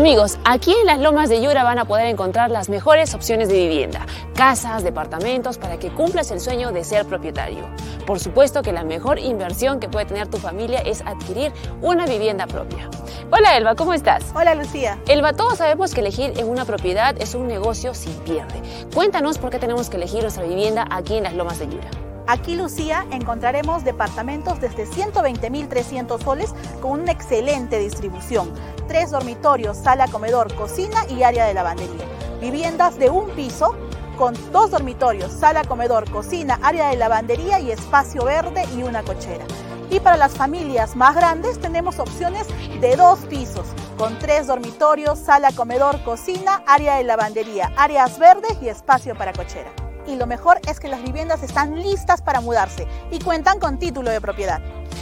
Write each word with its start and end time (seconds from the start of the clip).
Amigos, 0.00 0.38
aquí 0.46 0.72
en 0.72 0.86
las 0.86 0.98
Lomas 0.98 1.28
de 1.28 1.42
Yura 1.42 1.62
van 1.62 1.78
a 1.78 1.84
poder 1.84 2.06
encontrar 2.06 2.50
las 2.50 2.70
mejores 2.70 3.12
opciones 3.12 3.50
de 3.50 3.68
vivienda, 3.68 4.06
casas, 4.34 4.82
departamentos, 4.82 5.58
para 5.58 5.78
que 5.78 5.90
cumplas 5.90 6.30
el 6.30 6.40
sueño 6.40 6.72
de 6.72 6.84
ser 6.84 7.04
propietario. 7.04 7.68
Por 8.06 8.18
supuesto 8.18 8.62
que 8.62 8.72
la 8.72 8.82
mejor 8.82 9.18
inversión 9.18 9.78
que 9.78 9.90
puede 9.90 10.06
tener 10.06 10.26
tu 10.26 10.38
familia 10.38 10.78
es 10.78 11.02
adquirir 11.02 11.52
una 11.82 12.06
vivienda 12.06 12.46
propia. 12.46 12.88
Hola 13.30 13.58
Elba, 13.58 13.74
¿cómo 13.74 13.92
estás? 13.92 14.24
Hola 14.34 14.54
Lucía. 14.54 14.98
Elba, 15.06 15.34
todos 15.34 15.58
sabemos 15.58 15.92
que 15.92 16.00
elegir 16.00 16.32
en 16.38 16.48
una 16.48 16.64
propiedad 16.64 17.14
es 17.20 17.34
un 17.34 17.46
negocio 17.46 17.92
sin 17.92 18.14
pierde. 18.20 18.62
Cuéntanos 18.94 19.36
por 19.36 19.50
qué 19.50 19.58
tenemos 19.58 19.90
que 19.90 19.98
elegir 19.98 20.22
nuestra 20.22 20.44
vivienda 20.44 20.86
aquí 20.90 21.18
en 21.18 21.24
las 21.24 21.34
Lomas 21.34 21.58
de 21.58 21.68
Yura. 21.68 22.09
Aquí, 22.30 22.54
Lucía, 22.54 23.08
encontraremos 23.10 23.82
departamentos 23.82 24.60
desde 24.60 24.86
120.300 24.86 26.22
soles 26.22 26.54
con 26.80 27.00
una 27.00 27.10
excelente 27.10 27.80
distribución. 27.80 28.54
Tres 28.86 29.10
dormitorios, 29.10 29.76
sala, 29.76 30.06
comedor, 30.06 30.54
cocina 30.54 31.04
y 31.08 31.24
área 31.24 31.46
de 31.46 31.54
lavandería. 31.54 32.04
Viviendas 32.40 32.96
de 33.00 33.10
un 33.10 33.30
piso 33.30 33.74
con 34.16 34.34
dos 34.52 34.70
dormitorios, 34.70 35.32
sala, 35.32 35.64
comedor, 35.64 36.08
cocina, 36.08 36.60
área 36.62 36.90
de 36.90 36.98
lavandería 36.98 37.58
y 37.58 37.72
espacio 37.72 38.24
verde 38.24 38.62
y 38.76 38.84
una 38.84 39.02
cochera. 39.02 39.44
Y 39.90 39.98
para 39.98 40.16
las 40.16 40.30
familias 40.30 40.94
más 40.94 41.16
grandes 41.16 41.60
tenemos 41.60 41.98
opciones 41.98 42.46
de 42.80 42.94
dos 42.94 43.18
pisos, 43.28 43.66
con 43.98 44.16
tres 44.20 44.46
dormitorios, 44.46 45.18
sala, 45.18 45.50
comedor, 45.50 46.00
cocina, 46.04 46.62
área 46.68 46.94
de 46.94 47.02
lavandería, 47.02 47.72
áreas 47.76 48.20
verdes 48.20 48.56
y 48.62 48.68
espacio 48.68 49.16
para 49.16 49.32
cochera 49.32 49.72
y 50.06 50.16
lo 50.16 50.26
mejor 50.26 50.60
es 50.68 50.80
que 50.80 50.88
las 50.88 51.02
viviendas 51.02 51.42
están 51.42 51.76
listas 51.76 52.22
para 52.22 52.40
mudarse 52.40 52.86
y 53.10 53.18
cuentan 53.18 53.58
con 53.58 53.78
título 53.78 54.10
de 54.10 54.20
propiedad. 54.20 54.60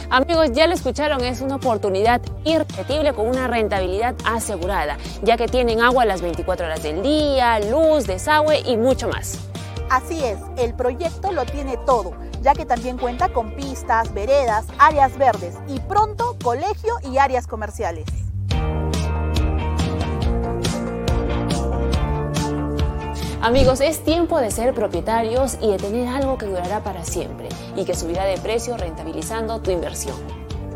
Amigos, 0.09 0.51
ya 0.53 0.65
lo 0.65 0.73
escucharon, 0.73 1.23
es 1.23 1.41
una 1.41 1.57
oportunidad 1.57 2.21
irrepetible 2.43 3.13
con 3.13 3.27
una 3.27 3.47
rentabilidad 3.47 4.15
asegurada, 4.25 4.97
ya 5.21 5.37
que 5.37 5.47
tienen 5.47 5.81
agua 5.81 6.05
las 6.05 6.21
24 6.21 6.65
horas 6.65 6.81
del 6.81 7.03
día, 7.03 7.59
luz, 7.59 8.07
desagüe 8.07 8.61
y 8.65 8.75
mucho 8.77 9.07
más. 9.07 9.37
Así 9.89 10.23
es, 10.23 10.37
el 10.57 10.73
proyecto 10.73 11.31
lo 11.31 11.45
tiene 11.45 11.77
todo, 11.77 12.13
ya 12.41 12.53
que 12.53 12.65
también 12.65 12.97
cuenta 12.97 13.29
con 13.29 13.55
pistas, 13.55 14.13
veredas, 14.13 14.65
áreas 14.77 15.17
verdes 15.17 15.55
y 15.67 15.79
pronto 15.79 16.37
colegio 16.43 16.95
y 17.03 17.17
áreas 17.17 17.47
comerciales. 17.47 18.05
Amigos, 23.41 23.79
es 23.79 24.03
tiempo 24.03 24.37
de 24.41 24.51
ser 24.51 24.73
propietarios 24.73 25.57
y 25.61 25.71
de 25.71 25.77
tener 25.77 26.09
algo 26.09 26.37
que 26.37 26.45
durará 26.45 26.83
para 26.83 27.05
siempre 27.05 27.47
y 27.77 27.85
que 27.85 27.95
subirá 27.95 28.25
de 28.25 28.37
precio 28.37 28.75
rentabilizando 28.75 29.61
tu 29.61 29.71
inversión. 29.71 30.17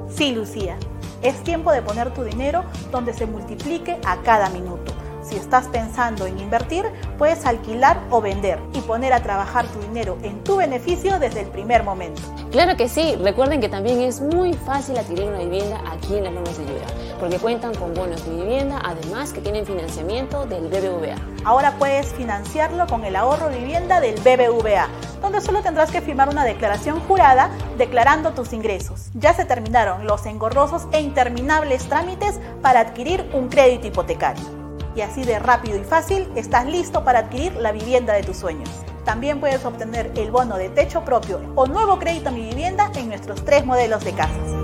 Sí, 0.07 0.31
Lucía, 0.31 0.77
es 1.21 1.43
tiempo 1.43 1.73
de 1.73 1.81
poner 1.81 2.13
tu 2.13 2.23
dinero 2.23 2.63
donde 2.89 3.13
se 3.13 3.25
multiplique 3.25 3.99
a 4.05 4.21
cada 4.21 4.49
minuto. 4.49 4.92
Si 5.23 5.37
estás 5.37 5.67
pensando 5.69 6.25
en 6.25 6.37
invertir, 6.37 6.85
puedes 7.17 7.45
alquilar 7.45 8.01
o 8.09 8.19
vender 8.19 8.59
y 8.73 8.81
poner 8.81 9.13
a 9.13 9.23
trabajar 9.23 9.65
tu 9.67 9.79
dinero 9.79 10.17
en 10.21 10.43
tu 10.43 10.57
beneficio 10.57 11.17
desde 11.17 11.41
el 11.41 11.47
primer 11.47 11.83
momento. 11.83 12.21
Claro 12.51 12.75
que 12.75 12.89
sí, 12.89 13.15
recuerden 13.15 13.61
que 13.61 13.69
también 13.69 14.01
es 14.01 14.19
muy 14.19 14.53
fácil 14.53 14.97
adquirir 14.97 15.29
una 15.29 15.39
vivienda 15.39 15.81
aquí 15.89 16.17
en 16.17 16.25
las 16.25 16.33
Lomas 16.33 16.57
de 16.57 16.65
Yura, 16.65 16.85
porque 17.19 17.39
cuentan 17.39 17.73
con 17.75 17.93
bonos 17.93 18.25
de 18.25 18.35
vivienda, 18.35 18.81
además 18.83 19.31
que 19.31 19.39
tienen 19.39 19.65
financiamiento 19.65 20.45
del 20.45 20.67
BBVA. 20.67 21.15
Ahora 21.45 21.75
puedes 21.79 22.13
financiarlo 22.13 22.85
con 22.87 23.05
el 23.05 23.15
ahorro 23.15 23.49
vivienda 23.49 24.01
del 24.01 24.15
BBVA, 24.15 24.89
donde 25.21 25.39
solo 25.39 25.61
tendrás 25.61 25.89
que 25.89 26.01
firmar 26.01 26.27
una 26.27 26.43
declaración 26.43 26.99
jurada 27.07 27.49
declarando 27.77 28.31
tus 28.31 28.51
ingresos. 28.51 29.09
Ya 29.13 29.33
se 29.33 29.45
terminaron 29.45 30.05
los 30.05 30.25
engorrosos 30.25 30.83
e 30.91 30.99
interminables 30.99 31.87
trámites 31.87 32.39
para 32.61 32.81
adquirir 32.81 33.29
un 33.33 33.47
crédito 33.47 33.87
hipotecario 33.87 34.62
y 34.95 35.01
así 35.01 35.23
de 35.23 35.39
rápido 35.39 35.77
y 35.77 35.83
fácil 35.83 36.27
estás 36.35 36.65
listo 36.65 37.03
para 37.03 37.19
adquirir 37.19 37.53
la 37.55 37.71
vivienda 37.71 38.13
de 38.13 38.23
tus 38.23 38.37
sueños. 38.37 38.69
También 39.05 39.39
puedes 39.39 39.65
obtener 39.65 40.11
el 40.15 40.31
bono 40.31 40.57
de 40.57 40.69
techo 40.69 41.03
propio 41.03 41.41
o 41.55 41.65
nuevo 41.67 41.99
crédito 41.99 42.29
a 42.29 42.31
mi 42.31 42.47
vivienda 42.49 42.91
en 42.95 43.09
nuestros 43.09 43.43
tres 43.43 43.65
modelos 43.65 44.03
de 44.03 44.13
casas. 44.13 44.63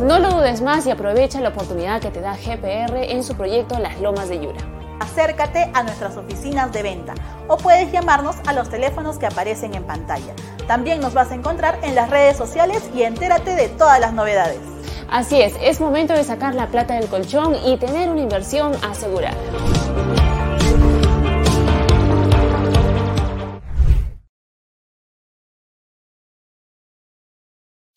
No 0.00 0.20
lo 0.20 0.30
dudes 0.30 0.62
más 0.62 0.86
y 0.86 0.90
aprovecha 0.92 1.40
la 1.40 1.48
oportunidad 1.48 2.00
que 2.00 2.10
te 2.10 2.20
da 2.20 2.36
GPR 2.36 2.96
en 3.10 3.24
su 3.24 3.34
proyecto 3.34 3.78
Las 3.78 4.00
Lomas 4.00 4.28
de 4.28 4.38
Yura. 4.38 4.60
Acércate 5.00 5.70
a 5.74 5.82
nuestras 5.82 6.16
oficinas 6.16 6.72
de 6.72 6.82
venta 6.82 7.14
o 7.48 7.56
puedes 7.56 7.90
llamarnos 7.90 8.36
a 8.46 8.52
los 8.52 8.68
teléfonos 8.68 9.18
que 9.18 9.26
aparecen 9.26 9.74
en 9.74 9.84
pantalla. 9.84 10.34
También 10.68 11.00
nos 11.00 11.14
vas 11.14 11.32
a 11.32 11.34
encontrar 11.34 11.78
en 11.82 11.94
las 11.94 12.10
redes 12.10 12.36
sociales 12.36 12.88
y 12.94 13.02
entérate 13.02 13.56
de 13.56 13.68
todas 13.68 13.98
las 13.98 14.12
novedades. 14.12 14.60
Así 15.10 15.40
es, 15.40 15.56
es 15.62 15.80
momento 15.80 16.12
de 16.12 16.22
sacar 16.22 16.54
la 16.54 16.66
plata 16.66 16.92
del 16.94 17.08
colchón 17.08 17.54
y 17.64 17.78
tener 17.78 18.10
una 18.10 18.20
inversión 18.20 18.72
asegurada. 18.82 19.38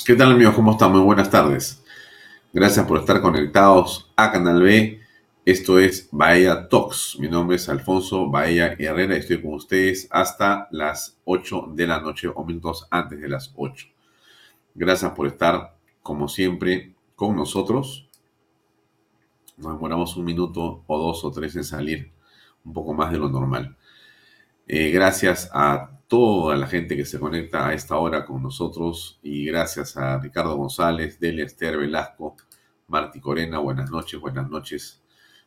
¿Qué 0.05 0.15
tal 0.15 0.31
amigos? 0.31 0.55
¿Cómo 0.55 0.71
están? 0.71 0.93
Muy 0.93 1.01
buenas 1.01 1.29
tardes. 1.29 1.83
Gracias 2.53 2.85
por 2.85 2.99
estar 2.99 3.21
conectados 3.21 4.09
a 4.15 4.31
Canal 4.31 4.61
B. 4.61 5.01
Esto 5.43 5.79
es 5.79 6.07
Bahía 6.13 6.69
Talks. 6.69 7.17
Mi 7.19 7.27
nombre 7.27 7.57
es 7.57 7.67
Alfonso 7.67 8.29
Bahía 8.29 8.73
Herrera 8.79 9.15
y 9.15 9.19
estoy 9.19 9.41
con 9.41 9.55
ustedes 9.55 10.07
hasta 10.11 10.69
las 10.71 11.17
8 11.25 11.73
de 11.73 11.87
la 11.87 11.99
noche 11.99 12.29
o 12.33 12.45
minutos 12.45 12.87
antes 12.89 13.19
de 13.19 13.27
las 13.27 13.51
8. 13.57 13.87
Gracias 14.75 15.11
por 15.11 15.27
estar, 15.27 15.75
como 16.01 16.29
siempre, 16.29 16.93
con 17.21 17.35
nosotros. 17.35 18.09
Nos 19.57 19.73
demoramos 19.73 20.17
un 20.17 20.25
minuto 20.25 20.83
o 20.87 20.97
dos 20.97 21.23
o 21.23 21.29
tres 21.29 21.55
en 21.55 21.63
salir, 21.63 22.11
un 22.65 22.73
poco 22.73 22.95
más 22.95 23.11
de 23.11 23.19
lo 23.19 23.29
normal. 23.29 23.77
Eh, 24.65 24.89
gracias 24.89 25.47
a 25.53 25.99
toda 26.07 26.55
la 26.55 26.65
gente 26.65 26.97
que 26.97 27.05
se 27.05 27.19
conecta 27.19 27.67
a 27.67 27.75
esta 27.75 27.95
hora 27.97 28.25
con 28.25 28.41
nosotros 28.41 29.19
y 29.21 29.45
gracias 29.45 29.97
a 29.97 30.17
Ricardo 30.17 30.55
González, 30.55 31.19
Delia 31.19 31.45
Esther 31.45 31.77
Velasco, 31.77 32.37
Marti 32.87 33.19
Corena, 33.19 33.59
buenas 33.59 33.91
noches, 33.91 34.19
buenas 34.19 34.49
noches 34.49 35.03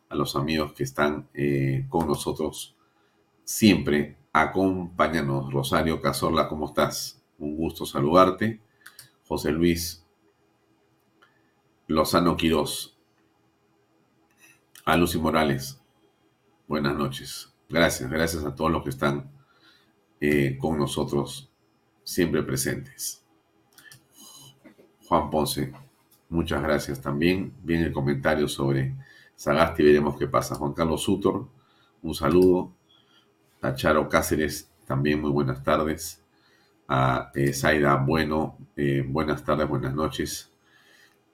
a 0.08 0.14
los 0.14 0.36
amigos 0.36 0.74
que 0.74 0.84
están 0.84 1.28
eh, 1.34 1.86
con 1.88 2.06
nosotros 2.06 2.76
siempre. 3.42 4.16
Acompáñanos, 4.32 5.52
Rosario 5.52 6.00
Cazorla, 6.00 6.46
¿cómo 6.46 6.66
estás? 6.66 7.20
Un 7.36 7.56
gusto 7.56 7.84
saludarte. 7.84 8.60
José 9.26 9.50
Luis 9.50 10.03
Lozano 11.86 12.34
Quirós. 12.34 12.96
A 14.86 14.96
Lucy 14.96 15.18
Morales. 15.18 15.78
Buenas 16.66 16.96
noches. 16.96 17.52
Gracias, 17.68 18.10
gracias 18.10 18.44
a 18.44 18.54
todos 18.54 18.70
los 18.70 18.82
que 18.82 18.90
están 18.90 19.30
eh, 20.20 20.56
con 20.58 20.78
nosotros, 20.78 21.50
siempre 22.02 22.42
presentes. 22.42 23.22
Juan 25.06 25.28
Ponce, 25.28 25.72
muchas 26.30 26.62
gracias 26.62 27.02
también. 27.02 27.52
Viene 27.62 27.86
el 27.86 27.92
comentario 27.92 28.48
sobre 28.48 28.94
Sagasti, 29.36 29.82
veremos 29.82 30.16
qué 30.18 30.26
pasa. 30.26 30.54
Juan 30.54 30.72
Carlos 30.72 31.02
Sutor, 31.02 31.48
un 32.02 32.14
saludo. 32.14 32.72
Tacharo 33.60 34.08
Cáceres, 34.08 34.70
también 34.86 35.20
muy 35.20 35.30
buenas 35.30 35.62
tardes. 35.62 36.22
A 36.88 37.30
eh, 37.34 37.52
Bueno, 38.06 38.56
eh, 38.74 39.04
buenas 39.06 39.44
tardes, 39.44 39.68
buenas 39.68 39.94
noches 39.94 40.53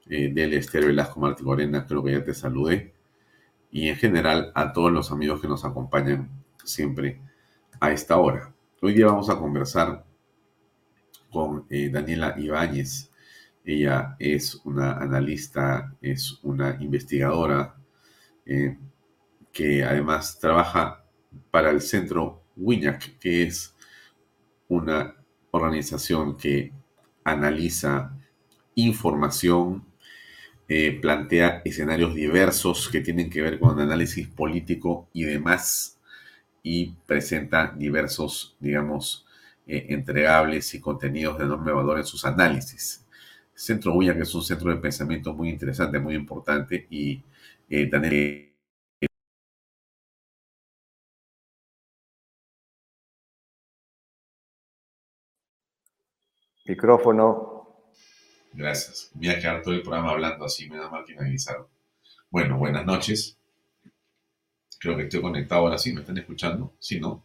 eh, 0.08 0.32
Esther 0.52 0.86
Velasco 0.86 1.20
Martí 1.20 1.42
Morena, 1.44 1.86
creo 1.86 2.02
que 2.02 2.12
ya 2.12 2.24
te 2.24 2.34
saludé. 2.34 2.94
y 3.72 3.88
en 3.88 3.96
general 3.96 4.52
a 4.54 4.72
todos 4.72 4.92
los 4.92 5.12
amigos 5.12 5.40
que 5.40 5.48
nos 5.48 5.64
acompañan 5.64 6.28
siempre 6.64 7.20
a 7.80 7.92
esta 7.92 8.16
hora. 8.16 8.52
Hoy 8.82 8.94
día 8.94 9.06
vamos 9.06 9.30
a 9.30 9.38
conversar 9.38 10.04
con 11.30 11.66
eh, 11.70 11.90
Daniela 11.90 12.34
Ibáñez. 12.38 13.10
Ella 13.64 14.16
es 14.18 14.56
una 14.64 14.92
analista, 14.92 15.94
es 16.00 16.40
una 16.42 16.76
investigadora 16.80 17.76
eh, 18.44 18.78
que 19.52 19.84
además 19.84 20.38
trabaja 20.38 21.04
para 21.50 21.70
el 21.70 21.80
centro 21.80 22.42
WINAC, 22.56 23.18
que 23.18 23.44
es 23.44 23.76
una 24.68 25.14
organización 25.50 26.36
que 26.36 26.72
analiza 27.24 28.16
información, 28.74 29.84
eh, 30.70 30.98
plantea 31.00 31.62
escenarios 31.64 32.14
diversos 32.14 32.88
que 32.90 33.00
tienen 33.02 33.28
que 33.30 33.42
ver 33.42 33.58
con 33.60 33.80
análisis 33.80 34.28
político 34.28 35.08
y 35.12 35.24
demás, 35.24 35.98
y 36.62 36.92
presenta 37.06 37.74
diversos, 37.76 38.56
digamos, 38.60 39.26
eh, 39.66 39.86
entregables 39.90 40.74
y 40.74 40.80
contenidos 40.80 41.38
de 41.38 41.44
enorme 41.44 41.72
valor 41.72 41.98
en 41.98 42.04
sus 42.06 42.24
análisis. 42.24 43.06
Centro 43.54 43.94
WINAC 43.94 44.16
que 44.18 44.22
es 44.24 44.34
un 44.34 44.42
centro 44.42 44.70
de 44.70 44.76
pensamiento 44.78 45.34
muy 45.34 45.50
interesante, 45.50 45.98
muy 45.98 46.14
importante, 46.14 46.86
y 46.90 47.22
eh, 47.70 47.86
Micrófono. 56.66 57.59
Gracias. 58.52 59.10
Voy 59.14 59.28
a 59.28 59.38
quedar 59.38 59.62
todo 59.62 59.74
el 59.74 59.82
programa 59.82 60.10
hablando 60.10 60.44
así, 60.44 60.68
me 60.68 60.76
da 60.76 60.90
mal 60.90 61.04
finalizado. 61.04 61.68
Bueno, 62.30 62.58
buenas 62.58 62.84
noches. 62.84 63.38
Creo 64.78 64.96
que 64.96 65.04
estoy 65.04 65.20
conectado 65.20 65.62
ahora 65.62 65.78
sí. 65.78 65.92
¿Me 65.92 66.00
están 66.00 66.18
escuchando? 66.18 66.74
¿Sí, 66.78 66.98
no? 66.98 67.24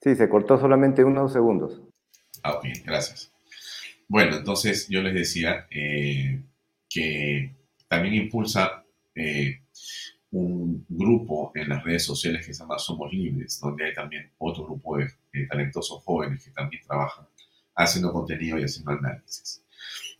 Sí, 0.00 0.14
se 0.14 0.28
cortó 0.28 0.58
solamente 0.58 1.04
unos 1.04 1.32
segundos. 1.32 1.82
Ah, 2.42 2.54
ok, 2.54 2.66
gracias. 2.84 3.32
Bueno, 4.08 4.36
entonces 4.36 4.88
yo 4.88 5.02
les 5.02 5.14
decía 5.14 5.66
eh, 5.70 6.40
que 6.88 7.54
también 7.88 8.14
impulsa 8.14 8.84
eh, 9.14 9.62
un 10.30 10.86
grupo 10.88 11.50
en 11.54 11.68
las 11.68 11.82
redes 11.82 12.04
sociales 12.04 12.46
que 12.46 12.54
se 12.54 12.60
llama 12.60 12.78
Somos 12.78 13.12
Libres, 13.12 13.58
donde 13.60 13.86
hay 13.86 13.94
también 13.94 14.30
otro 14.38 14.64
grupo 14.64 14.98
de 14.98 15.46
talentosos 15.48 16.02
jóvenes 16.04 16.44
que 16.44 16.50
también 16.52 16.82
trabajan 16.82 17.26
haciendo 17.76 18.12
contenido 18.12 18.58
y 18.58 18.64
haciendo 18.64 18.92
análisis. 18.92 19.62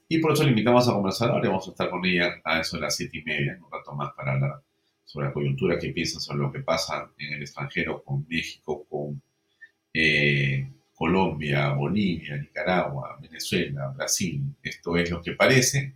Y 0.09 0.19
por 0.19 0.33
eso 0.33 0.45
le 0.45 0.51
invitamos 0.51 0.89
a 0.89 0.93
conversar 0.93 1.31
ahora. 1.31 1.49
Vamos 1.49 1.67
a 1.67 1.71
estar 1.71 1.91
con 1.91 2.05
ella 2.05 2.41
a 2.45 2.61
eso 2.61 2.77
de 2.77 2.83
las 2.83 2.97
siete 2.97 3.19
y 3.19 3.23
media, 3.23 3.59
un 3.61 3.71
rato 3.71 3.93
más 3.95 4.13
para 4.15 4.35
hablar 4.35 4.63
sobre 5.05 5.27
la 5.27 5.33
coyuntura, 5.33 5.79
qué 5.79 5.91
piensa 5.91 6.21
sobre 6.21 6.41
lo 6.41 6.53
que 6.53 6.61
pasa 6.61 7.11
en 7.19 7.35
el 7.35 7.43
extranjero 7.43 8.03
con 8.05 8.27
México, 8.29 8.87
con 8.89 9.21
eh, 9.93 10.69
Colombia, 10.95 11.73
Bolivia, 11.73 12.37
Nicaragua, 12.37 13.19
Venezuela, 13.21 13.89
Brasil. 13.89 14.43
Esto 14.63 14.97
es 14.97 15.11
lo 15.11 15.23
que 15.23 15.33
parece. 15.33 15.95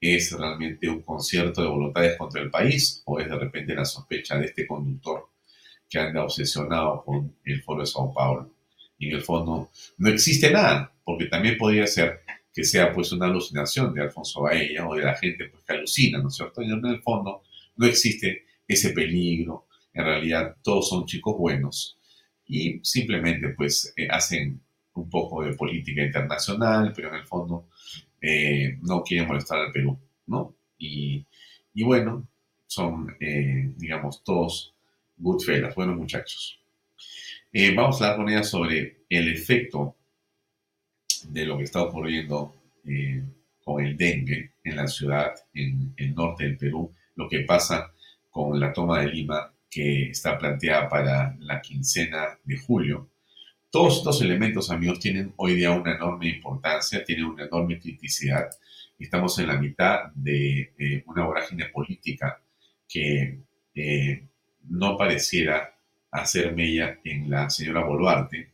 ¿Es 0.00 0.32
realmente 0.32 0.88
un 0.88 1.02
concierto 1.02 1.62
de 1.62 1.68
voluntades 1.68 2.16
contra 2.16 2.40
el 2.40 2.50
país 2.50 3.02
o 3.04 3.20
es 3.20 3.28
de 3.28 3.38
repente 3.38 3.74
la 3.74 3.84
sospecha 3.84 4.38
de 4.38 4.46
este 4.46 4.66
conductor 4.66 5.28
que 5.88 5.98
anda 5.98 6.24
obsesionado 6.24 7.04
con 7.04 7.36
el 7.44 7.62
foro 7.62 7.80
de 7.80 7.86
Sao 7.86 8.12
Paulo? 8.14 8.50
Y 9.00 9.08
en 9.08 9.16
el 9.16 9.22
fondo 9.22 9.70
no 9.98 10.08
existe 10.10 10.52
nada, 10.52 10.92
porque 11.02 11.24
también 11.24 11.56
podría 11.56 11.86
ser 11.86 12.20
que 12.52 12.62
sea 12.62 12.92
pues 12.92 13.10
una 13.12 13.26
alucinación 13.26 13.94
de 13.94 14.02
Alfonso 14.02 14.42
Baella 14.42 14.86
o 14.86 14.94
de 14.94 15.04
la 15.04 15.16
gente 15.16 15.46
pues 15.46 15.64
que 15.64 15.72
alucina, 15.72 16.18
¿no 16.18 16.28
es 16.28 16.36
cierto? 16.36 16.62
Y 16.62 16.70
en 16.70 16.84
el 16.84 17.00
fondo 17.02 17.42
no 17.76 17.86
existe 17.86 18.44
ese 18.68 18.90
peligro, 18.90 19.66
en 19.94 20.04
realidad 20.04 20.54
todos 20.62 20.90
son 20.90 21.06
chicos 21.06 21.36
buenos 21.36 21.96
y 22.46 22.78
simplemente 22.82 23.48
pues 23.56 23.92
eh, 23.96 24.06
hacen 24.10 24.60
un 24.94 25.08
poco 25.08 25.42
de 25.44 25.54
política 25.54 26.02
internacional, 26.02 26.92
pero 26.94 27.08
en 27.08 27.14
el 27.14 27.26
fondo 27.26 27.68
eh, 28.20 28.78
no 28.82 29.02
quieren 29.02 29.28
molestar 29.28 29.60
al 29.60 29.72
Perú, 29.72 29.98
¿no? 30.26 30.54
Y, 30.78 31.24
bueno, 31.84 32.26
son, 32.66 33.16
eh, 33.20 33.72
digamos, 33.76 34.22
todos 34.22 34.74
fellas, 35.44 35.74
buenos 35.74 35.96
muchachos. 35.96 36.59
Eh, 37.52 37.74
vamos 37.74 38.00
a 38.00 38.04
hablar 38.04 38.16
con 38.16 38.28
ella 38.28 38.44
sobre 38.44 38.98
el 39.08 39.32
efecto 39.32 39.96
de 41.24 41.44
lo 41.44 41.58
que 41.58 41.64
está 41.64 41.82
ocurriendo 41.82 42.54
eh, 42.86 43.24
con 43.64 43.84
el 43.84 43.96
dengue 43.96 44.52
en 44.62 44.76
la 44.76 44.86
ciudad, 44.86 45.34
en 45.52 45.92
el 45.96 46.14
norte 46.14 46.44
del 46.44 46.56
Perú, 46.56 46.94
lo 47.16 47.28
que 47.28 47.40
pasa 47.40 47.92
con 48.30 48.60
la 48.60 48.72
toma 48.72 49.00
de 49.00 49.08
Lima 49.08 49.52
que 49.68 50.10
está 50.10 50.38
planteada 50.38 50.88
para 50.88 51.36
la 51.40 51.60
quincena 51.60 52.38
de 52.44 52.56
julio. 52.56 53.10
Todos 53.68 53.98
estos 53.98 54.22
elementos, 54.22 54.70
amigos, 54.70 55.00
tienen 55.00 55.32
hoy 55.36 55.54
día 55.56 55.72
una 55.72 55.96
enorme 55.96 56.28
importancia, 56.28 57.02
tienen 57.02 57.24
una 57.24 57.46
enorme 57.46 57.80
criticidad. 57.80 58.48
Estamos 58.96 59.36
en 59.40 59.48
la 59.48 59.58
mitad 59.60 60.12
de 60.14 60.72
eh, 60.78 61.02
una 61.06 61.24
vorágine 61.24 61.66
política 61.66 62.40
que 62.88 63.40
no 64.68 64.96
pareciera 64.96 65.79
hacer 66.10 66.54
mella 66.54 66.98
en 67.04 67.30
la 67.30 67.50
señora 67.50 67.84
Boluarte, 67.84 68.50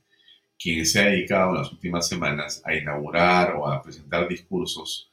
quien 0.58 0.86
se 0.86 1.00
ha 1.00 1.06
dedicado 1.06 1.50
en 1.50 1.58
las 1.58 1.72
últimas 1.72 2.08
semanas 2.08 2.62
a 2.64 2.74
inaugurar 2.74 3.54
o 3.56 3.68
a 3.68 3.82
presentar 3.82 4.28
discursos 4.28 5.10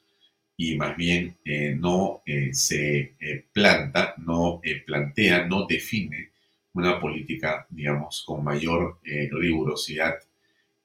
y 0.58 0.76
más 0.76 0.96
bien 0.96 1.38
eh, 1.46 1.76
no 1.76 2.22
eh, 2.26 2.54
se 2.54 3.16
eh, 3.20 3.46
planta, 3.52 4.14
no 4.18 4.62
plantea, 4.86 5.46
no 5.48 5.66
define 5.66 6.32
una 6.74 7.00
política, 7.00 7.68
digamos, 7.70 8.24
con 8.26 8.44
mayor 8.44 9.00
rigurosidad 9.04 10.16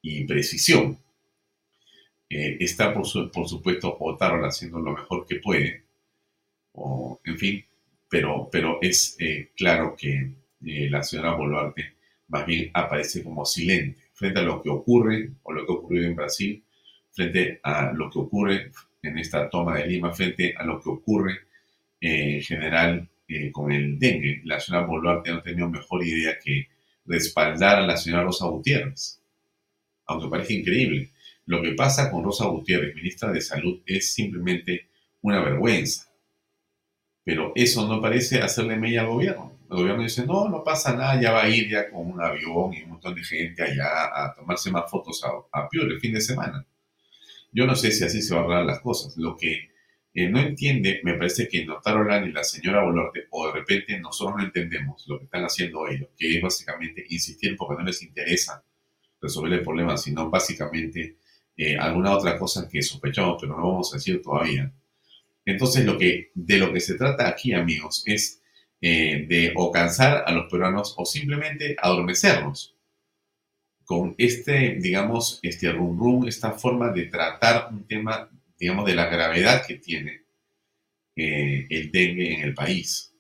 y 0.03 0.25
precisión. 0.25 0.99
está, 2.29 2.93
por, 2.93 3.07
supuesto, 3.07 3.97
Otárola 4.01 4.49
haciendo 4.49 4.81
lo 4.81 4.93
mejor 4.93 5.27
que 5.27 5.37
puede, 5.37 5.85
o, 6.73 7.21
en 7.25 7.39
fin, 7.39 7.65
pero, 8.11 8.49
pero 8.53 8.79
es 8.83 9.17
claro 9.57 9.97
que 9.99 10.33
la 10.61 11.03
señora 11.03 11.35
Boluarte 11.35 11.95
más 12.29 12.47
bien 12.47 12.71
aparece 12.75 13.23
como 13.25 13.45
silente 13.45 14.09
frente 14.13 14.41
a 14.41 14.43
lo 14.43 14.63
que 14.63 14.69
ocurre 14.69 15.31
o 15.43 15.53
lo 15.53 15.65
que 15.65 15.73
ocurrió 15.73 16.07
en 16.07 16.17
Brasil, 16.17 16.63
frente 17.11 17.61
a 17.63 17.93
lo 17.93 18.11
que 18.11 18.19
ocurre 18.19 18.73
en 19.03 19.19
esta 19.19 19.49
toma 19.49 19.79
de 19.79 19.87
Lima, 19.87 20.13
frente 20.13 20.55
a 20.57 20.65
lo 20.65 20.81
que 20.81 20.91
ocurre 20.91 21.33
eh, 22.01 22.37
en 22.37 22.43
general 22.43 23.09
eh, 23.29 23.53
con 23.53 23.73
el 23.73 23.99
dengue. 23.99 24.43
La 24.45 24.61
señora 24.61 24.87
Boluarte 24.87 25.31
no 25.31 25.43
tenía 25.43 25.67
mejor 25.67 26.05
idea 26.05 26.39
que 26.43 26.69
respaldar 27.05 27.79
a 27.79 27.87
la 27.87 27.97
señora 27.97 28.25
Rosa 28.25 28.47
Gutiérrez, 28.47 29.21
aunque 30.07 30.29
parece 30.29 30.55
increíble. 30.55 31.11
Lo 31.47 31.63
que 31.63 31.73
pasa 31.73 32.11
con 32.11 32.25
Rosa 32.25 32.47
Gutiérrez, 32.47 32.95
ministra 32.95 33.33
de 33.33 33.41
Salud, 33.41 33.81
es 33.87 34.13
simplemente 34.13 34.89
una 35.23 35.41
vergüenza. 35.43 36.11
Pero 37.25 37.53
eso 37.55 37.87
no 37.89 38.01
parece 38.01 38.41
hacerle 38.41 38.77
mella 38.77 39.03
al 39.03 39.09
gobierno. 39.09 39.58
El 39.71 39.77
gobierno 39.77 40.03
dice, 40.03 40.25
no, 40.25 40.49
no 40.49 40.65
pasa 40.65 40.95
nada, 40.95 41.21
ya 41.21 41.33
va 41.33 41.43
a 41.43 41.49
ir 41.49 41.69
ya 41.69 41.91
con 41.91 42.11
un 42.11 42.23
avión 42.23 42.73
y 42.73 42.83
un 42.83 42.91
montón 42.91 43.15
de 43.15 43.23
gente 43.23 43.63
allá 43.63 44.25
a 44.25 44.35
tomarse 44.35 44.71
más 44.71 44.91
fotos 44.91 45.23
a, 45.25 45.29
a 45.59 45.69
el 45.73 46.01
fin 46.01 46.15
de 46.15 46.21
semana. 46.21 46.67
Yo 47.53 47.67
no 47.67 47.75
sé 47.77 47.93
si 47.93 48.05
así 48.05 48.23
se 48.23 48.35
van 48.35 48.45
a 48.45 48.47
arreglar 48.47 48.67
las 48.67 48.81
cosas. 48.81 49.17
Lo 49.17 49.37
que 49.37 49.71
eh, 50.15 50.29
no 50.29 50.41
entiende, 50.41 51.01
me 51.05 51.15
parece 51.15 51.49
que 51.49 51.65
Notarola 51.65 52.25
y 52.27 52.33
la 52.33 52.45
señora 52.45 52.83
Bolorte, 52.83 53.27
o 53.31 53.47
de 53.47 53.53
repente 53.53 53.99
nosotros 54.01 54.37
no 54.39 54.45
entendemos 54.45 55.05
lo 55.07 55.19
que 55.19 55.25
están 55.25 55.45
haciendo 55.45 55.87
ellos, 55.87 56.09
que 56.17 56.37
es 56.37 56.43
básicamente 56.43 57.05
insistir 57.09 57.57
porque 57.57 57.77
no 57.79 57.85
les 57.85 58.03
interesa 58.03 58.65
resolver 59.21 59.53
el 59.53 59.63
problema, 59.63 59.97
sino 59.97 60.31
básicamente 60.31 61.19
eh, 61.57 61.77
alguna 61.77 62.13
otra 62.17 62.39
cosa 62.39 62.69
que 62.69 62.83
sospechamos, 62.83 63.37
pero 63.41 63.57
no 63.57 63.69
vamos 63.69 63.93
a 63.93 63.97
decir 63.97 64.23
todavía. 64.23 64.73
Entonces, 65.45 65.85
lo 65.85 65.97
que, 65.97 66.31
de 66.35 66.59
lo 66.59 66.73
que 66.73 66.81
se 66.81 66.95
trata 66.95 67.29
aquí, 67.29 67.53
amigos, 67.53 68.03
es 68.07 68.38
eh, 68.81 69.27
de 69.29 69.53
o 69.57 69.73
cansar 69.73 70.25
a 70.27 70.33
los 70.33 70.51
peruanos 70.51 70.95
o 70.97 71.05
simplemente 71.05 71.77
adormecerlos 71.81 72.77
con 73.85 74.15
este, 74.19 74.77
digamos, 74.81 75.41
este 75.43 75.73
rum 75.73 75.99
rum, 75.99 76.29
esta 76.29 76.53
forma 76.53 76.91
de 76.93 77.07
tratar 77.07 77.69
un 77.73 77.87
tema, 77.87 78.29
digamos, 78.59 78.85
de 78.85 78.95
la 78.95 79.07
gravedad 79.07 79.67
que 79.67 79.77
tiene 79.77 80.25
eh, 81.17 81.67
el 81.71 81.91
dengue 81.91 82.35
en 82.35 82.43
el 82.43 82.55
país. 82.55 83.15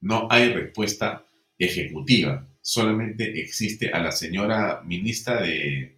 No 0.00 0.28
hay 0.30 0.52
respuesta 0.52 1.26
ejecutiva, 1.58 2.46
solamente 2.60 3.40
existe 3.40 3.88
a 3.88 3.98
la 4.00 4.12
señora 4.12 4.82
ministra 4.84 5.40
de 5.40 5.95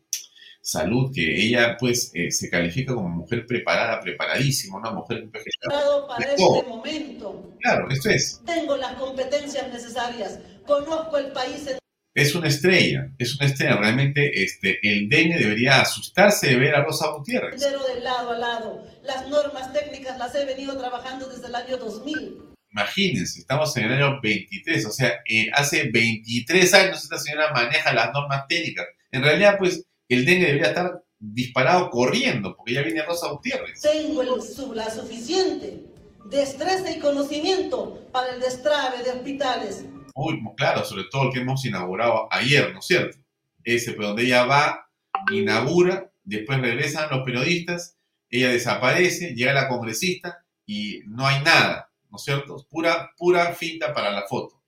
salud, 0.61 1.11
que 1.15 1.45
ella 1.45 1.77
pues 1.79 2.11
eh, 2.15 2.31
se 2.31 2.51
califica 2.51 2.95
como 2.95 3.09
mujer 3.09 3.47
preparada, 3.47 4.01
preparadísima, 4.01 4.79
una 4.79 4.91
mujer 4.91 5.29
para 5.31 6.33
este 6.35 6.69
momento. 6.69 7.55
Claro, 7.61 7.89
esto 7.91 8.11
es. 8.11 8.43
Tengo 8.45 8.77
las 8.77 8.95
competencias 8.95 9.73
necesarias, 9.73 10.41
conozco 10.67 11.19
el 11.19 11.33
país. 11.33 11.79
Es 12.15 12.35
una 12.35 12.49
estrella, 12.49 13.13
es 13.17 13.37
una 13.37 13.47
estrella. 13.47 13.77
Realmente 13.77 14.43
este, 14.43 14.79
el 14.83 15.09
DENE 15.09 15.39
debería 15.39 15.81
asustarse 15.81 16.49
de 16.49 16.57
ver 16.57 16.75
a 16.75 16.85
Rosa 16.85 17.13
Gutiérrez. 17.13 17.61
de 17.61 18.01
lado 18.01 18.31
a 18.33 18.39
lado. 18.39 18.85
Las 19.05 19.29
normas 19.29 19.73
técnicas 19.73 20.19
las 20.19 20.35
he 20.35 20.45
venido 20.45 20.77
trabajando 20.77 21.29
desde 21.29 21.47
el 21.47 21.55
año 21.55 21.77
2000. 21.77 22.43
imagínense, 22.71 23.41
estamos 23.41 23.75
en 23.77 23.85
el 23.85 23.93
año 23.93 24.21
23, 24.21 24.87
o 24.87 24.91
sea, 24.91 25.21
eh, 25.29 25.47
hace 25.55 25.91
23 25.91 26.75
años 26.75 27.03
esta 27.03 27.19
señora 27.19 27.53
maneja 27.53 27.93
las 27.95 28.13
normas 28.13 28.47
técnicas. 28.49 28.87
En 29.11 29.23
realidad, 29.23 29.57
pues, 29.59 29.85
el 30.09 30.25
dengue 30.25 30.47
debería 30.47 30.69
estar 30.69 31.05
disparado 31.19 31.91
corriendo, 31.91 32.57
porque 32.57 32.75
ya 32.75 32.83
viene 32.83 33.03
Rosa 33.03 33.29
Gutiérrez. 33.31 33.81
Tengo 33.81 34.23
el, 34.23 34.29
la 34.75 34.91
suficiente 34.91 35.85
destreza 36.27 36.91
y 36.91 36.99
conocimiento 36.99 38.07
para 38.13 38.35
el 38.35 38.41
destrave 38.41 39.03
de 39.03 39.11
hospitales. 39.11 39.85
Uy, 40.15 40.41
claro, 40.57 40.85
sobre 40.85 41.05
todo 41.11 41.25
el 41.25 41.33
que 41.33 41.41
hemos 41.41 41.65
inaugurado 41.65 42.29
ayer, 42.31 42.73
¿no 42.73 42.81
es 42.81 42.87
cierto? 42.87 43.19
Ese, 43.65 43.93
pues 43.93 44.09
donde 44.09 44.25
ella 44.25 44.45
va, 44.45 44.91
inaugura, 45.31 46.11
después 46.25 46.61
regresan 46.61 47.11
los 47.11 47.25
periodistas, 47.25 47.99
ella 48.31 48.51
desaparece, 48.51 49.35
llega 49.35 49.53
la 49.53 49.69
congresista 49.69 50.45
y 50.67 51.01
no 51.07 51.27
hay 51.27 51.43
nada, 51.43 51.91
¿no 52.11 52.17
es 52.17 52.25
cierto? 52.25 52.67
Pura, 52.69 53.13
pura 53.17 53.55
finta 53.55 53.95
para 53.95 54.11
la 54.11 54.27
foto. 54.27 54.63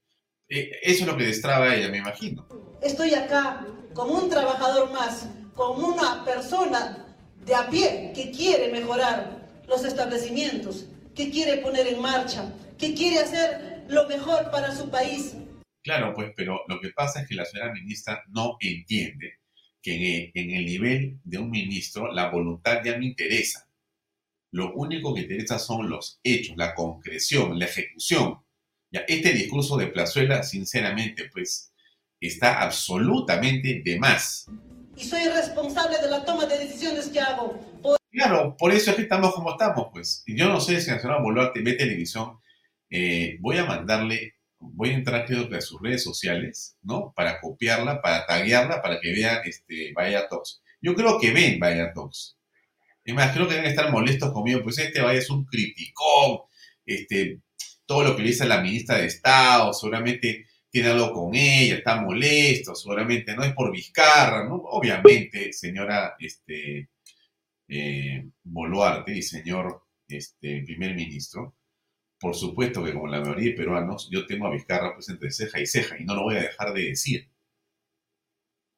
Eh, 0.49 0.70
eso 0.82 1.04
es 1.04 1.06
lo 1.06 1.16
que 1.16 1.26
destraba 1.26 1.66
a 1.66 1.76
ella, 1.76 1.88
me 1.88 1.99
imagino. 1.99 2.47
Estoy 2.82 3.14
acá 3.14 3.66
como 3.92 4.14
un 4.14 4.30
trabajador 4.30 4.90
más, 4.90 5.28
como 5.54 5.88
una 5.88 6.25
persona 6.25 7.06
de 7.44 7.54
a 7.54 7.68
pie 7.68 8.12
que 8.14 8.30
quiere 8.30 8.72
mejorar 8.72 9.49
los 9.68 9.84
establecimientos, 9.84 10.87
que 11.14 11.30
quiere 11.30 11.58
poner 11.58 11.87
en 11.88 12.00
marcha, 12.00 12.52
que 12.78 12.94
quiere 12.94 13.18
hacer 13.18 13.84
lo 13.88 14.08
mejor 14.08 14.50
para 14.50 14.75
su 14.75 14.88
país. 14.88 15.37
Claro, 15.82 16.14
pues, 16.14 16.32
pero 16.34 16.62
lo 16.68 16.80
que 16.80 16.90
pasa 16.90 17.20
es 17.20 17.28
que 17.28 17.34
la 17.34 17.44
señora 17.44 17.72
ministra 17.72 18.22
no 18.28 18.56
entiende 18.60 19.40
que 19.82 20.30
en 20.34 20.50
el, 20.50 20.64
nivel 20.64 21.18
de 21.25 21.38
un 21.38 21.50
ministro 21.50 22.12
la 22.12 22.30
voluntad 22.30 22.82
ya 22.84 22.96
no 22.96 23.04
interesa. 23.04 23.66
Lo 24.52 24.75
único 24.75 25.14
que 25.14 25.22
interesa 25.22 25.58
son 25.58 25.88
los 25.88 26.20
hechos, 26.22 26.56
la 26.56 26.75
concreción, 26.75 27.58
la 27.58 27.66
ejecución. 27.66 28.38
Ya, 28.90 29.00
este 29.00 29.32
discurso 29.32 29.76
de 29.76 29.87
Plazuela, 29.87 30.42
sinceramente, 30.42 31.28
pues, 31.32 31.69
está 32.20 32.60
absolutamente 32.62 33.82
de 33.84 33.98
más. 33.98 34.46
Y 34.96 35.04
soy 35.04 35.24
responsable 35.28 35.98
de 35.98 36.10
la 36.10 36.24
toma 36.24 36.46
de 36.46 36.58
decisiones 36.58 37.08
que 37.08 37.20
hago. 37.20 37.58
Claro, 38.10 38.56
por 38.56 38.72
eso 38.72 38.90
es 38.90 38.96
que 38.96 39.02
estamos 39.02 39.34
como 39.34 39.52
estamos, 39.52 39.88
pues. 39.92 40.22
Y 40.26 40.36
yo 40.36 40.48
no 40.48 40.60
sé 40.60 40.80
si 40.80 40.90
Nacional 40.90 41.22
Boluarte 41.22 41.62
ve 41.62 41.74
televisión. 41.74 42.38
Eh, 42.90 43.38
voy 43.40 43.56
a 43.58 43.64
mandarle 43.64 44.34
voy 44.60 44.90
a 44.90 44.94
entrar 44.94 45.24
creo 45.24 45.48
que 45.48 45.56
a 45.56 45.60
sus 45.60 45.80
redes 45.80 46.04
sociales, 46.04 46.76
¿no? 46.82 47.12
Para 47.16 47.40
copiarla, 47.40 48.00
para 48.00 48.26
taguearla, 48.26 48.82
para 48.82 49.00
que 49.00 49.12
vean 49.12 49.40
este, 49.44 49.92
Vaya 49.94 50.28
Talks. 50.28 50.62
Yo 50.80 50.94
creo 50.94 51.18
que 51.18 51.32
ven 51.32 51.58
Vaya 51.58 51.92
Talks. 51.92 52.36
Es 53.02 53.14
más, 53.14 53.32
creo 53.32 53.48
que 53.48 53.54
deben 53.54 53.70
estar 53.70 53.90
molestos 53.90 54.32
conmigo, 54.32 54.62
pues 54.62 54.78
este 54.78 55.00
Vaya 55.00 55.18
es 55.18 55.30
un 55.30 55.46
criticón, 55.46 56.40
este, 56.84 57.40
todo 57.86 58.04
lo 58.04 58.14
que 58.14 58.22
le 58.22 58.28
dice 58.28 58.46
la 58.46 58.60
ministra 58.60 58.98
de 58.98 59.06
Estado, 59.06 59.72
seguramente 59.72 60.46
tiene 60.70 60.90
algo 60.90 61.12
con 61.12 61.34
ella, 61.34 61.76
está 61.76 62.00
molesto, 62.00 62.74
seguramente 62.74 63.34
no 63.34 63.42
es 63.42 63.52
por 63.52 63.72
Vizcarra, 63.72 64.48
¿no? 64.48 64.54
Obviamente, 64.56 65.52
señora 65.52 66.14
este, 66.18 66.90
eh, 67.68 68.28
Boluarte 68.44 69.16
y 69.16 69.22
señor 69.22 69.82
este, 70.08 70.62
primer 70.62 70.94
ministro, 70.94 71.56
por 72.20 72.36
supuesto 72.36 72.84
que 72.84 72.92
como 72.92 73.08
la 73.08 73.20
mayoría 73.20 73.50
de 73.50 73.56
peruanos, 73.56 74.08
yo 74.10 74.26
tengo 74.26 74.46
a 74.46 74.50
Vizcarra 74.52 74.94
pues 74.94 75.08
entre 75.08 75.30
ceja 75.30 75.60
y 75.60 75.66
ceja 75.66 75.96
y 75.98 76.04
no 76.04 76.14
lo 76.14 76.24
voy 76.24 76.36
a 76.36 76.42
dejar 76.42 76.72
de 76.74 76.82
decir. 76.84 77.30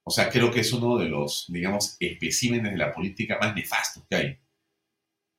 O 0.04 0.10
sea, 0.10 0.30
creo 0.30 0.50
que 0.50 0.60
es 0.60 0.72
uno 0.72 0.98
de 0.98 1.08
los, 1.08 1.46
digamos, 1.48 1.96
especímenes 2.00 2.72
de 2.72 2.78
la 2.78 2.92
política 2.92 3.38
más 3.40 3.54
nefastos 3.54 4.04
que 4.08 4.16
hay. 4.16 4.38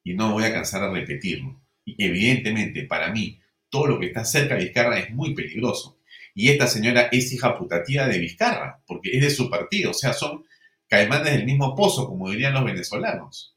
Y 0.04 0.14
no 0.14 0.34
voy 0.34 0.46
a 0.46 0.54
cansar 0.54 0.82
de 0.82 1.00
repetirlo. 1.00 1.62
Evidentemente, 1.86 2.84
para 2.86 3.12
mí, 3.12 3.40
todo 3.70 3.88
lo 3.88 4.00
que 4.00 4.08
está 4.08 4.24
cerca 4.24 4.56
de 4.56 4.66
Vizcarra 4.66 5.00
es 5.00 5.12
muy 5.14 5.34
peligroso. 5.34 6.00
Y 6.34 6.50
esta 6.50 6.68
señora 6.68 7.10
es 7.12 7.32
hija 7.32 7.58
putativa 7.58 8.08
de 8.08 8.18
Vizcarra, 8.20 8.82
porque 8.88 9.12
es 9.18 9.22
de 9.24 9.30
su 9.30 9.50
partido. 9.50 9.92
O 9.92 9.94
sea, 9.94 10.14
son 10.14 10.46
caimanes 10.88 11.34
del 11.34 11.46
mismo 11.46 11.76
pozo, 11.76 12.08
como 12.08 12.30
dirían 12.30 12.54
los 12.54 12.66
venezolanos 12.66 13.54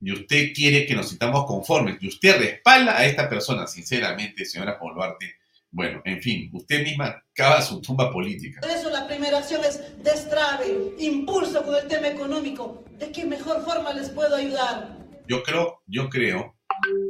y 0.00 0.12
usted 0.12 0.52
quiere 0.54 0.86
que 0.86 0.94
nos 0.94 1.10
sintamos 1.10 1.44
conformes, 1.44 1.98
y 2.00 2.08
usted 2.08 2.38
respalda 2.38 2.96
a 2.96 3.04
esta 3.04 3.28
persona, 3.28 3.66
sinceramente, 3.66 4.44
señora 4.44 4.78
Boluarte, 4.80 5.34
bueno, 5.70 6.02
en 6.04 6.20
fin, 6.20 6.50
usted 6.52 6.82
misma 6.82 7.22
cava 7.32 7.62
su 7.62 7.80
tumba 7.80 8.10
política. 8.10 8.60
Por 8.60 8.70
eso 8.70 8.90
la 8.90 9.06
primera 9.06 9.38
acción 9.38 9.62
es 9.64 10.02
destrave, 10.02 10.66
impulso 10.98 11.62
con 11.62 11.76
el 11.76 11.86
tema 11.86 12.08
económico. 12.08 12.82
¿De 12.98 13.12
qué 13.12 13.24
mejor 13.24 13.64
forma 13.64 13.92
les 13.92 14.08
puedo 14.08 14.34
ayudar? 14.34 14.96
Yo 15.28 15.44
creo, 15.44 15.82
yo 15.86 16.08
creo, 16.08 16.56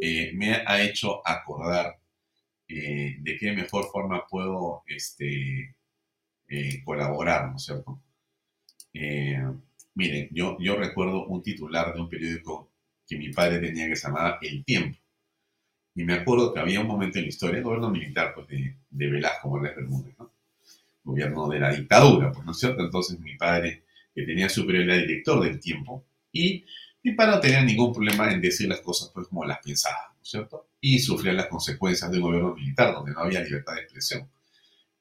eh, 0.02 0.32
me 0.34 0.56
ha 0.66 0.82
hecho 0.82 1.26
acordar 1.26 1.99
eh, 2.70 3.16
de 3.20 3.36
qué 3.36 3.52
mejor 3.52 3.86
forma 3.90 4.26
puedo 4.26 4.82
este, 4.86 5.76
eh, 6.48 6.84
colaborar, 6.84 7.50
¿no 7.50 7.56
es 7.56 7.64
cierto? 7.64 8.02
miren, 9.94 10.28
yo, 10.32 10.56
yo 10.60 10.76
recuerdo 10.76 11.26
un 11.26 11.42
titular 11.42 11.94
de 11.94 12.00
un 12.00 12.08
periódico 12.08 12.72
que 13.06 13.16
mi 13.16 13.32
padre 13.32 13.58
tenía 13.60 13.88
que 13.88 13.96
se 13.96 14.06
llamaba 14.08 14.38
El 14.40 14.64
Tiempo. 14.64 14.98
Y 15.94 16.04
me 16.04 16.14
acuerdo 16.14 16.52
que 16.52 16.60
había 16.60 16.80
un 16.80 16.86
momento 16.86 17.18
en 17.18 17.24
la 17.24 17.28
historia, 17.28 17.58
el 17.58 17.64
gobierno 17.64 17.90
militar 17.90 18.32
pues, 18.34 18.48
de, 18.48 18.76
de 18.90 19.06
Velasco 19.08 19.48
Morales 19.48 19.76
Bermúdez, 19.76 20.18
¿no? 20.18 20.32
gobierno 21.04 21.48
de 21.48 21.58
la 21.58 21.74
dictadura, 21.74 22.32
pues, 22.32 22.44
¿no 22.44 22.52
es 22.52 22.58
cierto? 22.58 22.82
Entonces 22.82 23.18
mi 23.18 23.36
padre, 23.36 23.84
que 24.14 24.22
tenía 24.22 24.48
su 24.48 24.68
era 24.70 24.96
director 24.96 25.42
del 25.42 25.58
tiempo, 25.58 26.04
y 26.32 26.64
mi 27.02 27.12
padre 27.12 27.32
no 27.32 27.40
tenía 27.40 27.62
ningún 27.62 27.92
problema 27.92 28.32
en 28.32 28.40
decir 28.40 28.68
las 28.68 28.80
cosas 28.80 29.10
pues 29.12 29.28
como 29.28 29.44
las 29.44 29.58
pensaba, 29.58 30.14
¿no 30.14 30.22
es 30.22 30.28
cierto? 30.28 30.69
Y 30.80 30.98
sufría 30.98 31.32
las 31.32 31.46
consecuencias 31.46 32.10
de 32.10 32.18
un 32.18 32.22
gobierno 32.22 32.54
militar 32.54 32.94
donde 32.94 33.12
no 33.12 33.20
había 33.20 33.42
libertad 33.42 33.74
de 33.74 33.82
expresión. 33.82 34.28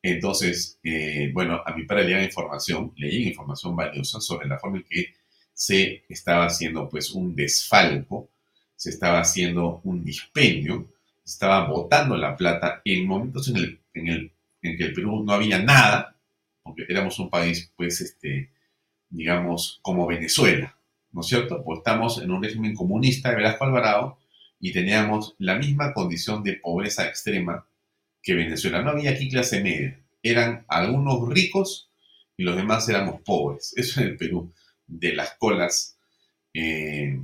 Entonces, 0.01 0.79
eh, 0.83 1.29
bueno, 1.33 1.61
a 1.65 1.73
mi 1.73 1.83
padre 1.83 2.03
le 2.03 2.09
llega 2.09 2.23
información, 2.23 2.93
leía 2.95 3.27
información 3.27 3.75
valiosa 3.75 4.21
sobre 4.21 4.47
la 4.47 4.57
forma 4.57 4.77
en 4.77 4.83
que 4.83 5.13
se 5.53 6.03
estaba 6.07 6.45
haciendo 6.45 6.87
pues 6.87 7.11
un 7.11 7.35
desfalco, 7.35 8.29
se 8.75 8.91
estaba 8.91 9.19
haciendo 9.19 9.81
un 9.83 10.03
dispendio, 10.05 10.87
se 11.23 11.33
estaba 11.33 11.67
botando 11.67 12.15
la 12.15 12.35
plata 12.35 12.81
en 12.85 13.05
momentos 13.05 13.49
en, 13.49 13.57
el, 13.57 13.79
en, 13.93 14.07
el, 14.07 14.31
en 14.61 14.77
que 14.77 14.85
el 14.85 14.93
Perú 14.93 15.21
no 15.23 15.33
había 15.33 15.59
nada, 15.59 16.15
porque 16.63 16.85
éramos 16.87 17.19
un 17.19 17.29
país 17.29 17.69
pues 17.75 17.99
este, 17.99 18.51
digamos 19.09 19.79
como 19.81 20.07
Venezuela, 20.07 20.77
¿no 21.11 21.21
es 21.21 21.27
cierto? 21.27 21.61
Pues 21.61 21.79
estamos 21.79 22.21
en 22.21 22.31
un 22.31 22.41
régimen 22.41 22.73
comunista 22.73 23.29
de 23.29 23.35
Velasco 23.35 23.65
Alvarado 23.65 24.17
y 24.59 24.73
teníamos 24.73 25.35
la 25.39 25.55
misma 25.55 25.93
condición 25.93 26.43
de 26.43 26.53
pobreza 26.53 27.07
extrema 27.07 27.65
que 28.21 28.35
Venezuela. 28.35 28.81
No 28.81 28.91
había 28.91 29.11
aquí 29.11 29.29
clase 29.29 29.61
media, 29.61 29.99
eran 30.21 30.65
algunos 30.67 31.29
ricos 31.29 31.89
y 32.37 32.43
los 32.43 32.55
demás 32.55 32.87
éramos 32.89 33.21
pobres. 33.21 33.73
Eso 33.77 34.01
en 34.01 34.07
el 34.07 34.17
Perú 34.17 34.53
de 34.87 35.13
las 35.13 35.35
colas 35.37 35.97
eh, 36.53 37.19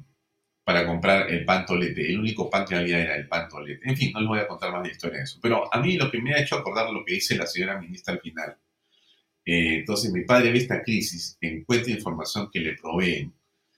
para 0.63 0.85
comprar 0.85 1.29
el 1.31 1.45
pan 1.45 1.65
tolete. 1.65 2.09
El 2.09 2.19
único 2.19 2.49
pan 2.49 2.65
que 2.65 2.75
había 2.75 2.99
era 2.99 3.15
el 3.15 3.27
pan 3.27 3.47
tolete. 3.49 3.89
En 3.89 3.97
fin, 3.97 4.11
no 4.13 4.21
les 4.21 4.29
voy 4.29 4.39
a 4.39 4.47
contar 4.47 4.71
más 4.71 4.83
de 4.83 4.91
historia 4.91 5.17
de 5.17 5.23
eso. 5.23 5.39
Pero 5.41 5.73
a 5.73 5.79
mí 5.81 5.95
lo 5.95 6.09
que 6.09 6.21
me 6.21 6.33
ha 6.33 6.41
hecho 6.41 6.55
acordar 6.55 6.89
lo 6.91 7.03
que 7.05 7.13
dice 7.15 7.35
la 7.35 7.45
señora 7.45 7.79
ministra 7.79 8.13
al 8.13 8.21
final. 8.21 8.57
Eh, 9.45 9.75
entonces, 9.75 10.11
mi 10.11 10.23
padre 10.23 10.51
ve 10.51 10.57
esta 10.57 10.81
crisis, 10.81 11.37
encuentra 11.39 11.91
información 11.91 12.49
que 12.51 12.59
le 12.59 12.73
proveen 12.73 13.31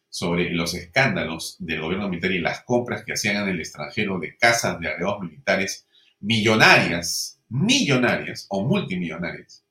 sobre 0.09 0.51
los 0.51 0.73
escándalos 0.73 1.57
del 1.59 1.81
gobierno 1.81 2.09
militar 2.09 2.31
y 2.31 2.39
las 2.39 2.63
compras 2.63 3.03
que 3.05 3.13
hacían 3.13 3.43
en 3.43 3.49
el 3.49 3.59
extranjero 3.59 4.19
de 4.19 4.37
casas 4.37 4.79
de 4.79 4.87
agregados 4.87 5.21
militares 5.21 5.87
millonarias, 6.19 7.41
millonarias 7.49 8.47
o 8.49 8.63
multimillonarias, 8.63 9.67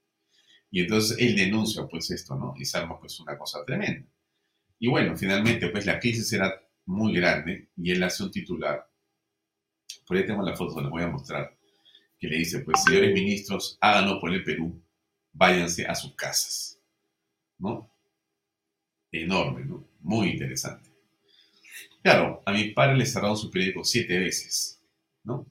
y 0.71 0.81
entonces 0.81 1.17
él 1.19 1.37
denuncia 1.37 1.87
pues 1.87 2.11
esto, 2.11 2.37
¿no? 2.37 2.55
Y 2.57 2.65
se 2.65 2.79
pues 3.01 3.19
una 3.21 3.39
cosa 3.39 3.65
tremenda. 3.65 4.07
Y 4.79 4.89
bueno, 4.89 5.17
finalmente 5.17 5.69
pues 5.69 5.87
la 5.87 5.99
crisis 5.99 6.33
era 6.33 6.53
muy 6.85 7.15
grande 7.15 7.71
y 7.77 7.93
él 7.93 8.03
hace 8.03 8.25
un 8.25 8.31
titular. 8.31 8.87
Por 10.07 10.17
ahí 10.17 10.27
tengo 10.27 10.43
la 10.43 10.57
foto, 10.57 10.81
les 10.81 10.91
voy 10.91 11.03
a 11.03 11.09
mostrar, 11.09 11.57
que 12.19 12.29
le 12.29 12.37
dice, 12.37 12.61
pues 12.61 12.83
señores 12.85 13.13
ministros, 13.15 13.79
háganlo 13.81 14.21
por 14.21 14.33
el 14.33 14.45
Perú, 14.45 14.83
váyanse 15.33 15.87
a 15.87 15.95
sus 15.95 16.15
casas, 16.15 16.79
¿no? 17.59 17.91
Enorme, 19.11 19.65
¿no? 19.65 19.89
Muy 20.07 20.29
interesante. 20.31 20.89
Claro, 22.01 22.41
a 22.47 22.53
mi 22.53 22.71
padre 22.71 22.97
le 22.97 23.07
cerraron 23.07 23.37
su 23.37 23.51
periódico 23.51 23.85
siete 23.85 24.17
veces, 24.21 24.81
¿no? 25.25 25.45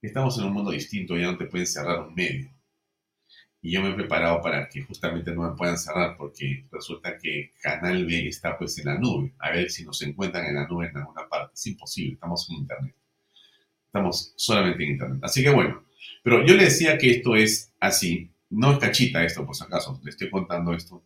Estamos 0.00 0.38
en 0.38 0.44
un 0.44 0.52
mundo 0.52 0.70
distinto, 0.70 1.16
ya 1.16 1.32
no 1.32 1.36
te 1.36 1.46
pueden 1.46 1.66
cerrar 1.66 2.06
un 2.06 2.14
medio 2.14 2.48
y 3.60 3.72
yo 3.72 3.82
me 3.82 3.90
he 3.90 3.94
preparado 3.94 4.40
para 4.40 4.68
que 4.68 4.82
justamente 4.82 5.34
no 5.34 5.50
me 5.50 5.56
puedan 5.56 5.76
cerrar 5.76 6.16
porque 6.16 6.64
resulta 6.70 7.18
que 7.18 7.52
Canal 7.60 8.06
B 8.06 8.28
está 8.28 8.56
pues 8.56 8.78
en 8.78 8.86
la 8.86 8.98
nube. 8.98 9.34
A 9.40 9.50
ver 9.50 9.68
si 9.68 9.84
nos 9.84 10.00
encuentran 10.02 10.46
en 10.46 10.54
la 10.54 10.68
nube 10.68 10.86
en 10.86 10.96
alguna 10.96 11.28
parte. 11.28 11.54
Es 11.54 11.66
imposible, 11.66 12.14
estamos 12.14 12.48
en 12.48 12.56
Internet. 12.56 12.94
Estamos 13.86 14.32
solamente 14.36 14.84
en 14.84 14.90
Internet. 14.90 15.18
Así 15.22 15.42
que 15.42 15.50
bueno, 15.50 15.84
pero 16.22 16.46
yo 16.46 16.54
le 16.54 16.66
decía 16.66 16.96
que 16.98 17.10
esto 17.10 17.34
es 17.34 17.72
así. 17.80 18.30
No 18.50 18.72
es 18.72 18.78
cachita 18.78 19.24
esto, 19.24 19.44
por 19.44 19.56
si 19.56 19.64
acaso. 19.64 20.00
Le 20.04 20.10
estoy 20.10 20.30
contando 20.30 20.72
esto 20.72 21.02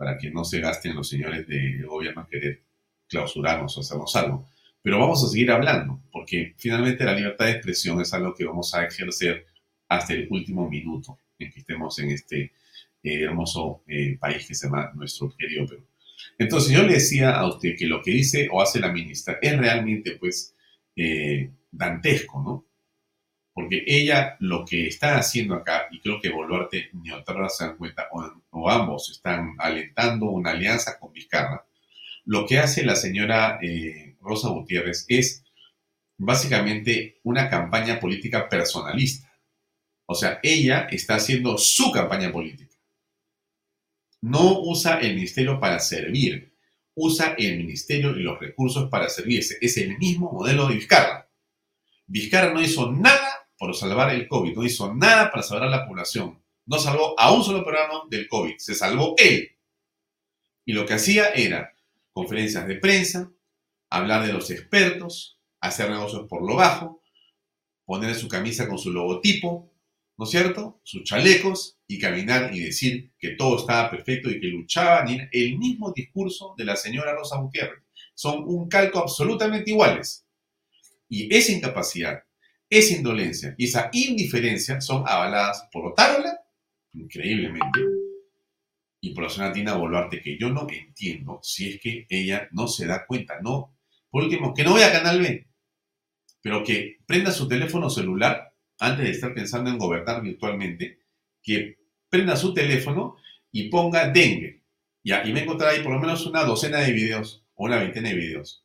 para 0.00 0.16
que 0.16 0.30
no 0.30 0.46
se 0.46 0.60
gasten 0.60 0.94
los 0.94 1.10
señores 1.10 1.46
del 1.46 1.84
gobierno 1.84 2.26
querer 2.26 2.62
clausurarnos 3.06 3.76
o 3.76 3.80
hacernos 3.80 4.16
algo. 4.16 4.48
Pero 4.80 4.98
vamos 4.98 5.22
a 5.22 5.28
seguir 5.28 5.50
hablando, 5.50 6.00
porque 6.10 6.54
finalmente 6.56 7.04
la 7.04 7.12
libertad 7.12 7.44
de 7.44 7.50
expresión 7.50 8.00
es 8.00 8.14
algo 8.14 8.34
que 8.34 8.46
vamos 8.46 8.72
a 8.74 8.86
ejercer 8.86 9.44
hasta 9.88 10.14
el 10.14 10.26
último 10.30 10.70
minuto 10.70 11.18
en 11.38 11.52
que 11.52 11.60
estemos 11.60 11.98
en 11.98 12.12
este 12.12 12.50
eh, 13.02 13.24
hermoso 13.24 13.82
eh, 13.86 14.16
país 14.18 14.46
que 14.46 14.54
se 14.54 14.68
llama 14.68 14.90
nuestro 14.94 15.36
querido 15.36 15.66
Perú. 15.66 15.84
Entonces 16.38 16.72
yo 16.72 16.82
le 16.82 16.94
decía 16.94 17.32
a 17.32 17.46
usted 17.46 17.76
que 17.78 17.84
lo 17.84 18.00
que 18.00 18.12
dice 18.12 18.48
o 18.50 18.62
hace 18.62 18.80
la 18.80 18.90
ministra 18.90 19.38
es 19.42 19.58
realmente 19.58 20.12
pues 20.12 20.54
eh, 20.96 21.50
dantesco, 21.70 22.42
¿no? 22.42 22.64
Porque 23.52 23.82
ella 23.86 24.36
lo 24.38 24.64
que 24.64 24.86
está 24.86 25.18
haciendo 25.18 25.54
acá, 25.54 25.88
y 25.90 26.00
creo 26.00 26.20
que 26.20 26.30
Boluarte 26.30 26.90
ni 26.92 27.10
otra 27.10 27.48
se 27.48 27.64
dan 27.64 27.76
cuenta, 27.76 28.08
o, 28.50 28.70
ambos 28.70 29.10
están 29.10 29.56
alentando 29.58 30.26
una 30.26 30.50
alianza 30.52 30.98
con 30.98 31.12
Vizcarra, 31.12 31.66
lo 32.24 32.46
que 32.46 32.58
hace 32.58 32.84
la 32.84 32.94
señora 32.94 33.58
Rosa 34.20 34.50
Gutiérrez 34.50 35.04
es 35.08 35.42
básicamente 36.16 37.18
una 37.24 37.48
campaña 37.48 37.98
política 37.98 38.48
personalista. 38.48 39.32
O 40.06 40.14
sea, 40.14 40.38
ella 40.42 40.86
está 40.90 41.14
haciendo 41.16 41.56
su 41.56 41.90
campaña 41.92 42.30
política. 42.30 42.74
No 44.20 44.60
usa 44.60 45.00
el 45.00 45.14
ministerio 45.14 45.58
para 45.58 45.78
servir, 45.78 46.54
usa 46.94 47.34
el 47.38 47.58
ministerio 47.58 48.10
y 48.10 48.22
los 48.22 48.38
recursos 48.38 48.90
para 48.90 49.08
servirse. 49.08 49.56
Es 49.60 49.76
el 49.78 49.96
mismo 49.98 50.30
modelo 50.30 50.68
de 50.68 50.74
Vizcarra. 50.74 51.30
Vizcarra 52.06 52.52
no 52.52 52.60
hizo 52.60 52.92
nada 52.92 53.39
por 53.60 53.76
salvar 53.76 54.14
el 54.14 54.26
COVID, 54.26 54.56
no 54.56 54.64
hizo 54.64 54.94
nada 54.94 55.30
para 55.30 55.42
salvar 55.42 55.68
a 55.68 55.70
la 55.70 55.86
población. 55.86 56.42
No 56.64 56.78
salvó 56.78 57.14
a 57.20 57.30
un 57.30 57.44
solo 57.44 57.62
programa 57.62 58.04
del 58.08 58.26
COVID, 58.26 58.56
se 58.56 58.74
salvó 58.74 59.14
él. 59.18 59.50
Y 60.64 60.72
lo 60.72 60.86
que 60.86 60.94
hacía 60.94 61.28
era 61.28 61.74
conferencias 62.10 62.66
de 62.66 62.76
prensa, 62.76 63.30
hablar 63.90 64.26
de 64.26 64.32
los 64.32 64.50
expertos, 64.50 65.38
hacer 65.60 65.90
negocios 65.90 66.26
por 66.26 66.42
lo 66.42 66.56
bajo, 66.56 67.02
poner 67.84 68.14
su 68.14 68.28
camisa 68.28 68.66
con 68.66 68.78
su 68.78 68.92
logotipo, 68.92 69.70
¿no 70.16 70.24
es 70.24 70.30
cierto? 70.30 70.80
Sus 70.82 71.04
chalecos 71.04 71.78
y 71.86 71.98
caminar 71.98 72.54
y 72.54 72.60
decir 72.60 73.12
que 73.18 73.32
todo 73.32 73.58
estaba 73.58 73.90
perfecto 73.90 74.30
y 74.30 74.40
que 74.40 74.46
luchaban. 74.46 75.28
el 75.30 75.58
mismo 75.58 75.92
discurso 75.94 76.54
de 76.56 76.64
la 76.64 76.76
señora 76.76 77.14
Rosa 77.14 77.36
Gutiérrez. 77.36 77.82
Son 78.14 78.42
un 78.42 78.70
calco 78.70 79.00
absolutamente 79.00 79.70
iguales. 79.70 80.24
Y 81.10 81.34
esa 81.34 81.52
incapacidad, 81.52 82.22
esa 82.70 82.94
indolencia. 82.94 83.54
Y 83.58 83.64
esa 83.64 83.90
indiferencia 83.92 84.80
son 84.80 85.02
avaladas 85.06 85.68
por 85.72 85.86
Otárola, 85.86 86.40
increíblemente, 86.94 87.80
y 89.00 89.12
por 89.12 89.24
la 89.24 89.30
señora 89.30 89.52
Tina 89.52 89.74
Boluarte, 89.74 90.22
que 90.22 90.38
yo 90.38 90.50
no 90.50 90.66
entiendo 90.70 91.40
si 91.42 91.70
es 91.70 91.80
que 91.80 92.06
ella 92.08 92.48
no 92.52 92.68
se 92.68 92.86
da 92.86 93.04
cuenta, 93.06 93.40
no 93.40 93.76
por 94.10 94.24
último, 94.24 94.52
que 94.52 94.64
no 94.64 94.74
vea 94.74 94.92
Canal 94.92 95.20
B, 95.20 95.46
pero 96.42 96.64
que 96.64 96.98
prenda 97.06 97.30
su 97.30 97.46
teléfono 97.46 97.88
celular 97.88 98.52
antes 98.80 99.04
de 99.04 99.10
estar 99.12 99.32
pensando 99.34 99.70
en 99.70 99.78
gobernar 99.78 100.20
virtualmente, 100.20 100.98
que 101.42 101.78
prenda 102.08 102.34
su 102.34 102.52
teléfono 102.52 103.16
y 103.52 103.68
ponga 103.68 104.08
dengue. 104.08 104.62
Ya, 105.04 105.24
y 105.24 105.32
me 105.32 105.42
encontrará 105.42 105.74
ahí 105.74 105.82
por 105.82 105.92
lo 105.92 106.00
menos 106.00 106.26
una 106.26 106.44
docena 106.44 106.78
de 106.80 106.92
videos 106.92 107.44
o 107.54 107.66
una 107.66 107.76
veintena 107.76 108.08
de 108.08 108.16
videos 108.16 108.64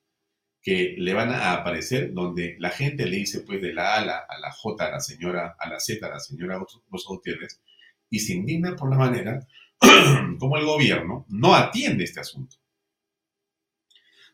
que 0.65 0.95
le 0.97 1.13
van 1.13 1.29
a 1.29 1.53
aparecer 1.53 2.11
donde 2.11 2.55
la 2.57 2.71
gente 2.71 3.05
le 3.05 3.17
dice 3.17 3.41
pues 3.41 3.61
de 3.61 3.71
la 3.71 3.93
A 3.93 4.01
a 4.01 4.05
la, 4.05 4.17
a 4.27 4.39
la 4.39 4.51
J 4.51 4.83
a 4.83 4.89
la 4.89 4.99
señora, 4.99 5.55
a 5.59 5.69
la 5.69 5.79
Z 5.79 6.03
a 6.03 6.09
la 6.09 6.19
señora 6.19 6.57
Rosa 6.57 7.05
Gutiérrez 7.07 7.61
y 8.09 8.17
se 8.17 8.33
indigna 8.33 8.75
por 8.75 8.89
la 8.89 8.97
manera 8.97 9.47
como 10.39 10.57
el 10.57 10.65
gobierno 10.65 11.27
no 11.29 11.53
atiende 11.53 12.03
este 12.03 12.19
asunto. 12.21 12.57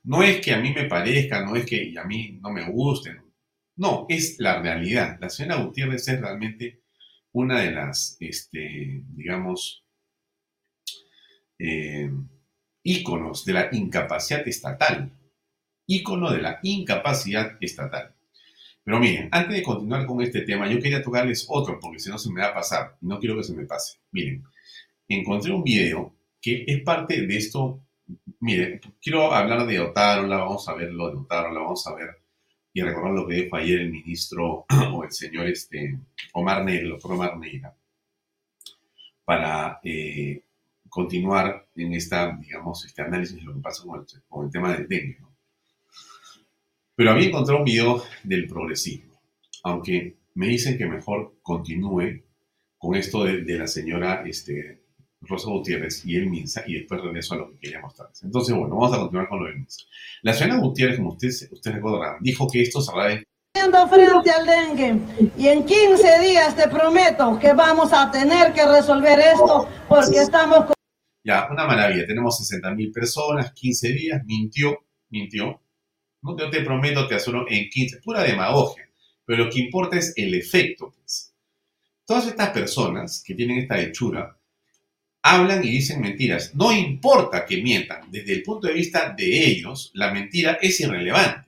No 0.03 0.23
es 0.23 0.39
que 0.39 0.53
a 0.53 0.59
mí 0.61 0.71
me 0.73 0.85
parezca, 0.85 1.43
no 1.43 1.57
es 1.57 1.65
que 1.65 1.93
a 1.99 2.05
mí 2.05 2.39
no 2.41 2.49
me 2.49 2.65
guste. 2.71 3.21
No, 3.75 4.05
es 4.07 4.37
la 4.39 4.61
realidad. 4.61 5.17
La 5.19 5.29
señora 5.29 5.61
Gutiérrez 5.61 6.07
es 6.07 6.21
realmente 6.21 6.81
una 7.33 7.59
de 7.59 7.71
las, 7.71 8.15
este, 8.21 9.03
digamos, 9.09 9.83
eh, 11.59 12.09
íconos 12.83 13.43
de 13.43 13.53
la 13.53 13.69
incapacidad 13.73 14.47
estatal. 14.47 15.11
Ícono 15.91 16.31
de 16.31 16.41
la 16.41 16.59
incapacidad 16.63 17.57
estatal. 17.61 18.13
Pero 18.83 18.99
miren, 18.99 19.29
antes 19.31 19.55
de 19.55 19.63
continuar 19.63 20.05
con 20.05 20.21
este 20.21 20.41
tema, 20.41 20.67
yo 20.67 20.81
quería 20.81 21.03
tocarles 21.03 21.45
otro, 21.49 21.79
porque 21.79 21.99
si 21.99 22.09
no 22.09 22.17
se 22.17 22.31
me 22.31 22.41
va 22.41 22.47
a 22.47 22.53
pasar. 22.53 22.97
No 23.01 23.19
quiero 23.19 23.37
que 23.37 23.43
se 23.43 23.53
me 23.53 23.65
pase. 23.65 23.99
Miren, 24.11 24.43
encontré 25.07 25.51
un 25.51 25.63
video 25.63 26.13
que 26.41 26.63
es 26.67 26.81
parte 26.81 27.25
de 27.25 27.37
esto 27.37 27.81
Mire, 28.39 28.81
quiero 29.01 29.31
hablar 29.33 29.65
de 29.67 29.79
Otárola, 29.79 30.37
vamos 30.37 30.67
a 30.67 30.73
ver 30.73 30.91
lo 30.91 31.09
de 31.11 31.17
Otárola, 31.17 31.59
vamos 31.61 31.85
a 31.87 31.95
ver 31.95 32.17
y 32.73 32.81
recordar 32.81 33.13
lo 33.13 33.27
que 33.27 33.35
dijo 33.35 33.55
ayer 33.55 33.81
el 33.81 33.91
ministro 33.91 34.65
o 34.93 35.03
el 35.03 35.11
señor 35.11 35.47
este, 35.47 35.99
Omar 36.33 36.63
Neira, 36.63 36.83
el 36.83 36.89
doctor 36.89 37.13
Omar 37.13 37.37
Neira, 37.37 37.75
para 39.25 39.79
eh, 39.83 40.43
continuar 40.89 41.67
en 41.75 41.93
esta, 41.93 42.35
digamos, 42.37 42.85
este 42.85 43.01
análisis 43.01 43.35
de 43.35 43.43
lo 43.43 43.53
que 43.53 43.61
pasa 43.61 43.83
con 43.83 44.45
el, 44.45 44.51
tema 44.51 44.73
del 44.73 44.87
dengue. 44.87 45.19
Pero 47.01 47.13
había 47.13 47.29
encontrado 47.29 47.61
un 47.61 47.65
video 47.65 48.03
del 48.23 48.45
progresismo, 48.45 49.19
aunque 49.63 50.19
me 50.35 50.49
dicen 50.49 50.77
que 50.77 50.85
mejor 50.85 51.33
continúe 51.41 52.21
con 52.77 52.93
esto 52.93 53.23
de, 53.23 53.41
de 53.41 53.57
la 53.57 53.65
señora 53.65 54.21
este, 54.23 54.83
Rosa 55.21 55.49
Gutiérrez 55.49 56.05
y 56.05 56.15
el 56.17 56.29
MINSA, 56.29 56.61
y 56.67 56.75
después 56.75 57.01
regreso 57.01 57.33
a 57.33 57.37
lo 57.37 57.49
que 57.49 57.57
quería 57.57 57.79
mostrarles. 57.81 58.21
Entonces, 58.21 58.55
bueno, 58.55 58.75
vamos 58.75 58.93
a 58.93 58.99
continuar 58.99 59.27
con 59.29 59.39
lo 59.39 59.45
del 59.45 59.55
MINSA. 59.55 59.83
La 60.21 60.33
señora 60.33 60.59
Gutiérrez, 60.59 60.97
como 60.97 61.13
ustedes, 61.13 61.49
ustedes 61.51 61.77
recordarán, 61.77 62.17
dijo 62.21 62.47
que 62.47 62.61
esto 62.61 62.79
se 62.79 62.91
de 62.95 63.25
frente 63.89 64.29
al 64.29 64.45
dengue 64.45 64.99
y 65.39 65.47
en 65.47 65.65
15 65.65 66.19
días 66.19 66.55
te 66.55 66.67
prometo 66.67 67.39
que 67.39 67.53
vamos 67.53 67.91
a 67.93 68.11
tener 68.11 68.53
que 68.53 68.63
resolver 68.63 69.17
esto 69.19 69.67
porque 69.89 70.17
estamos 70.19 70.65
ya 71.23 71.47
una 71.51 71.65
maravilla 71.65 72.05
tenemos 72.05 72.37
60 72.37 72.71
mil 72.75 72.91
personas 72.91 73.51
15 73.53 73.87
días 73.89 74.21
mintió 74.25 74.77
mintió 75.09 75.59
no 76.21 76.35
te, 76.35 76.61
prometo 76.61 77.07
que 77.07 77.19
solo 77.19 77.45
en 77.49 77.69
15 77.69 77.97
pura 78.01 78.23
demagogia 78.23 78.87
pero 79.25 79.45
lo 79.45 79.49
que 79.49 79.59
importa 79.59 79.97
es 79.97 80.13
el 80.15 80.33
efecto 80.33 80.93
pues. 80.95 81.33
todas 82.05 82.27
estas 82.27 82.49
personas 82.49 83.23
que 83.25 83.35
tienen 83.35 83.59
esta 83.59 83.79
hechura 83.79 84.37
hablan 85.23 85.63
y 85.63 85.69
dicen 85.69 86.01
mentiras. 86.01 86.53
No 86.55 86.71
importa 86.71 87.45
que 87.45 87.61
mientan, 87.61 88.09
desde 88.09 88.33
el 88.33 88.43
punto 88.43 88.67
de 88.67 88.73
vista 88.73 89.13
de 89.15 89.45
ellos, 89.45 89.91
la 89.93 90.11
mentira 90.11 90.57
es 90.61 90.79
irrelevante. 90.79 91.47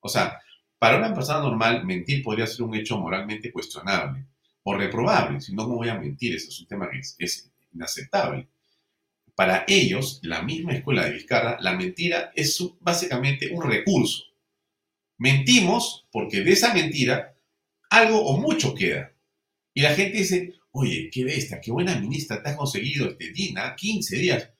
O 0.00 0.08
sea, 0.08 0.38
para 0.78 0.98
una 0.98 1.12
persona 1.12 1.40
normal, 1.40 1.84
mentir 1.84 2.22
podría 2.22 2.46
ser 2.46 2.62
un 2.62 2.74
hecho 2.74 2.98
moralmente 2.98 3.50
cuestionable 3.50 4.24
o 4.62 4.74
reprobable. 4.74 5.40
Si 5.40 5.52
no, 5.54 5.64
¿cómo 5.64 5.76
voy 5.76 5.88
a 5.88 5.98
mentir? 5.98 6.36
Eso 6.36 6.48
es 6.48 6.60
un 6.60 6.66
tema 6.66 6.88
que 6.90 6.98
es, 6.98 7.50
inaceptable. 7.74 8.46
Para 9.38 9.64
ellos, 9.68 10.18
la 10.24 10.42
misma 10.42 10.72
escuela 10.72 11.04
de 11.04 11.12
Vizcarra, 11.12 11.58
la 11.60 11.76
mentira 11.76 12.32
es 12.34 12.60
básicamente 12.80 13.50
un 13.52 13.62
recurso. 13.62 14.24
Mentimos 15.16 16.08
porque 16.10 16.40
de 16.40 16.50
esa 16.50 16.74
mentira 16.74 17.36
algo 17.88 18.20
o 18.20 18.36
mucho 18.38 18.74
queda. 18.74 19.14
Y 19.72 19.82
la 19.82 19.94
gente 19.94 20.18
dice, 20.18 20.54
Oye, 20.72 21.08
qué 21.12 21.22
bestia, 21.22 21.60
qué 21.60 21.70
buena 21.70 22.00
ministra 22.00 22.42
te 22.42 22.48
has 22.48 22.56
conseguido, 22.56 23.10
este 23.10 23.30
Dina, 23.30 23.76
15 23.76 24.16
días. 24.16 24.50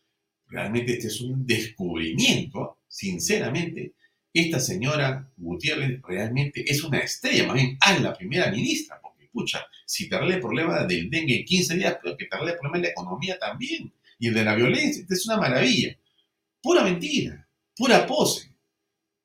Realmente 0.47 0.93
este 0.93 1.09
es 1.09 1.21
un 1.23 1.45
descubrimiento, 1.45 2.79
sinceramente. 2.87 3.95
Esta 4.33 4.61
señora 4.61 5.29
Gutiérrez 5.37 6.01
realmente 6.03 6.65
es 6.71 6.85
una 6.85 7.01
estrella, 7.01 7.49
más 7.49 7.57
bien, 7.57 7.77
a 7.81 7.99
la 7.99 8.17
primera 8.17 8.49
ministra, 8.53 9.01
porque, 9.03 9.25
escucha, 9.25 9.67
si 9.85 10.09
te 10.09 10.15
arregla 10.15 10.37
el 10.37 10.41
problema 10.41 10.85
del 10.85 11.11
dengue 11.11 11.41
en 11.41 11.45
15 11.45 11.77
días, 11.77 11.99
pero 12.01 12.17
que 12.17 12.27
te 12.27 12.37
arregla 12.37 12.53
el 12.53 12.59
problema 12.59 12.79
de 12.79 12.83
la 12.85 12.91
economía 12.91 13.39
también, 13.41 13.93
y 14.19 14.29
el 14.29 14.35
de 14.35 14.45
la 14.45 14.55
violencia, 14.55 15.05
es 15.09 15.27
una 15.27 15.37
maravilla. 15.37 15.97
Pura 16.63 16.83
mentira, 16.83 17.49
pura 17.77 18.07
pose. 18.07 18.53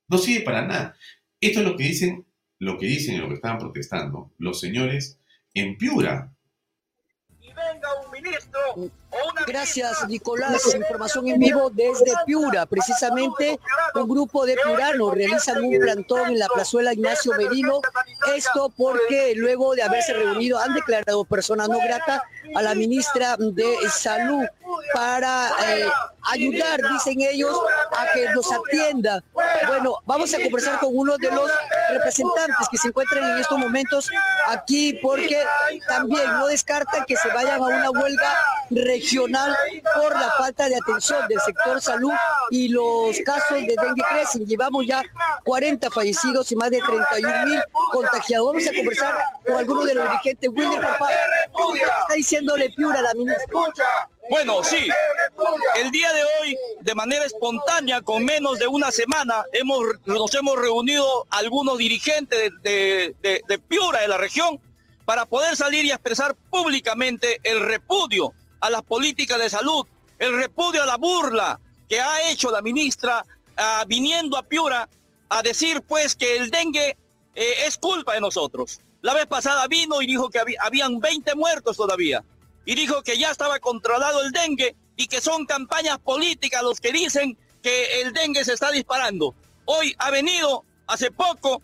No 0.08 0.18
sirve 0.18 0.44
para 0.44 0.66
nada. 0.66 0.96
Esto 1.40 1.60
es 1.60 1.66
lo 1.66 1.76
que 1.76 1.84
dicen, 1.84 2.26
lo 2.60 2.78
que 2.78 2.86
dicen 2.86 3.16
y 3.16 3.18
lo 3.18 3.28
que 3.28 3.36
estaban 3.36 3.58
protestando 3.58 4.32
los 4.38 4.60
señores 4.60 5.20
en 5.54 5.78
Piura, 5.78 6.34
Gracias, 9.47 10.08
Nicolás. 10.08 10.73
Información 10.73 11.28
en 11.28 11.39
vivo 11.39 11.69
desde 11.69 12.13
Piura. 12.26 12.65
Precisamente 12.65 13.60
un 13.95 14.08
grupo 14.08 14.45
de 14.45 14.56
piuranos 14.56 15.13
realizan 15.13 15.63
un 15.63 15.80
plantón 15.80 16.32
en 16.32 16.39
la 16.39 16.47
plazuela 16.47 16.93
Ignacio 16.93 17.34
Merino. 17.38 17.82
Esto 18.36 18.71
porque 18.76 19.34
luego 19.36 19.76
de 19.76 19.84
haberse 19.84 20.13
reunido 20.13 20.60
han 20.60 20.73
declarado 20.73 21.26
persona 21.26 21.67
no 21.67 21.80
grata 21.80 22.23
a 22.56 22.62
la 22.62 22.76
ministra 22.76 23.36
de 23.38 23.76
Salud. 23.89 24.45
para 24.93 25.49
eh, 25.67 25.86
ayudar, 26.32 26.80
dicen 26.91 27.21
ellos, 27.21 27.56
a 27.95 28.12
que 28.13 28.28
nos 28.34 28.52
atienda. 28.52 29.23
Bueno, 29.67 29.97
vamos 30.06 30.34
a 30.34 30.41
conversar 30.41 30.80
con 30.80 30.89
uno 30.93 31.17
de 31.17 31.30
los 31.32 31.52
representantes 31.91 32.67
que 32.71 32.78
se 32.78 32.88
encuentran 32.88 33.23
en 33.32 33.39
estos 33.39 33.58
momentos 33.58 34.10
aquí 34.47 34.99
porque 35.02 35.43
también 35.88 36.26
no 36.34 36.47
descartan 36.47 37.06
que 37.06 37.15
se 37.15 37.28
vayan 37.30 37.62
a 37.62 37.65
una 37.65 37.91
huelga 37.91 38.36
regional 38.71 39.03
por 39.96 40.13
la 40.13 40.32
falta 40.38 40.70
de 40.70 40.76
atención 40.76 41.28
del 41.28 41.39
sector 41.42 41.82
salud 41.82 42.12
y 42.50 42.70
los 42.70 43.18
casos 43.26 43.60
de 43.62 43.76
dengue 43.80 44.04
crecen. 44.10 44.46
Llevamos 44.46 44.86
ya 44.86 45.04
40 45.44 45.89
fallecidos 45.92 46.52
y 46.52 46.56
más 46.56 46.70
de 46.72 46.80
31 46.80 47.46
mil 47.46 47.62
contagiados. 47.92 48.48
Vamos 48.48 48.68
a 48.68 48.74
conversar 48.74 49.16
con 49.46 49.58
algunos 49.58 49.86
de 49.86 49.96
los 49.96 50.10
dirigentes. 50.10 50.50
William, 50.50 50.82
papá, 50.82 51.10
está 51.12 52.13
diciéndole 52.16 52.70
Piura 52.72 53.02
la 53.02 53.13
ministra? 53.13 53.46
Bueno, 54.30 54.63
sí. 54.63 54.88
El 55.76 55.92
día 55.92 56.13
de 56.13 56.24
hoy, 56.24 56.58
de 56.82 56.96
manera 56.96 57.26
espontánea, 57.26 58.02
con 58.02 58.24
menos 58.24 58.58
de 58.58 58.68
una 58.68 58.92
semana, 58.92 59.44
hemos, 59.52 59.84
nos 60.06 60.34
hemos 60.34 60.58
reunido 60.58 61.28
algunos 61.30 61.78
dirigentes 61.78 62.52
de, 62.62 63.16
de 63.22 63.60
Piura, 63.60 64.00
de 64.00 64.08
la 64.08 64.18
región, 64.18 64.60
para 65.06 65.26
poder 65.26 65.58
salir 65.58 65.84
y 65.84 65.92
expresar 65.92 66.36
públicamente 66.50 67.42
el 67.44 67.60
repudio 67.60 68.34
a 68.63 68.69
las 68.69 68.82
políticas 68.84 69.38
de 69.39 69.49
salud, 69.49 69.86
el 70.17 70.38
repudio 70.38 70.84
a 70.84 70.86
la 70.86 70.95
burla 70.95 71.60
que 71.89 71.99
ha 71.99 72.32
hecho 72.32 72.49
la 72.49 72.62
ministra 72.62 73.26
ah, 73.58 73.84
viniendo 73.86 74.38
a 74.38 74.43
Piura 74.43 74.88
a 75.28 75.41
decir 75.41 75.82
pues 75.82 76.15
que 76.15 76.38
el 76.38 76.49
dengue 76.49 76.95
eh, 77.36 77.54
es 77.67 77.78
culpa 77.78 78.13
de 78.13 78.21
nosotros. 78.21 78.80
La 79.02 79.13
vez 79.13 79.26
pasada 79.26 79.67
vino 79.67 80.02
y 80.02 80.08
dijo 80.08 80.30
que 80.30 80.39
habían 80.62 81.02
20 81.02 81.36
muertos 81.36 81.76
todavía 81.76 82.23
y 82.63 82.76
dijo 82.76 83.04
que 83.04 83.17
ya 83.17 83.32
estaba 83.32 83.60
controlado 83.60 84.23
el 84.23 84.32
dengue 84.32 84.78
y 84.95 85.08
que 85.08 85.19
son 85.19 85.45
campañas 85.45 85.99
políticas 85.99 86.63
los 86.63 86.80
que 86.80 86.93
dicen 86.93 87.38
que 87.62 88.02
el 88.02 88.13
dengue 88.13 88.45
se 88.45 88.54
está 88.54 88.71
disparando. 88.71 89.36
Hoy 89.65 89.93
ha 89.97 90.10
venido 90.10 90.63
hace 90.88 91.12
poco, 91.12 91.62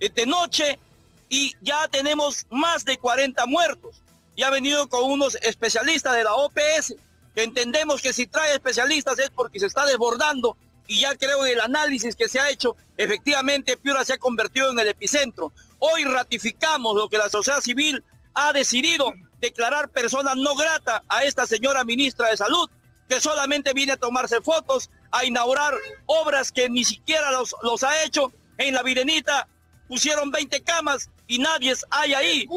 eh, 0.00 0.08
de 0.08 0.26
noche, 0.26 0.80
y 1.28 1.54
ya 1.60 1.86
tenemos 1.86 2.44
más 2.50 2.84
de 2.84 2.98
40 2.98 3.46
muertos 3.46 4.02
y 4.36 4.42
ha 4.42 4.50
venido 4.50 4.88
con 4.88 5.10
unos 5.10 5.36
especialistas 5.36 6.14
de 6.14 6.24
la 6.24 6.34
OPS, 6.34 6.94
entendemos 7.34 8.02
que 8.02 8.12
si 8.12 8.26
trae 8.26 8.52
especialistas 8.52 9.18
es 9.18 9.30
porque 9.30 9.60
se 9.60 9.66
está 9.66 9.86
desbordando 9.86 10.56
y 10.86 11.00
ya 11.00 11.14
creo 11.14 11.46
en 11.46 11.52
el 11.52 11.60
análisis 11.60 12.16
que 12.16 12.28
se 12.28 12.40
ha 12.40 12.50
hecho, 12.50 12.76
efectivamente 12.96 13.76
Piura 13.76 14.04
se 14.04 14.14
ha 14.14 14.18
convertido 14.18 14.70
en 14.72 14.78
el 14.80 14.88
epicentro. 14.88 15.52
Hoy 15.78 16.04
ratificamos 16.04 16.96
lo 16.96 17.08
que 17.08 17.16
la 17.16 17.28
sociedad 17.28 17.60
civil 17.60 18.02
ha 18.34 18.52
decidido 18.52 19.12
declarar 19.40 19.88
persona 19.90 20.34
no 20.34 20.54
grata 20.56 21.04
a 21.08 21.24
esta 21.24 21.46
señora 21.46 21.84
ministra 21.84 22.28
de 22.28 22.36
Salud, 22.36 22.68
que 23.08 23.20
solamente 23.20 23.72
viene 23.72 23.92
a 23.92 23.96
tomarse 23.96 24.40
fotos, 24.40 24.90
a 25.10 25.24
inaugurar 25.24 25.74
obras 26.06 26.52
que 26.52 26.68
ni 26.68 26.84
siquiera 26.84 27.30
los, 27.30 27.54
los 27.62 27.82
ha 27.82 28.02
hecho. 28.02 28.32
En 28.58 28.74
la 28.74 28.82
Virenita 28.82 29.48
pusieron 29.90 30.30
20 30.30 30.62
camas 30.62 31.10
y 31.26 31.38
nadie 31.38 31.74
hay 31.90 32.14
ahí. 32.14 32.48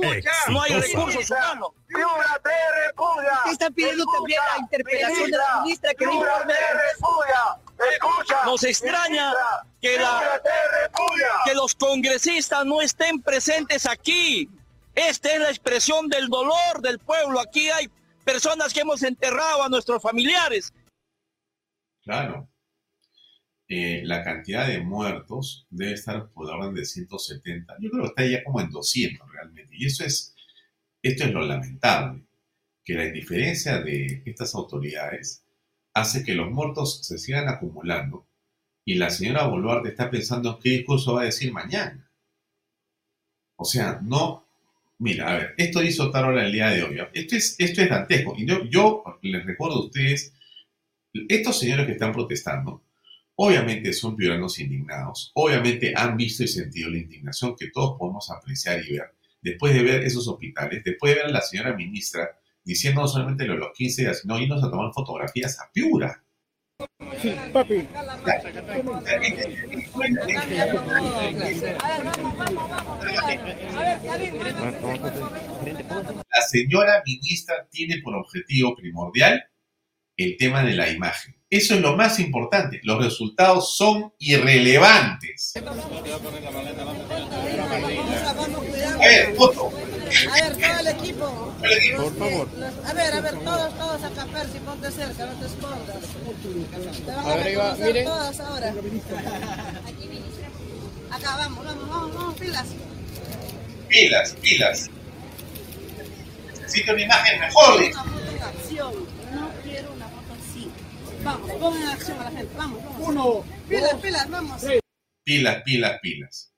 No 0.50 0.62
hay 0.62 0.80
recursos 0.80 1.30
humanos. 1.32 1.72
Están 3.52 3.74
pidiendo 3.74 4.06
también 4.06 4.39
la 4.54 4.60
interpelación 4.60 5.32
de 5.32 5.38
la 5.38 5.62
ministra 5.63 5.93
que. 5.96 6.06
Nos 8.46 8.63
extraña 8.63 9.34
que, 9.82 9.98
la, 9.98 10.41
que 11.46 11.56
los 11.56 11.74
congresistas 11.74 12.63
no 12.65 12.82
estén 12.82 13.19
presentes 13.19 13.88
aquí. 13.88 14.48
Esta 14.93 15.32
es 15.32 15.39
la 15.39 15.50
expresión 15.50 16.08
del 16.08 16.30
dolor 16.30 16.82
del 16.82 17.00
pueblo. 17.00 17.39
Aquí 17.39 17.72
hay 17.72 17.89
personas 18.24 18.72
que 18.72 18.82
hemos 18.82 19.02
enterrado 19.02 19.63
a 19.63 19.69
nuestros 19.69 20.02
familiares. 20.04 20.72
Claro. 22.04 22.48
Eh, 23.67 24.02
la 24.04 24.23
cantidad 24.23 24.67
de 24.67 24.82
muertos 24.82 25.65
debe 25.69 25.93
estar 25.93 26.28
por 26.30 26.49
orden 26.49 26.73
de 26.73 26.86
170. 26.86 27.78
Yo 27.80 27.89
creo 27.89 28.04
que 28.04 28.10
está 28.10 28.26
ya 28.26 28.43
como 28.43 28.62
en 28.62 28.69
200 28.69 29.32
realmente. 29.32 29.76
Y 29.78 29.86
eso 29.86 30.06
es, 30.06 30.36
esto 31.02 31.23
es 31.23 31.32
lo 31.32 31.45
lamentable, 31.45 32.23
que 32.84 32.93
la 32.93 33.06
indiferencia 33.06 33.80
de 33.80 34.21
estas 34.26 34.54
autoridades 34.56 35.43
hace 35.93 36.23
que 36.23 36.36
los 36.36 36.52
muertos 36.52 37.06
se 37.06 37.17
sigan 37.17 37.47
acumulando 37.47 38.28
y 38.86 38.95
la 38.95 39.10
señora 39.10 39.47
Boluarte 39.47 39.89
está 39.89 40.10
pensando 40.10 40.60
qué 40.60 40.69
discurso 40.69 41.13
va 41.13 41.21
a 41.21 41.26
decir 41.26 41.52
mañana. 41.52 42.10
O 43.56 43.65
sea, 43.65 43.99
no... 44.04 44.43
Mira, 44.99 45.32
a 45.32 45.38
ver, 45.38 45.56
esto 45.58 45.84
hizo 45.84 46.12
Tarola 46.12 46.45
el 46.45 46.52
día 46.52 46.69
de 46.69 46.84
hoy. 46.84 46.97
Esto 47.13 47.36
es, 47.36 47.56
esto 47.60 47.82
es 47.82 47.89
dantesco. 47.89 48.36
Y 48.38 48.45
yo, 48.45 48.63
yo 48.65 49.04
les 49.21 49.45
recuerdo 49.45 49.78
a 49.78 49.86
ustedes, 49.86 50.34
estos 51.28 51.60
señores 51.60 51.86
que 51.86 51.93
están 51.93 52.13
protestando, 52.13 52.82
Obviamente 53.36 53.93
son 53.93 54.15
ciudadanos 54.15 54.60
indignados, 54.60 55.32
obviamente 55.34 55.93
han 55.96 56.15
visto 56.15 56.43
y 56.43 56.48
sentido 56.48 56.89
la 56.89 57.00
indignación 57.00 57.56
que 57.56 57.72
todos 57.72 57.98
podemos 57.98 58.30
apreciar 58.30 58.84
y 58.86 58.93
ver. 58.93 59.15
Después 59.41 59.74
de 59.74 59.82
ver 59.82 60.04
esos 60.04 60.28
hospitales, 60.28 60.84
después 60.84 61.13
de 61.13 61.22
ver 61.22 61.26
a 61.26 61.32
la 61.32 61.41
señora 61.41 61.74
ministra 61.76 62.30
diciendo 62.63 63.02
no 63.02 63.08
solamente 63.08 63.46
lo 63.46 63.54
de 63.54 63.60
los 63.60 63.74
15 63.74 64.04
días, 64.04 64.19
sino 64.22 64.39
irnos 64.39 64.63
a 64.63 64.69
tomar 64.69 64.93
fotografías 64.93 65.60
a 65.60 65.69
Piura. 65.72 66.24
papi. 67.52 67.88
La 76.32 76.41
señora 76.48 77.04
ministra 77.06 77.67
tiene 77.69 78.02
por 78.02 78.15
objetivo 78.15 78.76
primordial 78.76 79.43
el 80.17 80.38
tema 80.38 80.63
de 80.63 80.74
la 80.74 80.89
imagen. 80.89 81.36
Eso 81.54 81.76
es 81.76 81.82
lo 81.82 81.96
más 81.96 82.20
importante. 82.20 82.80
Los 82.82 82.98
resultados 82.98 83.76
son 83.78 84.12
irrelevantes. 84.18 85.54
A 85.56 85.62
ver, 88.98 89.36
foto. 89.36 89.70
A 89.70 90.34
ver, 90.34 90.58
todo 90.58 90.80
el 90.80 90.88
equipo. 90.88 91.54
Por 91.96 92.18
favor. 92.18 92.50
A 92.88 92.94
ver, 92.94 93.13
a 93.13 93.22
ver, 93.22 93.36
todos, 93.36 93.78
todos 93.78 94.04
acá, 94.04 94.26
Percy, 94.34 94.58
ponte 94.66 94.89
cerca, 94.89 95.28
no 95.28 95.34
te 95.39 95.46
escondas. 95.46 95.96
Te 97.06 97.12
van 97.12 97.28
a, 97.28 97.36
ver, 97.36 97.60
va, 97.60 97.76
miren. 97.76 98.06
todos 98.06 98.39
ahora. 98.39 98.74
Acá, 101.12 101.38
vamos, 101.38 101.66
vamos, 101.66 101.88
vamos, 101.88 102.16
vamos, 102.16 102.34
pilas. 102.39 102.66
Pilas, 103.89 104.36
pilas. 104.42 104.89
Necesito 106.62 106.94
una 106.94 107.02
imagen 107.04 107.39
mejor. 107.39 107.76
Una 107.76 107.92
Vamos, 111.24 111.52
pongan 111.52 111.84
en 111.84 111.88
acción 111.88 112.20
a 112.20 112.26
la 112.26 112.32
gente. 112.32 112.54
Vamos, 112.58 112.84
vamos. 112.84 113.08
Uno. 113.08 113.46
Pilas, 113.70 113.96
pilas, 114.02 114.30
vamos. 114.30 114.66
Pilas, 115.24 115.64
pilas, 115.64 116.00
pilas. 116.02 116.54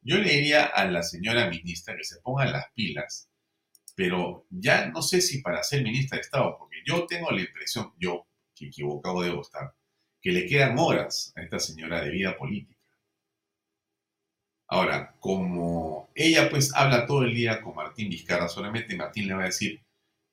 Yo 0.00 0.16
le 0.16 0.30
diría 0.30 0.64
a 0.64 0.86
la 0.86 1.02
señora 1.02 1.50
ministra 1.50 1.94
que 1.94 2.04
se 2.04 2.20
pongan 2.22 2.52
las 2.52 2.66
pilas, 2.74 3.28
pero 3.94 4.46
ya 4.48 4.86
no 4.88 5.02
sé 5.02 5.20
si 5.20 5.42
para 5.42 5.62
ser 5.62 5.82
ministra 5.82 6.16
de 6.16 6.22
Estado, 6.22 6.56
porque 6.58 6.78
yo 6.86 7.06
tengo 7.06 7.30
la 7.30 7.42
impresión, 7.42 7.92
yo, 7.98 8.26
que 8.54 8.68
equivocado 8.68 9.20
debo 9.20 9.42
estar, 9.42 9.74
que 10.22 10.32
le 10.32 10.46
quedan 10.46 10.78
horas 10.78 11.32
a 11.36 11.42
esta 11.42 11.58
señora 11.58 12.00
de 12.02 12.10
vida 12.10 12.38
política. 12.38 12.80
Ahora, 14.68 15.14
como 15.20 16.10
ella 16.14 16.48
pues 16.48 16.74
habla 16.74 17.06
todo 17.06 17.24
el 17.24 17.34
día 17.34 17.60
con 17.60 17.74
Martín 17.74 18.08
Vizcarra, 18.08 18.48
solamente 18.48 18.96
Martín 18.96 19.28
le 19.28 19.34
va 19.34 19.42
a 19.42 19.46
decir, 19.46 19.84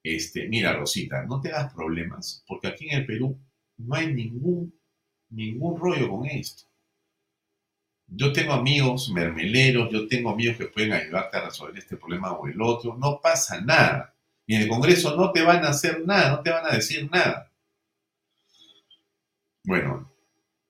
este, 0.03 0.47
mira 0.47 0.73
Rosita, 0.73 1.23
no 1.23 1.41
te 1.41 1.51
hagas 1.51 1.73
problemas, 1.73 2.43
porque 2.47 2.67
aquí 2.67 2.89
en 2.89 2.99
el 2.99 3.05
Perú 3.05 3.39
no 3.85 3.95
hay 3.95 4.13
ningún, 4.13 4.73
ningún 5.29 5.79
rollo 5.79 6.09
con 6.09 6.25
esto. 6.25 6.63
Yo 8.07 8.31
tengo 8.31 8.53
amigos 8.53 9.09
mermeleros, 9.09 9.91
yo 9.91 10.07
tengo 10.07 10.29
amigos 10.29 10.57
que 10.57 10.65
pueden 10.65 10.93
ayudarte 10.93 11.37
a 11.37 11.45
resolver 11.45 11.77
este 11.77 11.97
problema 11.97 12.33
o 12.33 12.47
el 12.47 12.61
otro. 12.61 12.95
No 12.95 13.19
pasa 13.21 13.59
nada. 13.61 14.13
Y 14.45 14.55
en 14.55 14.63
el 14.63 14.67
Congreso 14.67 15.15
no 15.15 15.31
te 15.31 15.41
van 15.41 15.63
a 15.63 15.69
hacer 15.69 16.05
nada, 16.05 16.31
no 16.31 16.41
te 16.41 16.51
van 16.51 16.65
a 16.65 16.75
decir 16.75 17.09
nada. 17.09 17.51
Bueno, 19.63 20.11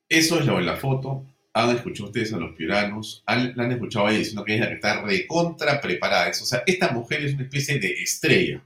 eso 0.07 0.39
es 0.39 0.45
la 0.45 0.77
foto. 0.77 1.25
Han 1.53 1.75
escuchado 1.75 2.09
ustedes 2.09 2.33
a 2.33 2.37
los 2.37 2.55
piuranos, 2.55 3.23
han, 3.25 3.55
la 3.55 3.63
han 3.63 3.71
escuchado 3.73 4.07
a 4.07 4.09
ella 4.09 4.19
diciendo 4.19 4.43
que 4.43 4.55
ella 4.55 4.65
está 4.65 5.01
recontra 5.01 5.81
preparada. 5.81 6.29
O 6.29 6.33
sea, 6.33 6.63
esta 6.65 6.91
mujer 6.91 7.23
es 7.25 7.33
una 7.33 7.43
especie 7.43 7.79
de 7.79 7.91
estrella. 7.93 8.63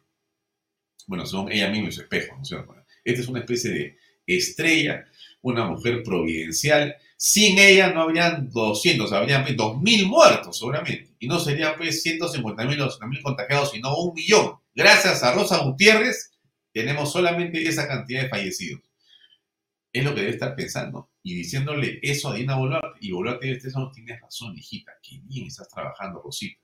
Bueno, 1.06 1.26
son 1.26 1.52
ella 1.52 1.70
misma 1.70 1.90
y 1.90 1.92
su 1.94 2.02
espejo, 2.02 2.36
¿no 2.36 2.42
es 2.42 2.48
cierto? 2.50 2.76
Esta 3.04 3.22
es 3.22 3.28
una 3.28 3.40
especie 3.40 3.72
de 3.72 3.98
estrella, 4.28 5.06
una 5.42 5.66
mujer 5.66 6.04
providencial. 6.04 6.96
Sin 7.16 7.58
ella 7.58 7.92
no 7.92 8.02
habrían 8.02 8.50
200, 8.52 9.12
habrían 9.12 9.46
2.000 9.46 9.82
pues, 9.82 10.04
muertos 10.06 10.60
seguramente. 10.60 11.16
Y 11.20 11.28
no 11.28 11.40
serían 11.40 11.74
pues 11.78 12.06
150.000 12.06 13.02
o 13.02 13.08
mil 13.08 13.22
contagiados, 13.24 13.72
sino 13.72 13.96
un 13.98 14.14
millón. 14.14 14.58
Gracias 14.76 15.24
a 15.24 15.34
Rosa 15.34 15.64
Gutiérrez 15.64 16.32
tenemos 16.72 17.12
solamente 17.12 17.68
esa 17.68 17.88
cantidad 17.88 18.22
de 18.22 18.30
fallecidos. 18.30 18.82
Es 19.92 20.04
lo 20.04 20.14
que 20.14 20.22
debe 20.22 20.34
estar 20.34 20.56
pensando. 20.56 21.10
Y 21.24 21.34
diciéndole 21.34 22.00
eso 22.04 22.30
a 22.30 22.36
Dina 22.36 22.56
Boluarte. 22.56 23.00
Y 23.02 23.12
Boluarte 23.12 23.52
este 23.52 23.70
no 23.72 23.92
tiene 23.92 24.20
razón, 24.20 24.56
hijita. 24.56 24.92
Qué 25.02 25.20
bien 25.24 25.48
estás 25.48 25.70
trabajando, 25.70 26.22
Rosita. 26.22 26.62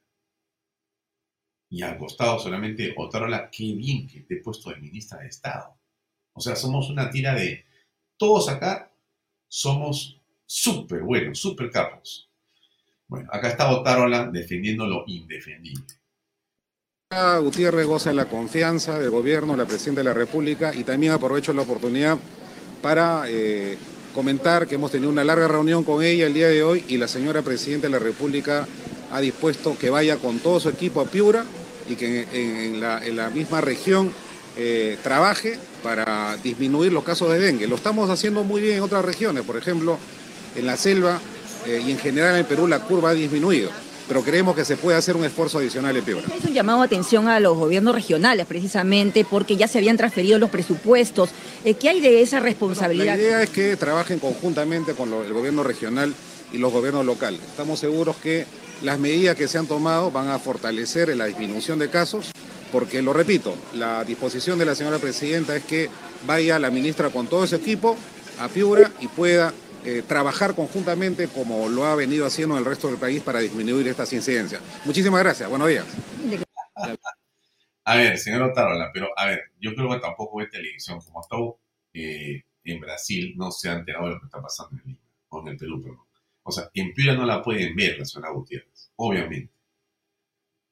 Y 1.69 1.81
al 1.81 1.97
costado 1.97 2.37
solamente 2.37 2.93
Otarola, 2.95 3.49
qué 3.49 3.73
bien 3.73 4.07
que 4.07 4.19
te 4.21 4.35
he 4.35 4.41
puesto 4.41 4.69
de 4.69 4.77
ministra 4.77 5.19
de 5.19 5.29
Estado 5.29 5.79
O 6.33 6.41
sea, 6.41 6.55
somos 6.55 6.89
una 6.89 7.09
tira 7.09 7.35
de 7.35 7.65
todos 8.17 8.49
acá 8.49 8.89
somos 9.47 10.19
súper 10.47 11.03
buenos, 11.03 11.39
súper 11.39 11.69
capos. 11.69 12.27
Bueno, 13.07 13.29
acá 13.31 13.49
está 13.49 13.69
Otárola 13.69 14.25
defendiendo 14.31 14.87
lo 14.87 15.03
indefendible. 15.05 15.85
Gutiérrez 17.41 17.85
goza 17.85 18.09
de 18.09 18.15
la 18.15 18.25
confianza 18.25 18.97
del 18.97 19.11
gobierno, 19.11 19.55
la 19.55 19.67
presidenta 19.67 20.01
de 20.01 20.05
la 20.05 20.15
República 20.15 20.73
y 20.73 20.83
también 20.83 21.11
aprovecho 21.11 21.53
la 21.53 21.61
oportunidad 21.61 22.17
para 22.81 23.25
eh, 23.27 23.77
comentar 24.15 24.67
que 24.67 24.75
hemos 24.75 24.91
tenido 24.91 25.11
una 25.11 25.23
larga 25.23 25.47
reunión 25.47 25.83
con 25.83 26.03
ella 26.03 26.25
el 26.25 26.33
día 26.33 26.47
de 26.47 26.63
hoy 26.63 26.83
y 26.87 26.97
la 26.97 27.07
señora 27.07 27.43
presidenta 27.43 27.85
de 27.85 27.91
la 27.91 27.99
República 27.99 28.67
ha 29.11 29.21
dispuesto 29.21 29.77
que 29.77 29.91
vaya 29.91 30.17
con 30.17 30.39
todo 30.39 30.59
su 30.59 30.69
equipo 30.69 31.01
a 31.01 31.05
Piura 31.05 31.45
y 31.87 31.95
que 31.95 32.27
en, 32.33 32.81
la, 32.81 33.29
misma 33.29 33.61
región 33.61 34.11
eh, 34.57 34.97
trabaje 35.03 35.57
para 35.81 36.37
disminuir 36.37 36.91
los 36.93 37.03
casos 37.03 37.31
de 37.31 37.39
dengue. 37.39 37.67
Lo 37.67 37.75
estamos 37.75 38.09
haciendo 38.09 38.43
muy 38.43 38.61
bien 38.61 38.77
en 38.77 38.83
otras 38.83 39.03
regiones, 39.03 39.43
por 39.43 39.57
ejemplo, 39.57 39.97
en 40.55 40.65
la 40.65 40.77
selva 40.77 41.19
eh, 41.65 41.81
y 41.85 41.91
en 41.91 41.97
general 41.97 42.37
en 42.37 42.45
Perú 42.45 42.67
la 42.67 42.79
curva 42.79 43.11
ha 43.11 43.13
disminuido 43.13 43.69
pero 44.07 44.21
creemos 44.21 44.55
que 44.55 44.65
se 44.65 44.77
puede 44.77 44.97
hacer 44.97 45.15
un 45.15 45.23
esfuerzo 45.25 45.59
adicional 45.59 45.95
en 45.95 46.03
Piura. 46.03 46.23
Es 46.37 46.43
un 46.43 46.53
llamado 46.53 46.79
de 46.79 46.85
atención 46.85 47.27
a 47.27 47.39
los 47.39 47.57
gobiernos 47.57 47.95
regionales, 47.95 48.45
precisamente, 48.45 49.25
porque 49.25 49.55
ya 49.55 49.67
se 49.67 49.77
habían 49.77 49.97
transferido 49.97 50.37
los 50.39 50.49
presupuestos. 50.49 51.29
Eh, 51.63 51.75
¿Qué 51.75 51.89
hay 51.89 52.01
de 52.01 52.21
esa 52.21 52.39
responsabilidad? 52.39 53.15
la 53.15 53.21
idea 53.21 53.41
es 53.41 53.49
que 53.49 53.75
trabajen 53.75 54.19
conjuntamente 54.19 54.93
con 54.93 55.11
el 55.13 55.33
gobierno 55.33 55.63
regional 55.63 56.13
y 56.51 56.57
los 56.57 56.71
gobiernos 56.71 57.05
locales. 57.05 57.41
Estamos 57.41 57.79
seguros 57.79 58.17
que 58.17 58.45
las 58.81 58.99
medidas 58.99 59.35
que 59.35 59.47
se 59.47 59.57
han 59.57 59.67
tomado 59.67 60.11
van 60.11 60.29
a 60.29 60.39
fortalecer 60.39 61.15
la 61.15 61.25
disminución 61.25 61.79
de 61.79 61.89
casos, 61.89 62.31
porque, 62.73 63.03
lo 63.03 63.13
repito, 63.13 63.55
la 63.75 64.03
disposición 64.03 64.57
de 64.57 64.65
la 64.65 64.73
señora 64.73 64.97
presidenta 64.97 65.55
es 65.55 65.63
que 65.63 65.91
vaya 66.25 66.57
la 66.57 66.71
ministra 66.71 67.11
con 67.11 67.27
todo 67.27 67.43
ese 67.43 67.57
equipo 67.57 67.95
a 68.39 68.47
Piura 68.47 68.91
y 68.99 69.07
pueda 69.07 69.53
eh, 69.85 70.01
trabajar 70.07 70.55
conjuntamente 70.55 71.27
como 71.27 71.69
lo 71.69 71.85
ha 71.85 71.93
venido 71.93 72.25
haciendo 72.25 72.55
en 72.55 72.59
el 72.59 72.65
resto 72.65 72.87
del 72.87 72.97
país 72.97 73.21
para 73.21 73.41
disminuir 73.41 73.87
estas 73.87 74.11
incidencias. 74.11 74.59
Muchísimas 74.85 75.21
gracias. 75.21 75.47
Buenos 75.47 75.67
días. 75.67 75.85
A 77.85 77.95
ver, 77.95 78.17
señor 78.17 78.41
Otárola, 78.41 78.89
pero 78.91 79.07
a 79.17 79.27
ver, 79.27 79.51
yo 79.59 79.75
creo 79.75 79.91
que 79.91 79.99
tampoco 79.99 80.39
ve 80.39 80.47
televisión. 80.47 80.99
Como 80.99 81.21
está 81.21 81.37
eh, 81.93 82.41
en 82.63 82.79
Brasil, 82.79 83.35
no 83.37 83.51
se 83.51 83.69
ha 83.69 83.73
enterado 83.73 84.05
de 84.05 84.13
lo 84.15 84.19
que 84.19 84.25
está 84.25 84.41
pasando 84.41 84.81
en 84.81 84.93
Lima, 84.93 84.99
o 85.29 85.41
en 85.41 85.47
el 85.49 85.57
Perú, 85.57 85.79
perdón. 85.79 86.07
O 86.41 86.51
sea, 86.51 86.71
en 86.73 86.91
Piura 86.91 87.13
no 87.13 87.23
la 87.23 87.43
pueden 87.43 87.75
ver 87.75 87.99
la 87.99 88.05
señora 88.05 88.31
Gutiérrez, 88.31 88.91
obviamente. 88.95 89.52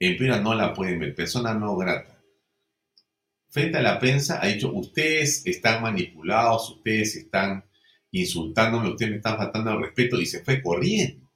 En 0.03 0.17
Piura 0.17 0.39
no 0.39 0.55
la 0.55 0.73
pueden 0.73 0.97
ver, 0.97 1.13
persona 1.13 1.53
no 1.53 1.77
grata. 1.77 2.19
Frente 3.49 3.77
a 3.77 3.83
la 3.83 3.99
prensa 3.99 4.39
ha 4.41 4.47
dicho, 4.47 4.73
ustedes 4.73 5.45
están 5.45 5.83
manipulados, 5.83 6.71
ustedes 6.71 7.17
están 7.17 7.63
insultándome, 8.09 8.89
ustedes 8.89 9.11
me 9.11 9.17
están 9.17 9.37
faltando 9.37 9.69
al 9.69 9.81
respeto 9.83 10.19
y 10.19 10.25
se 10.25 10.43
fue 10.43 10.59
corriendo. 10.63 11.29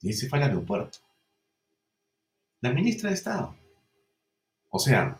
Y 0.00 0.08
ahí 0.08 0.14
se 0.14 0.28
fue 0.28 0.38
al 0.38 0.44
aeropuerto. 0.44 0.98
La 2.60 2.70
ministra 2.70 3.10
de 3.10 3.16
Estado. 3.16 3.56
O 4.70 4.78
sea, 4.78 5.18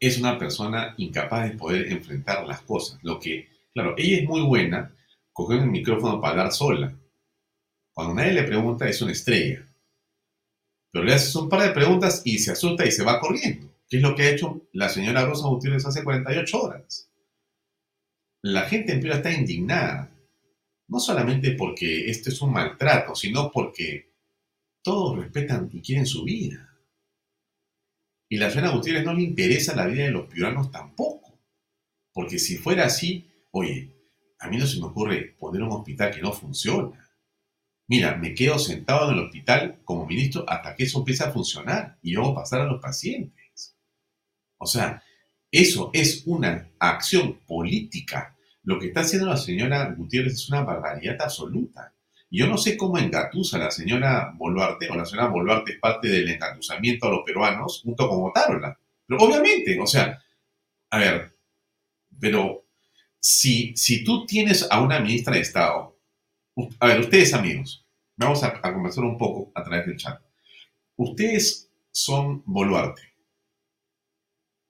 es 0.00 0.18
una 0.18 0.40
persona 0.40 0.92
incapaz 0.96 1.48
de 1.48 1.56
poder 1.56 1.92
enfrentar 1.92 2.44
las 2.48 2.62
cosas. 2.62 2.98
Lo 3.04 3.20
que, 3.20 3.48
claro, 3.72 3.94
ella 3.96 4.22
es 4.22 4.24
muy 4.24 4.42
buena 4.42 4.92
cogiendo 5.32 5.66
el 5.66 5.70
micrófono 5.70 6.20
para 6.20 6.32
hablar 6.32 6.52
sola. 6.52 6.92
Cuando 7.92 8.14
nadie 8.14 8.32
le 8.32 8.42
pregunta, 8.42 8.88
es 8.88 9.00
una 9.00 9.12
estrella. 9.12 9.67
Pero 10.90 11.04
le 11.04 11.14
haces 11.14 11.34
un 11.36 11.48
par 11.48 11.62
de 11.62 11.74
preguntas 11.74 12.22
y 12.24 12.38
se 12.38 12.52
asusta 12.52 12.86
y 12.86 12.90
se 12.90 13.04
va 13.04 13.20
corriendo. 13.20 13.72
¿Qué 13.88 13.98
es 13.98 14.02
lo 14.02 14.14
que 14.14 14.22
ha 14.22 14.30
hecho 14.30 14.68
la 14.72 14.88
señora 14.88 15.24
Rosa 15.24 15.48
Gutiérrez 15.48 15.84
hace 15.86 16.04
48 16.04 16.60
horas? 16.60 17.08
la 18.42 18.62
gente 18.62 18.92
en 18.92 19.00
Piura 19.00 19.16
está 19.16 19.32
indignada. 19.32 20.10
No 20.88 21.00
solamente 21.00 21.52
porque 21.52 22.08
esto 22.08 22.30
es 22.30 22.40
un 22.40 22.52
maltrato, 22.52 23.14
sino 23.14 23.50
porque 23.50 24.14
todos 24.82 25.18
respetan 25.18 25.68
y 25.72 25.82
quieren 25.82 26.06
su 26.06 26.24
vida. 26.24 26.78
Y 28.30 28.36
la 28.36 28.50
señora 28.50 28.70
Gutiérrez 28.70 29.04
no 29.04 29.14
le 29.14 29.22
interesa 29.22 29.74
la 29.74 29.86
vida 29.86 30.04
de 30.04 30.10
los 30.10 30.26
piuranos 30.28 30.70
tampoco. 30.70 31.38
Porque 32.12 32.38
si 32.38 32.56
fuera 32.56 32.86
así, 32.86 33.28
oye, 33.50 33.90
a 34.38 34.48
mí 34.48 34.56
no 34.56 34.66
se 34.66 34.78
me 34.78 34.86
ocurre 34.86 35.36
poner 35.38 35.62
un 35.62 35.72
hospital 35.72 36.14
que 36.14 36.22
no 36.22 36.32
funciona. 36.32 37.07
Mira, 37.88 38.16
me 38.16 38.34
quedo 38.34 38.58
sentado 38.58 39.08
en 39.08 39.16
el 39.16 39.24
hospital 39.24 39.80
como 39.82 40.06
ministro 40.06 40.44
hasta 40.46 40.76
que 40.76 40.84
eso 40.84 40.98
empiece 40.98 41.24
a 41.24 41.32
funcionar 41.32 41.96
y 42.02 42.12
luego 42.12 42.34
pasar 42.34 42.60
a 42.60 42.66
los 42.66 42.82
pacientes. 42.82 43.74
O 44.58 44.66
sea, 44.66 45.02
eso 45.50 45.90
es 45.94 46.24
una 46.26 46.70
acción 46.78 47.40
política. 47.46 48.36
Lo 48.62 48.78
que 48.78 48.88
está 48.88 49.00
haciendo 49.00 49.26
la 49.26 49.38
señora 49.38 49.94
Gutiérrez 49.96 50.34
es 50.34 50.48
una 50.50 50.62
barbaridad 50.62 51.16
absoluta. 51.18 51.94
Yo 52.30 52.46
no 52.46 52.58
sé 52.58 52.76
cómo 52.76 52.98
engatusa 52.98 53.56
la 53.56 53.70
señora 53.70 54.34
Boluarte, 54.36 54.90
o 54.90 54.94
la 54.94 55.06
señora 55.06 55.28
Boluarte 55.28 55.72
es 55.72 55.78
parte 55.78 56.08
del 56.08 56.28
engatusamiento 56.28 57.06
a 57.06 57.10
los 57.10 57.22
peruanos 57.24 57.80
junto 57.82 58.06
con 58.06 58.28
Otárola. 58.28 58.78
Pero 59.06 59.22
obviamente, 59.22 59.80
o 59.80 59.86
sea, 59.86 60.22
a 60.90 60.98
ver, 60.98 61.34
pero 62.20 62.66
si, 63.18 63.74
si 63.76 64.04
tú 64.04 64.26
tienes 64.26 64.66
a 64.70 64.82
una 64.82 65.00
ministra 65.00 65.34
de 65.34 65.40
Estado, 65.40 65.97
a 66.80 66.86
ver, 66.86 67.00
ustedes 67.00 67.34
amigos, 67.34 67.86
vamos 68.16 68.42
a, 68.42 68.48
a 68.62 68.72
conversar 68.72 69.04
un 69.04 69.18
poco 69.18 69.52
a 69.54 69.62
través 69.62 69.86
del 69.86 69.96
chat. 69.96 70.20
Ustedes 70.96 71.70
son 71.90 72.42
Boluarte. 72.46 73.02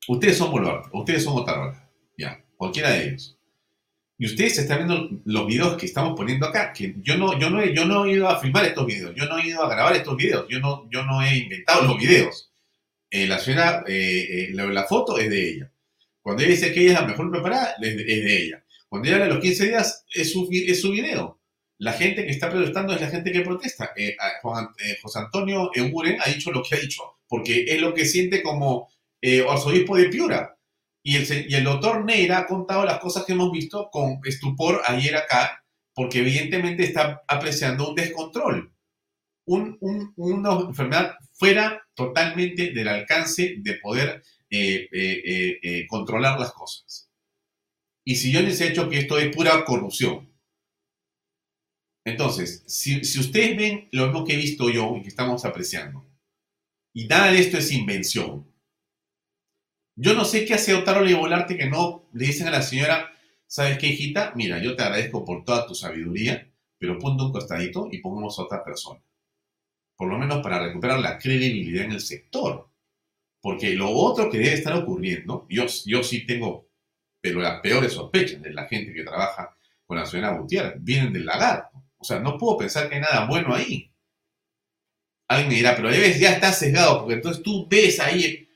Ustedes 0.09 0.39
son 0.39 0.51
Boluarte, 0.51 0.89
ustedes 0.93 1.23
son 1.23 1.37
Otárola, 1.37 1.91
ya, 2.17 2.43
cualquiera 2.57 2.91
de 2.91 3.09
ellos. 3.09 3.39
Y 4.17 4.27
ustedes 4.27 4.59
están 4.59 4.79
viendo 4.79 5.21
los 5.27 5.47
videos 5.47 5.77
que 5.77 5.87
estamos 5.87 6.17
poniendo 6.17 6.47
acá, 6.47 6.73
que 6.73 6.97
yo 7.03 7.17
no, 7.17 7.39
yo 7.39 7.51
no, 7.51 7.61
he, 7.61 7.75
yo 7.75 7.85
no 7.85 8.07
he 8.07 8.13
ido 8.13 8.29
a 8.29 8.41
filmar 8.41 8.65
estos 8.65 8.87
videos, 8.87 9.15
yo 9.15 9.27
no 9.27 9.39
he 9.39 9.47
ido 9.47 9.63
a 9.63 9.69
grabar 9.69 9.95
estos 9.95 10.17
videos, 10.17 10.47
yo 10.49 10.59
no, 10.59 10.89
yo 10.91 11.05
no 11.05 11.23
he 11.23 11.37
inventado 11.37 11.87
los 11.87 11.99
videos. 11.99 12.51
Eh, 13.11 13.27
la 13.27 13.39
señora, 13.39 13.85
eh, 13.87 14.49
eh, 14.49 14.51
la, 14.53 14.85
foto 14.85 15.19
es 15.19 15.31
de 15.31 15.51
ella. 15.51 15.73
Cuando 16.21 16.43
ella 16.43 16.53
dice 16.53 16.73
que 16.73 16.81
ella 16.81 16.95
es 16.95 17.01
la 17.01 17.07
mejor 17.07 17.31
preparada, 17.31 17.75
es 17.81 17.97
de, 17.97 18.45
ella. 18.45 18.65
Cuando 18.89 19.07
ella 19.07 19.17
habla 19.17 19.29
de 19.29 19.35
los 19.35 19.43
15 19.43 19.67
días, 19.67 20.05
es 20.13 20.33
su, 20.33 20.49
es 20.51 20.81
su 20.81 20.91
video. 20.91 21.38
La 21.79 21.93
gente 21.93 22.25
que 22.25 22.33
está 22.33 22.51
protestando 22.51 22.93
es 22.93 23.01
la 23.01 23.09
gente 23.09 23.31
que 23.33 23.41
protesta. 23.41 23.93
José 25.03 25.19
Antonio 25.19 25.71
Eguren 25.75 26.19
ha 26.21 26.29
dicho 26.29 26.51
lo 26.51 26.63
que 26.63 26.75
ha 26.75 26.81
dicho, 26.81 27.03
porque 27.29 27.65
es 27.69 27.81
lo 27.81 27.95
que 27.95 28.05
siente 28.05 28.43
como 28.43 28.89
arzobispo 29.49 29.97
de 29.97 30.09
Piura 30.09 30.59
y 31.03 31.55
el, 31.55 31.65
doctor 31.65 32.05
Neira 32.05 32.41
ha 32.41 32.47
contado 32.47 32.85
las 32.85 32.99
cosas 32.99 33.25
que 33.25 33.33
hemos 33.33 33.51
visto 33.51 33.89
con 33.91 34.21
estupor 34.27 34.83
ayer 34.87 35.17
acá, 35.17 35.65
porque 35.95 36.19
evidentemente 36.19 36.85
está 36.85 37.25
apreciando 37.27 37.89
un 37.89 37.95
descontrol, 37.95 38.75
una 39.47 40.53
enfermedad 40.69 41.17
fuera 41.33 41.83
totalmente 41.95 42.73
del 42.73 42.89
alcance 42.89 43.55
de 43.59 43.75
poder 43.77 44.23
eh, 44.51 44.87
eh, 44.93 45.59
eh, 45.63 45.87
controlar 45.87 46.39
las 46.39 46.53
cosas. 46.53 47.11
Y 48.05 48.17
si 48.17 48.31
yo 48.31 48.43
les 48.43 48.61
he 48.61 48.69
hecho 48.69 48.91
que 48.91 48.99
esto 48.99 49.19
es 49.19 49.35
pura 49.35 49.65
corrupción. 49.65 50.28
Entonces, 52.09 52.65
si, 52.67 53.01
ustedes 53.01 53.57
ven 53.57 53.89
lo 53.93 54.07
mismo 54.07 54.25
que 54.25 54.35
he 54.35 54.37
visto 54.37 54.71
yo 54.71 54.97
y 54.97 55.03
que 55.03 55.09
estamos 55.09 55.45
apreciando, 55.45 56.07
y 56.93 57.07
nada 57.07 57.33
de 57.33 57.41
esto 57.41 57.59
es 57.59 57.71
invención, 57.73 58.47
yo 59.97 60.15
no 60.15 60.25
sé 60.25 60.45
qué 60.45 60.55
hace 60.55 60.75
Otárola 60.75 61.11
y 61.11 61.15
Volarte 61.15 61.57
que 61.57 61.69
no 61.69 62.09
le 62.13 62.27
dicen 62.27 62.49
a 62.49 62.53
la 62.53 62.63
señora, 62.63 63.13
¿sabes 63.47 63.79
qué, 63.79 63.89
hijita? 63.89 64.33
Mira, 64.37 64.63
yo 64.63 64.75
te 64.77 64.83
agradezco 64.83 65.25
por 65.25 65.45
toda 65.45 65.67
tu 65.67 65.75
sabiduría, 65.75 66.51
pero 66.79 66.99
ponte 66.99 67.25
un 67.25 67.33
costadito 67.33 67.89
y 67.91 67.99
pongamos 67.99 68.39
a 68.39 68.43
otra 68.43 68.65
persona. 68.65 69.03
Por 69.97 70.09
lo 70.09 70.19
menos 70.19 70.41
para 70.43 70.61
recuperar 70.61 71.01
la 71.01 71.19
credibilidad 71.19 71.85
en 71.85 71.93
el 71.93 72.01
sector. 72.01 72.69
Porque 73.41 73.75
lo 73.75 73.91
otro 73.91 74.31
que 74.31 74.39
debe 74.39 74.55
estar 74.55 74.75
ocurriendo, 74.75 75.47
yo, 75.49 75.67
yo 75.87 76.03
sí 76.03 76.27
tengo, 76.27 76.69
pero 77.21 77.41
las 77.41 77.61
peores 77.61 77.93
sospechas 77.93 78.41
de 78.43 78.53
la 78.53 78.67
gente 78.67 78.93
que 78.93 79.05
trabaja 79.05 79.57
con 79.89 79.97
la 79.97 80.07
señora 80.07 80.37
Gutiérrez, 80.37 80.75
vienen 80.81 81.13
del 81.13 81.27
lagarto. 81.27 81.78
O 81.99 82.05
sea, 82.05 82.21
no 82.21 82.39
puedo 82.39 82.57
pensar 82.59 82.89
que 82.89 82.97
hay 82.97 83.01
nada 83.01 83.27
bueno 83.27 83.55
ahí. 83.55 83.91
Alguien 85.29 85.49
me 85.49 85.55
dirá, 85.57 85.77
pero 85.77 85.91
debes 85.91 86.19
ya 86.19 86.33
está 86.33 86.53
sesgado, 86.53 87.01
porque 87.01 87.15
entonces 87.15 87.43
tú 87.43 87.67
ves 87.69 88.01
ahí 88.01 88.49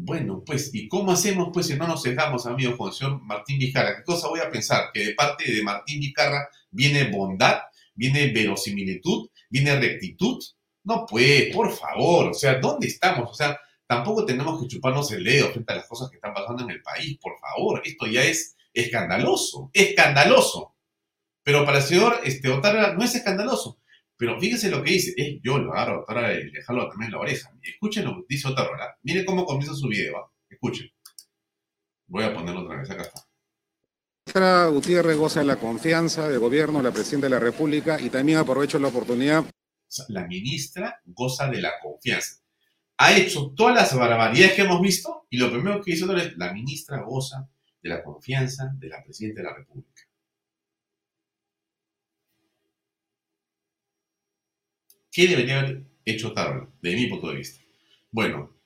bueno, 0.00 0.42
pues, 0.46 0.72
¿y 0.74 0.88
cómo 0.88 1.12
hacemos, 1.12 1.48
pues, 1.52 1.66
si 1.66 1.74
no 1.74 1.86
nos 1.88 2.02
dejamos, 2.02 2.46
amigo, 2.46 2.92
señor 2.92 3.20
Martín 3.22 3.58
Vizcarra? 3.58 3.96
¿Qué 3.96 4.04
cosa 4.04 4.28
voy 4.28 4.40
a 4.40 4.50
pensar? 4.50 4.90
¿Que 4.92 5.06
de 5.06 5.14
parte 5.14 5.50
de 5.50 5.62
Martín 5.62 6.00
Vizcarra 6.00 6.48
viene 6.70 7.10
bondad, 7.10 7.62
viene 7.94 8.28
verosimilitud, 8.32 9.28
viene 9.50 9.78
rectitud? 9.78 10.42
No, 10.84 11.04
pues, 11.04 11.54
por 11.54 11.72
favor, 11.72 12.30
o 12.30 12.34
sea, 12.34 12.54
¿dónde 12.60 12.86
estamos? 12.86 13.30
O 13.30 13.34
sea, 13.34 13.58
tampoco 13.86 14.24
tenemos 14.24 14.60
que 14.60 14.68
chuparnos 14.68 15.10
el 15.10 15.24
dedo 15.24 15.50
frente 15.50 15.72
a 15.72 15.76
las 15.76 15.88
cosas 15.88 16.08
que 16.10 16.16
están 16.16 16.32
pasando 16.32 16.62
en 16.62 16.70
el 16.70 16.82
país, 16.82 17.18
por 17.20 17.38
favor. 17.40 17.82
Esto 17.84 18.06
ya 18.06 18.22
es 18.22 18.56
escandaloso, 18.72 19.70
escandaloso. 19.72 20.76
Pero 21.48 21.64
para 21.64 21.78
el 21.78 21.82
señor 21.82 22.20
este, 22.24 22.50
Otarra 22.50 22.92
no 22.92 23.02
es 23.02 23.14
escandaloso. 23.14 23.80
Pero 24.18 24.38
fíjense 24.38 24.68
lo 24.68 24.82
que 24.82 24.90
dice. 24.90 25.14
Eh, 25.16 25.40
yo 25.42 25.56
lo 25.56 25.72
agarro 25.72 26.04
a 26.06 26.32
y 26.34 26.50
le 26.50 26.62
jalo 26.62 26.90
también 26.90 27.10
la 27.10 27.20
oreja. 27.20 27.50
Escuchen 27.62 28.04
lo 28.04 28.16
que 28.16 28.34
dice 28.34 28.48
Otárola. 28.48 28.98
Miren 29.02 29.24
cómo 29.24 29.46
comienza 29.46 29.74
su 29.74 29.88
video. 29.88 30.34
Escuchen. 30.46 30.90
Voy 32.06 32.24
a 32.24 32.34
ponerlo 32.34 32.64
otra 32.64 32.76
vez, 32.76 32.90
acá 32.90 33.00
está. 33.00 33.22
Ministra 34.26 34.66
Gutiérrez 34.66 35.16
goza 35.16 35.40
de 35.40 35.46
la 35.46 35.56
confianza 35.56 36.28
del 36.28 36.38
gobierno, 36.38 36.82
la 36.82 36.92
presidenta 36.92 37.28
de 37.28 37.30
la 37.30 37.40
República 37.40 37.98
y 37.98 38.10
también 38.10 38.36
aprovecho 38.36 38.78
la 38.78 38.88
oportunidad. 38.88 39.42
La 40.08 40.26
ministra 40.26 41.00
goza 41.06 41.48
de 41.48 41.62
la 41.62 41.72
confianza. 41.82 42.42
Ha 42.98 43.16
hecho 43.16 43.54
todas 43.56 43.74
las 43.74 43.96
barbaridades 43.96 44.52
que 44.52 44.60
hemos 44.60 44.82
visto 44.82 45.26
y 45.30 45.38
lo 45.38 45.50
primero 45.50 45.80
que 45.80 45.92
hizo 45.92 46.14
es 46.14 46.36
la 46.36 46.52
ministra 46.52 47.00
goza 47.00 47.48
de 47.82 47.88
la 47.88 48.04
confianza 48.04 48.70
de 48.74 48.88
la 48.88 49.02
presidenta 49.02 49.40
de 49.40 49.48
la 49.48 49.56
República. 49.56 50.07
¿Qué 55.18 55.26
debería 55.26 55.58
haber 55.58 55.82
hecho 56.04 56.32
Tarola, 56.32 56.70
de 56.80 56.94
mi 56.94 57.08
punto 57.08 57.28
de 57.28 57.38
vista? 57.38 57.60
Bueno, 58.12 58.56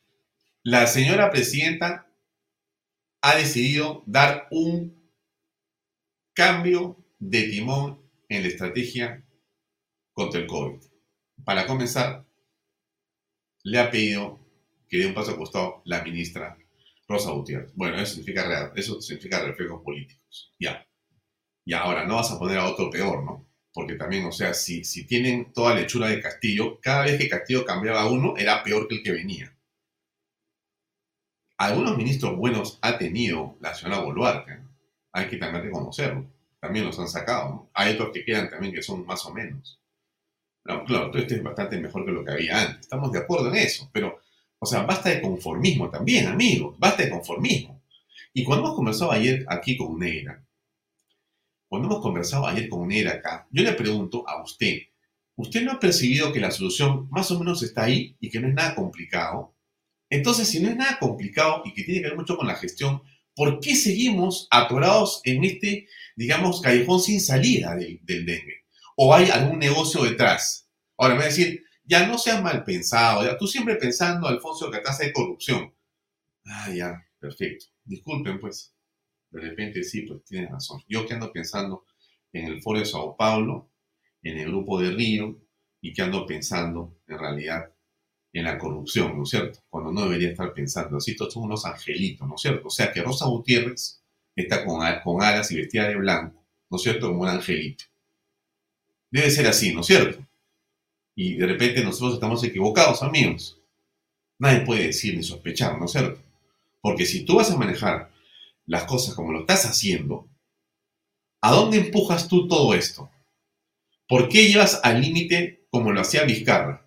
la 0.62 0.86
señora 0.86 1.30
presidenta 1.30 2.14
ha 3.22 3.36
decidido 3.36 4.02
dar 4.04 4.48
un 4.50 5.10
cambio 6.34 7.02
de 7.18 7.44
timón 7.44 8.06
en 8.28 8.42
la 8.42 8.48
estrategia 8.48 9.26
contra 10.12 10.40
el 10.40 10.46
COVID. 10.46 10.78
Para 11.42 11.66
comenzar, 11.66 12.26
le 13.64 13.78
ha 13.78 13.90
pedido 13.90 14.46
que 14.90 14.98
dé 14.98 15.06
un 15.06 15.14
paso 15.14 15.30
a 15.30 15.38
costado 15.38 15.80
la 15.86 16.04
ministra 16.04 16.58
Rosa 17.08 17.30
Gutiérrez. 17.30 17.72
Bueno, 17.74 17.96
eso 17.96 18.16
significa, 18.16 18.74
eso 18.76 19.00
significa 19.00 19.42
reflejos 19.42 19.80
políticos. 19.82 20.54
Ya. 20.60 20.86
Y 21.64 21.72
ahora 21.72 22.04
no 22.04 22.16
vas 22.16 22.30
a 22.30 22.38
poner 22.38 22.58
a 22.58 22.68
otro 22.68 22.90
peor, 22.90 23.24
¿no? 23.24 23.51
Porque 23.72 23.94
también, 23.94 24.26
o 24.26 24.32
sea, 24.32 24.52
si, 24.54 24.84
si 24.84 25.06
tienen 25.06 25.52
toda 25.52 25.74
lechura 25.74 26.08
de 26.08 26.20
Castillo, 26.20 26.78
cada 26.80 27.04
vez 27.04 27.18
que 27.18 27.28
Castillo 27.28 27.64
cambiaba 27.64 28.10
uno, 28.10 28.36
era 28.36 28.62
peor 28.62 28.86
que 28.86 28.96
el 28.96 29.02
que 29.02 29.12
venía. 29.12 29.56
Algunos 31.56 31.96
ministros 31.96 32.36
buenos 32.36 32.78
ha 32.82 32.98
tenido 32.98 33.56
la 33.60 33.74
señora 33.74 34.00
Boluarte. 34.00 34.58
Hay 35.12 35.28
que 35.28 35.36
también 35.36 35.64
reconocerlo. 35.64 36.26
También 36.60 36.84
los 36.84 36.98
han 36.98 37.08
sacado. 37.08 37.70
Hay 37.72 37.94
otros 37.94 38.10
que 38.12 38.24
quedan 38.24 38.50
también 38.50 38.74
que 38.74 38.82
son 38.82 39.06
más 39.06 39.24
o 39.26 39.32
menos. 39.32 39.80
No, 40.64 40.84
claro, 40.84 41.10
todo 41.10 41.22
esto 41.22 41.34
es 41.34 41.42
bastante 41.42 41.78
mejor 41.78 42.04
que 42.04 42.12
lo 42.12 42.24
que 42.24 42.32
había 42.32 42.60
antes. 42.60 42.80
Estamos 42.80 43.12
de 43.12 43.20
acuerdo 43.20 43.48
en 43.48 43.56
eso. 43.56 43.88
Pero, 43.92 44.20
o 44.58 44.66
sea, 44.66 44.82
basta 44.82 45.08
de 45.10 45.20
conformismo 45.20 45.90
también, 45.90 46.26
amigos. 46.26 46.76
Basta 46.78 47.04
de 47.04 47.10
conformismo. 47.10 47.80
Y 48.34 48.44
cuando 48.44 48.66
hemos 48.66 48.76
conversado 48.76 49.12
ayer 49.12 49.44
aquí 49.48 49.76
con 49.76 49.98
Neira, 49.98 50.42
cuando 51.72 51.88
hemos 51.88 52.02
conversado 52.02 52.46
ayer 52.46 52.68
con 52.68 52.86
Neira 52.86 53.12
acá, 53.12 53.48
yo 53.50 53.62
le 53.62 53.72
pregunto 53.72 54.28
a 54.28 54.42
usted, 54.42 54.76
¿usted 55.36 55.62
no 55.62 55.72
ha 55.72 55.80
percibido 55.80 56.30
que 56.30 56.38
la 56.38 56.50
solución 56.50 57.08
más 57.08 57.30
o 57.30 57.38
menos 57.38 57.62
está 57.62 57.84
ahí 57.84 58.14
y 58.20 58.28
que 58.28 58.40
no 58.40 58.48
es 58.48 58.52
nada 58.52 58.74
complicado? 58.74 59.56
Entonces, 60.10 60.48
si 60.48 60.60
no 60.60 60.68
es 60.68 60.76
nada 60.76 60.98
complicado 60.98 61.62
y 61.64 61.72
que 61.72 61.84
tiene 61.84 62.02
que 62.02 62.08
ver 62.08 62.18
mucho 62.18 62.36
con 62.36 62.46
la 62.46 62.56
gestión, 62.56 63.00
¿por 63.34 63.58
qué 63.58 63.74
seguimos 63.74 64.48
atorados 64.50 65.22
en 65.24 65.44
este, 65.44 65.88
digamos, 66.14 66.60
callejón 66.60 67.00
sin 67.00 67.22
salida 67.22 67.74
del, 67.74 68.02
dengue? 68.04 68.66
¿O 68.94 69.14
hay 69.14 69.30
algún 69.30 69.58
negocio 69.58 70.04
detrás? 70.04 70.68
Ahora 70.98 71.14
me 71.14 71.20
va 71.20 71.24
a 71.24 71.28
decir, 71.28 71.64
ya 71.84 72.06
no 72.06 72.18
seas 72.18 72.42
mal 72.42 72.64
pensado, 72.64 73.24
ya 73.24 73.38
tú 73.38 73.46
siempre 73.46 73.76
pensando, 73.76 74.28
Alfonso, 74.28 74.70
que 74.70 74.80
tasa 74.80 75.04
de 75.04 75.14
corrupción. 75.14 75.74
Ah, 76.44 76.70
ya, 76.70 77.02
perfecto. 77.18 77.64
Disculpen, 77.82 78.38
pues. 78.40 78.71
De 79.32 79.40
repente 79.40 79.82
sí, 79.82 80.02
pues 80.02 80.22
tienes 80.24 80.50
razón. 80.50 80.82
Yo 80.88 81.06
que 81.06 81.14
ando 81.14 81.32
pensando 81.32 81.86
en 82.32 82.46
el 82.46 82.62
Foro 82.62 82.78
de 82.78 82.84
Sao 82.84 83.16
Paulo, 83.16 83.70
en 84.22 84.38
el 84.38 84.48
Grupo 84.48 84.78
de 84.80 84.90
Río, 84.90 85.38
y 85.80 85.92
que 85.92 86.02
ando 86.02 86.26
pensando, 86.26 86.98
en 87.08 87.18
realidad, 87.18 87.72
en 88.32 88.44
la 88.44 88.58
corrupción, 88.58 89.16
¿no 89.16 89.24
es 89.24 89.30
cierto? 89.30 89.60
Cuando 89.68 89.90
no 89.90 90.02
debería 90.02 90.30
estar 90.30 90.52
pensando 90.52 90.98
así, 90.98 91.16
todos 91.16 91.32
son 91.32 91.44
unos 91.44 91.64
angelitos, 91.64 92.28
¿no 92.28 92.34
es 92.34 92.40
cierto? 92.40 92.68
O 92.68 92.70
sea 92.70 92.92
que 92.92 93.02
Rosa 93.02 93.26
Gutiérrez 93.26 94.02
está 94.36 94.64
con, 94.64 94.80
con 95.02 95.22
alas 95.22 95.50
y 95.50 95.56
vestida 95.56 95.88
de 95.88 95.96
blanco, 95.96 96.44
¿no 96.70 96.76
es 96.76 96.82
cierto? 96.82 97.08
Como 97.08 97.22
un 97.22 97.28
angelito. 97.28 97.84
Debe 99.10 99.30
ser 99.30 99.46
así, 99.46 99.74
¿no 99.74 99.80
es 99.80 99.86
cierto? 99.86 100.24
Y 101.14 101.34
de 101.34 101.46
repente 101.46 101.82
nosotros 101.84 102.14
estamos 102.14 102.42
equivocados, 102.44 103.02
amigos. 103.02 103.58
Nadie 104.38 104.60
puede 104.60 104.86
decir 104.86 105.16
ni 105.16 105.22
sospechar, 105.22 105.78
¿no 105.78 105.86
es 105.86 105.92
cierto? 105.92 106.20
Porque 106.80 107.06
si 107.06 107.24
tú 107.24 107.36
vas 107.36 107.50
a 107.50 107.56
manejar 107.56 108.11
las 108.66 108.84
cosas 108.84 109.14
como 109.14 109.32
lo 109.32 109.40
estás 109.40 109.64
haciendo, 109.64 110.28
¿a 111.40 111.52
dónde 111.52 111.78
empujas 111.78 112.28
tú 112.28 112.46
todo 112.48 112.74
esto? 112.74 113.10
¿Por 114.08 114.28
qué 114.28 114.48
llevas 114.48 114.80
al 114.82 115.00
límite 115.00 115.66
como 115.70 115.92
lo 115.92 116.00
hacía 116.00 116.24
Vizcarra? 116.24 116.86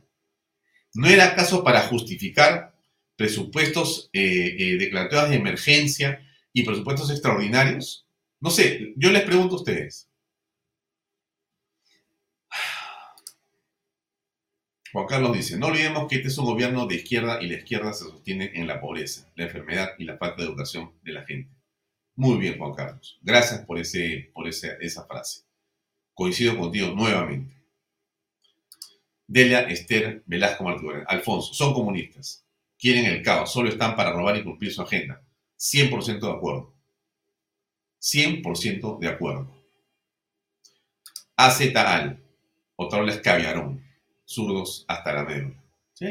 ¿No 0.93 1.07
era 1.07 1.25
acaso 1.25 1.63
para 1.63 1.81
justificar 1.87 2.77
presupuestos 3.15 4.09
eh, 4.13 4.55
eh, 4.57 4.77
declaratorios 4.77 5.29
de 5.29 5.35
emergencia 5.35 6.25
y 6.53 6.63
presupuestos 6.63 7.09
extraordinarios? 7.11 8.07
No 8.39 8.49
sé, 8.49 8.93
yo 8.95 9.11
les 9.11 9.23
pregunto 9.23 9.55
a 9.55 9.59
ustedes. 9.59 10.09
Juan 14.93 15.07
Carlos 15.07 15.33
dice, 15.33 15.57
no 15.57 15.67
olvidemos 15.67 16.07
que 16.07 16.15
este 16.15 16.29
es 16.29 16.37
un 16.37 16.45
gobierno 16.45 16.87
de 16.87 16.95
izquierda 16.95 17.41
y 17.41 17.47
la 17.47 17.57
izquierda 17.57 17.91
se 17.91 18.05
sostiene 18.05 18.51
en 18.53 18.65
la 18.65 18.79
pobreza, 18.79 19.29
la 19.35 19.43
enfermedad 19.43 19.89
y 19.99 20.05
la 20.05 20.17
falta 20.17 20.41
de 20.41 20.47
educación 20.47 20.93
de 21.03 21.11
la 21.11 21.25
gente. 21.25 21.54
Muy 22.15 22.37
bien, 22.37 22.57
Juan 22.57 22.73
Carlos. 22.73 23.19
Gracias 23.21 23.65
por, 23.65 23.77
ese, 23.77 24.31
por 24.33 24.47
esa 24.47 25.05
frase. 25.05 25.41
Coincido 26.13 26.57
contigo 26.57 26.91
nuevamente. 26.95 27.53
Delia 29.27 29.61
Esther 29.61 30.23
Velasco 30.25 30.63
Martínez. 30.63 31.03
Alfonso, 31.07 31.53
son 31.53 31.73
comunistas. 31.73 32.45
Quieren 32.77 33.05
el 33.05 33.21
caos, 33.21 33.51
solo 33.51 33.69
están 33.69 33.95
para 33.95 34.11
robar 34.11 34.37
y 34.37 34.43
cumplir 34.43 34.71
su 34.71 34.81
agenda. 34.81 35.21
100% 35.57 36.19
de 36.19 36.31
acuerdo. 36.31 36.73
100% 37.99 38.99
de 38.99 39.07
acuerdo. 39.07 39.55
AZ 41.35 41.61
otra 42.77 43.01
vez 43.01 43.19
caviarón, 43.19 43.83
zurdos 44.25 44.85
hasta 44.87 45.13
la 45.13 45.23
médula. 45.23 45.63
Sí. 45.93 46.07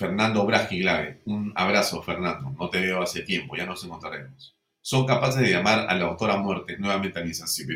Fernando 0.00 0.46
Brasquiglave, 0.46 1.20
un 1.26 1.52
abrazo 1.54 2.02
Fernando, 2.02 2.54
no 2.58 2.70
te 2.70 2.80
veo 2.80 3.02
hace 3.02 3.20
tiempo, 3.20 3.54
ya 3.54 3.66
nos 3.66 3.84
encontraremos. 3.84 4.56
Son 4.80 5.06
capaces 5.06 5.42
de 5.42 5.50
llamar 5.50 5.90
a 5.90 5.94
la 5.94 6.06
autora 6.06 6.38
muerte 6.38 6.78
nuevamente 6.78 7.20
a 7.20 7.22
mi 7.22 7.32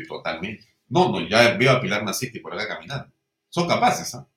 totalmente. 0.07 0.65
No, 0.87 1.11
no, 1.11 1.21
ya 1.27 1.55
veo 1.55 1.71
a 1.71 1.79
Pilar 1.79 2.03
Naciti 2.03 2.39
por 2.39 2.51
acá 2.55 2.67
caminando. 2.67 3.13
Son 3.47 3.67
capaces, 3.67 4.15
¿ah? 4.15 4.27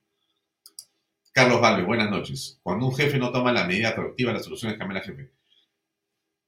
Carlos 1.32 1.62
Valve, 1.62 1.84
buenas 1.84 2.10
noches. 2.10 2.60
Cuando 2.62 2.84
un 2.84 2.94
jefe 2.94 3.18
no 3.18 3.32
toma 3.32 3.52
la 3.52 3.64
medida 3.64 3.96
correctiva, 3.96 4.34
la 4.34 4.42
solución 4.42 4.72
es 4.72 4.78
cambiar 4.78 5.00
al 5.00 5.08
jefe. 5.08 5.30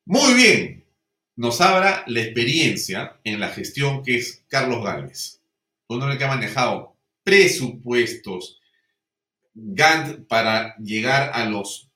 Muy 0.04 0.34
bien. 0.34 0.84
Nos 1.36 1.58
habla 1.62 2.04
la 2.06 2.20
experiencia 2.20 3.18
en 3.24 3.40
la 3.40 3.48
gestión 3.48 4.02
que 4.02 4.16
es 4.16 4.44
Carlos 4.46 4.84
Gálvez. 4.84 5.40
Un 5.88 6.02
hombre 6.02 6.18
que 6.18 6.24
ha 6.24 6.28
manejado 6.28 6.96
presupuestos, 7.24 8.59
Gantt 9.62 10.26
para 10.26 10.76
llegar 10.78 11.30
a 11.34 11.44
los, 11.44 11.90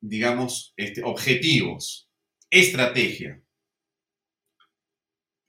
digamos, 0.00 0.72
este, 0.76 1.02
objetivos, 1.02 2.08
estrategia, 2.48 3.42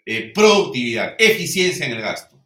eh, 0.05 0.31
productividad, 0.33 1.15
eficiencia 1.17 1.85
en 1.85 1.93
el 1.93 2.01
gasto. 2.01 2.43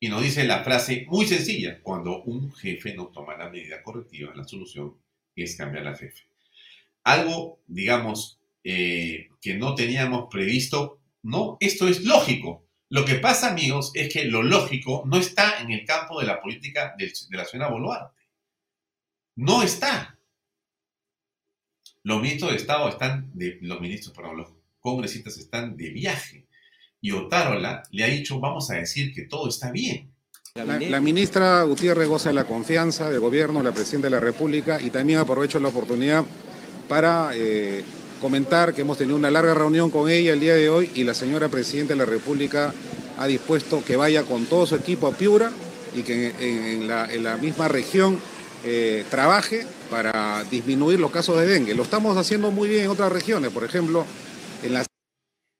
Y 0.00 0.08
nos 0.08 0.22
dice 0.22 0.44
la 0.44 0.64
frase 0.64 1.06
muy 1.08 1.26
sencilla, 1.26 1.80
cuando 1.82 2.22
un 2.24 2.52
jefe 2.52 2.94
no 2.94 3.08
toma 3.08 3.36
la 3.36 3.48
medida 3.48 3.82
correctiva, 3.82 4.34
la 4.34 4.44
solución 4.44 4.96
es 5.34 5.56
cambiar 5.56 5.86
al 5.86 5.96
jefe. 5.96 6.24
Algo, 7.04 7.60
digamos, 7.66 8.40
eh, 8.64 9.28
que 9.40 9.54
no 9.54 9.74
teníamos 9.74 10.26
previsto, 10.30 11.00
no, 11.22 11.56
esto 11.60 11.86
es 11.86 12.04
lógico. 12.04 12.65
Lo 12.88 13.04
que 13.04 13.16
pasa, 13.16 13.50
amigos, 13.50 13.90
es 13.94 14.12
que 14.12 14.26
lo 14.26 14.42
lógico 14.42 15.02
no 15.06 15.16
está 15.16 15.60
en 15.60 15.72
el 15.72 15.84
campo 15.84 16.20
de 16.20 16.26
la 16.26 16.40
política 16.40 16.94
de, 16.96 17.12
la 17.30 17.44
señora 17.44 17.70
Boluarte. 17.70 18.14
No 19.36 19.62
está. 19.62 20.18
Los 22.04 22.22
ministros 22.22 22.52
de 22.52 22.56
Estado 22.58 22.88
están, 22.88 23.30
de, 23.34 23.58
los 23.62 23.80
ministros, 23.80 24.14
perdón, 24.14 24.36
los 24.36 24.52
congresistas 24.78 25.36
están 25.36 25.76
de 25.76 25.90
viaje. 25.90 26.46
Y 27.00 27.10
Otárola 27.10 27.82
le 27.90 28.04
ha 28.04 28.06
dicho, 28.06 28.38
vamos 28.38 28.70
a 28.70 28.74
decir 28.74 29.12
que 29.12 29.22
todo 29.22 29.48
está 29.48 29.72
bien. 29.72 30.12
La, 30.54 31.00
ministra 31.00 31.62
Gutiérrez 31.64 32.08
goza 32.08 32.30
de 32.30 32.34
la 32.34 32.44
confianza 32.44 33.10
del 33.10 33.20
gobierno, 33.20 33.62
la 33.62 33.72
presidenta 33.72 34.06
de 34.06 34.12
la 34.12 34.20
República, 34.20 34.80
y 34.80 34.88
también 34.88 35.18
aprovecho 35.18 35.60
la 35.60 35.68
oportunidad 35.68 36.24
para 36.88 37.32
eh, 37.34 37.84
comentar 38.20 38.74
que 38.74 38.82
hemos 38.82 38.98
tenido 38.98 39.16
una 39.16 39.30
larga 39.30 39.54
reunión 39.54 39.90
con 39.90 40.10
ella 40.10 40.32
el 40.32 40.40
día 40.40 40.54
de 40.54 40.68
hoy 40.68 40.90
y 40.94 41.04
la 41.04 41.14
señora 41.14 41.48
presidenta 41.48 41.94
de 41.94 41.98
la 41.98 42.04
República 42.04 42.72
ha 43.18 43.26
dispuesto 43.26 43.84
que 43.84 43.96
vaya 43.96 44.24
con 44.24 44.46
todo 44.46 44.66
su 44.66 44.76
equipo 44.76 45.06
a 45.06 45.12
Piura 45.12 45.52
y 45.94 46.02
que 46.02 46.34
en, 46.38 46.88
la, 46.88 47.36
misma 47.36 47.68
región 47.68 48.20
eh, 48.64 49.04
trabaje 49.10 49.66
para 49.90 50.44
disminuir 50.44 51.00
los 51.00 51.10
casos 51.10 51.38
de 51.38 51.46
dengue. 51.46 51.74
Lo 51.74 51.82
estamos 51.82 52.16
haciendo 52.16 52.50
muy 52.50 52.68
bien 52.68 52.84
en 52.84 52.90
otras 52.90 53.12
regiones, 53.12 53.52
por 53.52 53.64
ejemplo, 53.64 54.04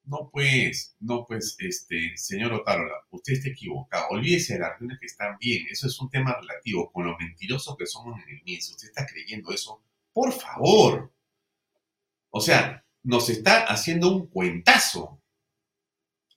no, 0.04 0.30
pues, 0.32 0.96
no, 1.00 1.24
pues, 1.26 1.56
este, 1.58 2.12
señor 2.16 2.52
Otárola, 2.52 2.94
usted 3.10 3.32
está 3.32 3.48
equivocado. 3.48 4.06
Olvídese 4.10 4.54
de 4.54 4.60
las 4.60 4.70
regiones 4.72 4.98
que 5.00 5.06
están 5.06 5.36
bien. 5.40 5.66
Eso 5.68 5.88
es 5.88 6.00
un 6.00 6.08
tema 6.08 6.36
relativo. 6.40 6.92
Con 6.92 7.06
lo 7.06 7.16
mentirosos 7.18 7.76
que 7.76 7.86
somos 7.86 8.16
en 8.22 8.36
el 8.36 8.42
MIS, 8.44 8.70
usted 8.70 8.88
está 8.88 9.04
creyendo 9.04 9.52
eso 9.52 9.82
por 10.16 10.32
favor. 10.32 11.12
O 12.36 12.40
sea, 12.42 12.84
nos 13.02 13.30
está 13.30 13.64
haciendo 13.64 14.12
un 14.12 14.26
cuentazo. 14.26 15.22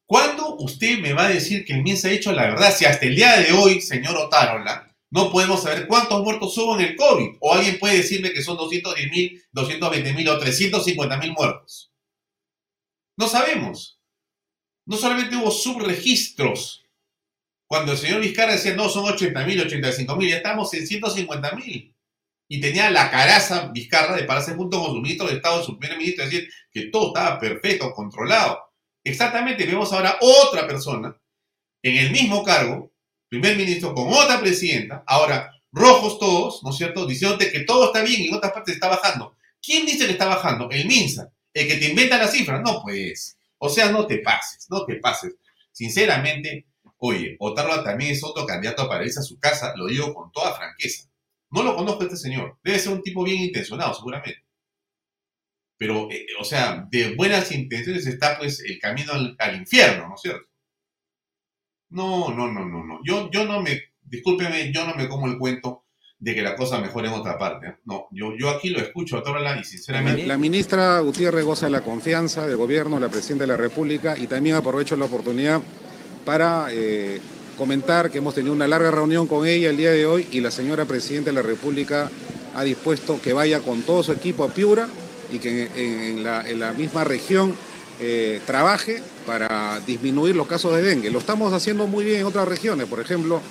¿Cuándo 0.06 0.56
usted 0.56 0.98
me 1.00 1.12
va 1.12 1.26
a 1.26 1.30
decir 1.30 1.66
que 1.66 1.74
el 1.74 1.84
MINSA 1.84 2.08
ha 2.08 2.12
hecho 2.12 2.32
la 2.32 2.44
verdad? 2.44 2.74
Si 2.74 2.86
hasta 2.86 3.06
el 3.06 3.18
día 3.18 3.38
de 3.38 3.52
hoy, 3.52 3.82
señor 3.82 4.16
Otárola, 4.16 4.96
no 5.12 5.30
podemos 5.30 5.62
saber 5.62 5.88
cuántos 5.88 6.24
muertos 6.24 6.58
hubo 6.58 6.80
en 6.80 6.86
el 6.86 6.96
COVID. 6.96 7.36
O 7.42 7.54
alguien 7.54 7.80
puede 7.80 7.98
decirme 7.98 8.32
que 8.32 8.42
son 8.42 8.56
210 8.56 9.12
mil, 9.12 9.44
220 9.52 10.14
mil 10.14 10.30
o 10.30 10.40
350 10.40 11.18
mil 11.18 11.34
muertos. 11.34 11.92
No 13.18 13.28
sabemos. 13.28 14.00
No 14.86 14.96
solamente 14.96 15.36
hubo 15.36 15.52
subregistros. 15.52 16.86
Cuando 17.68 17.92
el 17.92 17.98
señor 17.98 18.22
Vizcarra 18.22 18.54
decía, 18.54 18.74
no, 18.74 18.88
son 18.88 19.04
80 19.04 19.46
mil, 19.46 19.60
85 19.60 20.16
mil, 20.16 20.30
ya 20.30 20.38
estamos 20.38 20.74
en 20.76 20.88
150 20.88 21.52
mil. 21.58 21.94
Y 22.52 22.60
tenía 22.60 22.90
la 22.90 23.10
caraza 23.10 23.70
Vizcarra 23.72 24.16
de 24.16 24.24
pararse 24.24 24.56
junto 24.56 24.82
con 24.82 24.92
su 24.92 25.02
ministro 25.02 25.28
de 25.28 25.36
Estado, 25.36 25.64
su 25.64 25.78
primer 25.78 25.98
ministro, 25.98 26.26
decir 26.26 26.50
que 26.72 26.88
todo 26.88 27.08
estaba 27.08 27.40
perfecto, 27.40 27.94
controlado. 27.94 28.60
Exactamente, 29.04 29.66
vemos 29.66 29.94
ahora 29.94 30.18
otra 30.20 30.68
persona 30.68 31.16
en 31.82 31.98
el 31.98 32.12
mismo 32.12 32.44
cargo, 32.44 32.92
primer 33.30 33.56
ministro 33.56 33.94
con 33.94 34.12
otra 34.12 34.42
presidenta, 34.42 35.04
ahora 35.08 35.52
rojos 35.72 36.20
todos, 36.20 36.64
¿no 36.64 36.72
es 36.72 36.78
cierto?, 36.78 37.06
diciéndote 37.06 37.52
que 37.52 37.62
todo 37.62 37.86
está 37.86 38.02
bien 38.02 38.22
y 38.22 38.28
en 38.28 38.34
otras 38.34 38.52
partes 38.52 38.74
está 38.76 38.90
bajando. 38.90 39.36
¿Quién 39.62 39.86
dice 39.86 40.06
que 40.06 40.14
está 40.14 40.26
bajando? 40.26 40.70
El 40.72 40.88
MINSA, 40.88 41.32
el 41.54 41.68
que 41.68 41.76
te 41.76 41.90
inventa 41.90 42.18
las 42.18 42.32
cifras. 42.32 42.62
No, 42.62 42.82
pues, 42.82 43.38
o 43.58 43.70
sea, 43.70 43.92
no 43.92 44.08
te 44.08 44.20
pases, 44.20 44.68
no 44.70 44.86
te 44.86 44.96
pases. 44.96 45.36
Sinceramente, 45.72 46.66
oye, 46.98 47.36
Otarla 47.40 47.84
también 47.84 48.12
es 48.12 48.24
otro 48.24 48.46
candidato 48.46 48.88
para 48.88 49.06
irse 49.06 49.20
a 49.20 49.24
su 49.24 49.40
casa, 49.40 49.74
lo 49.76 49.88
digo 49.88 50.14
con 50.14 50.32
toda 50.32 50.56
franqueza. 50.56 51.09
No 51.52 51.64
lo 51.64 51.76
conozco 51.76 52.02
a 52.02 52.06
este 52.06 52.18
señor, 52.18 52.58
debe 52.64 52.80
ser 52.80 52.94
un 52.94 53.02
tipo 53.02 53.24
bien 53.24 53.42
intencionado, 53.44 53.94
seguramente. 53.94 54.44
Pero, 55.78 56.12
eh, 56.12 56.26
o 56.40 56.44
sea, 56.44 56.86
de 56.90 57.16
buenas 57.16 57.52
intenciones 57.52 58.06
está 58.06 58.38
pues 58.38 58.60
el 58.60 58.78
camino 58.80 59.14
al, 59.14 59.56
infierno, 59.56 60.10
¿no 60.10 60.16
es 60.16 60.22
cierto? 60.22 60.46
No, 61.90 62.30
no, 62.30 62.52
no, 62.52 62.66
no, 62.66 62.84
no. 62.84 63.00
Yo, 63.04 63.32
yo 63.32 63.46
no 63.46 63.62
me, 63.62 63.82
discúlpeme, 64.02 64.72
yo 64.74 64.86
no 64.86 64.94
me 64.94 65.08
como 65.08 65.26
el 65.28 65.38
cuento 65.38 65.86
de 66.20 66.36
que 66.36 66.42
la 66.42 66.56
cosa 66.56 66.80
mejore 66.80 67.08
en 67.08 67.14
otra 67.14 67.38
parte. 67.38 67.68
¿eh? 67.68 67.76
No, 67.86 68.08
yo, 68.12 68.36
yo 68.38 68.50
aquí 68.50 68.70
lo 68.70 68.80
escucho 68.80 69.18
a 69.18 69.24
Torala 69.24 69.58
y 69.58 69.64
sinceramente... 69.64 70.28
La 70.28 70.38
ministra 70.38 71.00
Gutiérrez 71.00 71.46
goza 71.46 71.68
de 71.68 71.72
la 71.72 71.82
confianza 71.82 72.46
del 72.46 72.58
gobierno, 72.58 73.00
la 73.00 73.10
presidenta 73.10 73.44
de 73.44 73.48
la 73.48 73.58
República 73.58 74.18
y 74.18 74.28
también 74.28 74.58
aprovecho 74.58 74.98
la 74.98 75.06
oportunidad 75.06 75.62
para 76.26 76.68
eh, 76.72 77.22
comentar 77.60 78.10
que 78.10 78.20
hemos 78.20 78.34
tenido 78.34 78.54
una 78.54 78.70
larga 78.70 78.90
reunión 78.90 79.28
con 79.28 79.46
ella 79.46 79.70
el 79.70 79.76
día 79.76 79.92
de 79.92 80.06
hoy 80.06 80.26
y 80.32 80.40
la 80.40 80.50
señora 80.50 80.86
presidenta 80.86 81.30
de 81.30 81.36
la 81.36 81.42
República 81.42 82.10
ha 82.56 82.64
dispuesto 82.64 83.20
que 83.22 83.34
vaya 83.34 83.60
con 83.60 83.82
todo 83.82 84.02
su 84.02 84.14
equipo 84.14 84.46
a 84.46 84.48
Piura 84.48 84.88
y 85.30 85.40
que 85.40 85.70
en, 85.76 86.24
la, 86.24 86.72
misma 86.72 87.04
región 87.04 87.54
eh, 88.00 88.40
trabaje 88.48 89.04
para 89.26 89.82
disminuir 89.86 90.38
los 90.38 90.48
casos 90.48 90.74
de 90.74 90.82
dengue. 90.82 91.12
Lo 91.12 91.20
estamos 91.20 91.52
haciendo 91.52 91.86
muy 91.86 92.06
bien 92.06 92.22
en 92.22 92.28
otras 92.28 92.48
regiones, 92.48 92.88
por 92.88 93.02
ejemplo, 93.02 93.42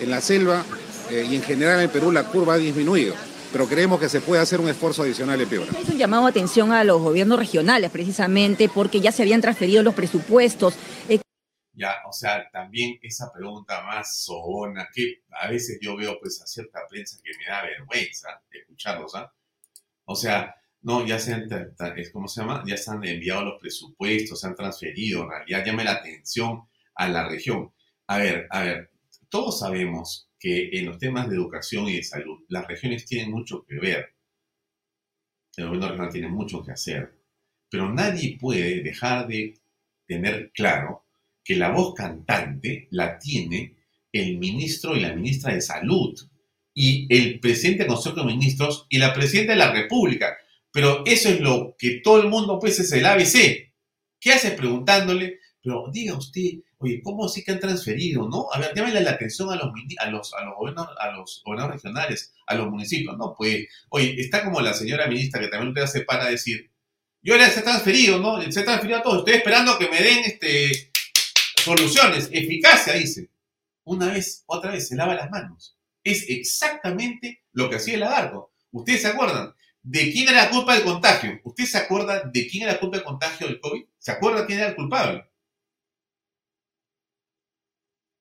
en 0.00 0.10
la 0.10 0.22
selva 0.22 0.64
eh, 1.10 1.28
y 1.30 1.36
en 1.36 1.42
general 1.42 1.80
en 1.82 1.90
Perú 1.90 2.10
la 2.12 2.24
curva 2.24 2.54
ha 2.54 2.58
disminuido 2.58 3.14
pero 3.52 3.66
creemos 3.66 3.98
que 3.98 4.08
se 4.08 4.20
puede 4.20 4.40
hacer 4.40 4.60
un 4.60 4.68
esfuerzo 4.68 5.02
adicional 5.02 5.40
en 5.40 5.48
Piura. 5.48 5.66
Es 5.76 5.88
un 5.88 5.98
llamado 5.98 6.24
a 6.24 6.28
atención 6.28 6.70
a 6.70 6.84
los 6.84 7.02
gobiernos 7.02 7.36
regionales, 7.36 7.90
precisamente, 7.90 8.70
porque 8.72 9.00
ya 9.00 9.10
se 9.10 9.22
habían 9.22 9.40
transferido 9.40 9.82
los 9.82 9.92
presupuestos. 9.92 10.74
Eh, 11.80 11.86
o 12.06 12.12
sea, 12.12 12.50
también 12.50 12.98
esa 13.02 13.32
pregunta 13.32 13.82
más 13.82 14.22
sobona, 14.22 14.88
que 14.92 15.22
a 15.30 15.48
veces 15.48 15.78
yo 15.80 15.96
veo 15.96 16.18
pues 16.20 16.40
a 16.42 16.46
cierta 16.46 16.80
prensa 16.88 17.20
que 17.22 17.30
me 17.38 17.46
da 17.46 17.62
vergüenza 17.62 18.42
escucharlos, 18.50 19.14
¿ah? 19.14 19.32
O 20.04 20.14
sea, 20.14 20.54
no, 20.82 21.06
ya 21.06 21.18
se 21.18 21.34
han, 21.34 21.48
¿cómo 22.12 22.28
se 22.28 22.40
llama? 22.40 22.64
Ya 22.66 22.76
se 22.76 22.90
han 22.90 23.04
enviado 23.04 23.44
los 23.44 23.60
presupuestos, 23.60 24.40
se 24.40 24.46
han 24.46 24.54
transferido, 24.54 25.22
en 25.22 25.30
realidad 25.30 25.64
llame 25.64 25.84
la 25.84 25.92
atención 25.92 26.68
a 26.94 27.08
la 27.08 27.28
región. 27.28 27.72
A 28.06 28.18
ver, 28.18 28.46
a 28.50 28.62
ver, 28.62 28.90
todos 29.28 29.60
sabemos 29.60 30.28
que 30.38 30.70
en 30.72 30.86
los 30.86 30.98
temas 30.98 31.28
de 31.28 31.36
educación 31.36 31.88
y 31.88 31.96
de 31.96 32.02
salud, 32.02 32.40
las 32.48 32.66
regiones 32.66 33.04
tienen 33.06 33.30
mucho 33.30 33.64
que 33.64 33.76
ver. 33.78 34.14
El 35.56 35.66
gobierno 35.66 35.88
regional 35.88 36.12
tiene 36.12 36.28
mucho 36.28 36.62
que 36.62 36.72
hacer. 36.72 37.14
Pero 37.70 37.92
nadie 37.92 38.38
puede 38.38 38.82
dejar 38.82 39.28
de 39.28 39.54
tener 40.06 40.50
claro 40.52 41.04
que 41.50 41.56
la 41.56 41.72
voz 41.72 41.94
cantante 41.94 42.86
la 42.92 43.18
tiene 43.18 43.74
el 44.12 44.38
ministro 44.38 44.94
y 44.94 45.00
la 45.00 45.12
ministra 45.12 45.52
de 45.52 45.60
Salud 45.60 46.16
y 46.72 47.12
el 47.12 47.40
presidente 47.40 47.82
del 47.82 47.92
Consejo 47.92 48.20
de 48.20 48.26
Ministros 48.26 48.86
y 48.88 48.98
la 48.98 49.12
presidenta 49.12 49.54
de 49.54 49.58
la 49.58 49.72
República. 49.72 50.36
Pero 50.70 51.02
eso 51.04 51.28
es 51.28 51.40
lo 51.40 51.74
que 51.76 52.02
todo 52.04 52.22
el 52.22 52.28
mundo, 52.28 52.60
pues, 52.60 52.78
es 52.78 52.92
el 52.92 53.04
ABC. 53.04 53.72
¿Qué 54.20 54.32
hace 54.32 54.52
preguntándole? 54.52 55.40
Pero 55.60 55.90
diga 55.92 56.16
usted, 56.16 56.60
oye, 56.78 57.00
¿cómo 57.02 57.28
sí 57.28 57.42
que 57.42 57.50
han 57.50 57.58
transferido, 57.58 58.28
no? 58.28 58.46
A 58.52 58.60
ver, 58.60 58.72
llámale 58.72 59.00
la 59.00 59.10
atención 59.10 59.50
a 59.50 59.56
los, 59.56 59.72
a 59.98 60.08
los, 60.08 60.32
a 60.32 60.44
los, 60.44 60.54
gobiernos, 60.56 60.86
a 61.00 61.10
los 61.10 61.42
gobernadores 61.44 61.82
regionales, 61.82 62.32
a 62.46 62.54
los 62.54 62.70
municipios, 62.70 63.18
¿no? 63.18 63.34
Pues, 63.36 63.66
oye, 63.88 64.14
está 64.20 64.44
como 64.44 64.60
la 64.60 64.72
señora 64.72 65.08
ministra 65.08 65.40
que 65.40 65.48
también 65.48 65.70
usted 65.70 65.82
hace 65.82 66.02
para 66.02 66.30
decir, 66.30 66.70
yo 67.22 67.36
le 67.36 67.44
he 67.44 67.50
transferido, 67.50 68.20
¿no? 68.20 68.40
Se 68.52 68.60
ha 68.60 68.64
transferido 68.64 69.00
a 69.00 69.02
todos, 69.02 69.18
estoy 69.18 69.34
esperando 69.34 69.76
que 69.78 69.88
me 69.88 70.00
den 70.00 70.20
este, 70.26 70.89
soluciones, 71.60 72.28
eficacia, 72.32 72.94
dice. 72.94 73.30
Una 73.84 74.08
vez, 74.08 74.44
otra 74.46 74.72
vez, 74.72 74.88
se 74.88 74.96
lava 74.96 75.14
las 75.14 75.30
manos. 75.30 75.76
Es 76.02 76.28
exactamente 76.28 77.44
lo 77.52 77.68
que 77.68 77.76
hacía 77.76 77.94
el 77.94 78.00
lagarto. 78.00 78.52
¿Ustedes 78.70 79.02
se 79.02 79.08
acuerdan? 79.08 79.54
¿De 79.82 80.12
quién 80.12 80.28
era 80.28 80.44
la 80.44 80.50
culpa 80.50 80.74
del 80.74 80.84
contagio? 80.84 81.40
¿Usted 81.44 81.64
se 81.64 81.78
acuerda 81.78 82.24
de 82.24 82.46
quién 82.46 82.64
era 82.64 82.74
la 82.74 82.80
culpa 82.80 82.96
del 82.96 83.06
contagio 83.06 83.46
del 83.46 83.60
COVID? 83.60 83.84
¿Se 83.98 84.12
acuerda 84.12 84.46
quién 84.46 84.58
era 84.58 84.68
el 84.68 84.76
culpable? 84.76 85.30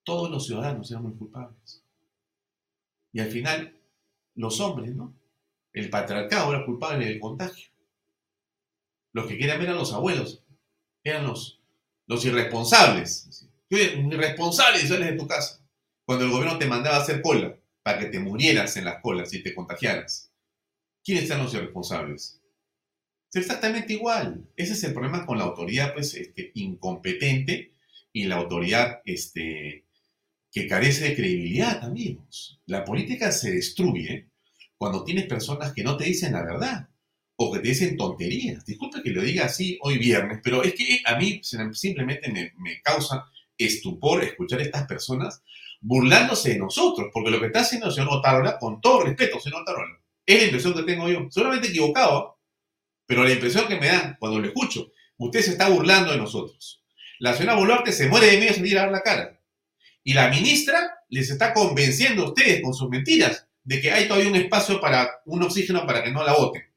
Todos 0.03 0.31
los 0.31 0.45
ciudadanos 0.45 0.89
éramos 0.89 1.17
culpables. 1.17 1.83
Y 3.11 3.19
al 3.19 3.29
final, 3.29 3.77
los 4.35 4.59
hombres, 4.59 4.95
¿no? 4.95 5.13
El 5.73 5.89
patriarcado 5.89 6.53
era 6.53 6.65
culpable 6.65 7.05
del 7.05 7.19
contagio. 7.19 7.69
Los 9.11 9.27
que 9.27 9.37
querían 9.37 9.59
ver 9.59 9.69
a 9.69 9.73
los 9.73 9.93
abuelos 9.93 10.43
eran 11.03 11.25
los, 11.25 11.58
los 12.09 12.25
irresponsables. 12.25 13.47
Irresponsables 13.69 14.89
sales 14.89 15.11
de 15.11 15.17
tu 15.17 15.27
casa. 15.27 15.63
Cuando 16.03 16.25
el 16.25 16.31
gobierno 16.31 16.57
te 16.57 16.65
mandaba 16.65 16.97
hacer 16.97 17.21
cola 17.21 17.55
para 17.83 17.99
que 17.99 18.07
te 18.07 18.19
murieras 18.19 18.75
en 18.77 18.85
las 18.85 19.01
colas 19.01 19.33
y 19.33 19.43
te 19.43 19.53
contagiaras. 19.53 20.29
¿quiénes 21.03 21.27
son 21.27 21.43
los 21.43 21.53
responsables? 21.53 22.41
Es 23.31 23.41
exactamente 23.41 23.93
igual. 23.93 24.43
Ese 24.55 24.73
es 24.73 24.83
el 24.83 24.93
problema 24.93 25.25
con 25.25 25.37
la 25.37 25.45
autoridad 25.45 25.93
pues, 25.93 26.15
este, 26.15 26.51
incompetente 26.55 27.73
y 28.11 28.25
la 28.25 28.37
autoridad 28.37 29.01
este, 29.05 29.85
que 30.51 30.67
carece 30.67 31.09
de 31.09 31.15
credibilidad, 31.15 31.83
amigos. 31.83 32.59
La 32.65 32.83
política 32.83 33.31
se 33.31 33.51
destruye 33.51 34.29
cuando 34.77 35.03
tienes 35.03 35.27
personas 35.27 35.73
que 35.73 35.83
no 35.83 35.95
te 35.95 36.05
dicen 36.05 36.33
la 36.33 36.43
verdad 36.43 36.88
o 37.41 37.53
que 37.53 37.59
te 37.59 37.69
dicen 37.69 37.95
tonterías. 37.95 38.65
Disculpe 38.65 39.01
que 39.01 39.11
lo 39.11 39.21
diga 39.21 39.45
así 39.45 39.79
hoy 39.81 39.97
viernes, 39.97 40.41
pero 40.43 40.61
es 40.61 40.73
que 40.73 41.01
a 41.05 41.15
mí 41.15 41.39
simplemente 41.41 42.29
me, 42.57 42.81
causa 42.81 43.31
estupor 43.57 44.21
escuchar 44.23 44.59
a 44.59 44.63
estas 44.63 44.85
personas 44.85 45.41
burlándose 45.79 46.49
de 46.49 46.59
nosotros, 46.59 47.07
porque 47.13 47.31
lo 47.31 47.39
que 47.39 47.45
está 47.45 47.61
haciendo 47.61 47.87
el 47.87 47.93
señor 47.93 48.09
Otarola, 48.11 48.59
con 48.59 48.81
todo 48.81 49.03
respeto, 49.03 49.39
señor 49.39 49.61
Otarola, 49.61 50.01
es 50.25 50.37
la 50.37 50.43
impresión 50.43 50.73
que 50.73 50.83
tengo 50.83 51.07
yo. 51.07 51.27
Seguramente 51.31 51.69
equivocado, 51.69 52.39
pero 53.05 53.23
la 53.23 53.31
impresión 53.31 53.69
que 53.69 53.79
me 53.79 53.87
dan 53.87 54.17
cuando 54.19 54.39
lo 54.39 54.47
escucho, 54.47 54.91
usted 55.17 55.39
se 55.39 55.51
está 55.51 55.69
burlando 55.69 56.11
de 56.11 56.17
nosotros. 56.17 56.83
La 57.19 57.33
señora 57.33 57.55
Boluarte 57.55 57.93
se 57.93 58.09
muere 58.09 58.27
de 58.27 58.37
miedo 58.37 58.53
sin 58.53 58.65
ir 58.65 58.77
a 58.77 58.81
dar 58.81 58.91
la 58.91 59.01
cara. 59.01 59.39
Y 60.03 60.11
la 60.11 60.27
ministra 60.27 61.05
les 61.07 61.29
está 61.29 61.53
convenciendo 61.53 62.23
a 62.23 62.27
ustedes 62.27 62.61
con 62.61 62.73
sus 62.73 62.89
mentiras 62.89 63.47
de 63.63 63.79
que 63.79 63.91
hay 63.91 64.09
todavía 64.09 64.29
un 64.29 64.35
espacio 64.35 64.81
para 64.81 65.21
un 65.25 65.41
oxígeno 65.41 65.85
para 65.85 66.03
que 66.03 66.11
no 66.11 66.25
la 66.25 66.33
voten. 66.33 66.68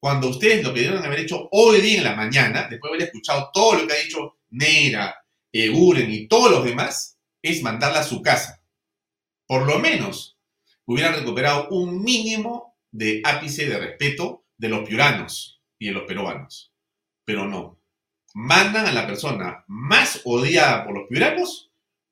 Cuando 0.00 0.28
ustedes 0.30 0.64
lo 0.64 0.72
que 0.72 0.80
deben 0.80 1.04
haber 1.04 1.20
hecho 1.20 1.48
hoy 1.52 1.82
día 1.82 1.98
en 1.98 2.04
la 2.04 2.16
mañana, 2.16 2.66
después 2.68 2.90
de 2.90 2.96
haber 2.96 3.06
escuchado 3.08 3.50
todo 3.52 3.74
lo 3.74 3.86
que 3.86 3.92
ha 3.92 4.02
dicho 4.02 4.38
Neira, 4.48 5.14
Eguren 5.52 6.10
y 6.10 6.26
todos 6.26 6.50
los 6.50 6.64
demás, 6.64 7.18
es 7.42 7.62
mandarla 7.62 8.00
a 8.00 8.04
su 8.04 8.22
casa. 8.22 8.62
Por 9.46 9.66
lo 9.66 9.78
menos 9.78 10.38
hubieran 10.86 11.14
recuperado 11.14 11.68
un 11.68 12.02
mínimo 12.02 12.76
de 12.90 13.20
ápice 13.24 13.68
de 13.68 13.78
respeto 13.78 14.44
de 14.56 14.68
los 14.68 14.88
piuranos 14.88 15.60
y 15.78 15.88
de 15.88 15.92
los 15.92 16.04
peruanos. 16.04 16.72
Pero 17.24 17.46
no. 17.46 17.78
Mandan 18.32 18.86
a 18.86 18.92
la 18.92 19.06
persona 19.06 19.64
más 19.66 20.20
odiada 20.24 20.84
por 20.84 20.96
los 20.96 21.08
piuranos 21.08 21.70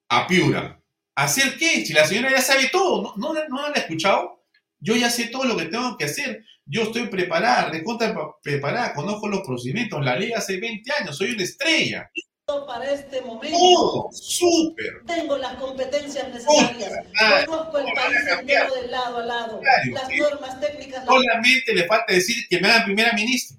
a 0.09 0.27
Piura. 0.27 0.81
¿Hacer 1.15 1.57
qué? 1.57 1.85
Si 1.87 1.93
la 1.93 2.07
señora 2.07 2.31
ya 2.31 2.41
sabe 2.41 2.69
todo, 2.71 3.15
¿no, 3.17 3.33
no, 3.33 3.49
no 3.49 3.63
la 3.63 3.75
ha 3.75 3.81
escuchado? 3.81 4.45
Yo 4.81 4.97
ya 4.97 5.11
sé 5.11 5.29
todo 5.29 5.45
lo 5.45 5.57
que 5.57 5.67
tengo 5.67 5.97
que 5.97 6.05
hacer. 6.05 6.45
Yo 6.71 6.83
estoy 6.83 7.09
preparada, 7.09 7.73
contra 7.83 8.15
preparada, 8.43 8.93
conozco 8.93 9.27
los 9.27 9.41
procedimientos, 9.41 10.05
la 10.05 10.17
ley 10.17 10.33
hace 10.33 10.61
20 10.61 10.93
años, 11.01 11.17
soy 11.17 11.31
una 11.31 11.43
estrella. 11.43 12.11
para 12.67 12.93
este 12.93 13.23
momento. 13.23 13.59
Todo, 13.59 14.09
súper. 14.13 15.03
Tengo 15.07 15.39
las 15.39 15.55
competencias 15.55 16.29
necesarias. 16.29 16.93
Conozco 17.47 17.79
el 17.79 17.85
¿cómo 17.85 17.95
país 17.95 18.19
entero 18.39 18.75
de 18.75 18.89
lado 18.89 19.17
a 19.17 19.25
lado. 19.25 19.61
Claro, 19.61 19.93
las 19.93 20.09
sí. 20.09 20.17
normas 20.19 20.61
técnicas. 20.61 21.07
Solamente 21.07 21.75
le 21.75 21.87
falta 21.87 22.13
decir 22.13 22.37
que 22.51 22.61
me 22.61 22.69
hagan 22.69 22.85
primera 22.85 23.13
ministra. 23.15 23.57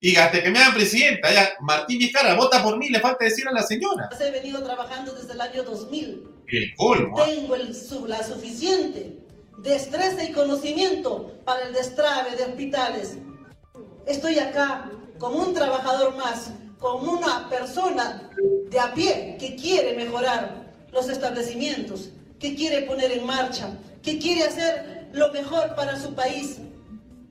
Y 0.00 0.16
hasta 0.16 0.42
que 0.42 0.50
me 0.50 0.58
hagan 0.58 0.74
presidenta. 0.74 1.32
Ya, 1.32 1.52
Martín 1.60 1.98
Vizcarra, 2.00 2.34
vota 2.34 2.62
por 2.64 2.76
mí, 2.78 2.88
le 2.88 2.98
falta 2.98 3.24
decir 3.24 3.46
a 3.46 3.52
la 3.52 3.62
señora. 3.62 4.08
He 4.20 4.30
venido 4.32 4.62
trabajando 4.64 5.12
desde 5.14 5.32
el 5.32 5.40
año 5.40 5.62
2000. 5.62 6.24
El 6.48 6.74
colmo. 6.76 7.18
¿ah? 7.20 7.26
Tengo 7.26 7.54
el 7.54 7.74
la 8.08 8.22
suficiente 8.22 9.23
destreza 9.58 10.24
y 10.24 10.32
conocimiento 10.32 11.32
para 11.44 11.66
el 11.66 11.72
destrave 11.72 12.36
de 12.36 12.44
hospitales. 12.44 13.16
Estoy 14.06 14.38
acá 14.38 14.90
como 15.18 15.38
un 15.38 15.54
trabajador 15.54 16.14
más, 16.16 16.50
como 16.78 17.12
una 17.12 17.48
persona 17.48 18.30
de 18.68 18.78
a 18.78 18.92
pie 18.92 19.36
que 19.38 19.56
quiere 19.56 19.94
mejorar 19.96 20.72
los 20.92 21.08
establecimientos, 21.08 22.10
que 22.38 22.54
quiere 22.54 22.82
poner 22.82 23.12
en 23.12 23.24
marcha, 23.24 23.70
que 24.02 24.18
quiere 24.18 24.44
hacer 24.44 25.08
lo 25.12 25.32
mejor 25.32 25.74
para 25.74 25.98
su 25.98 26.14
país. 26.14 26.58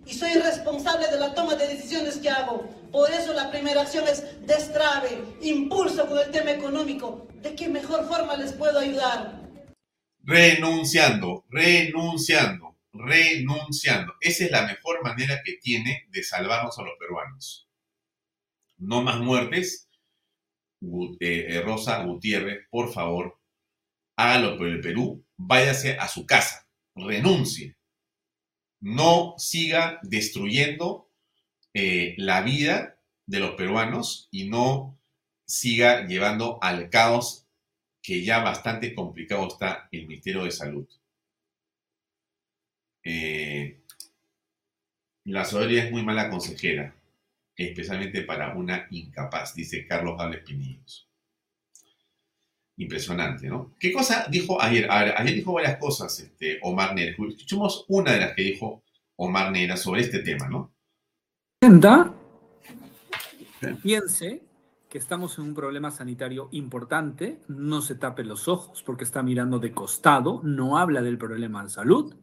Y 0.06 0.14
soy 0.14 0.34
responsable 0.34 1.08
de 1.08 1.20
la 1.20 1.34
toma 1.34 1.56
de 1.56 1.68
decisiones 1.68 2.18
que 2.18 2.30
hago. 2.30 2.66
Por 2.92 3.10
eso 3.12 3.34
la 3.34 3.52
primera 3.52 3.82
acción 3.82 4.06
es 4.08 4.24
destrave, 4.46 5.24
impulso 5.42 6.06
con 6.08 6.18
el 6.18 6.30
tema 6.32 6.52
económico. 6.52 7.28
¿De 7.42 7.56
qué 7.56 7.70
mejor 7.70 8.08
forma 8.08 8.36
les 8.36 8.54
puedo 8.54 8.80
ayudar? 8.80 9.43
Renunciando, 10.24 11.46
renunciando, 11.50 12.78
renunciando. 12.94 14.14
Esa 14.22 14.46
es 14.46 14.52
la 14.52 14.66
mejor 14.66 15.04
manera 15.04 15.42
que 15.44 15.58
tiene 15.62 16.08
de 16.10 16.24
salvarnos 16.24 16.80
a 16.80 16.84
los 16.84 16.98
peruanos. 16.98 17.68
No 18.78 19.02
más 19.04 19.20
muertes. 19.20 19.90
Eh, 21.20 21.46
eh, 21.50 21.62
Rosa 21.62 22.04
Gutiérrez, 22.04 22.68
por 22.70 22.92
favor, 22.94 23.40
hágalo 24.18 24.58
por 24.58 24.68
el 24.68 24.82
Perú, 24.82 25.26
váyase 25.38 25.98
a 25.98 26.08
su 26.08 26.26
casa, 26.26 26.68
renuncie. 26.96 27.78
No 28.82 29.36
siga 29.38 30.00
destruyendo 30.04 31.10
eh, 31.74 32.16
la 32.18 32.42
vida 32.42 33.00
de 33.26 33.40
los 33.40 33.52
peruanos 33.56 34.28
y 34.30 34.50
no 34.50 35.00
siga 35.46 36.06
llevando 36.06 36.60
al 36.62 36.90
caos 36.90 37.43
que 38.04 38.22
ya 38.22 38.44
bastante 38.44 38.94
complicado 38.94 39.48
está 39.48 39.88
el 39.90 40.06
Ministerio 40.06 40.44
de 40.44 40.52
Salud. 40.52 40.86
Eh, 43.02 43.80
la 45.24 45.46
Sobería 45.46 45.86
es 45.86 45.92
muy 45.92 46.04
mala 46.04 46.30
consejera, 46.30 46.94
especialmente 47.56 48.24
para 48.24 48.56
una 48.56 48.88
incapaz, 48.92 49.56
dice 49.56 49.88
Carlos 49.88 50.18
Gales 50.18 50.44
Pinillos. 50.44 51.08
Impresionante, 52.76 53.48
¿no? 53.48 53.74
¿Qué 53.80 53.94
cosa 53.94 54.28
dijo 54.30 54.62
ayer? 54.62 54.92
A 54.92 55.06
ver, 55.06 55.14
ayer 55.16 55.36
dijo 55.36 55.54
varias 55.54 55.78
cosas 55.78 56.20
este, 56.20 56.60
Omar 56.62 56.94
Neira. 56.94 57.12
Escuchemos 57.12 57.86
una 57.88 58.12
de 58.12 58.20
las 58.20 58.34
que 58.34 58.42
dijo 58.42 58.84
Omar 59.16 59.52
Neira 59.52 59.78
sobre 59.78 60.02
este 60.02 60.20
tema, 60.20 60.50
¿no? 60.50 60.74
Piense 63.82 64.42
que 64.94 65.00
estamos 65.00 65.40
en 65.40 65.46
un 65.46 65.56
problema 65.56 65.90
sanitario 65.90 66.50
importante, 66.52 67.42
no 67.48 67.82
se 67.82 67.96
tape 67.96 68.24
los 68.24 68.48
ojos 68.48 68.84
porque 68.84 69.06
está 69.06 69.24
mirando 69.24 69.58
de 69.58 69.72
costado, 69.72 70.40
no 70.44 70.78
habla 70.78 71.02
del 71.02 71.18
problema 71.18 71.64
de 71.64 71.72
salud, 71.72 72.14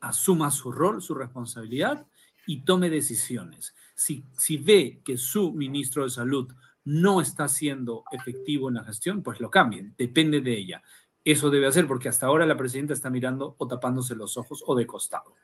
asuma 0.00 0.50
su 0.50 0.70
rol, 0.70 1.00
su 1.00 1.14
responsabilidad 1.14 2.06
y 2.46 2.60
tome 2.66 2.90
decisiones. 2.90 3.74
Si, 3.94 4.26
si 4.36 4.58
ve 4.58 5.00
que 5.02 5.16
su 5.16 5.54
ministro 5.54 6.04
de 6.04 6.10
salud 6.10 6.52
no 6.84 7.22
está 7.22 7.48
siendo 7.48 8.04
efectivo 8.12 8.68
en 8.68 8.74
la 8.74 8.84
gestión, 8.84 9.22
pues 9.22 9.40
lo 9.40 9.50
cambien, 9.50 9.94
depende 9.96 10.42
de 10.42 10.58
ella. 10.58 10.82
Eso 11.24 11.48
debe 11.48 11.68
hacer 11.68 11.86
porque 11.86 12.10
hasta 12.10 12.26
ahora 12.26 12.44
la 12.44 12.58
presidenta 12.58 12.92
está 12.92 13.08
mirando 13.08 13.54
o 13.56 13.66
tapándose 13.66 14.14
los 14.14 14.36
ojos 14.36 14.62
o 14.66 14.74
de 14.74 14.86
costado. 14.86 15.36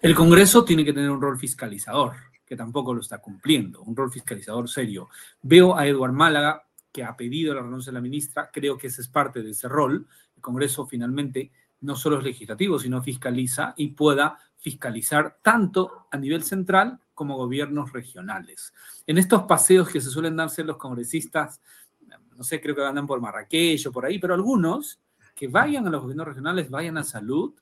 El 0.00 0.14
Congreso 0.14 0.64
tiene 0.64 0.86
que 0.86 0.94
tener 0.94 1.10
un 1.10 1.20
rol 1.20 1.38
fiscalizador, 1.38 2.14
que 2.48 2.56
tampoco 2.56 2.94
lo 2.94 3.00
está 3.00 3.18
cumpliendo, 3.18 3.82
un 3.82 3.94
rol 3.94 4.10
fiscalizador 4.10 4.68
serio. 4.68 5.08
Veo 5.42 5.76
a 5.76 5.86
Eduard 5.86 6.12
Málaga, 6.12 6.64
que 6.90 7.04
ha 7.04 7.16
pedido 7.16 7.54
la 7.54 7.62
renuncia 7.62 7.90
de 7.90 7.94
la 7.94 8.00
ministra, 8.00 8.50
creo 8.50 8.78
que 8.78 8.86
ese 8.86 9.02
es 9.02 9.08
parte 9.08 9.42
de 9.42 9.50
ese 9.50 9.68
rol. 9.68 10.06
El 10.34 10.42
Congreso 10.42 10.86
finalmente 10.86 11.52
no 11.80 11.94
solo 11.94 12.18
es 12.18 12.24
legislativo, 12.24 12.78
sino 12.78 13.02
fiscaliza 13.02 13.74
y 13.76 13.88
pueda 13.88 14.38
fiscalizar 14.56 15.38
tanto 15.42 16.06
a 16.10 16.16
nivel 16.16 16.42
central 16.42 16.98
como 17.14 17.36
gobiernos 17.36 17.92
regionales. 17.92 18.72
En 19.06 19.18
estos 19.18 19.42
paseos 19.42 19.88
que 19.88 20.00
se 20.00 20.10
suelen 20.10 20.36
darse 20.36 20.64
los 20.64 20.76
congresistas, 20.76 21.60
no 22.36 22.44
sé, 22.44 22.60
creo 22.60 22.74
que 22.74 22.84
andan 22.84 23.06
por 23.06 23.20
Marrakech 23.20 23.86
o 23.86 23.92
por 23.92 24.06
ahí, 24.06 24.18
pero 24.18 24.34
algunos 24.34 25.00
que 25.34 25.48
vayan 25.48 25.86
a 25.86 25.90
los 25.90 26.02
gobiernos 26.02 26.28
regionales, 26.28 26.70
vayan 26.70 26.96
a 26.96 27.04
salud 27.04 27.54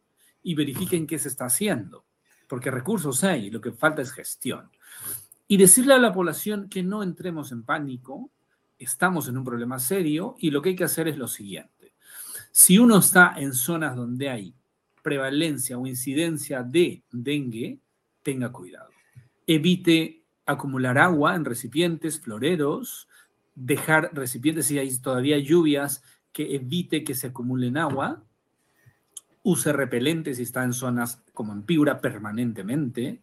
y 0.43 0.55
verifiquen 0.55 1.07
qué 1.07 1.19
se 1.19 1.29
está 1.29 1.47
haciendo, 1.47 2.05
porque 2.47 2.71
recursos 2.71 3.25
hay, 3.25 3.51
lo 3.51 3.61
que 3.61 3.73
falta 3.73 4.03
es 4.03 4.13
gestión. 4.13 4.71
Y 5.49 5.57
decirle 5.57 5.95
a 5.95 5.99
la 5.99 6.13
población 6.13 6.69
que 6.69 6.83
no 6.83 7.03
entremos 7.03 7.53
en 7.53 7.63
pánico, 7.63 8.31
estamos 8.79 9.29
en 9.29 9.39
un 9.39 9.45
problema 9.45 9.79
serio 9.79 10.37
y 10.39 10.51
lo 10.51 10.61
que 10.61 10.71
hay 10.71 10.77
que 10.77 10.85
hacer 10.85 11.09
es 11.09 11.17
lo 11.17 11.29
siguiente. 11.29 11.95
Si 12.51 12.79
uno 12.79 12.99
está 12.99 13.35
en 13.37 13.53
zonas 13.53 13.97
donde 13.97 14.29
hay 14.29 14.55
prevalencia 15.03 15.79
o 15.79 15.87
incidencia 15.87 16.63
de 16.63 17.03
dengue, 17.13 17.79
tenga 18.23 18.51
cuidado. 18.51 18.91
Evite 19.47 20.25
acumular 20.47 20.99
agua 20.99 21.37
en 21.37 21.45
recipientes, 21.45 22.21
floreros, 22.21 23.09
dejar 23.55 24.11
recipientes 24.13 24.67
si 24.67 24.79
hay 24.79 24.97
todavía 24.99 25.39
lluvias 25.39 26.03
que 26.33 26.55
evite 26.55 27.05
que 27.05 27.15
se 27.15 27.29
acumulen 27.29 27.77
agua, 27.77 28.23
use 29.43 29.73
repelente 29.73 30.35
si 30.35 30.43
está 30.43 30.65
en 30.65 30.73
zonas 30.73 31.23
como 31.33 31.53
en 31.53 31.63
Piura 31.63 32.01
permanentemente, 32.01 33.23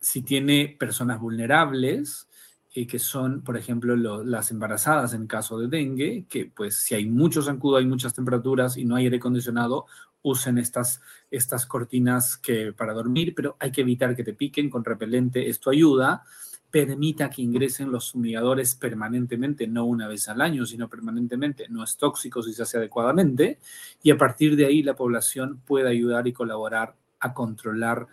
si 0.00 0.22
tiene 0.22 0.76
personas 0.78 1.20
vulnerables, 1.20 2.28
eh, 2.74 2.86
que 2.86 2.98
son, 2.98 3.42
por 3.42 3.56
ejemplo, 3.56 3.96
lo- 3.96 4.24
las 4.24 4.50
embarazadas 4.50 5.14
en 5.14 5.26
caso 5.26 5.58
de 5.58 5.68
dengue, 5.68 6.26
que 6.28 6.46
pues 6.46 6.76
si 6.76 6.94
hay 6.94 7.06
mucho 7.06 7.42
zancudo, 7.42 7.76
hay 7.78 7.86
muchas 7.86 8.14
temperaturas 8.14 8.76
y 8.76 8.84
no 8.84 8.96
hay 8.96 9.04
aire 9.04 9.16
acondicionado, 9.18 9.86
usen 10.22 10.58
estas, 10.58 11.00
estas 11.30 11.66
cortinas 11.66 12.36
que, 12.36 12.72
para 12.72 12.92
dormir, 12.92 13.32
pero 13.34 13.56
hay 13.60 13.70
que 13.72 13.82
evitar 13.82 14.14
que 14.16 14.24
te 14.24 14.34
piquen 14.34 14.68
con 14.70 14.84
repelente, 14.84 15.48
esto 15.48 15.70
ayuda. 15.70 16.24
Permita 16.70 17.30
que 17.30 17.42
ingresen 17.42 17.90
los 17.92 18.12
fumigadores 18.12 18.74
permanentemente, 18.74 19.66
no 19.68 19.84
una 19.86 20.08
vez 20.08 20.28
al 20.28 20.40
año, 20.42 20.66
sino 20.66 20.88
permanentemente. 20.90 21.68
No 21.70 21.84
es 21.84 21.96
tóxico 21.96 22.42
si 22.42 22.52
se 22.52 22.62
hace 22.64 22.76
adecuadamente. 22.76 23.58
Y 24.02 24.10
a 24.10 24.18
partir 24.18 24.56
de 24.56 24.66
ahí 24.66 24.82
la 24.82 24.96
población 24.96 25.60
puede 25.64 25.88
ayudar 25.88 26.26
y 26.26 26.32
colaborar 26.32 26.96
a 27.20 27.32
controlar 27.32 28.08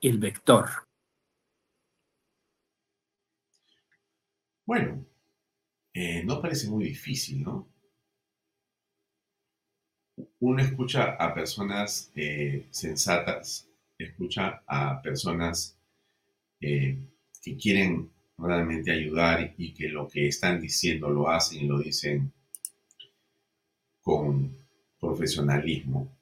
el 0.00 0.18
vector. 0.18 0.89
Bueno, 4.70 5.04
eh, 5.92 6.22
no 6.22 6.40
parece 6.40 6.68
muy 6.68 6.84
difícil, 6.84 7.42
¿no? 7.42 7.68
Uno 10.38 10.62
escucha 10.62 11.16
a 11.16 11.34
personas 11.34 12.12
eh, 12.14 12.68
sensatas, 12.70 13.68
escucha 13.98 14.62
a 14.68 15.02
personas 15.02 15.76
eh, 16.60 16.96
que 17.42 17.56
quieren 17.56 18.12
realmente 18.38 18.92
ayudar 18.92 19.54
y 19.58 19.74
que 19.74 19.88
lo 19.88 20.06
que 20.06 20.28
están 20.28 20.60
diciendo 20.60 21.10
lo 21.10 21.28
hacen 21.28 21.64
y 21.64 21.66
lo 21.66 21.80
dicen 21.80 22.32
con 24.02 24.56
profesionalismo. 25.00 26.16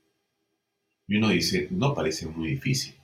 Y 1.06 1.18
uno 1.18 1.28
dice, 1.28 1.68
no 1.70 1.94
parece 1.94 2.24
muy 2.24 2.52
difícil. 2.52 2.94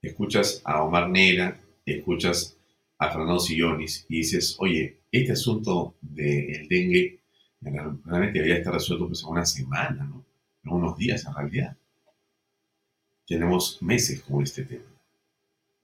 Escuchas 0.00 0.62
a 0.64 0.82
Omar 0.82 1.10
Neira, 1.10 1.60
escuchas 1.84 2.57
a 2.98 3.10
Fernando 3.10 3.38
Sillonis 3.38 4.06
y 4.08 4.18
dices, 4.18 4.56
oye, 4.58 5.00
este 5.10 5.32
asunto 5.32 5.94
del 6.00 6.68
dengue 6.68 7.20
realmente 7.60 8.38
debería 8.38 8.58
estar 8.58 8.72
resuelto 8.72 9.06
pues 9.06 9.22
en 9.22 9.28
una 9.28 9.46
semana, 9.46 10.04
¿no? 10.04 10.24
En 10.64 10.72
unos 10.72 10.96
días 10.96 11.24
en 11.24 11.34
realidad. 11.34 11.76
Tenemos 13.26 13.80
meses 13.82 14.22
con 14.22 14.42
este 14.42 14.64
tema. 14.64 14.84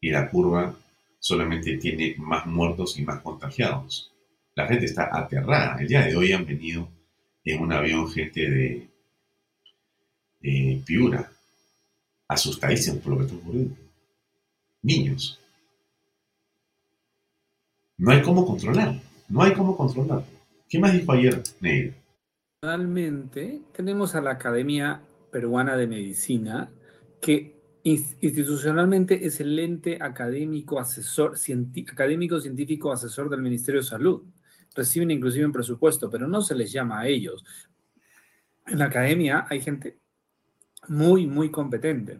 Y 0.00 0.10
la 0.10 0.30
curva 0.30 0.76
solamente 1.18 1.76
tiene 1.78 2.14
más 2.18 2.46
muertos 2.46 2.98
y 2.98 3.02
más 3.02 3.20
contagiados. 3.22 4.12
La 4.54 4.66
gente 4.66 4.86
está 4.86 5.16
aterrada. 5.16 5.78
El 5.80 5.88
día 5.88 6.04
de 6.04 6.16
hoy 6.16 6.32
han 6.32 6.44
venido 6.44 6.88
en 7.44 7.60
un 7.60 7.72
avión 7.72 8.10
gente 8.10 8.50
de, 8.50 8.88
de 10.40 10.82
Piura, 10.84 11.30
asustadísimos 12.28 13.00
por 13.02 13.12
lo 13.12 13.18
que 13.18 13.24
está 13.24 13.36
ocurriendo. 13.36 13.76
Niños. 14.82 15.40
No 17.98 18.10
hay 18.10 18.22
cómo 18.22 18.44
controlar. 18.46 19.00
No 19.28 19.42
hay 19.42 19.52
cómo 19.52 19.76
controlar. 19.76 20.24
¿Qué 20.68 20.78
más 20.78 20.92
dijo 20.92 21.12
ayer 21.12 21.42
Neira? 21.60 21.94
Finalmente, 22.60 23.60
tenemos 23.72 24.14
a 24.14 24.20
la 24.20 24.32
Academia 24.32 25.00
Peruana 25.30 25.76
de 25.76 25.86
Medicina, 25.86 26.70
que 27.20 27.60
ins- 27.84 28.16
institucionalmente 28.20 29.26
es 29.26 29.40
el 29.40 29.58
ente 29.58 29.98
académico 30.00 30.80
asesor, 30.80 31.34
académico 31.92 32.40
científico 32.40 32.92
asesor 32.92 33.28
del 33.28 33.42
Ministerio 33.42 33.80
de 33.80 33.86
Salud. 33.86 34.22
reciben 34.76 35.12
inclusive 35.12 35.46
un 35.46 35.52
presupuesto, 35.52 36.10
pero 36.10 36.26
no 36.26 36.42
se 36.42 36.56
les 36.56 36.72
llama 36.72 36.98
a 37.00 37.06
ellos. 37.06 37.44
En 38.66 38.80
la 38.80 38.86
academia 38.86 39.46
hay 39.48 39.60
gente 39.60 40.00
muy, 40.88 41.28
muy 41.28 41.50
competente. 41.52 42.18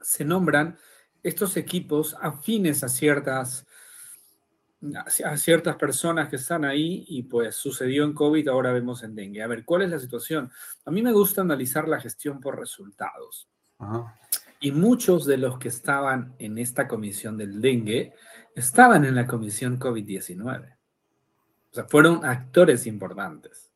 Se 0.00 0.24
nombran 0.24 0.76
estos 1.24 1.56
equipos 1.56 2.16
afines 2.20 2.84
a 2.84 2.88
ciertas, 2.88 3.66
a 5.24 5.36
ciertas 5.36 5.76
personas 5.76 6.28
que 6.28 6.36
están 6.36 6.64
ahí 6.64 7.04
y 7.08 7.22
pues 7.22 7.54
sucedió 7.56 8.04
en 8.04 8.12
COVID, 8.12 8.48
ahora 8.48 8.72
vemos 8.72 9.02
en 9.02 9.14
dengue. 9.14 9.42
A 9.42 9.46
ver, 9.46 9.64
¿cuál 9.64 9.82
es 9.82 9.90
la 9.90 9.98
situación? 9.98 10.50
A 10.84 10.90
mí 10.90 11.02
me 11.02 11.12
gusta 11.12 11.40
analizar 11.40 11.88
la 11.88 12.00
gestión 12.00 12.40
por 12.40 12.58
resultados. 12.58 13.48
Y 14.60 14.72
muchos 14.72 15.26
de 15.26 15.36
los 15.36 15.58
que 15.58 15.68
estaban 15.68 16.34
en 16.38 16.58
esta 16.58 16.88
comisión 16.88 17.36
del 17.36 17.60
dengue 17.60 18.14
estaban 18.54 19.04
en 19.04 19.14
la 19.14 19.26
comisión 19.26 19.78
COVID-19. 19.78 20.76
O 21.70 21.74
sea, 21.74 21.84
fueron 21.84 22.24
actores 22.24 22.86
importantes. 22.86 23.72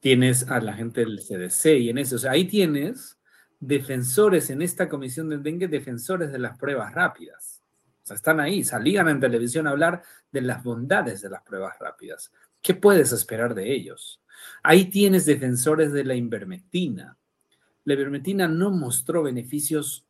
Tienes 0.00 0.48
a 0.48 0.60
la 0.60 0.72
gente 0.72 1.00
del 1.00 1.20
CDC 1.20 1.78
y 1.78 1.90
en 1.90 1.98
eso, 1.98 2.16
o 2.16 2.18
sea, 2.18 2.32
ahí 2.32 2.46
tienes 2.46 3.18
defensores 3.60 4.48
en 4.48 4.62
esta 4.62 4.88
comisión 4.88 5.28
del 5.28 5.42
dengue, 5.42 5.68
defensores 5.68 6.32
de 6.32 6.38
las 6.38 6.58
pruebas 6.58 6.94
rápidas. 6.94 7.59
Están 8.14 8.40
ahí, 8.40 8.64
salían 8.64 9.08
en 9.08 9.20
televisión 9.20 9.66
a 9.66 9.70
hablar 9.70 10.02
de 10.32 10.40
las 10.40 10.62
bondades 10.62 11.22
de 11.22 11.30
las 11.30 11.42
pruebas 11.42 11.78
rápidas. 11.78 12.32
¿Qué 12.62 12.74
puedes 12.74 13.12
esperar 13.12 13.54
de 13.54 13.72
ellos? 13.72 14.20
Ahí 14.62 14.86
tienes 14.86 15.26
defensores 15.26 15.92
de 15.92 16.04
la 16.04 16.14
invermectina. 16.14 17.16
La 17.84 17.94
ivermectina 17.94 18.48
no 18.48 18.70
mostró 18.70 19.22
beneficios 19.22 20.06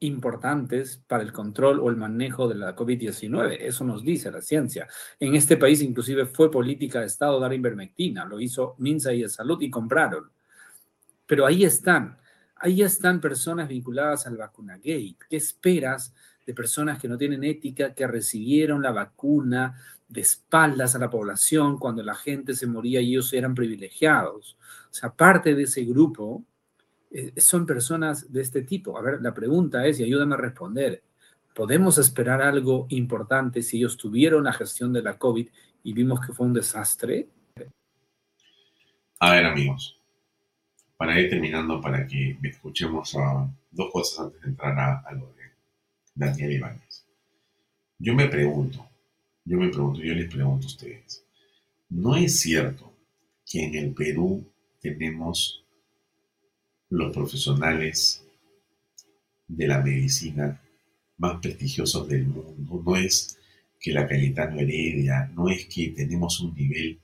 importantes 0.00 1.02
para 1.06 1.22
el 1.22 1.32
control 1.32 1.78
o 1.80 1.90
el 1.90 1.96
manejo 1.96 2.48
de 2.48 2.54
la 2.54 2.74
COVID-19. 2.74 3.58
Eso 3.60 3.84
nos 3.84 4.02
dice 4.02 4.30
la 4.30 4.40
ciencia. 4.40 4.88
En 5.18 5.34
este 5.34 5.56
país 5.56 5.82
inclusive 5.82 6.26
fue 6.26 6.50
política 6.50 7.00
de 7.00 7.06
Estado 7.06 7.38
dar 7.38 7.52
invermectina. 7.52 8.24
Lo 8.24 8.40
hizo 8.40 8.74
Minsa 8.78 9.12
y 9.12 9.22
de 9.22 9.28
Salud 9.28 9.60
y 9.60 9.70
compraron. 9.70 10.30
Pero 11.26 11.46
ahí 11.46 11.64
están. 11.64 12.18
Ahí 12.56 12.82
están 12.82 13.20
personas 13.20 13.68
vinculadas 13.68 14.26
al 14.26 14.36
vacuna 14.36 14.76
gate. 14.76 15.16
¿Qué 15.28 15.36
esperas 15.36 16.14
de 16.46 16.54
personas 16.54 16.98
que 16.98 17.08
no 17.08 17.18
tienen 17.18 17.44
ética, 17.44 17.94
que 17.94 18.06
recibieron 18.06 18.82
la 18.82 18.92
vacuna 18.92 19.74
de 20.08 20.20
espaldas 20.20 20.94
a 20.94 20.98
la 20.98 21.10
población 21.10 21.78
cuando 21.78 22.02
la 22.02 22.14
gente 22.14 22.54
se 22.54 22.66
moría 22.66 23.00
y 23.00 23.10
ellos 23.10 23.32
eran 23.32 23.54
privilegiados? 23.54 24.56
O 24.90 24.94
sea, 24.94 25.12
parte 25.12 25.54
de 25.54 25.64
ese 25.64 25.84
grupo 25.84 26.44
eh, 27.10 27.32
son 27.36 27.66
personas 27.66 28.32
de 28.32 28.42
este 28.42 28.62
tipo. 28.62 28.96
A 28.96 29.02
ver, 29.02 29.20
la 29.20 29.34
pregunta 29.34 29.86
es, 29.86 30.00
y 30.00 30.04
ayúdame 30.04 30.34
a 30.34 30.38
responder, 30.38 31.02
¿podemos 31.54 31.98
esperar 31.98 32.40
algo 32.42 32.86
importante 32.90 33.62
si 33.62 33.78
ellos 33.78 33.96
tuvieron 33.96 34.44
la 34.44 34.52
gestión 34.52 34.92
de 34.92 35.02
la 35.02 35.18
COVID 35.18 35.48
y 35.82 35.92
vimos 35.92 36.20
que 36.20 36.32
fue 36.32 36.46
un 36.46 36.54
desastre? 36.54 37.28
A 39.18 39.32
ver, 39.32 39.44
amigos, 39.44 40.00
para 40.96 41.18
ir 41.20 41.28
terminando, 41.28 41.80
para 41.80 42.06
que 42.06 42.38
escuchemos 42.42 43.14
a 43.16 43.48
dos 43.70 43.90
cosas 43.90 44.26
antes 44.26 44.40
de 44.42 44.48
entrar 44.48 44.78
a, 44.78 45.12
lo 45.12 45.32
de 45.32 45.39
Daniel 46.14 46.52
Ibáñez. 46.52 47.04
Yo 47.98 48.14
me 48.14 48.28
pregunto, 48.28 48.86
yo 49.44 49.58
me 49.58 49.68
pregunto, 49.68 50.00
yo 50.00 50.14
les 50.14 50.32
pregunto 50.32 50.66
a 50.66 50.70
ustedes, 50.70 51.24
¿no 51.88 52.16
es 52.16 52.40
cierto 52.40 52.92
que 53.46 53.64
en 53.64 53.74
el 53.74 53.92
Perú 53.92 54.44
tenemos 54.80 55.64
los 56.88 57.12
profesionales 57.14 58.24
de 59.46 59.66
la 59.66 59.80
medicina 59.80 60.60
más 61.18 61.40
prestigiosos 61.40 62.08
del 62.08 62.26
mundo. 62.26 62.82
No 62.84 62.96
es 62.96 63.38
que 63.78 63.92
la 63.92 64.06
Cayetano 64.06 64.60
Heredia, 64.60 65.30
no 65.34 65.48
es 65.48 65.66
que 65.66 65.88
tenemos 65.88 66.40
un 66.40 66.54
nivel 66.54 66.98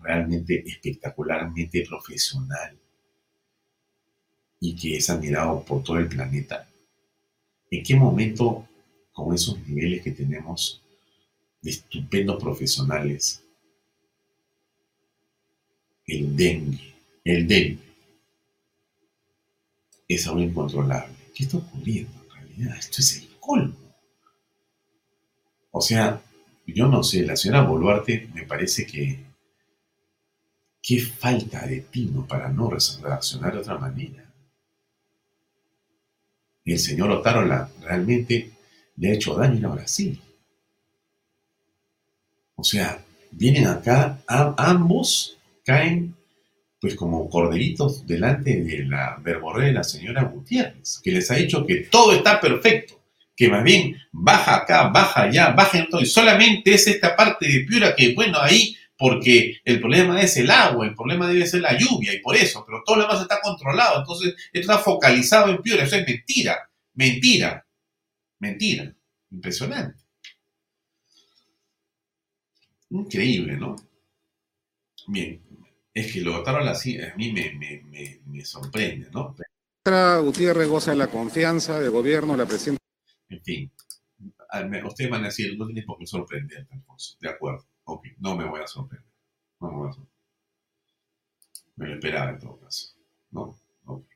realmente 0.00 0.64
espectacularmente 0.66 1.84
profesional 1.86 2.76
y 4.60 4.74
que 4.74 4.96
es 4.96 5.10
admirado 5.10 5.62
por 5.64 5.82
todo 5.82 5.98
el 5.98 6.08
planeta. 6.08 6.68
¿En 7.70 7.82
qué 7.82 7.96
momento, 7.96 8.66
con 9.12 9.34
esos 9.34 9.58
niveles 9.66 10.02
que 10.02 10.12
tenemos 10.12 10.82
de 11.62 11.70
estupendos 11.70 12.42
profesionales, 12.42 13.42
el 16.06 16.36
dengue, 16.36 16.94
el 17.24 17.48
dengue, 17.48 17.78
es 20.08 20.26
algo 20.26 20.40
incontrolable. 20.40 21.14
¿Qué 21.34 21.44
está 21.44 21.58
ocurriendo 21.58 22.12
en 22.22 22.30
realidad? 22.30 22.78
Esto 22.78 23.00
es 23.00 23.16
el 23.16 23.28
colmo. 23.40 23.76
O 25.72 25.80
sea, 25.80 26.22
yo 26.66 26.86
no 26.88 27.02
sé, 27.02 27.22
la 27.22 27.36
señora 27.36 27.62
Boluarte 27.62 28.28
me 28.32 28.44
parece 28.44 28.86
que 28.86 29.24
qué 30.82 31.00
falta 31.00 31.66
de 31.66 31.80
tino 31.80 32.26
para 32.26 32.48
no 32.48 32.70
reaccionar 32.70 33.52
de 33.52 33.58
otra 33.58 33.76
manera. 33.78 34.25
El 36.72 36.78
señor 36.78 37.10
Otárola 37.10 37.70
realmente 37.82 38.50
le 38.96 39.10
ha 39.10 39.14
hecho 39.14 39.34
daño 39.34 39.68
a 39.68 39.74
Brasil. 39.74 40.20
O 42.56 42.64
sea, 42.64 43.04
vienen 43.30 43.66
acá, 43.66 44.18
ambos 44.26 45.36
caen 45.64 46.14
pues 46.80 46.94
como 46.94 47.28
corderitos 47.28 48.06
delante 48.06 48.62
de 48.62 48.84
la 48.84 49.18
verborrea 49.22 49.68
de 49.68 49.72
la 49.72 49.84
señora 49.84 50.24
Gutiérrez, 50.24 51.00
que 51.02 51.10
les 51.10 51.30
ha 51.30 51.34
dicho 51.34 51.66
que 51.66 51.76
todo 51.90 52.12
está 52.12 52.40
perfecto, 52.40 53.00
que 53.34 53.48
más 53.48 53.64
bien 53.64 53.96
baja 54.12 54.56
acá, 54.56 54.88
baja 54.88 55.22
allá, 55.22 55.50
baja 55.50 55.78
en 55.78 55.88
todo, 55.88 56.00
y 56.00 56.06
solamente 56.06 56.74
es 56.74 56.86
esta 56.86 57.16
parte 57.16 57.48
de 57.48 57.60
Piura 57.60 57.94
que, 57.94 58.14
bueno, 58.14 58.38
ahí, 58.40 58.76
porque 58.98 59.60
el 59.64 59.80
problema 59.80 60.20
es 60.20 60.36
el 60.36 60.50
agua, 60.50 60.86
el 60.86 60.94
problema 60.94 61.28
debe 61.28 61.46
ser 61.46 61.60
la 61.60 61.76
lluvia, 61.78 62.14
y 62.14 62.20
por 62.20 62.36
eso, 62.36 62.64
pero 62.66 62.82
todo 62.84 62.96
lo 62.96 63.02
demás 63.02 63.20
está 63.20 63.40
controlado, 63.40 64.00
entonces 64.00 64.34
esto 64.52 64.72
está 64.72 64.78
focalizado 64.78 65.50
en 65.50 65.62
Piura, 65.62 65.84
eso 65.84 65.96
es 65.96 66.06
mentira, 66.06 66.70
mentira, 66.94 67.66
mentira, 68.38 68.94
impresionante. 69.30 70.02
Increíble, 72.90 73.56
¿no? 73.56 73.76
Bien, 75.08 75.42
es 75.92 76.12
que 76.12 76.20
lo 76.20 76.38
votaron 76.38 76.66
así, 76.68 77.00
a 77.00 77.14
mí 77.16 77.32
me, 77.32 78.44
sorprende, 78.44 79.08
¿no? 79.12 79.34
Gutiérrez 80.22 80.68
goza 80.68 80.92
de 80.92 80.96
la 80.96 81.06
confianza 81.08 81.78
del 81.78 81.90
gobierno, 81.90 82.36
la 82.36 82.46
presidenta. 82.46 82.82
En 83.28 83.42
fin, 83.42 83.72
ustedes 84.84 85.10
van 85.10 85.22
a 85.22 85.26
decir, 85.26 85.56
no 85.56 85.66
tienes 85.66 85.84
por 85.84 85.98
qué 85.98 86.06
sorprender, 86.06 86.66
Alfonso. 86.70 87.16
De 87.20 87.28
acuerdo, 87.28 87.64
ok, 87.86 88.06
no 88.18 88.36
me 88.36 88.44
voy 88.44 88.60
a 88.60 88.66
sorprender. 88.66 89.10
No 89.60 89.70
me 89.70 89.76
voy 89.76 89.88
a 89.88 89.92
sorprender. 89.92 90.16
Me 91.76 91.86
lo 91.88 91.94
esperaba 91.94 92.30
en 92.30 92.38
todo 92.38 92.60
caso, 92.60 92.94
¿no? 93.30 93.58
Ok. 93.86 94.06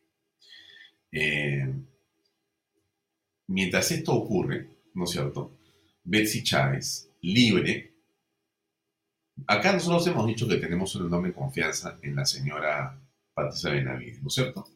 Eh, 1.13 1.75
mientras 3.49 3.91
esto 3.91 4.15
ocurre, 4.15 4.69
¿no 4.95 5.05
es 5.05 5.11
cierto? 5.11 5.59
Betsy 6.05 6.43
Chávez, 6.43 7.11
libre, 7.23 7.91
Acá 9.47 9.73
nosotros 9.73 10.07
hemos 10.07 10.27
dicho 10.27 10.47
que 10.47 10.57
tenemos 10.57 10.95
una 10.95 11.07
enorme 11.07 11.33
confianza 11.33 11.99
en 12.03 12.17
la 12.17 12.25
señora 12.25 12.99
Patricia 13.33 13.71
Benavides, 13.71 14.23
¿no 14.23 14.29
es 14.29 14.35
cierto? 14.35 14.67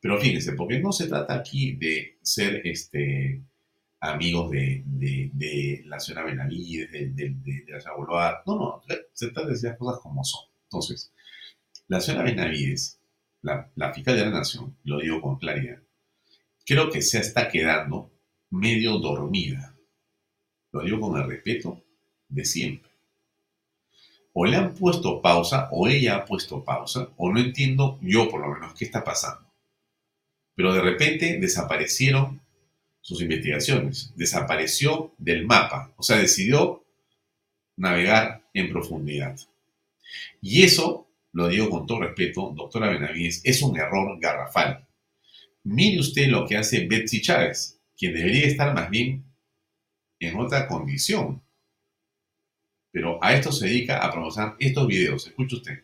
Pero 0.00 0.18
fíjense, 0.18 0.52
porque 0.54 0.80
no 0.80 0.92
se 0.92 1.06
trata 1.06 1.34
aquí 1.34 1.72
de 1.76 2.18
ser 2.22 2.66
este, 2.66 3.40
amigos 4.02 4.50
de, 4.50 5.82
la 5.86 5.98
señora 5.98 6.26
Benavides, 6.26 6.90
de, 6.92 7.64
la 7.68 7.80
señora. 7.80 8.42
No, 8.46 8.56
no, 8.56 8.82
se 9.12 9.28
trata 9.28 9.46
de 9.46 9.52
decir 9.52 9.70
las 9.70 9.78
cosas 9.78 10.00
como 10.02 10.22
son. 10.24 10.44
Entonces, 10.64 11.12
la 11.88 12.00
señora 12.00 12.24
Benavides, 12.24 13.00
la, 13.40 13.70
la 13.74 13.92
fiscal 13.92 14.16
de 14.16 14.22
la 14.26 14.30
Nación, 14.30 14.76
lo 14.84 14.98
digo 15.00 15.20
con 15.20 15.38
claridad, 15.38 15.78
creo 16.66 16.90
que 16.90 17.02
se 17.02 17.18
está 17.18 17.48
quedando 17.48 18.10
medio 18.50 18.98
dormida. 18.98 19.74
Lo 20.72 20.82
digo 20.82 21.00
con 21.00 21.20
el 21.20 21.26
respeto 21.26 21.82
de 22.28 22.44
siempre 22.44 22.92
o 24.32 24.46
le 24.46 24.56
han 24.56 24.74
puesto 24.74 25.20
pausa, 25.20 25.68
o 25.70 25.86
ella 25.88 26.16
ha 26.16 26.24
puesto 26.24 26.64
pausa, 26.64 27.08
o 27.16 27.30
no 27.30 27.40
entiendo 27.40 27.98
yo 28.00 28.28
por 28.28 28.40
lo 28.40 28.48
menos 28.54 28.74
qué 28.74 28.84
está 28.84 29.04
pasando. 29.04 29.46
Pero 30.54 30.72
de 30.72 30.80
repente 30.80 31.38
desaparecieron 31.38 32.40
sus 33.02 33.20
investigaciones, 33.20 34.12
desapareció 34.16 35.12
del 35.18 35.44
mapa, 35.44 35.92
o 35.96 36.02
sea, 36.02 36.18
decidió 36.18 36.84
navegar 37.76 38.48
en 38.54 38.70
profundidad. 38.70 39.38
Y 40.40 40.62
eso, 40.62 41.08
lo 41.32 41.48
digo 41.48 41.68
con 41.68 41.86
todo 41.86 42.00
respeto, 42.00 42.52
doctora 42.56 42.90
Benavides, 42.90 43.42
es 43.44 43.60
un 43.62 43.76
error 43.76 44.18
garrafal. 44.20 44.86
Mire 45.64 46.00
usted 46.00 46.28
lo 46.28 46.46
que 46.46 46.56
hace 46.56 46.86
Betsy 46.86 47.20
Chávez, 47.20 47.80
quien 47.96 48.14
debería 48.14 48.46
estar 48.46 48.74
más 48.74 48.88
bien 48.88 49.24
en 50.20 50.38
otra 50.38 50.68
condición, 50.68 51.42
pero 52.92 53.18
a 53.22 53.34
esto 53.34 53.50
se 53.50 53.66
dedica 53.66 53.98
a 53.98 54.12
promocionar 54.12 54.54
estos 54.60 54.86
videos. 54.86 55.26
Escuche 55.26 55.56
usted. 55.56 55.78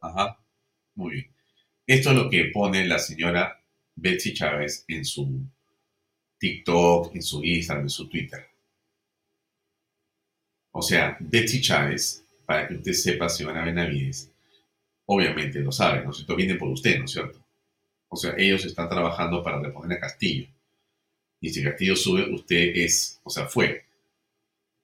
Ajá, 0.00 0.38
muy 0.94 1.12
bien. 1.12 1.34
Esto 1.86 2.10
es 2.10 2.16
lo 2.16 2.28
que 2.28 2.50
pone 2.52 2.86
la 2.86 2.98
señora 2.98 3.62
Betsy 3.96 4.34
Chávez 4.34 4.84
en 4.88 5.04
su 5.04 5.40
TikTok, 6.38 7.14
en 7.14 7.22
su 7.22 7.42
Instagram, 7.42 7.86
en 7.86 7.90
su 7.90 8.08
Twitter. 8.08 8.46
O 10.72 10.82
sea, 10.82 11.16
Betsy 11.20 11.60
Chávez, 11.60 12.26
para 12.44 12.68
que 12.68 12.74
usted 12.74 12.92
sepa, 12.92 13.28
señora 13.28 13.64
Benavides, 13.64 14.30
obviamente 15.06 15.60
lo 15.60 15.72
sabe, 15.72 16.04
¿no 16.04 16.10
es 16.10 16.16
cierto? 16.16 16.36
Viene 16.36 16.56
por 16.56 16.68
usted, 16.68 16.98
¿no 16.98 17.04
es 17.04 17.12
cierto? 17.12 17.42
O 18.08 18.16
sea, 18.16 18.34
ellos 18.36 18.64
están 18.64 18.88
trabajando 18.88 19.42
para 19.42 19.60
reponer 19.60 19.96
a 19.96 20.00
Castillo. 20.00 20.46
Y 21.40 21.50
si 21.50 21.62
Castillo 21.62 21.96
sube, 21.96 22.32
usted 22.32 22.72
es, 22.74 23.20
o 23.22 23.30
sea, 23.30 23.46
fue. 23.46 23.84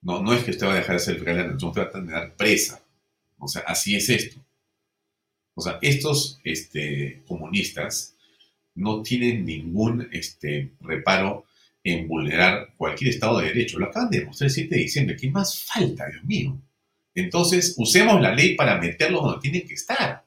No, 0.03 0.23
no 0.23 0.33
es 0.33 0.45
que 0.45 0.53
usted 0.53 0.67
va 0.67 0.73
a 0.73 0.77
dejar 0.77 0.97
de 0.97 1.01
ser 1.01 1.23
nación, 1.23 1.69
usted 1.71 1.83
va 1.83 1.87
a 1.87 1.91
tener 1.91 2.35
presa. 2.35 2.83
O 3.39 3.49
sea, 3.49 3.63
así 3.67 3.97
es 3.97 4.09
esto. 4.09 4.41
O 5.55 5.61
sea, 5.63 5.79
estos 5.83 6.41
este, 6.45 7.23
comunistas 7.27 8.17
no 8.75 9.03
tienen 9.03 9.45
ningún 9.45 10.09
este, 10.13 10.73
reparo 10.81 11.45
en 11.83 12.09
vulnerar 12.09 12.75
cualquier 12.77 13.11
Estado 13.11 13.39
de 13.39 13.49
Derecho. 13.49 13.79
Lo 13.79 13.87
acaban 13.87 14.11
de 14.11 14.21
demostrar 14.21 14.49
el 14.49 14.55
7 14.55 14.75
de 14.75 14.81
diciembre. 14.81 15.17
¿Qué 15.17 15.31
más 15.31 15.65
falta, 15.65 16.09
Dios 16.09 16.25
mío? 16.25 16.61
Entonces, 17.15 17.75
usemos 17.77 18.21
la 18.21 18.35
ley 18.35 18.55
para 18.55 18.79
meterlos 18.79 19.23
donde 19.23 19.41
tienen 19.41 19.67
que 19.67 19.75
estar. 19.75 20.25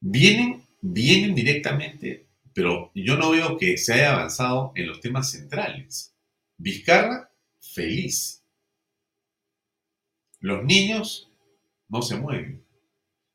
Vienen, 0.00 0.62
vienen 0.80 1.34
directamente, 1.34 2.26
pero 2.52 2.90
yo 2.94 3.16
no 3.16 3.30
veo 3.30 3.56
que 3.56 3.78
se 3.78 3.94
haya 3.94 4.14
avanzado 4.14 4.72
en 4.74 4.88
los 4.88 5.00
temas 5.00 5.30
centrales. 5.30 6.14
Vizcarra, 6.58 7.31
feliz. 7.62 8.44
Los 10.40 10.64
niños 10.64 11.30
no 11.88 12.02
se 12.02 12.16
mueven. 12.16 12.64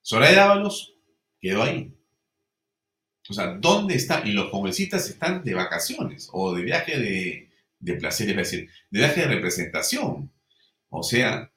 Soraya 0.01 0.35
Dávalos 0.35 0.93
quedó 1.39 1.63
ahí. 1.63 1.93
O 3.29 3.33
sea, 3.33 3.55
¿dónde 3.55 3.95
está? 3.95 4.25
Y 4.25 4.31
los 4.31 4.49
congresistas 4.49 5.09
están 5.09 5.43
de 5.43 5.53
vacaciones 5.53 6.29
o 6.31 6.53
de 6.53 6.63
viaje 6.63 6.97
de, 6.97 7.49
de 7.79 7.93
placer, 7.95 8.29
es 8.29 8.35
decir, 8.35 8.69
de 8.89 8.99
viaje 8.99 9.21
de 9.21 9.27
representación. 9.27 10.31
O 10.89 11.03
sea, 11.03 11.51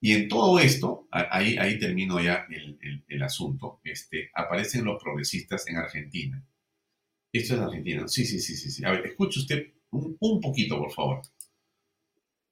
y 0.00 0.12
en 0.12 0.28
todo 0.28 0.60
esto, 0.60 1.08
ahí, 1.10 1.56
ahí 1.58 1.78
termino 1.78 2.20
ya 2.20 2.46
el, 2.50 3.22
asunto, 3.22 3.80
este, 3.82 4.30
aparecen 4.34 4.84
los 4.84 5.02
progresistas 5.02 5.66
en 5.66 5.76
Argentina. 5.76 6.44
Esto 7.32 7.54
es 7.54 7.60
Argentina. 7.60 8.06
Sí, 8.06 8.24
sí, 8.24 8.38
sí, 8.38 8.56
sí. 8.56 8.70
sí. 8.70 8.84
A 8.84 8.92
ver, 8.92 9.06
escuche 9.06 9.40
usted 9.40 9.66
un 9.90 10.40
poquito, 10.40 10.78
por 10.78 10.92
favor 10.92 11.22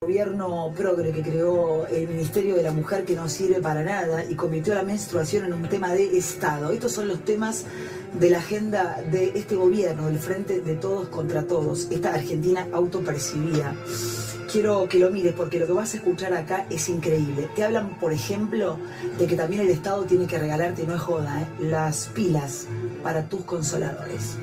gobierno 0.05 0.71
progre 0.77 1.13
que 1.13 1.23
creó 1.23 1.87
el 1.87 2.07
Ministerio 2.09 2.57
de 2.57 2.63
la 2.63 2.73
Mujer 2.73 3.07
que 3.07 3.17
no 3.17 3.27
sirve 3.27 3.63
para 3.63 3.83
nada 3.83 4.23
y 4.29 4.35
convirtió 4.35 4.75
la 4.75 4.83
menstruación 4.83 5.47
en 5.47 5.55
un 5.55 5.67
tema 5.67 5.95
de 5.95 6.19
Estado. 6.19 6.73
Estos 6.73 6.93
son 6.93 7.09
los 7.09 7.25
temas 7.25 7.65
de 8.13 8.29
la 8.29 8.37
agenda 8.37 9.03
de 9.11 9.33
este 9.35 9.57
gobierno, 9.57 10.09
del 10.09 10.19
frente 10.19 10.61
de 10.61 10.75
todos 10.75 11.09
contra 11.09 11.45
todos, 11.45 11.89
esta 11.91 12.13
Argentina 12.13 12.69
autopercibida. 12.75 13.75
Quiero 14.53 14.87
que 14.91 14.99
lo 14.99 15.11
mires 15.11 15.33
porque 15.33 15.59
lo 15.59 15.67
que 15.67 15.73
vas 15.73 15.95
a 15.95 15.97
escuchar 15.97 16.35
acá 16.35 16.67
es 16.69 16.91
increíble. 16.91 17.49
Te 17.57 17.65
hablan, 17.65 17.99
por 17.99 18.13
ejemplo, 18.13 18.77
de 19.19 19.27
que 19.27 19.37
también 19.37 19.63
el 19.63 19.71
Estado 19.71 20.05
tiene 20.05 20.27
que 20.27 20.39
regalarte, 20.39 20.87
no 20.87 20.97
es 20.97 21.01
joda, 21.01 21.41
¿eh? 21.41 21.47
las 21.61 22.09
pilas 22.09 22.67
para 23.03 23.27
tus 23.27 23.41
consoladores. 23.45 24.37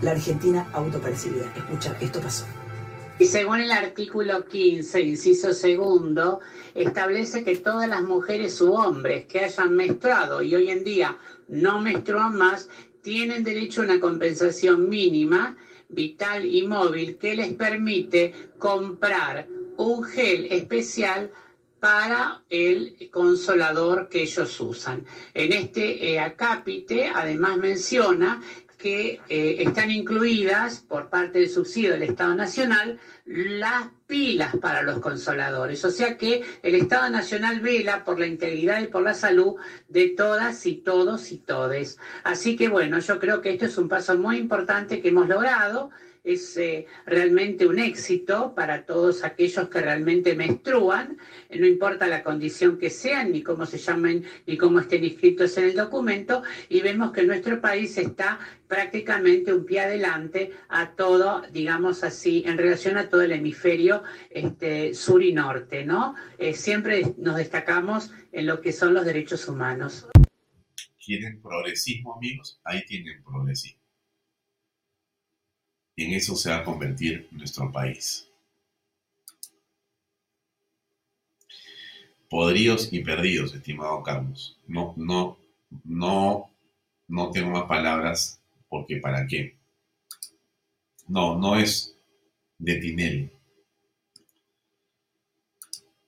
La 0.00 0.12
Argentina 0.12 0.68
autopercibida. 0.72 1.52
Escucha, 1.56 1.96
esto 2.00 2.20
pasó. 2.20 2.44
Y 3.18 3.26
según 3.26 3.60
el 3.60 3.72
artículo 3.72 4.44
15, 4.44 5.00
inciso 5.00 5.52
segundo, 5.52 6.40
establece 6.74 7.42
que 7.42 7.56
todas 7.56 7.88
las 7.88 8.02
mujeres 8.02 8.60
u 8.60 8.72
hombres 8.72 9.26
que 9.26 9.40
hayan 9.40 9.74
menstruado 9.74 10.40
y 10.40 10.54
hoy 10.54 10.70
en 10.70 10.84
día 10.84 11.18
no 11.48 11.80
menstruan 11.80 12.36
más, 12.36 12.68
tienen 13.02 13.42
derecho 13.42 13.80
a 13.80 13.84
una 13.86 13.98
compensación 13.98 14.88
mínima, 14.88 15.56
vital 15.88 16.46
y 16.46 16.66
móvil 16.66 17.18
que 17.18 17.34
les 17.34 17.54
permite 17.54 18.50
comprar 18.56 19.48
un 19.78 20.04
gel 20.04 20.46
especial 20.50 21.32
para 21.80 22.42
el 22.50 23.08
consolador 23.10 24.08
que 24.08 24.22
ellos 24.22 24.60
usan. 24.60 25.04
En 25.34 25.52
este 25.52 26.12
eh, 26.12 26.20
acápite 26.20 27.06
además 27.06 27.56
menciona 27.56 28.40
que 28.78 29.20
eh, 29.28 29.56
están 29.58 29.90
incluidas 29.90 30.78
por 30.78 31.10
parte 31.10 31.40
del 31.40 31.50
subsidio 31.50 31.92
del 31.92 32.04
Estado 32.04 32.34
Nacional 32.34 32.98
las 33.26 33.88
pilas 34.06 34.56
para 34.56 34.82
los 34.82 35.00
consoladores. 35.00 35.84
O 35.84 35.90
sea 35.90 36.16
que 36.16 36.44
el 36.62 36.76
Estado 36.76 37.10
Nacional 37.10 37.60
vela 37.60 38.04
por 38.04 38.18
la 38.18 38.26
integridad 38.26 38.80
y 38.80 38.86
por 38.86 39.02
la 39.02 39.14
salud 39.14 39.56
de 39.88 40.08
todas 40.10 40.64
y 40.64 40.76
todos 40.76 41.32
y 41.32 41.38
todes. 41.38 41.98
Así 42.22 42.56
que 42.56 42.68
bueno, 42.68 43.00
yo 43.00 43.18
creo 43.18 43.42
que 43.42 43.50
esto 43.50 43.66
es 43.66 43.76
un 43.76 43.88
paso 43.88 44.16
muy 44.16 44.38
importante 44.38 45.02
que 45.02 45.08
hemos 45.08 45.28
logrado 45.28 45.90
es 46.28 46.56
eh, 46.58 46.86
realmente 47.06 47.66
un 47.66 47.78
éxito 47.78 48.54
para 48.54 48.84
todos 48.84 49.24
aquellos 49.24 49.68
que 49.68 49.80
realmente 49.80 50.34
menstruan, 50.34 51.16
no 51.50 51.66
importa 51.66 52.06
la 52.06 52.22
condición 52.22 52.78
que 52.78 52.90
sean, 52.90 53.32
ni 53.32 53.42
cómo 53.42 53.64
se 53.64 53.78
llamen, 53.78 54.24
ni 54.46 54.58
cómo 54.58 54.80
estén 54.80 55.04
inscritos 55.04 55.56
en 55.56 55.64
el 55.64 55.74
documento, 55.74 56.42
y 56.68 56.82
vemos 56.82 57.12
que 57.12 57.22
nuestro 57.22 57.60
país 57.60 57.96
está 57.96 58.38
prácticamente 58.66 59.54
un 59.54 59.64
pie 59.64 59.80
adelante 59.80 60.52
a 60.68 60.90
todo, 60.92 61.42
digamos 61.50 62.04
así, 62.04 62.42
en 62.46 62.58
relación 62.58 62.98
a 62.98 63.08
todo 63.08 63.22
el 63.22 63.32
hemisferio 63.32 64.02
este, 64.28 64.92
sur 64.92 65.22
y 65.22 65.32
norte, 65.32 65.84
¿no? 65.84 66.14
Eh, 66.38 66.52
siempre 66.52 67.14
nos 67.16 67.36
destacamos 67.36 68.10
en 68.32 68.46
lo 68.46 68.60
que 68.60 68.72
son 68.72 68.92
los 68.92 69.06
derechos 69.06 69.48
humanos. 69.48 70.06
¿Quieren 71.02 71.40
progresismo, 71.40 72.16
amigos? 72.16 72.60
Ahí 72.64 72.84
tienen 72.84 73.22
progresismo 73.22 73.77
en 76.04 76.12
eso 76.12 76.36
se 76.36 76.50
va 76.50 76.58
a 76.58 76.64
convertir 76.64 77.28
nuestro 77.30 77.70
país. 77.72 78.28
Podridos 82.30 82.92
y 82.92 83.00
perdidos, 83.02 83.54
estimado 83.54 84.02
Carlos. 84.02 84.56
No, 84.66 84.94
no, 84.96 85.38
no, 85.84 86.50
no 87.08 87.30
tengo 87.30 87.50
más 87.50 87.64
palabras 87.64 88.40
porque 88.68 88.98
para 88.98 89.26
qué. 89.26 89.56
No, 91.08 91.38
no 91.38 91.58
es 91.58 91.96
de 92.58 92.74
Tinelli. 92.76 93.30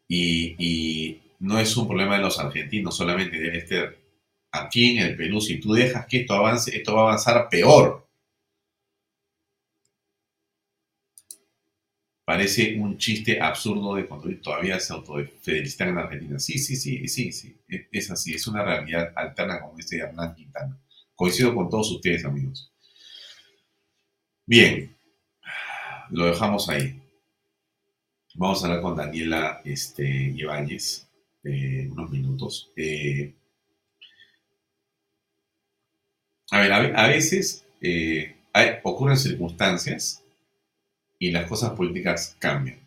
Y, 0.08 0.56
y, 0.58 1.22
no 1.38 1.58
es 1.58 1.74
un 1.76 1.86
problema 1.86 2.16
de 2.16 2.22
los 2.22 2.38
argentinos 2.38 2.96
solamente, 2.96 3.38
debe 3.38 3.58
estar 3.58 3.96
aquí 4.52 4.90
en 4.90 5.06
el 5.06 5.16
Perú. 5.16 5.40
Si 5.40 5.58
tú 5.58 5.72
dejas 5.72 6.06
que 6.06 6.20
esto 6.20 6.34
avance, 6.34 6.76
esto 6.76 6.94
va 6.94 7.00
a 7.00 7.04
avanzar 7.04 7.48
peor. 7.48 8.06
Parece 12.30 12.78
un 12.78 12.96
chiste 12.96 13.40
absurdo 13.40 13.96
de 13.96 14.06
cuando 14.06 14.30
todavía 14.40 14.78
se 14.78 14.92
autofelicitan 14.92 15.88
en 15.88 15.98
Argentina. 15.98 16.38
Sí, 16.38 16.58
sí, 16.58 16.76
sí, 16.76 17.08
sí, 17.08 17.32
sí, 17.32 17.56
e, 17.68 17.88
es 17.90 18.08
así, 18.08 18.34
es 18.34 18.46
una 18.46 18.62
realidad 18.62 19.12
alterna 19.16 19.60
como 19.60 19.76
dice 19.76 19.98
Hernán 19.98 20.36
Quintana. 20.36 20.78
Coincido 21.16 21.52
con 21.52 21.68
todos 21.68 21.90
ustedes, 21.90 22.24
amigos. 22.24 22.72
Bien, 24.46 24.96
lo 26.10 26.26
dejamos 26.26 26.68
ahí. 26.68 27.02
Vamos 28.34 28.62
a 28.62 28.68
hablar 28.68 28.82
con 28.82 28.96
Daniela 28.96 29.60
este, 29.64 30.06
Ibáñez 30.06 31.08
eh, 31.42 31.88
unos 31.90 32.12
minutos. 32.12 32.70
Eh, 32.76 33.34
a 36.52 36.60
ver, 36.60 36.72
a, 36.72 37.08
veces 37.08 37.66
eh, 37.80 38.36
ocurren 38.84 39.16
circunstancias 39.16 40.22
y 41.20 41.30
las 41.30 41.46
cosas 41.46 41.72
políticas 41.72 42.34
cambian. 42.40 42.80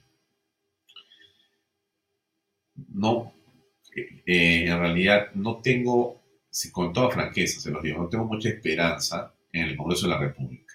No, 2.90 3.32
eh, 3.96 4.66
en 4.68 4.80
realidad 4.80 5.32
no 5.36 5.58
tengo, 5.58 6.20
con 6.72 6.92
toda 6.92 7.12
franqueza 7.12 7.62
se 7.62 7.70
los 7.70 7.84
digo, 7.84 8.02
no 8.02 8.10
tengo 8.10 8.26
mucha 8.26 8.50
esperanza 8.50 9.34
en 9.52 9.70
el 9.70 9.78
Congreso 9.78 10.08
de 10.08 10.14
la 10.14 10.20
República, 10.20 10.74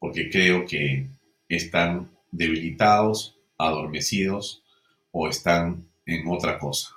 porque 0.00 0.28
creo 0.28 0.66
que 0.66 1.06
están 1.48 2.10
debilitados, 2.32 3.38
adormecidos 3.56 4.64
o 5.12 5.28
están 5.28 5.88
en 6.04 6.26
otra 6.26 6.58
cosa. 6.58 6.96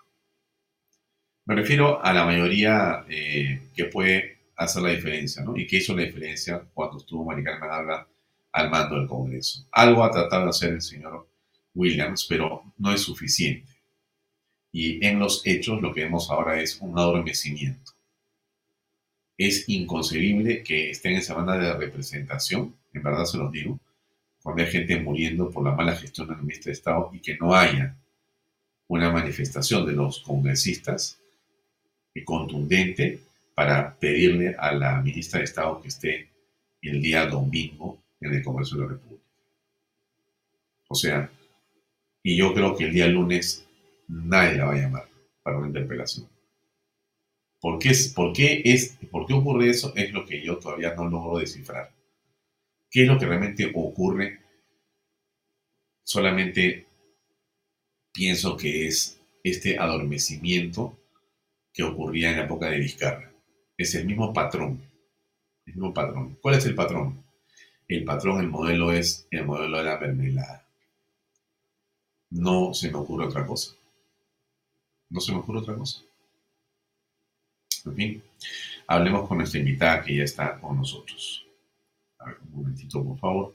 Me 1.45 1.55
refiero 1.55 2.03
a 2.03 2.11
la 2.11 2.25
mayoría 2.25 3.05
eh, 3.07 3.69
que 3.75 3.85
puede 3.85 4.39
hacer 4.55 4.81
la 4.81 4.89
diferencia, 4.89 5.43
¿no? 5.43 5.55
Y 5.55 5.67
que 5.67 5.77
hizo 5.77 5.95
la 5.95 6.03
diferencia 6.03 6.63
cuando 6.73 6.97
estuvo 6.97 7.23
Maricarmen 7.23 7.69
Habla 7.69 8.07
al 8.51 8.69
mando 8.69 8.95
del 8.95 9.07
Congreso. 9.07 9.65
Algo 9.71 10.03
ha 10.03 10.11
tratado 10.11 10.43
de 10.43 10.49
hacer 10.49 10.73
el 10.73 10.81
señor 10.81 11.27
Williams, 11.73 12.25
pero 12.27 12.63
no 12.77 12.91
es 12.91 13.01
suficiente. 13.01 13.71
Y 14.71 15.05
en 15.05 15.19
los 15.19 15.45
hechos 15.45 15.81
lo 15.81 15.93
que 15.93 16.03
vemos 16.03 16.29
ahora 16.29 16.61
es 16.61 16.79
un 16.81 16.97
adormecimiento. 16.97 17.91
Es 19.37 19.67
inconcebible 19.67 20.63
que 20.63 20.91
estén 20.91 21.13
en 21.13 21.23
semana 21.23 21.57
de 21.57 21.73
representación, 21.73 22.75
en 22.93 23.03
verdad 23.03 23.25
se 23.25 23.37
los 23.37 23.51
digo, 23.51 23.79
cuando 24.43 24.63
hay 24.63 24.69
gente 24.69 24.99
muriendo 24.99 25.49
por 25.49 25.63
la 25.63 25.71
mala 25.71 25.95
gestión 25.95 26.27
del 26.27 26.37
ministro 26.37 26.69
de 26.69 26.73
Estado 26.73 27.09
y 27.13 27.19
que 27.19 27.37
no 27.37 27.53
haya 27.53 27.95
una 28.87 29.11
manifestación 29.11 29.85
de 29.85 29.93
los 29.93 30.19
congresistas 30.19 31.21
contundente 32.25 33.19
para 33.55 33.95
pedirle 33.95 34.55
a 34.57 34.73
la 34.73 35.01
ministra 35.01 35.39
de 35.39 35.45
Estado 35.45 35.81
que 35.81 35.87
esté 35.87 36.29
el 36.81 37.01
día 37.01 37.25
domingo 37.25 38.00
en 38.21 38.33
el 38.33 38.43
Congreso 38.43 38.75
de 38.75 38.81
la 38.83 38.89
República. 38.89 39.23
O 40.87 40.95
sea, 40.95 41.29
y 42.23 42.37
yo 42.37 42.53
creo 42.53 42.75
que 42.75 42.85
el 42.85 42.93
día 42.93 43.07
lunes 43.07 43.65
nadie 44.07 44.57
la 44.57 44.65
va 44.65 44.73
a 44.73 44.77
llamar 44.77 45.09
para 45.41 45.57
una 45.57 45.67
interpelación. 45.67 46.29
¿Por 47.59 47.79
qué, 47.79 47.91
por, 48.15 48.33
qué 48.33 48.61
es, 48.65 48.97
¿Por 49.09 49.25
qué 49.25 49.33
ocurre 49.33 49.69
eso? 49.69 49.93
Es 49.95 50.11
lo 50.11 50.25
que 50.25 50.41
yo 50.41 50.57
todavía 50.57 50.95
no 50.95 51.07
logro 51.07 51.39
descifrar. 51.39 51.91
¿Qué 52.89 53.03
es 53.03 53.07
lo 53.07 53.17
que 53.17 53.25
realmente 53.25 53.71
ocurre? 53.73 54.39
Solamente 56.03 56.87
pienso 58.11 58.57
que 58.57 58.87
es 58.87 59.19
este 59.43 59.77
adormecimiento 59.77 60.97
que 61.73 61.83
ocurría 61.83 62.31
en 62.31 62.37
la 62.37 62.45
época 62.45 62.69
de 62.69 62.79
Vizcarra. 62.79 63.31
Es 63.77 63.95
el 63.95 64.05
mismo 64.05 64.33
patrón. 64.33 64.81
El 65.65 65.75
mismo 65.75 65.93
patrón. 65.93 66.37
¿Cuál 66.41 66.55
es 66.55 66.65
el 66.65 66.75
patrón? 66.75 67.23
El 67.91 68.05
patrón, 68.05 68.39
el 68.39 68.47
modelo 68.47 68.93
es 68.93 69.27
el 69.31 69.43
modelo 69.43 69.79
de 69.79 69.83
la 69.83 69.99
mermelada. 69.99 70.65
No 72.29 72.73
se 72.73 72.89
me 72.89 72.97
ocurre 72.97 73.25
otra 73.25 73.45
cosa. 73.45 73.75
No 75.09 75.19
se 75.19 75.33
me 75.33 75.39
ocurre 75.39 75.59
otra 75.59 75.75
cosa. 75.75 76.01
En 77.85 77.93
fin, 77.93 78.23
hablemos 78.87 79.27
con 79.27 79.39
nuestra 79.39 79.59
invitada 79.59 80.01
que 80.01 80.15
ya 80.15 80.23
está 80.23 80.57
con 80.57 80.77
nosotros. 80.77 81.45
A 82.19 82.27
ver, 82.27 82.37
un 82.45 82.61
momentito, 82.61 83.03
por 83.03 83.19
favor. 83.19 83.51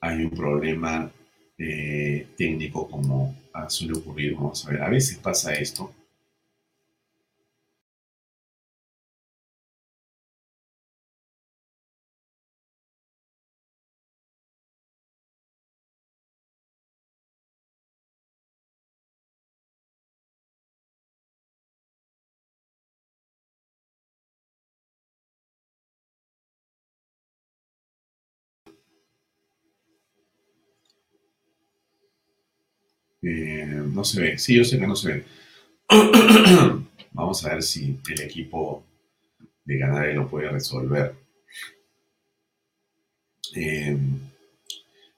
Hay 0.00 0.24
un 0.24 0.30
problema 0.30 1.10
eh, 1.58 2.26
técnico 2.36 2.88
como 2.88 3.34
suele 3.68 3.94
ocurrir. 3.94 4.34
Vamos 4.34 4.66
a 4.66 4.70
ver, 4.70 4.82
a 4.82 4.88
veces 4.88 5.18
pasa 5.18 5.52
esto. 5.52 5.92
Eh, 33.22 33.66
no 33.66 34.04
se 34.04 34.20
ve. 34.20 34.38
Sí, 34.38 34.56
yo 34.56 34.64
sé 34.64 34.78
que 34.78 34.86
no 34.86 34.96
se 34.96 35.12
ve. 35.12 35.24
Vamos 37.12 37.44
a 37.44 37.54
ver 37.54 37.62
si 37.62 37.98
el 38.08 38.20
equipo 38.22 38.84
de 39.64 39.78
Ganare 39.78 40.14
lo 40.14 40.28
puede 40.28 40.48
resolver. 40.48 41.14
Eh, 43.54 43.98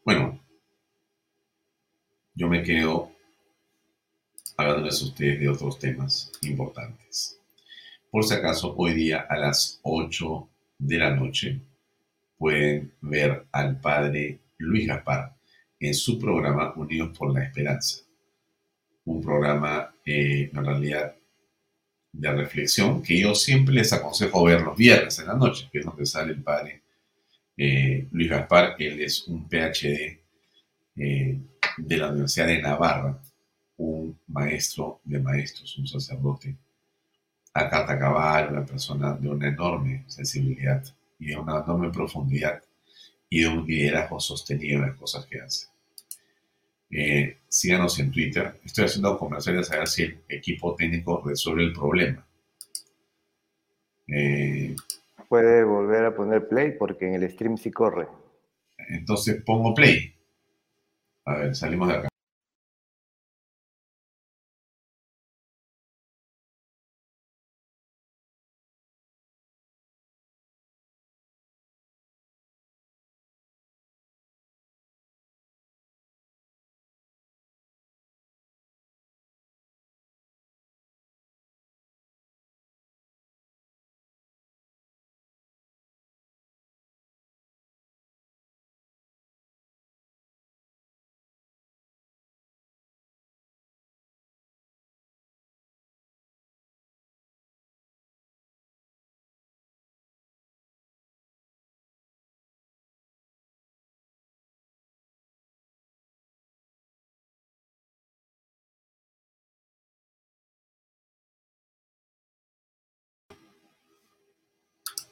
bueno, 0.04 0.40
yo 2.34 2.48
me 2.48 2.62
quedo 2.62 3.12
hablándoles 4.56 5.00
a 5.00 5.04
ustedes 5.04 5.40
de 5.40 5.48
otros 5.48 5.78
temas 5.78 6.32
importantes. 6.42 7.38
Por 8.10 8.24
si 8.24 8.34
acaso, 8.34 8.74
hoy 8.76 8.94
día 8.94 9.26
a 9.28 9.38
las 9.38 9.80
8 9.82 10.48
de 10.78 10.98
la 10.98 11.10
noche 11.14 11.60
pueden 12.36 12.92
ver 13.00 13.46
al 13.52 13.80
padre 13.80 14.38
Luis 14.58 14.86
Gaspar 14.86 15.34
en 15.82 15.94
su 15.94 16.16
programa 16.16 16.72
Unidos 16.76 17.16
por 17.18 17.34
la 17.34 17.42
Esperanza. 17.42 18.04
Un 19.04 19.20
programa 19.20 19.92
eh, 20.06 20.48
en 20.52 20.64
realidad 20.64 21.16
de 22.12 22.30
reflexión 22.30 23.02
que 23.02 23.18
yo 23.20 23.34
siempre 23.34 23.74
les 23.74 23.92
aconsejo 23.92 24.44
ver 24.44 24.60
los 24.60 24.76
viernes 24.76 25.18
en 25.18 25.26
la 25.26 25.34
noche, 25.34 25.68
que 25.72 25.80
es 25.80 25.84
donde 25.84 26.06
sale 26.06 26.34
el 26.34 26.42
padre 26.42 26.82
eh, 27.56 28.06
Luis 28.12 28.30
Gaspar. 28.30 28.76
Él 28.78 29.02
es 29.02 29.26
un 29.26 29.48
PhD 29.48 30.20
eh, 30.96 31.40
de 31.76 31.96
la 31.96 32.10
Universidad 32.10 32.46
de 32.46 32.62
Navarra, 32.62 33.20
un 33.78 34.16
maestro 34.28 35.00
de 35.02 35.18
maestros, 35.18 35.76
un 35.78 35.88
sacerdote 35.88 36.56
a 37.54 37.68
carta 37.68 37.98
cabal, 37.98 38.52
una 38.52 38.64
persona 38.64 39.14
de 39.14 39.28
una 39.28 39.48
enorme 39.48 40.04
sensibilidad 40.06 40.84
y 41.18 41.26
de 41.26 41.36
una 41.36 41.58
enorme 41.58 41.90
profundidad 41.90 42.62
y 43.28 43.40
de 43.40 43.48
un 43.48 43.66
liderazgo 43.66 44.20
sostenido 44.20 44.76
en 44.76 44.86
las 44.86 44.96
cosas 44.96 45.26
que 45.26 45.40
hace. 45.40 45.71
Eh, 46.92 47.38
síganos 47.48 47.98
en 47.98 48.12
Twitter. 48.12 48.60
Estoy 48.64 48.84
haciendo 48.84 49.18
comerciales 49.18 49.70
a 49.72 49.78
ver 49.78 49.88
si 49.88 50.02
el 50.02 50.18
equipo 50.28 50.74
técnico 50.76 51.22
resuelve 51.24 51.64
el 51.64 51.72
problema. 51.72 52.26
Eh, 54.08 54.76
Puede 55.28 55.64
volver 55.64 56.04
a 56.04 56.14
poner 56.14 56.46
play 56.46 56.72
porque 56.78 57.06
en 57.06 57.14
el 57.14 57.30
stream 57.30 57.56
sí 57.56 57.70
corre. 57.70 58.06
Entonces 58.88 59.42
pongo 59.42 59.74
play. 59.74 60.14
A 61.24 61.36
ver, 61.36 61.56
salimos 61.56 61.88
de 61.88 61.94
acá. 61.94 62.08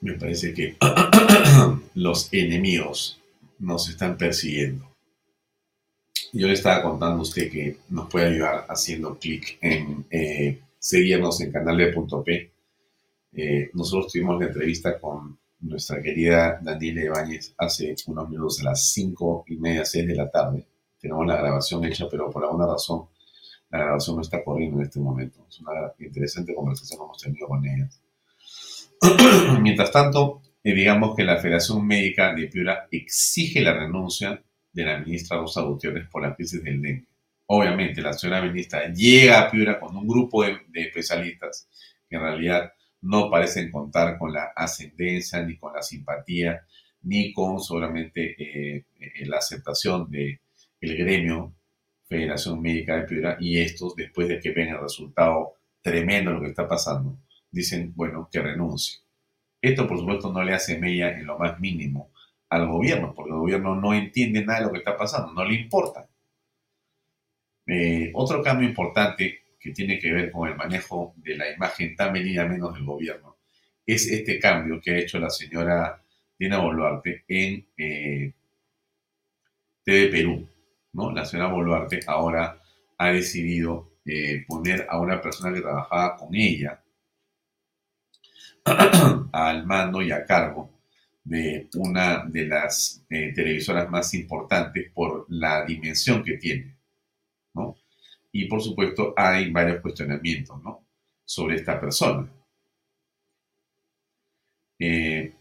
Me 0.01 0.15
parece 0.15 0.55
que 0.55 0.77
los 1.95 2.33
enemigos 2.33 3.21
nos 3.59 3.89
están 3.89 4.17
persiguiendo. 4.17 4.87
Yo 6.33 6.47
le 6.47 6.55
estaba 6.55 6.83
contando 6.83 7.19
a 7.19 7.23
usted 7.23 7.51
que 7.51 7.77
nos 7.89 8.09
puede 8.09 8.27
ayudar 8.27 8.67
haciendo 8.69 9.19
clic 9.19 9.59
en 9.61 10.07
eh, 10.11 10.61
seguirnos 10.79 11.41
en 11.41 11.53
canal 11.53 11.77
de 11.77 11.93
punto 11.93 12.23
P. 12.23 12.51
Eh, 13.33 13.71
nosotros 13.75 14.13
tuvimos 14.13 14.41
la 14.41 14.47
entrevista 14.47 14.99
con 14.99 15.39
nuestra 15.61 16.01
querida 16.01 16.59
Daniela 16.63 17.05
Ibáñez 17.05 17.55
hace 17.59 17.95
unos 18.07 18.29
minutos 18.29 18.61
a 18.61 18.65
las 18.65 18.93
cinco 18.93 19.45
y 19.49 19.57
media, 19.57 19.85
seis 19.85 20.07
de 20.07 20.15
la 20.15 20.31
tarde. 20.31 20.67
Tenemos 20.99 21.27
la 21.27 21.37
grabación 21.37 21.85
hecha, 21.85 22.07
pero 22.11 22.31
por 22.31 22.45
alguna 22.45 22.67
razón 22.67 23.07
la 23.71 23.79
grabación 23.79 24.17
no 24.17 24.23
está 24.23 24.43
corriendo 24.43 24.79
en 24.79 24.87
este 24.87 25.01
momento. 25.01 25.45
Es 25.49 25.61
una 25.61 25.73
interesante 25.99 26.55
conversación 26.55 26.99
que 26.99 27.05
hemos 27.05 27.23
tenido 27.23 27.49
con 27.49 27.65
ellas. 27.65 28.01
Mientras 29.63 29.91
tanto, 29.91 30.43
eh, 30.63 30.75
digamos 30.75 31.17
que 31.17 31.25
la 31.25 31.39
Federación 31.39 31.87
Médica 31.87 32.35
de 32.35 32.49
Piura 32.49 32.87
exige 32.91 33.63
la 33.63 33.73
renuncia 33.73 34.43
de 34.73 34.85
la 34.85 34.99
ministra 34.99 35.39
Rosa 35.39 35.63
Gutiérrez 35.63 36.09
por 36.09 36.23
la 36.23 36.35
crisis 36.35 36.63
del 36.63 36.83
dengue. 36.83 37.07
Obviamente, 37.47 38.03
la 38.03 38.13
señora 38.13 38.43
ministra 38.43 38.93
llega 38.93 39.41
a 39.41 39.51
Piura 39.51 39.81
con 39.81 39.97
un 39.97 40.07
grupo 40.07 40.45
de, 40.45 40.61
especialistas 40.75 41.69
que 42.09 42.17
en 42.17 42.23
realidad 42.23 42.73
no 43.01 43.31
parecen 43.31 43.71
contar 43.71 44.19
con 44.19 44.33
la 44.33 44.53
ascendencia, 44.55 45.43
ni 45.43 45.57
con 45.57 45.73
la 45.73 45.83
simpatía, 45.83 46.61
ni 47.03 47.33
con 47.33 47.59
solamente 47.59 48.37
eh, 48.39 48.85
eh, 49.01 49.27
la 49.27 49.39
aceptación 49.39 50.11
del 50.11 50.39
el 50.81 50.97
gremio 50.97 51.55
Federación 52.07 52.61
Médica 52.61 52.97
de 52.97 53.03
Piura 53.05 53.37
y 53.41 53.59
estos, 53.61 53.97
después 53.97 54.29
de 54.29 54.41
que 54.41 54.51
ven 54.51 54.69
el 54.69 54.81
resultado 54.81 55.55
tremendo 55.81 56.31
de 56.31 56.37
lo 56.37 56.43
que 56.43 56.49
está 56.49 56.69
pasando, 56.69 57.19
dicen, 57.51 57.93
bueno, 57.95 58.29
que 58.31 58.41
renuncie. 58.41 59.01
Esto, 59.61 59.87
por 59.87 59.99
supuesto, 59.99 60.33
no 60.33 60.43
le 60.43 60.55
hace 60.55 60.79
mella 60.79 61.11
en 61.11 61.27
lo 61.27 61.39
más 61.39 61.61
mínimo 61.61 62.13
al 62.49 62.67
gobierno, 62.69 63.15
porque 63.15 63.31
el 63.33 63.39
gobierno 63.39 63.77
no 63.77 63.95
entiende 63.95 64.45
nada 64.45 64.61
de 64.61 64.67
lo 64.67 64.73
que 64.73 64.79
está 64.79 64.97
pasando, 64.97 65.33
no 65.33 65.45
le 65.45 65.55
importa. 65.55 66.09
Eh, 67.67 68.11
otro 68.15 68.43
cambio 68.43 68.69
importante 68.69 69.41
que 69.59 69.71
tiene 69.73 69.99
que 69.99 70.13
ver 70.13 70.33
con 70.33 70.49
el 70.49 70.57
manejo 70.57 71.15
de 71.17 71.37
la 71.37 71.51
imagen 71.53 71.95
tan 71.95 72.13
venida 72.13 72.47
menos 72.47 72.75
del 72.75 72.85
gobierno 72.85 73.37
es 73.87 74.07
este 74.11 74.39
cambio 74.39 74.81
que 74.81 74.93
ha 74.93 74.99
hecho 74.99 75.19
la 75.19 75.31
señora 75.31 76.03
Dina 76.39 76.59
Boluarte 76.59 77.25
en 77.29 77.67
eh, 77.77 78.33
TV 79.85 80.09
Perú. 80.09 80.49
¿no? 80.93 81.13
La 81.13 81.25
señora 81.25 81.53
Boluarte 81.53 82.01
ahora 82.07 82.61
ha 82.99 83.13
decidido 83.13 83.99
eh, 84.05 84.45
poner 84.47 84.87
a 84.89 85.01
una 85.01 85.21
persona 85.21 85.53
que 85.53 85.61
trabajaba 85.61 86.17
con 86.17 86.35
ella 86.35 86.83
al 89.33 89.67
mando 89.67 90.03
y 90.03 90.11
a 90.11 90.25
cargo 90.25 90.71
de 91.25 91.69
una 91.77 92.25
de 92.27 92.47
las 92.47 93.05
eh, 93.09 93.33
televisoras 93.35 93.89
más 93.91 94.13
importantes 94.15 94.91
por 94.93 95.27
la 95.29 95.65
dimensión 95.65 96.23
que 96.23 96.37
tiene, 96.37 96.77
¿no? 97.55 97.77
Y 98.33 98.47
por 98.47 98.63
supuesto 98.63 99.13
hay 99.17 99.51
varios 99.51 99.81
cuestionamientos, 99.81 100.63
¿no? 100.63 100.87
Sobre 101.25 101.57
esta 101.57 101.81
persona. 101.81 102.29
Eh, 104.79 105.35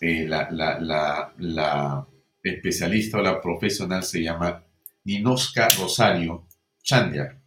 eh, 0.00 0.26
la, 0.28 2.06
especialista 2.42 3.18
o 3.18 3.22
la 3.22 3.40
profesional 3.40 4.02
se 4.02 4.22
llama 4.22 4.62
Ninoska 5.04 5.68
Rosario 5.78 6.46
Chandia 6.82 7.43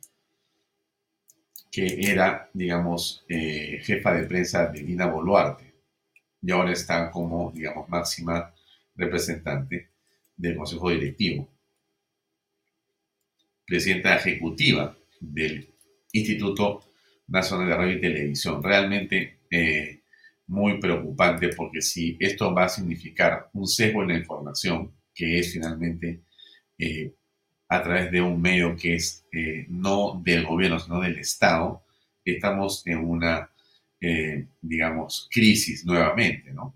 que 1.78 2.10
era, 2.12 2.50
digamos, 2.56 3.24
eh, 3.30 3.80
jefa 3.84 4.12
de 4.12 4.26
prensa 4.26 4.66
de 4.66 4.82
Dina 4.82 5.06
Boluarte 5.06 5.76
y 6.42 6.50
ahora 6.50 6.72
está 6.72 7.12
como, 7.12 7.52
digamos, 7.52 7.88
máxima 7.88 8.52
representante 8.96 9.92
del 10.36 10.56
Consejo 10.56 10.90
Directivo, 10.90 11.48
presidenta 13.64 14.16
ejecutiva 14.16 14.98
del 15.20 15.72
Instituto 16.14 16.84
Nacional 17.28 17.68
de 17.68 17.76
Radio 17.76 17.98
y 17.98 18.02
Televisión. 18.02 18.64
Realmente 18.64 19.42
eh, 19.52 20.02
muy 20.48 20.80
preocupante 20.80 21.50
porque 21.50 21.84
si 21.84 22.18
esto 22.20 22.56
va 22.56 22.66
a 22.66 22.70
significar 22.70 23.52
un 23.54 23.68
sesgo 23.68 24.02
en 24.02 24.08
la 24.08 24.18
información, 24.18 24.96
que 25.14 25.38
es 25.38 25.54
finalmente 25.54 26.22
eh, 26.80 27.14
a 27.70 27.84
través 27.84 28.12
de 28.12 28.22
un 28.22 28.42
medio 28.42 28.76
que 28.76 28.96
es 28.96 29.26
eh, 29.32 29.66
no 29.70 30.22
del 30.24 30.46
gobierno, 30.46 30.80
sino 30.80 31.02
del 31.02 31.20
Estado, 31.20 31.84
estamos 32.24 32.86
en 32.88 33.00
una, 33.00 33.50
eh, 34.00 34.48
digamos, 34.62 35.28
crisis 35.32 35.86
nuevamente, 35.86 36.52
¿no? 36.52 36.76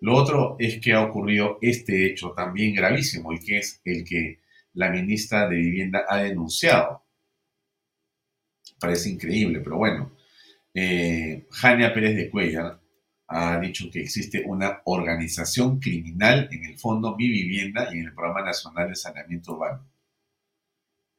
Lo 0.00 0.14
otro 0.14 0.56
es 0.58 0.80
que 0.80 0.92
ha 0.92 1.02
ocurrido 1.02 1.58
este 1.60 2.06
hecho 2.06 2.30
también 2.30 2.74
gravísimo 2.74 3.32
y 3.32 3.40
que 3.40 3.58
es 3.58 3.80
el 3.84 4.04
que 4.04 4.38
la 4.74 4.90
ministra 4.90 5.48
de 5.48 5.56
Vivienda 5.56 6.04
ha 6.08 6.18
denunciado. 6.18 7.02
Parece 8.78 9.10
increíble, 9.10 9.60
pero 9.60 9.76
bueno. 9.78 10.12
Eh, 10.72 11.46
Jania 11.50 11.92
Pérez 11.92 12.14
de 12.14 12.30
Cuellar 12.30 12.78
ha 13.28 13.60
dicho 13.60 13.90
que 13.90 14.00
existe 14.00 14.42
una 14.46 14.80
organización 14.84 15.78
criminal 15.78 16.48
en 16.50 16.64
el 16.64 16.78
Fondo 16.78 17.14
Mi 17.14 17.28
Vivienda 17.28 17.88
y 17.92 17.98
en 17.98 18.06
el 18.06 18.14
Programa 18.14 18.42
Nacional 18.42 18.88
de 18.88 18.96
Saneamiento 18.96 19.52
Urbano. 19.52 19.86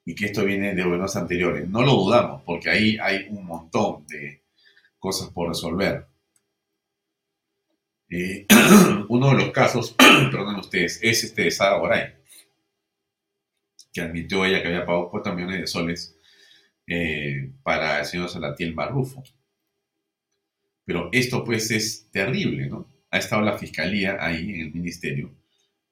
Y 0.05 0.16
que 0.16 0.26
esto 0.26 0.43
viene 0.43 0.74
de 0.74 0.84
gobiernos 0.84 1.16
anteriores. 1.16 1.70
No 1.70 1.84
lo 1.84 1.93
dudamos, 1.93 2.41
porque 2.43 2.72
ahí 2.72 2.97
hay 2.99 3.28
un 3.30 3.45
montón 3.45 4.07
de 4.07 4.43
cosas 4.97 5.30
por 5.30 5.49
resolver. 5.49 6.07
Eh, 8.10 8.47
uno 9.10 9.30
de 9.30 9.36
los 9.36 9.51
casos, 9.51 9.91
perdonen 10.32 10.60
ustedes, 10.60 10.99
es 11.03 11.24
este 11.24 11.43
de 11.43 11.51
Sara 11.51 11.78
Boray, 11.78 12.16
que 13.93 14.01
admitió 14.01 14.43
ella 14.45 14.64
que 14.64 14.70
había 14.70 14.86
pagado 14.86 15.12
4 15.12 15.36
millones 15.36 15.62
de 15.62 15.68
soles 15.68 16.18
eh, 16.88 17.51
para 17.62 17.99
el 17.99 18.05
señor 18.05 18.30
Salatiel 18.30 18.74
Marrufo. 18.74 19.24
Pero 20.89 21.07
esto 21.11 21.43
pues 21.43 21.69
es 21.69 22.09
terrible, 22.09 22.67
¿no? 22.67 22.87
Ha 23.11 23.19
estado 23.19 23.43
la 23.43 23.55
fiscalía 23.55 24.17
ahí 24.19 24.49
en 24.55 24.61
el 24.61 24.73
ministerio 24.73 25.29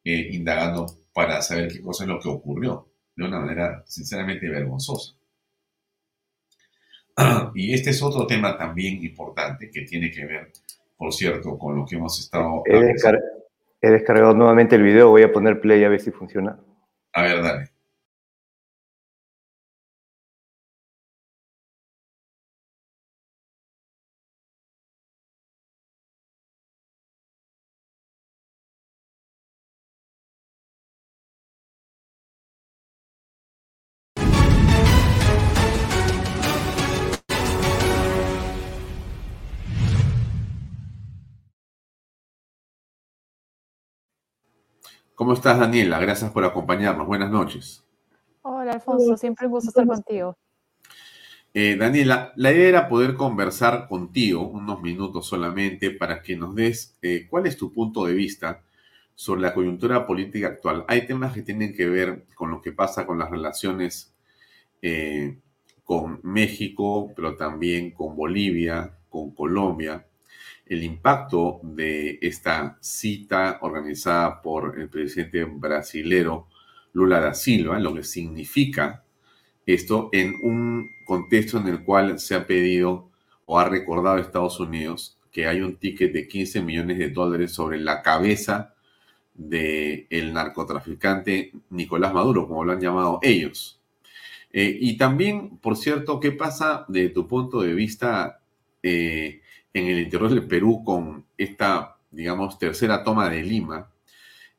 eh, 0.03 0.29
indagando 0.31 0.87
para 1.13 1.39
saber 1.43 1.71
qué 1.71 1.79
cosa 1.83 2.03
es 2.03 2.09
lo 2.09 2.19
que 2.19 2.27
ocurrió 2.29 2.87
de 3.15 3.25
una 3.25 3.39
manera 3.39 3.83
sinceramente 3.85 4.49
vergonzosa. 4.49 5.13
Y 7.53 7.75
este 7.75 7.91
es 7.91 8.01
otro 8.01 8.25
tema 8.25 8.57
también 8.57 8.95
importante 9.03 9.69
que 9.69 9.83
tiene 9.83 10.09
que 10.09 10.25
ver, 10.25 10.51
por 10.97 11.13
cierto, 11.13 11.59
con 11.59 11.75
lo 11.75 11.85
que 11.85 11.97
hemos 11.97 12.19
estado... 12.19 12.63
He, 12.65 12.95
he 13.81 13.91
descargado 13.91 14.33
nuevamente 14.33 14.77
el 14.77 14.81
video, 14.81 15.09
voy 15.09 15.21
a 15.21 15.31
poner 15.31 15.61
play 15.61 15.83
a 15.83 15.89
ver 15.89 16.01
si 16.01 16.09
funciona. 16.09 16.59
A 17.13 17.21
ver, 17.21 17.43
dale. 17.43 17.69
¿Cómo 45.17 45.33
estás, 45.33 45.57
Daniela? 45.57 45.97
Gracias 45.99 46.29
por 46.29 46.45
acompañarnos. 46.45 47.07
Buenas 47.07 47.31
noches. 47.31 47.83
Hola, 48.43 48.73
Alfonso. 48.73 49.17
Siempre 49.17 49.47
un 49.47 49.53
gusto 49.53 49.69
estar 49.69 49.87
contigo. 49.87 50.37
Eh, 51.55 51.75
Daniela, 51.75 52.33
la 52.35 52.51
idea 52.51 52.69
era 52.69 52.87
poder 52.87 53.15
conversar 53.15 53.87
contigo 53.87 54.47
unos 54.47 54.79
minutos 54.83 55.25
solamente 55.25 55.89
para 55.89 56.21
que 56.21 56.35
nos 56.35 56.53
des 56.53 56.99
eh, 57.01 57.25
cuál 57.31 57.47
es 57.47 57.57
tu 57.57 57.73
punto 57.73 58.05
de 58.05 58.13
vista 58.13 58.61
sobre 59.15 59.41
la 59.41 59.55
coyuntura 59.55 60.05
política 60.05 60.49
actual. 60.49 60.85
Hay 60.87 61.07
temas 61.07 61.33
que 61.33 61.41
tienen 61.41 61.73
que 61.73 61.89
ver 61.89 62.27
con 62.35 62.51
lo 62.51 62.61
que 62.61 62.71
pasa 62.71 63.07
con 63.07 63.17
las 63.17 63.31
relaciones 63.31 64.13
eh, 64.83 65.39
con 65.83 66.19
México, 66.21 67.11
pero 67.15 67.35
también 67.35 67.89
con 67.89 68.15
Bolivia, 68.15 68.99
con 69.09 69.33
Colombia, 69.33 70.05
el 70.69 70.83
impacto 70.83 71.59
de 71.63 72.19
esta 72.21 72.77
cita 72.81 73.59
organizada 73.61 74.41
por 74.41 74.79
el 74.79 74.89
presidente 74.89 75.43
brasilero 75.43 76.47
Lula 76.93 77.19
da 77.19 77.33
Silva, 77.33 77.79
lo 77.79 77.93
que 77.93 78.03
significa 78.03 79.03
esto 79.65 80.09
en 80.13 80.35
un 80.41 80.89
contexto 81.05 81.59
en 81.59 81.67
el 81.67 81.83
cual 81.83 82.19
se 82.19 82.35
ha 82.35 82.47
pedido 82.47 83.09
o 83.45 83.59
ha 83.59 83.69
recordado 83.69 84.17
Estados 84.17 84.59
Unidos 84.59 85.17
que 85.31 85.45
hay 85.45 85.61
un 85.61 85.75
ticket 85.75 86.11
de 86.13 86.27
15 86.27 86.61
millones 86.61 86.97
de 86.97 87.09
dólares 87.09 87.51
sobre 87.51 87.79
la 87.79 88.01
cabeza 88.01 88.73
del 89.35 90.07
el 90.09 90.33
narcotraficante 90.33 91.51
Nicolás 91.69 92.13
Maduro, 92.13 92.47
como 92.47 92.65
lo 92.65 92.71
han 92.71 92.81
llamado 92.81 93.19
ellos. 93.21 93.79
Eh, 94.51 94.75
y 94.81 94.97
también, 94.97 95.57
por 95.57 95.77
cierto, 95.77 96.19
¿qué 96.19 96.31
pasa 96.31 96.85
de 96.87 97.09
tu 97.09 97.27
punto 97.27 97.61
de 97.61 97.73
vista 97.75 98.39
eh, 98.81 99.41
en 99.73 99.87
el 99.87 99.99
interior 99.99 100.29
del 100.29 100.47
Perú 100.47 100.83
con 100.83 101.25
esta, 101.37 101.97
digamos, 102.11 102.57
tercera 102.57 103.03
toma 103.03 103.29
de 103.29 103.43
Lima 103.43 103.91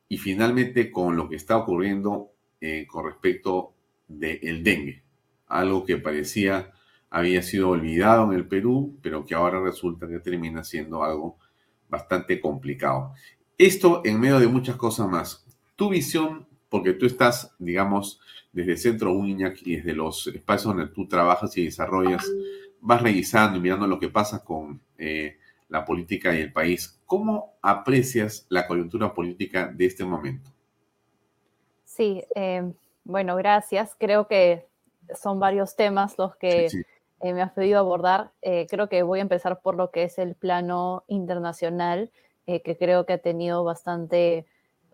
y 0.09 0.19
finalmente 0.19 0.91
con 0.91 1.17
lo 1.17 1.29
que 1.29 1.37
está 1.37 1.57
ocurriendo 1.57 2.33
eh, 2.61 2.87
con 2.87 3.07
respecto 3.07 3.75
del 4.07 4.63
dengue, 4.65 5.03
algo 5.47 5.85
que 5.85 5.99
parecía 5.99 6.73
había 7.11 7.43
sido 7.43 7.71
olvidado 7.71 8.31
en 8.31 8.39
el 8.39 8.47
Perú, 8.47 8.99
pero 9.03 9.25
que 9.25 9.35
ahora 9.35 9.61
resulta 9.61 10.09
que 10.09 10.19
termina 10.19 10.63
siendo 10.65 11.05
algo 11.05 11.39
bastante 11.89 12.41
complicado. 12.41 13.15
Esto 13.57 14.03
en 14.05 14.21
medio 14.21 14.39
de 14.39 14.47
muchas 14.47 14.77
cosas 14.77 15.09
más. 15.09 15.47
Tu 15.75 15.89
visión, 15.89 16.47
porque 16.69 16.93
tú 16.93 17.07
estás, 17.07 17.55
digamos, 17.59 18.21
desde 18.53 18.77
Centro 18.77 19.13
Uñac 19.13 19.59
y 19.65 19.77
desde 19.77 19.95
los 19.95 20.27
espacios 20.27 20.75
donde 20.75 20.93
tú 20.93 21.07
trabajas 21.09 21.57
y 21.57 21.65
desarrollas, 21.65 22.31
vas 22.81 23.03
revisando 23.03 23.59
y 23.59 23.61
mirando 23.61 23.87
lo 23.87 23.99
que 23.99 24.09
pasa 24.09 24.45
con 24.45 24.81
eh, 24.99 25.39
la 25.69 25.85
política 25.85 26.35
y 26.35 26.41
el 26.41 26.53
país. 26.53 27.01
¿Cómo 27.07 27.55
aprecias 27.63 28.47
la 28.49 28.67
coyuntura 28.67 29.13
política 29.13 29.67
de 29.67 29.87
este 29.87 30.05
momento? 30.05 30.51
Sí, 31.85 32.23
eh, 32.35 32.73
bueno, 33.05 33.37
gracias. 33.37 33.95
Creo 33.99 34.27
que 34.27 34.67
son 35.15 35.41
varios 35.41 35.77
temas 35.77 36.17
los 36.19 36.37
que 36.37 36.67
eh, 37.21 37.35
me 37.35 37.43
has 37.43 37.53
pedido 37.53 37.79
abordar. 37.79 38.33
creo 38.43 38.89
que 38.89 39.03
voy 39.03 39.19
a 39.19 39.23
empezar 39.23 39.61
por 39.61 39.75
lo 39.75 39.91
que 39.91 40.05
es 40.05 40.19
el 40.19 40.35
plano 40.35 41.05
internacional, 41.09 42.11
que 42.47 42.77
creo 42.79 43.05
que 43.05 43.13
ha 43.15 43.19
tenido 43.19 43.63
bastante 43.63 44.47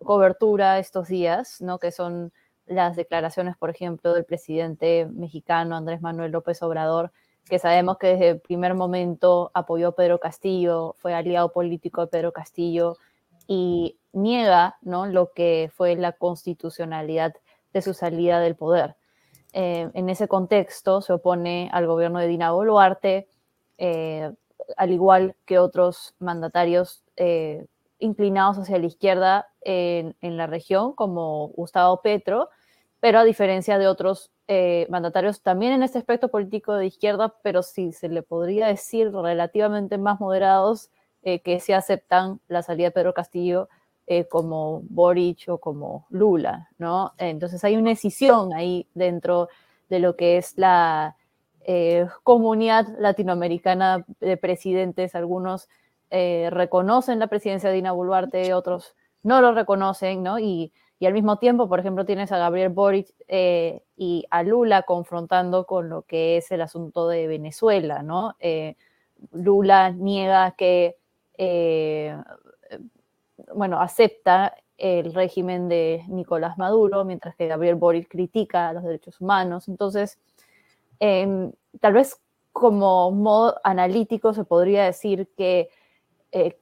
cobertura 0.03 0.81
estos 0.81 1.09
días, 1.09 1.61
¿no? 1.61 1.79
Que 1.79 1.93
son 1.93 2.33
las 2.67 2.97
declaraciones, 2.97 3.57
por 3.57 3.71
ejemplo, 3.71 4.15
del 4.15 4.25
presidente 4.25 5.07
mexicano 5.07 5.77
Andrés 5.77 6.01
Manuel 6.01 6.33
López 6.33 6.63
Obrador, 6.63 7.13
que 7.49 7.59
sabemos 7.59 7.99
que 7.99 8.09
desde 8.09 8.31
el 8.31 8.41
primer 8.41 8.75
momento 8.75 9.51
apoyó 9.55 9.89
a 9.89 9.95
Pedro 9.95 10.19
Castillo, 10.19 10.95
fue 10.99 11.15
aliado 11.15 11.53
político 11.53 12.03
de 12.03 12.07
Pedro 12.07 12.33
Castillo 12.33 12.97
y 13.47 13.99
niega 14.13 14.77
¿no? 14.83 15.07
lo 15.07 15.33
que 15.33 15.71
fue 15.75 15.97
la 15.97 16.13
constitucionalidad 16.13 17.35
de 17.73 17.83
su 17.83 17.93
salida 17.93 18.41
del 18.41 18.57
poder. 18.57 18.97
Eh, 19.53 19.91
en 19.93 20.11
ese 20.11 20.27
contexto 20.27 21.01
se 21.01 21.13
opone 21.13 21.69
al 21.73 21.87
gobierno 21.87 22.19
de 22.19 22.29
Dina 22.29 22.53
Boluarte, 22.53 23.29
eh, 23.79 24.33
al 24.77 24.93
igual 24.93 25.37
que 25.45 25.59
otros 25.59 26.15
mandatarios 26.19 27.05
eh, 27.17 27.67
inclinados 27.99 28.59
hacia 28.59 28.79
la 28.79 28.87
izquierda 28.87 29.47
en, 29.61 30.17
en, 30.23 30.37
la 30.37 30.47
región, 30.47 30.95
como 30.95 31.49
Gustavo 31.49 32.01
Petro, 32.03 32.49
pero 33.01 33.19
a 33.19 33.25
diferencia 33.25 33.79
de 33.79 33.87
otros 33.87 34.31
eh, 34.47 34.87
mandatarios 34.91 35.41
también 35.41 35.73
en 35.73 35.83
este 35.83 35.97
aspecto 35.97 36.29
político 36.29 36.75
de 36.75 36.85
izquierda, 36.85 37.35
pero 37.43 37.63
sí 37.63 37.93
se 37.93 38.11
le 38.11 38.23
podría 38.23 38.67
decir 38.67 39.11
relativamente 39.11 39.97
más 39.97 40.21
moderados 40.21 40.91
eh, 41.23 41.41
que 41.41 41.61
se 41.61 41.75
aceptan 41.75 42.41
la 42.49 42.63
salida 42.63 42.89
de 42.89 42.91
Pedro 42.91 43.15
Castillo 43.15 43.71
eh, 44.07 44.27
como 44.27 44.83
Boric 44.91 45.49
o 45.49 45.57
como 45.57 46.07
Lula, 46.11 46.69
¿no? 46.77 47.15
Entonces 47.17 47.65
hay 47.65 47.77
una 47.77 47.89
decisión 47.91 48.53
ahí 48.53 48.87
dentro 48.93 49.49
de 49.89 49.99
lo 49.99 50.15
que 50.15 50.37
es 50.37 50.59
la 50.59 51.17
comunidad 52.23 52.87
latinoamericana 52.99 54.05
de 54.21 54.37
presidentes. 54.37 55.15
Algunos 55.15 55.71
reconocen 56.11 57.19
la 57.19 57.29
presidencia 57.29 57.71
de 57.71 57.77
Dina 57.77 57.93
Boluarte, 57.93 58.53
otros 58.53 58.95
no 59.23 59.41
lo 59.41 59.55
reconocen, 59.55 60.23
¿no? 60.23 60.39
Y 60.39 60.75
y 60.99 61.07
al 61.07 61.13
mismo 61.13 61.39
tiempo, 61.39 61.69
por 61.69 61.81
ejemplo, 61.81 62.05
tienes 62.05 62.31
a 62.33 62.39
Gabriel 62.39 62.69
Boric 62.69 63.09
eh, 63.27 63.83
y 63.97 64.25
a 64.31 64.43
Lula 64.43 64.83
confrontando 64.83 65.67
con 65.67 65.89
lo 65.89 66.03
que 66.03 66.37
es 66.37 66.51
el 66.53 66.63
asunto 66.63 67.09
de 67.09 67.27
Venezuela, 67.27 68.03
¿no? 68.03 68.37
Eh, 68.39 68.77
Lula 69.33 69.91
niega 69.91 70.53
que, 70.53 70.97
eh, 71.37 72.17
bueno, 73.55 73.81
acepta 73.81 74.55
el 74.79 75.15
régimen 75.15 75.69
de 75.69 76.05
Nicolás 76.09 76.59
Maduro, 76.59 77.05
mientras 77.05 77.35
que 77.37 77.49
Gabriel 77.49 77.77
Boric 77.77 78.09
critica 78.09 78.73
los 78.73 78.85
derechos 78.85 79.21
humanos. 79.21 79.69
Entonces, 79.69 80.19
em, 81.01 81.53
tal 81.81 81.93
vez 81.95 82.21
como 82.53 83.11
modo 83.11 83.61
analítico 83.65 84.33
se 84.33 84.45
podría 84.45 84.85
decir 84.85 85.29
que, 85.37 85.71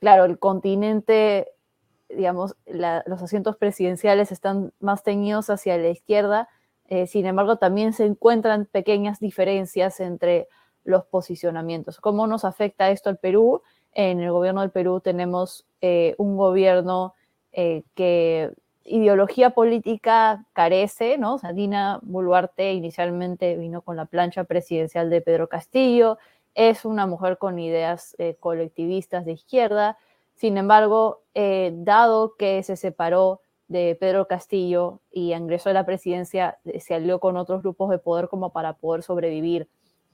claro, 0.01 0.25
el 0.25 0.39
continente 0.39 1.49
digamos, 2.17 2.57
los 2.67 3.23
asientos 3.23 3.57
presidenciales 3.57 4.33
están 4.33 4.73
más 4.81 5.03
teñidos 5.03 5.51
hacia 5.51 5.77
la 5.79 5.89
izquierda, 5.89 6.49
eh, 6.95 7.07
sin 7.07 7.25
embargo, 7.25 7.57
también 7.57 7.95
se 7.95 8.05
encuentran 8.05 8.67
pequeñas 8.67 9.19
diferencias 9.19 9.99
entre 10.01 10.47
los 10.85 11.07
posicionamientos. 11.07 12.01
¿Cómo 12.01 12.27
nos 12.27 12.45
afecta 12.45 12.91
esto 12.91 13.09
al 13.09 13.17
Perú? 13.17 13.63
En 13.95 14.21
el 14.21 14.31
gobierno 14.31 14.61
del 14.61 14.71
Perú 14.71 15.01
tenemos 15.01 15.67
eh, 15.81 16.15
un 16.19 16.37
gobierno 16.37 17.15
eh, 17.53 17.85
que 17.95 18.53
ideología 18.85 19.51
política 19.51 20.45
carece, 20.53 21.17
¿no? 21.17 21.37
O 21.37 21.53
Dina 21.55 21.99
Boluarte 22.03 22.75
inicialmente 22.75 23.57
vino 23.57 23.81
con 23.81 23.97
la 23.97 24.05
plancha 24.05 24.45
presidencial 24.45 25.09
de 25.09 25.23
Pedro 25.23 25.49
Castillo, 25.49 26.19
es 26.55 26.85
una 26.85 27.07
mujer 27.07 27.39
con 27.39 27.59
ideas 27.59 28.15
colectivistas 28.39 29.25
de 29.25 29.33
izquierda, 29.33 29.97
sin 30.43 30.59
embargo, 30.59 31.23
eh, 31.35 31.71
dado 31.73 32.35
que 32.35 32.65
se 32.65 32.75
separó 32.75 33.43
de 33.69 33.95
Pedro 33.95 34.27
Castillo 34.27 34.99
y 35.13 35.35
ingresó 35.35 35.71
a 35.71 35.73
la 35.73 35.87
presidencia, 35.87 36.59
eh, 36.65 36.81
se 36.81 36.95
alió 36.95 37.21
con 37.21 37.37
otros 37.37 37.63
grupos 37.63 37.91
de 37.91 37.99
poder 37.99 38.27
como 38.27 38.51
para 38.51 38.73
poder 38.73 39.05
sobrevivir. 39.05 39.69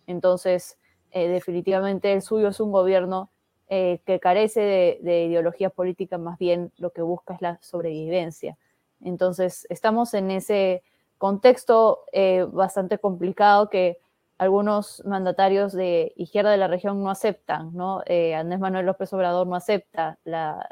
Entonces, 0.07 0.79
eh, 1.13 1.29
definitivamente 1.29 2.13
el 2.13 2.21
suyo 2.21 2.49
es 2.49 2.61
un 2.61 2.73
gobierno 2.73 3.31
que 3.69 4.19
carece 4.21 4.61
de, 4.61 4.99
de, 5.03 5.25
ideología 5.25 5.71
política, 5.71 6.19
más 6.19 6.39
bien 6.39 6.73
lo 6.77 6.91
que 6.91 7.01
busca 7.01 7.35
es 7.35 7.41
la 7.41 7.59
sobrevivencia. 7.63 8.59
Entonces, 9.01 9.67
estamos 9.71 10.13
en 10.13 10.31
ese 10.31 10.83
contexto 11.17 12.05
bastante 12.53 12.99
complicado 12.99 13.69
que 13.69 13.99
algunos 14.39 15.03
mandatarios 15.05 15.73
de 15.73 16.13
izquierda 16.17 16.53
de 16.53 16.59
la 16.59 16.69
región 16.69 17.03
no 17.03 17.11
aceptan, 17.11 17.75
¿no? 17.75 18.03
Eh, 18.07 18.37
Andrés 18.37 18.61
Manuel 18.61 18.87
López 18.87 19.13
Obrador 19.13 19.49
no 19.49 19.57
acepta 19.57 20.19
la, 20.25 20.65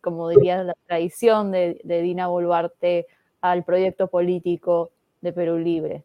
como 0.00 0.28
diría, 0.28 0.62
la 0.62 0.76
traición 0.86 1.50
de, 1.50 1.80
Dina 1.84 2.28
Boluarte 2.28 3.08
al 3.40 3.64
proyecto 3.64 4.06
político 4.06 4.92
de 5.20 5.32
Perú 5.32 5.58
Libre. 5.58 6.04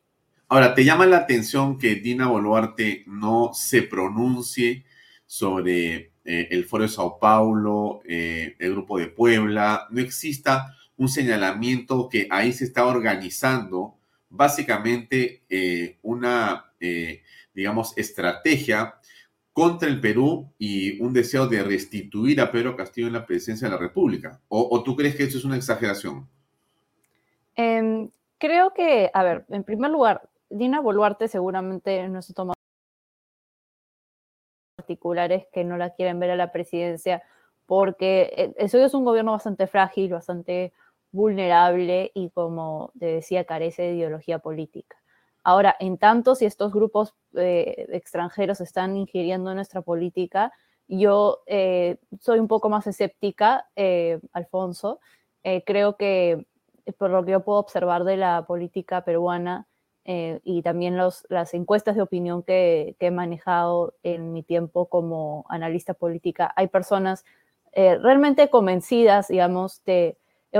Ahora, 0.49 0.73
¿te 0.73 0.83
llama 0.83 1.05
la 1.05 1.17
atención 1.17 1.77
que 1.77 1.95
Dina 1.95 2.27
Boluarte 2.27 3.03
no 3.05 3.51
se 3.53 3.83
pronuncie 3.83 4.83
sobre 5.27 6.13
eh, 6.25 6.47
el 6.49 6.65
Foro 6.65 6.83
de 6.83 6.89
Sao 6.89 7.19
Paulo, 7.19 8.01
eh, 8.05 8.55
el 8.57 8.71
Grupo 8.71 8.97
de 8.97 9.07
Puebla? 9.07 9.87
No 9.91 10.01
exista 10.01 10.73
un 10.95 11.09
señalamiento 11.09 12.09
que 12.09 12.27
ahí 12.31 12.53
se 12.53 12.63
está 12.63 12.87
organizando 12.87 13.96
básicamente 14.29 15.43
una 16.01 16.67
eh, 16.79 17.23
digamos, 17.53 17.97
estrategia 17.97 18.99
contra 19.51 19.89
el 19.89 19.99
Perú 19.99 20.53
y 20.59 21.01
un 21.01 21.11
deseo 21.11 21.47
de 21.47 21.63
restituir 21.63 22.39
a 22.39 22.51
Pedro 22.51 22.75
Castillo 22.75 23.07
en 23.07 23.13
la 23.13 23.25
presidencia 23.25 23.67
de 23.67 23.73
la 23.73 23.79
República? 23.79 24.39
¿O, 24.47 24.83
tú 24.83 24.95
crees 24.95 25.15
que 25.15 25.23
eso 25.23 25.39
es 25.39 25.43
una 25.43 25.55
exageración? 25.55 26.29
Em, 27.55 28.11
creo 28.37 28.75
que, 28.75 29.09
a 29.11 29.23
ver, 29.23 29.45
en 29.49 29.63
primer 29.63 29.89
lugar, 29.89 30.29
Dina 30.51 30.79
Boluarte 30.79 31.27
seguramente 31.27 32.07
no 32.07 32.21
se 32.21 32.35
toma 32.35 32.53
particulares 34.75 35.47
que 35.51 35.63
no 35.63 35.77
la 35.77 35.95
quieren 35.95 36.19
ver 36.19 36.29
a 36.29 36.35
la 36.35 36.51
presidencia 36.51 37.23
porque 37.65 38.33
eh, 38.37 38.53
eso 38.57 38.77
es 38.77 38.93
un 38.93 39.03
gobierno 39.03 39.31
bastante 39.31 39.65
frágil, 39.65 40.11
bastante 40.13 40.73
vulnerable 41.11 42.11
y 42.13 42.29
como 42.29 42.91
te 42.99 43.05
decía, 43.07 43.45
carece 43.45 43.83
de 43.83 43.95
ideología 43.95 44.39
política. 44.39 44.97
Ahora, 45.47 45.77
en 45.79 45.97
tanto, 45.97 46.35
si 46.35 46.43
estos 46.43 46.73
grupos 46.73 47.15
eh, 47.33 47.87
extranjeros 47.93 48.59
están 48.59 48.97
ingiriendo 48.97 49.55
nuestra 49.55 49.81
política, 49.81 50.51
yo 50.89 51.39
eh, 51.45 51.99
soy 52.19 52.39
un 52.39 52.49
poco 52.49 52.67
más 52.67 52.85
escéptica, 52.85 53.65
eh, 53.77 54.19
Alfonso. 54.33 54.99
creo 55.65 55.95
que 55.95 56.45
por 56.97 57.09
lo 57.11 57.23
que 57.23 57.31
yo 57.31 57.45
puedo 57.45 57.59
observar 57.59 58.03
de 58.03 58.17
la 58.17 58.45
política 58.45 59.05
peruana 59.05 59.67
y 60.03 60.61
también 60.61 60.97
los, 60.97 61.25
las 61.29 61.53
encuestas 61.53 61.95
de 61.95 62.01
opinión 62.01 62.43
que, 62.43 62.95
que, 62.99 63.07
he 63.07 63.11
manejado 63.11 63.93
en 64.03 64.33
mi 64.33 64.43
tiempo 64.43 64.87
como 64.87 65.45
analista 65.47 65.93
política, 65.93 66.53
hay 66.57 66.67
personas 66.67 67.23
realmente 67.73 68.49
convencidas, 68.49 69.29
digamos, 69.29 69.81
de, 69.85 70.17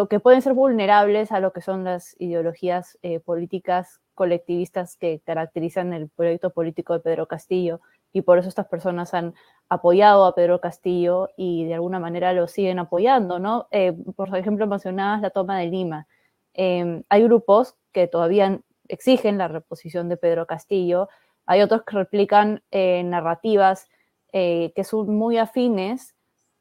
que 0.10 0.20
pueden 0.20 0.42
ser 0.42 0.54
vulnerables 0.54 1.32
a 1.32 1.40
lo 1.40 1.54
que 1.54 1.62
son 1.62 1.84
las 1.84 2.16
ideologías 2.20 3.00
políticas 3.26 4.00
colectivistas 4.14 4.98
que 4.98 5.22
caracterizan 5.24 5.94
el 5.94 6.10
proyecto 6.10 6.50
político 6.52 6.94
de 6.94 7.00
Pedro 7.00 7.28
Castillo 7.28 7.80
y 8.14 8.22
por 8.22 8.38
eso 8.38 8.50
estas 8.50 8.68
personas 8.68 9.14
han 9.14 9.34
apoyado 9.70 10.26
a 10.26 10.36
Pedro 10.36 10.60
Castillo 10.62 11.30
y 11.38 11.66
de 11.66 11.76
alguna 11.76 12.00
manera 12.00 12.34
lo 12.34 12.48
siguen 12.48 12.80
apoyando, 12.80 13.40
¿no? 13.40 13.68
Eh, 13.72 13.94
por 14.16 14.36
ejemplo, 14.36 14.66
mencionabas 14.68 15.22
la 15.22 15.30
toma 15.30 15.60
de 15.60 15.68
Lima. 15.68 16.08
Em, 16.54 17.04
hay 17.10 17.24
grupos 17.24 17.76
que 17.92 18.08
todavía 18.08 18.60
exigen 18.88 19.38
la 19.38 19.48
reposición 19.48 20.10
de 20.10 20.18
Pedro 20.18 20.48
Castillo, 20.48 21.10
hay 21.46 21.62
otros 21.62 21.84
que 21.84 21.96
replican 21.96 22.64
eh, 22.72 23.04
narrativas 23.04 23.88
eh, 24.34 24.74
que 24.76 24.84
son 24.84 25.16
muy 25.16 25.38
afines 25.38 26.16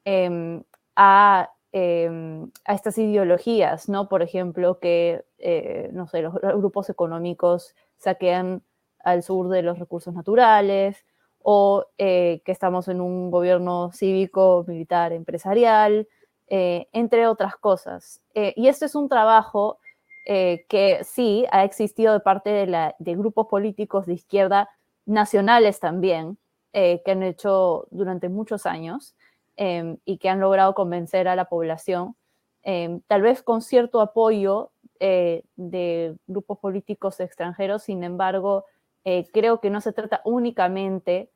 em, 0.05 0.63
a 0.95 1.49
Em, 1.79 2.49
a 2.65 2.73
estas 2.73 2.97
ideologías, 2.97 3.87
¿no? 3.87 4.09
Por 4.09 4.23
ejemplo, 4.23 4.79
que, 4.79 5.23
eh, 5.37 5.91
no 5.93 6.07
sé, 6.07 6.23
los 6.23 6.33
grupos 6.33 6.89
económicos 6.89 7.75
saquean 7.97 8.63
al 9.03 9.21
sur 9.21 9.47
de 9.49 9.61
los 9.61 9.77
recursos 9.77 10.11
naturales 10.15 11.05
o 11.39 11.85
que 11.97 12.41
estamos 12.47 12.87
en 12.87 12.99
un 12.99 13.29
gobierno 13.29 13.91
cívico, 13.93 14.65
militar, 14.67 15.13
empresarial, 15.13 16.07
entre 16.47 17.27
otras 17.27 17.55
cosas. 17.57 18.21
y 18.33 18.67
este 18.67 18.85
es 18.85 18.95
un 18.95 19.07
trabajo 19.07 19.79
que 20.25 20.99
sí 21.03 21.45
ha 21.51 21.63
existido 21.63 22.11
de 22.13 22.19
parte 22.21 22.49
de, 22.49 22.93
de 22.99 23.15
grupos 23.15 23.47
políticos 23.47 24.07
de 24.07 24.15
izquierda 24.15 24.69
nacionales 25.05 25.79
también, 25.79 26.37
que 26.73 27.03
han 27.05 27.23
hecho 27.23 27.87
durante 27.91 28.27
muchos 28.29 28.65
años 28.65 29.15
em, 29.57 29.97
y 30.05 30.19
que 30.19 30.29
han 30.29 30.39
logrado 30.39 30.73
convencer 30.75 31.27
a 31.27 31.35
la 31.35 31.45
población, 31.45 32.15
em, 32.63 33.01
tal 33.07 33.23
vez 33.23 33.41
con 33.41 33.61
cierto 33.61 34.01
apoyo 34.01 34.71
eh, 34.99 35.43
de 35.55 36.15
grupos 36.25 36.57
políticos 36.59 37.19
extranjeros, 37.19 37.83
sin 37.83 38.03
embargo, 38.03 38.65
eh, 39.03 39.27
creo 39.31 39.59
que 39.59 39.69
no 39.69 39.81
se 39.81 39.93
trata 39.93 40.21
únicamente 40.25 41.29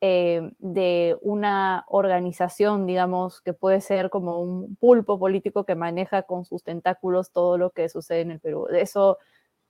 eh, 0.00 0.50
de 0.58 1.16
una 1.22 1.84
organización, 1.88 2.86
digamos, 2.86 3.40
que 3.40 3.52
puede 3.52 3.80
ser 3.80 4.10
como 4.10 4.40
un 4.40 4.76
pulpo 4.76 5.18
político 5.18 5.64
que 5.64 5.74
maneja 5.74 6.22
con 6.22 6.44
sus 6.44 6.62
tentáculos 6.62 7.30
todo 7.30 7.58
lo 7.58 7.70
que 7.70 7.88
sucede 7.88 8.20
en 8.20 8.32
el 8.32 8.40
Perú. 8.40 8.66
De 8.70 8.82
eso 8.82 9.18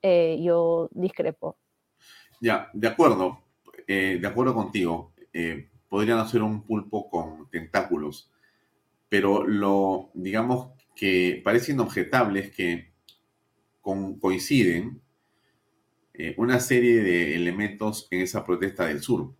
yo 0.02 0.88
discrepo. 0.92 1.56
Ya, 2.40 2.70
de 2.72 2.86
acuerdo, 2.86 3.40
de 3.88 4.24
acuerdo 4.24 4.54
contigo. 4.54 5.12
Podrían 5.88 6.18
hacer 6.18 6.42
un 6.42 6.62
pulpo 6.62 7.08
con 7.10 7.48
tentáculos, 7.50 8.30
pero 9.08 9.46
lo, 9.46 10.10
digamos, 10.14 10.70
que 10.94 11.40
parece 11.44 11.72
inobjetable 11.72 12.40
es 12.40 12.50
que 12.50 12.90
coinciden 14.20 15.00
eh, 16.14 16.34
una 16.38 16.58
serie 16.60 17.02
de 17.02 17.36
elementos 17.36 18.08
en 18.10 18.22
esa 18.22 18.44
protesta 18.44 18.86
del 18.86 19.00
sur. 19.02 19.34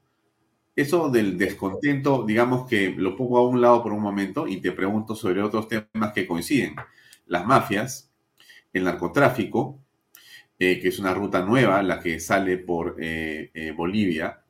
Eso 0.76 1.08
del 1.08 1.38
descontento, 1.38 2.24
digamos 2.26 2.68
que 2.68 2.90
lo 2.90 3.16
pongo 3.16 3.38
a 3.38 3.48
un 3.48 3.62
lado 3.62 3.82
por 3.82 3.92
un 3.92 4.02
momento 4.02 4.46
y 4.46 4.60
te 4.60 4.72
pregunto 4.72 5.14
sobre 5.14 5.42
otros 5.42 5.68
temas 5.68 6.12
que 6.12 6.26
coinciden. 6.26 6.76
Las 7.26 7.46
mafias, 7.46 8.12
el 8.74 8.84
narcotráfico, 8.84 9.80
eh, 10.58 10.78
que 10.78 10.88
es 10.88 10.98
una 10.98 11.14
ruta 11.14 11.42
nueva, 11.42 11.82
la 11.82 11.98
que 11.98 12.20
sale 12.20 12.58
por 12.58 12.96
eh, 13.00 13.72
Bolivia, 13.74 14.42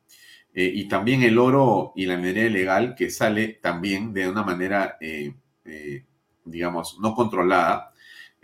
y 0.58 0.88
también 0.88 1.22
el 1.22 1.36
oro 1.38 1.92
y 1.94 2.06
la 2.06 2.16
minería 2.16 2.46
ilegal, 2.46 2.94
que 2.94 3.10
sale 3.10 3.58
también 3.60 4.14
de 4.14 4.26
una 4.26 4.42
manera, 4.42 4.96
digamos, 6.44 6.98
no 6.98 7.14
controlada, 7.14 7.92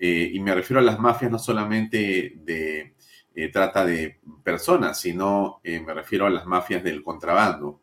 eh, 0.05 0.33
y 0.35 0.41
me 0.41 0.53
refiero 0.53 0.81
a 0.81 0.83
las 0.83 0.99
mafias 0.99 1.31
no 1.31 1.39
solamente 1.39 2.33
de 2.45 2.97
eh, 3.37 3.49
trata 3.53 3.87
de 3.87 4.19
personas, 4.43 5.01
sino 5.01 5.61
eh, 5.63 5.79
me 5.79 5.95
refiero 5.95 6.27
a 6.27 6.31
las 6.31 6.45
mafias 6.45 6.83
del 6.83 7.05
contrabando 7.05 7.81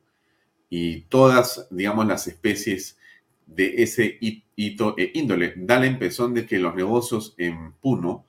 y 0.69 1.03
todas, 1.03 1.69
digamos, 1.72 2.06
las 2.06 2.27
especies 2.27 2.97
de 3.45 3.84
ese 3.84 4.18
hito 4.19 4.95
e 4.97 5.11
índole. 5.14 5.53
Da 5.56 5.80
la 5.80 5.85
impresión 5.85 6.34
de 6.34 6.45
que 6.45 6.60
los 6.60 6.76
negocios 6.76 7.35
en 7.38 7.72
Puno 7.73 8.26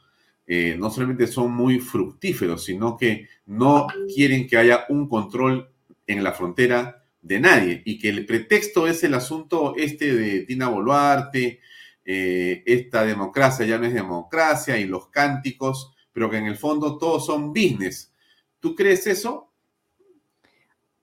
no 0.78 0.90
solamente 0.90 1.28
son 1.28 1.52
muy 1.52 1.78
fructíferos, 1.78 2.64
sino 2.64 2.96
que 2.96 3.28
no 3.46 3.86
quieren 4.12 4.48
que 4.48 4.56
haya 4.56 4.84
un 4.88 5.08
control 5.08 5.70
en 6.10 6.24
la 6.24 6.32
frontera 6.32 7.04
de 7.22 7.40
nadie 7.40 7.82
y 7.84 7.98
que 7.98 8.08
el 8.08 8.26
pretexto 8.26 8.86
es 8.86 9.04
el 9.04 9.14
asunto 9.14 9.74
este 9.76 10.14
de 10.14 10.40
Tina 10.40 10.68
Boluarte, 10.68 11.60
eh, 12.04 12.62
esta 12.66 13.04
democracia 13.04 13.66
ya 13.66 13.78
no 13.78 13.86
es 13.86 13.94
democracia 13.94 14.76
y 14.78 14.84
los 14.84 15.08
cánticos, 15.08 15.94
pero 16.12 16.30
que 16.30 16.38
en 16.38 16.46
el 16.46 16.56
fondo 16.56 16.98
todos 16.98 17.26
son 17.26 17.48
business. 17.52 18.12
¿Tú 18.58 18.74
crees 18.74 19.06
eso? 19.06 19.52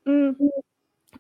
Mm, 0.05 0.31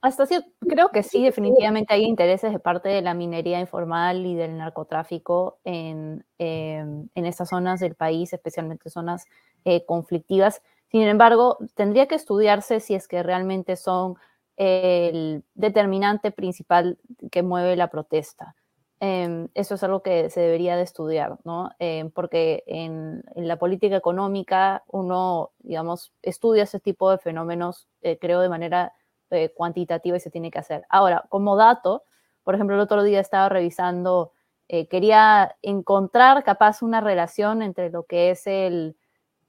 hasta 0.01 0.25
cierto, 0.25 0.49
creo 0.59 0.89
que 0.89 1.03
sí, 1.03 1.23
definitivamente 1.23 1.93
hay 1.93 2.03
intereses 2.03 2.51
de 2.51 2.59
parte 2.59 2.89
de 2.89 3.01
la 3.01 3.13
minería 3.13 3.59
informal 3.59 4.25
y 4.25 4.35
del 4.35 4.57
narcotráfico 4.57 5.59
en, 5.63 6.25
em, 6.37 7.07
en 7.15 7.25
estas 7.25 7.49
zonas 7.49 7.79
del 7.79 7.95
país, 7.95 8.33
especialmente 8.33 8.89
zonas 8.89 9.25
eh, 9.65 9.85
conflictivas. 9.85 10.61
Sin 10.91 11.03
embargo, 11.03 11.57
tendría 11.75 12.07
que 12.07 12.15
estudiarse 12.15 12.79
si 12.79 12.95
es 12.95 13.07
que 13.07 13.23
realmente 13.23 13.75
son 13.75 14.15
el 14.55 15.43
determinante 15.53 16.31
principal 16.31 16.97
que 17.31 17.43
mueve 17.43 17.75
la 17.75 17.89
protesta. 17.89 18.55
Em, 18.99 19.47
eso 19.53 19.75
es 19.75 19.83
algo 19.83 20.01
que 20.01 20.31
se 20.31 20.39
debería 20.41 20.75
de 20.75 20.81
estudiar, 20.81 21.37
¿no? 21.43 21.69
Em, 21.77 22.09
porque 22.09 22.63
en, 22.65 23.23
la 23.35 23.57
política 23.57 23.95
económica 23.95 24.83
uno, 24.87 25.51
digamos, 25.59 26.13
estudia 26.23 26.63
ese 26.63 26.79
tipo 26.79 27.11
de 27.11 27.19
fenómenos, 27.19 27.87
eh, 28.01 28.17
creo, 28.19 28.41
de 28.41 28.49
manera 28.49 28.93
eh, 29.29 29.53
cuantitativa 29.53 30.17
y 30.17 30.19
se 30.19 30.31
tiene 30.31 30.49
que 30.49 30.59
hacer. 30.59 30.85
Ahora, 30.89 31.25
como 31.29 31.55
dato, 31.55 32.03
por 32.43 32.55
ejemplo, 32.55 32.75
el 32.75 32.81
otro 32.81 33.03
día 33.03 33.19
estaba 33.19 33.49
revisando, 33.49 34.31
eh, 34.67 34.87
quería 34.87 35.55
encontrar 35.61 36.43
capaz 36.43 36.81
una 36.81 36.99
relación 37.01 37.61
entre 37.61 37.89
lo 37.91 38.03
que 38.05 38.31
es 38.31 38.47
el, 38.47 38.97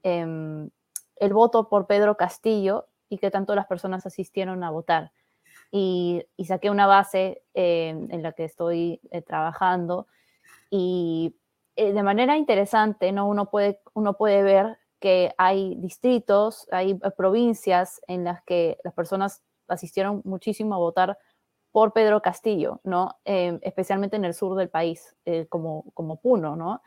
em, 0.03 0.69
el 1.19 1.33
voto 1.33 1.69
por 1.69 1.87
Pedro 1.87 2.17
Castillo 2.17 2.87
y 3.09 3.17
que 3.17 3.31
tanto 3.31 3.55
las 3.55 3.67
personas 3.67 4.05
asistieron 4.05 4.63
a 4.63 4.71
votar 4.71 5.11
y, 5.71 6.25
saqué 6.47 6.69
una 6.69 6.87
base 6.87 7.43
eh, 7.53 7.89
en 7.89 8.23
la 8.23 8.31
que 8.33 8.45
estoy 8.45 8.99
eh, 9.11 9.21
trabajando 9.21 10.07
y 10.69 11.35
eh, 11.75 11.93
de 11.93 12.03
manera 12.03 12.37
interesante, 12.37 13.11
¿no? 13.11 13.27
Uno 13.27 13.49
puede, 13.49 13.79
uno 13.93 14.13
puede 14.13 14.43
ver 14.43 14.77
que 14.99 15.33
hay 15.37 15.75
distritos, 15.75 16.67
hay 16.71 16.95
provincias 17.15 18.01
en 18.07 18.23
las 18.25 18.43
que 18.43 18.77
las 18.83 18.93
personas 18.93 19.43
asistieron 19.67 20.21
muchísimo 20.25 20.75
a 20.75 20.79
votar 20.79 21.17
por 21.71 21.93
Pedro 21.93 22.21
Castillo, 22.21 22.81
¿no? 22.83 23.19
especialmente 23.23 24.15
en 24.15 24.25
el 24.25 24.33
sur 24.33 24.57
del 24.57 24.69
país, 24.69 25.15
como, 25.49 25.85
como 25.93 26.19
Puno, 26.19 26.55
¿no? 26.55 26.81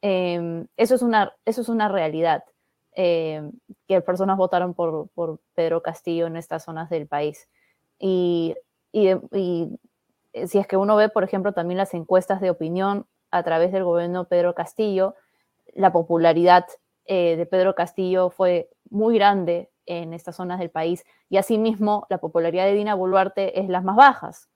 eso, 0.00 0.94
es 0.94 1.02
una, 1.02 1.34
eso 1.44 1.60
es 1.60 1.68
una 1.68 1.88
realidad, 1.88 2.44
que 2.94 4.00
personas 4.04 4.36
votaron 4.36 4.74
por, 4.74 5.08
por 5.10 5.40
Pedro 5.54 5.82
Castillo 5.82 6.26
en 6.26 6.36
estas 6.36 6.64
zonas 6.64 6.90
del 6.90 7.06
país. 7.06 7.48
Y, 7.98 8.56
y, 8.92 9.08
eh, 10.32 10.46
si 10.46 10.58
es 10.58 10.66
que 10.66 10.76
uno 10.76 10.96
ve, 10.96 11.08
por 11.08 11.24
ejemplo, 11.24 11.52
también 11.52 11.78
las 11.78 11.94
encuestas 11.94 12.40
de 12.40 12.50
opinión 12.50 13.06
a 13.30 13.42
través 13.42 13.72
del 13.72 13.84
gobierno 13.84 14.26
Pedro 14.26 14.54
Castillo, 14.54 15.14
la 15.74 15.92
popularidad 15.92 16.66
eh, 17.04 17.36
de 17.36 17.46
Pedro 17.46 17.74
Castillo 17.74 18.30
fue 18.30 18.70
muy 18.90 19.16
grande 19.16 19.70
en 19.86 20.12
estas 20.12 20.36
zonas 20.36 20.58
del 20.58 20.70
país 20.70 21.04
y 21.28 21.38
asimismo 21.38 22.06
la 22.10 22.18
popularidad 22.18 22.66
de 22.66 22.74
Dina 22.74 22.94
Boluarte 22.94 23.60
es 23.60 23.68
las 23.68 23.84
más 23.84 23.96
bajas 23.96 24.48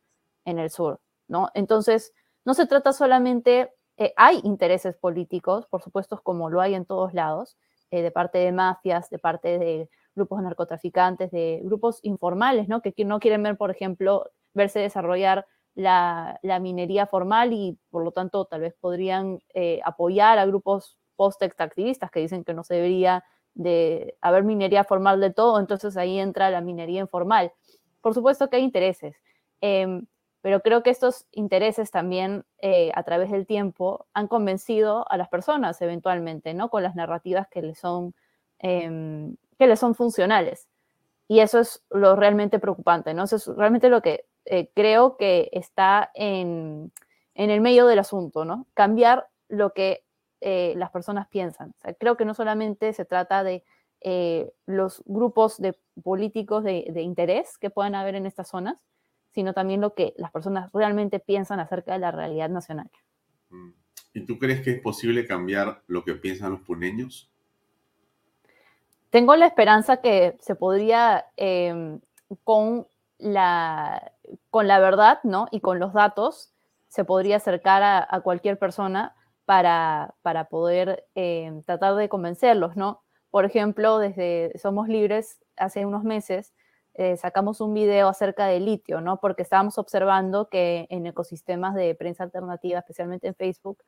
en 0.45 0.59
el 0.59 0.71
sur, 0.71 1.01
¿no? 1.29 1.51
Entonces, 1.55 2.13
no 2.45 2.55
se 2.55 2.67
trata 2.67 2.93
solamente, 2.93 3.73
eh, 3.97 4.13
hay 4.17 4.41
intereses 4.45 4.97
políticos, 4.97 5.67
por 5.67 5.83
supuesto, 5.83 6.21
como 6.23 6.51
lo 6.51 6.61
hay 6.61 6.75
en 6.75 6.85
todos 6.85 7.15
lados, 7.15 7.57
de 8.01 8.11
parte 8.11 8.39
de 8.39 8.53
mafias, 8.53 9.11
de 9.11 9.19
parte 9.19 9.59
de 9.59 9.91
grupos 10.15 10.43
narcotraficantes, 10.43 11.31
de 11.31 11.61
grupos 11.65 11.99
informales, 12.03 12.69
¿no? 12.69 12.81
Que 12.81 12.95
no 13.05 13.21
quieren 13.21 13.43
ver, 13.43 13.57
por 13.57 13.71
ejemplo, 13.71 14.31
verse 14.55 14.81
desarrollar 14.81 15.47
la, 15.75 16.39
minería 16.61 17.07
formal 17.07 17.53
y 17.53 17.79
por 17.91 18.05
lo 18.05 18.13
tanto 18.13 18.45
tal 18.45 18.61
vez 18.61 18.75
podrían 18.79 19.41
eh, 19.55 19.81
apoyar 19.85 20.39
a 20.39 20.47
grupos 20.47 20.99
post-extractivistas 21.17 22.11
que 22.11 22.21
dicen 22.21 22.45
que 22.45 22.55
no 22.55 22.65
se 22.65 22.75
debería 22.75 23.25
de 23.55 24.17
haber 24.21 24.45
minería 24.45 24.85
formal 24.85 25.21
de 25.21 25.31
todo, 25.31 25.61
entonces 25.61 25.97
ahí 25.97 26.19
entra 26.19 26.51
la 26.51 26.61
minería 26.61 27.01
informal. 27.01 27.53
Por 28.01 28.15
supuesto 28.15 28.49
que 28.49 28.57
hay 28.57 28.63
intereses, 28.63 29.17
em, 29.61 30.07
pero 30.43 30.61
creo 30.61 30.83
que 30.83 30.91
estos 30.91 31.27
intereses 31.31 31.93
también 31.93 32.45
eh, 32.59 32.91
a 32.95 33.05
través 33.05 33.31
del 33.31 33.47
tiempo 33.47 34.07
han 34.13 34.27
convencido 34.27 35.11
a 35.11 35.17
las 35.17 35.29
personas 35.29 35.81
eventualmente, 35.81 36.53
¿no? 36.53 36.69
Con 36.69 36.83
las 36.83 36.97
narrativas 36.97 37.47
que 37.49 37.63
les 37.63 37.79
son 37.79 38.13
em, 38.59 39.37
que 39.59 39.69
le 39.69 39.77
son 39.77 39.95
funcionales. 39.95 40.69
Y 41.29 41.41
eso 41.41 41.61
es 41.61 41.85
lo 41.91 42.17
realmente 42.17 42.59
preocupante, 42.59 43.15
¿no? 43.15 43.25
Eso 43.25 43.37
es 43.37 43.47
realmente 43.47 43.89
lo 43.89 44.03
que 44.03 44.27
eh, 44.45 44.71
creo 44.75 45.17
que 45.17 45.49
está 45.53 46.11
en, 46.15 46.93
el 47.35 47.61
medio 47.61 47.87
del 47.87 48.01
asunto, 48.01 48.45
¿no? 48.45 48.67
Cambiar 48.75 49.29
lo 49.49 49.73
que 49.73 50.05
eh, 50.41 50.75
las 50.77 50.91
personas 50.91 51.29
piensan. 51.29 51.73
creo 51.99 52.17
que 52.17 52.25
no 52.25 52.35
solamente 52.35 52.93
se 52.93 53.05
trata 53.05 53.45
de 53.45 53.65
los 54.67 55.01
grupos 55.07 55.59
de 55.59 55.79
políticos 56.03 56.65
de, 56.65 56.87
de, 56.91 57.03
interés 57.03 57.57
que 57.59 57.71
puedan 57.71 57.95
haber 57.95 58.17
en 58.17 58.27
estas 58.27 58.49
zonas, 58.49 58.85
sino 59.33 59.55
también 59.55 59.81
lo 59.81 59.95
que 59.95 60.15
las 60.17 60.31
personas 60.31 60.71
realmente 60.73 61.19
piensan 61.19 61.61
acerca 61.61 61.93
de 61.93 61.99
la 61.99 62.11
realidad 62.11 62.49
nacional. 62.49 62.91
Mm. 63.51 63.71
¿Y 64.15 64.27
tú 64.27 64.39
crees 64.39 64.61
que 64.61 64.73
es 64.73 64.81
posible 64.81 65.27
cambiar 65.27 65.83
lo 65.87 66.05
que 66.05 66.15
piensan 66.15 66.53
los 66.53 66.61
puneños? 66.61 67.33
tengo 69.13 69.37
la 69.37 69.47
esperanza 69.47 69.99
que 69.99 70.39
se 70.41 70.55
podría, 70.55 71.27
em, 71.37 72.01
con, 72.45 72.87
la, 73.19 74.11
con 74.49 74.67
la 74.67 74.79
verdad 74.81 75.21
¿no? 75.23 75.49
y 75.51 75.61
con 75.61 75.79
los 75.79 75.93
datos, 75.93 76.55
se 76.89 77.05
podría 77.05 77.37
acercar 77.37 77.83
a, 77.83 78.21
cualquier 78.23 78.59
persona 78.59 79.15
para, 79.45 80.15
para 80.23 80.45
poder 80.49 81.05
em, 81.15 81.63
tratar 81.63 81.95
de 81.97 82.09
convencerlos, 82.09 82.75
¿no? 82.75 83.03
Por 83.31 83.45
ejemplo, 83.45 83.99
desde 83.99 84.51
Somos 84.59 84.89
Libres, 84.89 85.39
hace 85.57 85.85
unos 85.85 86.05
meses, 86.05 86.55
eh, 86.95 87.17
sacamos 87.17 87.61
un 87.61 87.73
video 87.73 88.09
acerca 88.09 88.47
del 88.47 88.67
litio, 88.67 89.01
¿no? 89.01 89.19
Porque 89.19 89.43
estábamos 89.43 89.79
observando 89.79 90.49
que 90.49 90.87
en 90.91 91.07
ecosistemas 91.07 91.75
de 91.75 91.95
prensa 91.95 92.25
alternativa, 92.25 92.79
especialmente 92.79 93.29
en 93.29 93.35
Facebook, 93.35 93.83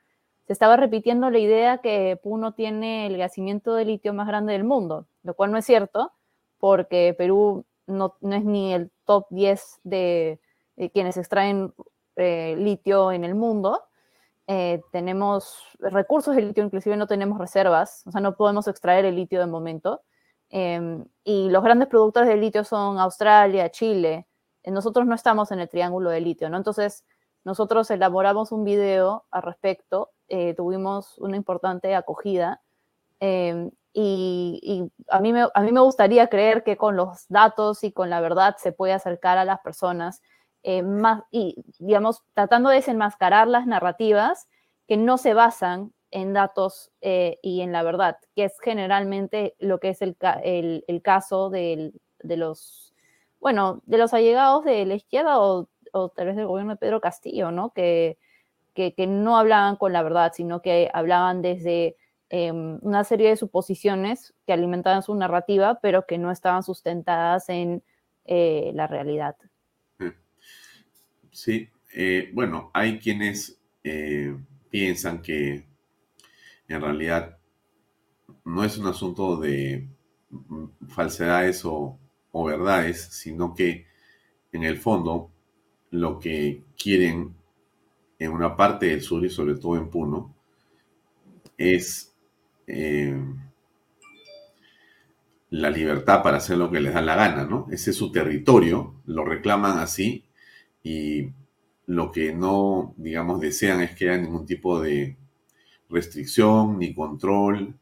se 0.46 0.52
estaba 0.52 0.76
repitiendo 0.76 1.30
la 1.30 1.38
idea 1.38 1.78
que 1.78 2.18
Puno 2.22 2.52
tiene 2.52 3.06
el 3.06 3.16
yacimiento 3.16 3.74
de 3.74 3.84
litio 3.84 4.14
más 4.14 4.26
grande 4.26 4.52
del 4.52 4.64
mundo, 4.64 5.06
lo 5.22 5.34
cual 5.34 5.52
no 5.52 5.58
es 5.58 5.64
cierto, 5.64 6.12
porque 6.58 7.14
Perú 7.16 7.64
no, 7.86 8.16
es 8.22 8.44
ni 8.44 8.72
el 8.72 8.90
top 9.04 9.26
10 9.30 9.80
de, 9.84 10.40
quienes 10.92 11.16
extraen 11.16 11.74
eh, 12.16 12.56
litio 12.58 13.12
en 13.12 13.24
el 13.24 13.34
mundo. 13.34 13.82
Eh, 14.46 14.82
tenemos 14.92 15.58
recursos 15.78 16.36
de 16.36 16.42
litio, 16.42 16.64
inclusive 16.64 16.96
no 16.96 17.06
tenemos 17.06 17.38
reservas, 17.38 18.02
o 18.06 18.10
sea, 18.10 18.20
no 18.20 18.36
podemos 18.36 18.68
extraer 18.68 19.04
el 19.04 19.16
litio 19.16 19.40
de 19.40 19.46
momento. 19.46 20.02
Em, 20.50 21.04
y 21.24 21.48
los 21.50 21.62
grandes 21.64 21.88
productores 21.88 22.28
de 22.28 22.36
litio 22.36 22.64
son 22.64 22.98
Australia, 22.98 23.70
Chile. 23.70 24.26
Eh, 24.62 24.70
nosotros 24.70 25.06
no 25.06 25.14
estamos 25.14 25.50
en 25.52 25.60
el 25.60 25.68
triángulo 25.68 26.10
de 26.10 26.20
litio, 26.20 26.48
¿no? 26.50 26.56
Entonces, 26.56 27.04
nosotros 27.44 27.90
elaboramos 27.90 28.52
un 28.52 28.64
video 28.64 29.26
al 29.30 29.42
respecto, 29.42 30.10
eh, 30.28 30.54
tuvimos 30.54 31.18
una 31.18 31.36
importante 31.36 31.94
acogida 31.94 32.62
em, 33.20 33.70
y, 33.92 34.90
a, 35.08 35.20
mí 35.20 35.32
me, 35.32 35.46
a 35.54 35.62
mí 35.62 35.72
me 35.72 35.80
gustaría 35.80 36.28
creer 36.28 36.64
que 36.64 36.76
con 36.76 36.96
los 36.96 37.26
datos 37.28 37.84
y 37.84 37.92
con 37.92 38.10
la 38.10 38.20
verdad 38.20 38.56
se 38.58 38.72
puede 38.72 38.92
acercar 38.92 39.38
a 39.38 39.44
las 39.44 39.60
personas 39.60 40.20
eh, 40.64 40.82
más, 40.82 41.22
y, 41.30 41.56
digamos, 41.78 42.22
tratando 42.34 42.70
de 42.70 42.76
desenmascarar 42.76 43.48
las 43.48 43.66
narrativas 43.66 44.48
que 44.88 44.96
no 44.96 45.18
se 45.18 45.34
basan 45.34 45.92
en 46.14 46.32
datos 46.32 46.92
eh, 47.00 47.40
y 47.42 47.60
en 47.60 47.72
la 47.72 47.82
verdad, 47.82 48.18
que 48.36 48.44
es 48.44 48.56
generalmente 48.62 49.56
lo 49.58 49.80
que 49.80 49.88
es 49.90 50.00
el, 50.00 50.16
el, 50.86 51.02
caso 51.02 51.50
de 51.50 51.92
los, 52.22 52.94
bueno, 53.40 53.82
de 53.84 53.98
los 53.98 54.14
allegados 54.14 54.64
de 54.64 54.86
la 54.86 54.94
izquierda 54.94 55.40
o, 55.40 55.68
o, 55.92 56.08
tal 56.10 56.28
vez 56.28 56.36
del 56.36 56.46
gobierno 56.46 56.74
de 56.74 56.78
Pedro 56.78 57.00
Castillo, 57.00 57.50
¿no? 57.50 57.70
Que, 57.70 58.16
que, 58.74 58.94
no 59.08 59.36
hablaban 59.36 59.74
con 59.74 59.92
la 59.92 60.04
verdad, 60.04 60.32
sino 60.34 60.62
que 60.62 60.88
hablaban 60.94 61.42
desde 61.42 61.96
em, 62.28 62.78
una 62.82 63.02
serie 63.02 63.30
de 63.30 63.36
suposiciones 63.36 64.34
que 64.46 64.52
alimentaban 64.52 65.02
su 65.02 65.16
narrativa, 65.16 65.80
pero 65.82 66.06
que 66.06 66.18
no 66.18 66.30
estaban 66.30 66.62
sustentadas 66.62 67.48
en 67.48 67.82
eh, 68.24 68.70
la 68.72 68.86
realidad. 68.86 69.34
Sí, 71.32 71.68
eh, 71.92 72.30
bueno, 72.32 72.70
hay 72.72 73.00
quienes 73.00 73.60
piensan 74.70 75.20
que 75.20 75.73
en 76.68 76.80
realidad 76.80 77.38
no 78.44 78.64
es 78.64 78.78
un 78.78 78.86
asunto 78.86 79.36
de 79.36 79.88
falsedades 80.88 81.62
o, 81.64 81.98
verdades, 82.32 83.00
sino 83.12 83.54
que 83.54 83.86
en 84.52 84.64
el 84.64 84.76
fondo 84.76 85.30
lo 85.90 86.18
que 86.18 86.64
quieren 86.76 87.34
en 88.18 88.32
una 88.32 88.56
parte 88.56 88.86
del 88.86 89.02
sur 89.02 89.24
y 89.24 89.30
sobre 89.30 89.54
todo 89.54 89.76
en 89.76 89.88
Puno 89.88 90.34
es 91.56 92.12
eh, 92.66 93.16
la 95.50 95.70
libertad 95.70 96.24
para 96.24 96.38
hacer 96.38 96.58
lo 96.58 96.72
que 96.72 96.80
les 96.80 96.92
da 96.92 97.02
la 97.02 97.14
gana, 97.14 97.44
¿no? 97.44 97.68
Ese 97.70 97.90
es 97.90 97.96
su 97.96 98.10
territorio, 98.10 98.96
lo 99.06 99.24
reclaman 99.24 99.78
así 99.78 100.24
y 100.82 101.30
lo 101.86 102.10
que 102.10 102.32
no, 102.34 102.94
digamos, 102.96 103.40
desean 103.40 103.80
es 103.80 103.94
que 103.94 104.10
haya 104.10 104.22
ningún 104.22 104.46
tipo 104.46 104.80
de 104.80 105.16
restricción 105.94 106.78
ni 106.78 106.94
control. 106.94 107.74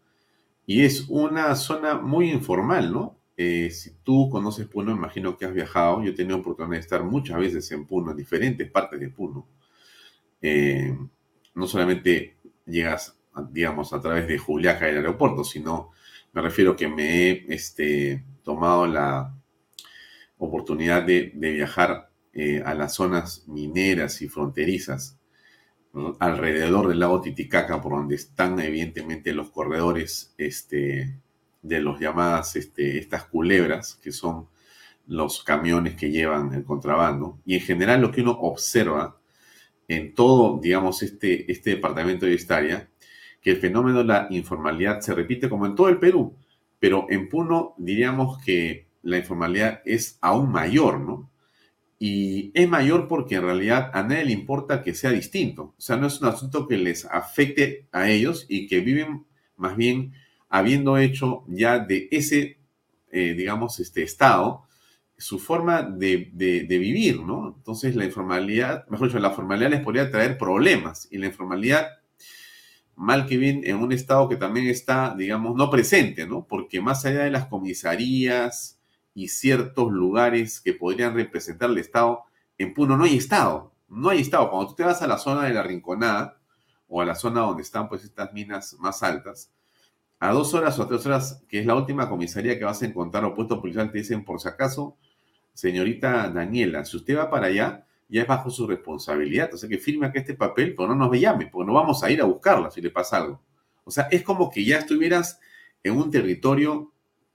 Y 0.66 0.84
es 0.84 1.06
una 1.08 1.54
zona 1.56 1.96
muy 1.96 2.30
informal, 2.30 2.92
¿no? 2.92 3.18
Eh, 3.36 3.70
si 3.70 3.92
tú 4.04 4.28
conoces 4.30 4.66
Puno, 4.68 4.92
imagino 4.92 5.36
que 5.36 5.46
has 5.46 5.54
viajado. 5.54 6.02
Yo 6.02 6.10
he 6.10 6.14
tenido 6.14 6.36
oportunidad 6.36 6.76
de 6.76 6.80
estar 6.80 7.02
muchas 7.02 7.38
veces 7.38 7.70
en 7.72 7.86
Puno, 7.86 8.10
en 8.10 8.16
diferentes 8.16 8.70
partes 8.70 9.00
de 9.00 9.08
Puno. 9.08 9.46
Eh, 10.40 10.96
no 11.54 11.66
solamente 11.66 12.36
llegas, 12.66 13.18
digamos, 13.50 13.92
a 13.92 14.00
través 14.00 14.28
de 14.28 14.38
Juliaca 14.38 14.88
el 14.88 14.98
aeropuerto, 14.98 15.44
sino 15.44 15.90
me 16.32 16.42
refiero 16.42 16.76
que 16.76 16.88
me 16.88 17.30
he 17.30 17.46
este, 17.48 18.24
tomado 18.42 18.86
la 18.86 19.34
oportunidad 20.38 21.02
de, 21.02 21.32
viajar 21.34 22.10
eh, 22.32 22.62
a 22.64 22.74
las 22.74 22.94
zonas 22.94 23.44
mineras 23.46 24.22
y 24.22 24.28
fronterizas 24.28 25.18
alrededor 26.18 26.88
del 26.88 27.00
lago 27.00 27.20
Titicaca, 27.20 27.80
por 27.80 27.92
donde 27.92 28.14
están 28.14 28.58
evidentemente 28.60 29.34
los 29.34 29.50
corredores 29.50 30.34
este, 30.38 31.14
de 31.60 31.80
los 31.80 32.00
llamadas, 32.00 32.56
este, 32.56 32.98
estas 32.98 33.24
culebras, 33.24 33.98
que 34.02 34.12
son 34.12 34.48
los 35.06 35.42
camiones 35.42 35.94
que 35.96 36.10
llevan 36.10 36.54
el 36.54 36.64
contrabando. 36.64 37.38
Y 37.44 37.54
en 37.56 37.60
general 37.60 38.00
lo 38.00 38.10
que 38.10 38.22
uno 38.22 38.32
observa 38.32 39.18
en 39.88 40.14
todo, 40.14 40.58
digamos, 40.60 41.02
este, 41.02 41.50
este 41.50 41.70
departamento 41.70 42.26
de 42.26 42.34
Estaria, 42.34 42.88
que 43.42 43.50
el 43.50 43.56
fenómeno 43.58 43.98
de 43.98 44.04
la 44.04 44.26
informalidad 44.30 45.00
se 45.00 45.14
repite 45.14 45.48
como 45.50 45.66
en 45.66 45.74
todo 45.74 45.88
el 45.88 45.98
Perú, 45.98 46.36
pero 46.78 47.06
en 47.10 47.28
Puno 47.28 47.74
diríamos 47.76 48.42
que 48.42 48.86
la 49.02 49.18
informalidad 49.18 49.82
es 49.84 50.18
aún 50.20 50.50
mayor, 50.50 51.00
¿no? 51.00 51.28
Y 52.04 52.50
es 52.54 52.68
mayor 52.68 53.06
porque 53.06 53.36
en 53.36 53.42
realidad 53.42 53.92
a 53.94 54.02
nadie 54.02 54.24
le 54.24 54.32
importa 54.32 54.82
que 54.82 54.92
sea 54.92 55.12
distinto. 55.12 55.76
O 55.78 55.80
sea, 55.80 55.96
no 55.96 56.08
es 56.08 56.20
un 56.20 56.26
asunto 56.26 56.66
que 56.66 56.76
les 56.76 57.04
afecte 57.04 57.86
a 57.92 58.10
ellos 58.10 58.44
y 58.48 58.66
que 58.66 58.80
viven 58.80 59.24
más 59.54 59.76
bien 59.76 60.12
habiendo 60.48 60.98
hecho 60.98 61.44
ya 61.46 61.78
de 61.78 62.08
ese, 62.10 62.58
eh, 63.12 63.34
digamos, 63.34 63.78
este 63.78 64.02
estado 64.02 64.64
su 65.16 65.38
forma 65.38 65.82
de, 65.82 66.32
vivir, 66.68 67.20
¿no? 67.20 67.54
Entonces 67.56 67.94
la 67.94 68.04
informalidad, 68.04 68.84
mejor 68.88 69.06
dicho, 69.06 69.20
la 69.20 69.30
formalidad 69.30 69.70
les 69.70 69.84
podría 69.84 70.10
traer 70.10 70.36
problemas 70.36 71.06
y 71.12 71.18
la 71.18 71.26
informalidad, 71.26 71.86
mal 72.96 73.26
que 73.26 73.36
bien, 73.36 73.62
en 73.64 73.76
un 73.76 73.92
estado 73.92 74.28
que 74.28 74.34
también 74.34 74.66
está, 74.66 75.14
digamos, 75.16 75.54
no 75.54 75.70
presente, 75.70 76.26
¿no? 76.26 76.48
Porque 76.48 76.80
más 76.80 77.04
allá 77.04 77.22
de 77.22 77.30
las 77.30 77.46
comisarías, 77.46 78.81
y 79.14 79.28
ciertos 79.28 79.92
lugares 79.92 80.60
que 80.60 80.72
podrían 80.72 81.14
representar 81.14 81.70
el 81.70 81.78
Estado, 81.78 82.24
en 82.58 82.74
Puno 82.74 82.96
no 82.96 83.04
hay 83.04 83.16
Estado, 83.16 83.72
no 83.88 84.08
hay 84.08 84.20
Estado. 84.20 84.50
Cuando 84.50 84.68
tú 84.68 84.74
te 84.76 84.84
vas 84.84 85.02
a 85.02 85.06
la 85.06 85.18
zona 85.18 85.44
de 85.44 85.54
la 85.54 85.62
Rinconada 85.62 86.38
o 86.88 87.00
a 87.00 87.04
la 87.04 87.14
zona 87.14 87.40
donde 87.40 87.62
están 87.62 87.88
pues 87.88 88.04
estas 88.04 88.32
minas 88.32 88.76
más 88.78 89.02
altas, 89.02 89.52
a 90.18 90.30
dos 90.30 90.54
horas 90.54 90.78
o 90.78 90.86
tres 90.86 91.04
horas, 91.04 91.42
que 91.48 91.58
es 91.58 91.66
la 91.66 91.74
última 91.74 92.08
comisaría 92.08 92.56
que 92.58 92.64
vas 92.64 92.80
a 92.82 92.86
encontrar 92.86 93.24
o 93.24 93.34
puesto 93.34 93.60
policial, 93.60 93.90
te 93.90 93.98
dicen, 93.98 94.24
por 94.24 94.40
si 94.40 94.48
acaso, 94.48 94.96
señorita 95.52 96.28
Daniela, 96.30 96.84
si 96.84 96.96
usted 96.96 97.18
va 97.18 97.28
para 97.28 97.48
allá, 97.48 97.84
ya 98.08 98.22
es 98.22 98.28
bajo 98.28 98.50
su 98.50 98.66
responsabilidad. 98.66 99.52
O 99.52 99.56
sea, 99.56 99.68
que 99.68 99.78
firme 99.78 100.06
acá 100.06 100.20
este 100.20 100.34
papel, 100.34 100.74
pero 100.76 100.94
no 100.94 100.94
nos 100.94 101.18
llame, 101.18 101.46
porque 101.46 101.66
no 101.66 101.72
vamos 101.72 102.04
a 102.04 102.10
ir 102.10 102.20
a 102.20 102.24
buscarla 102.24 102.70
si 102.70 102.80
le 102.80 102.90
pasa 102.90 103.16
algo. 103.16 103.40
O 103.84 103.90
sea, 103.90 104.04
es 104.10 104.22
como 104.22 104.48
que 104.50 104.64
ya 104.64 104.78
estuvieras 104.78 105.40
en 105.82 105.96
un 105.96 106.10
territorio 106.10 106.91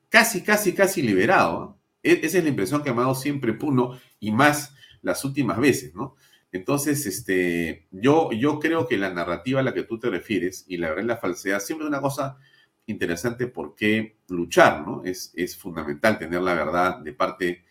casi, 0.09 0.41
casi, 0.43 0.73
casi 0.73 1.01
liberado. 1.01 1.77
E, 2.03 2.21
esa 2.23 2.37
es 2.37 2.43
la 2.43 2.49
impresión 2.49 2.83
que 2.83 2.91
me 2.91 2.99
ha 2.99 3.01
dado 3.01 3.15
siempre 3.15 3.53
Puno 3.53 3.99
y 4.19 4.31
más 4.31 4.73
las 5.01 5.23
últimas 5.25 5.57
veces, 5.59 5.95
¿no? 5.95 6.15
Entonces, 6.51 7.05
este, 7.05 7.87
yo, 7.91 8.31
yo 8.31 8.59
creo 8.59 8.87
que 8.87 8.97
la 8.97 9.13
narrativa 9.13 9.59
a 9.59 9.63
la 9.63 9.73
que 9.73 9.83
tú 9.83 9.99
te 9.99 10.09
refieres 10.09 10.65
y 10.67 10.77
la 10.77 10.89
verdad 10.89 11.03
la 11.03 11.17
falsedad 11.17 11.59
siempre 11.59 11.85
es 11.85 11.89
una 11.89 12.01
cosa 12.01 12.37
interesante 12.85 13.47
porque 13.47 14.17
luchar, 14.29 14.87
¿no? 14.87 15.03
Es, 15.03 15.33
es 15.35 15.57
fundamental 15.57 16.17
tener 16.17 16.41
la 16.41 16.53
verdad 16.53 16.99
de 16.99 17.13
parte 17.13 17.65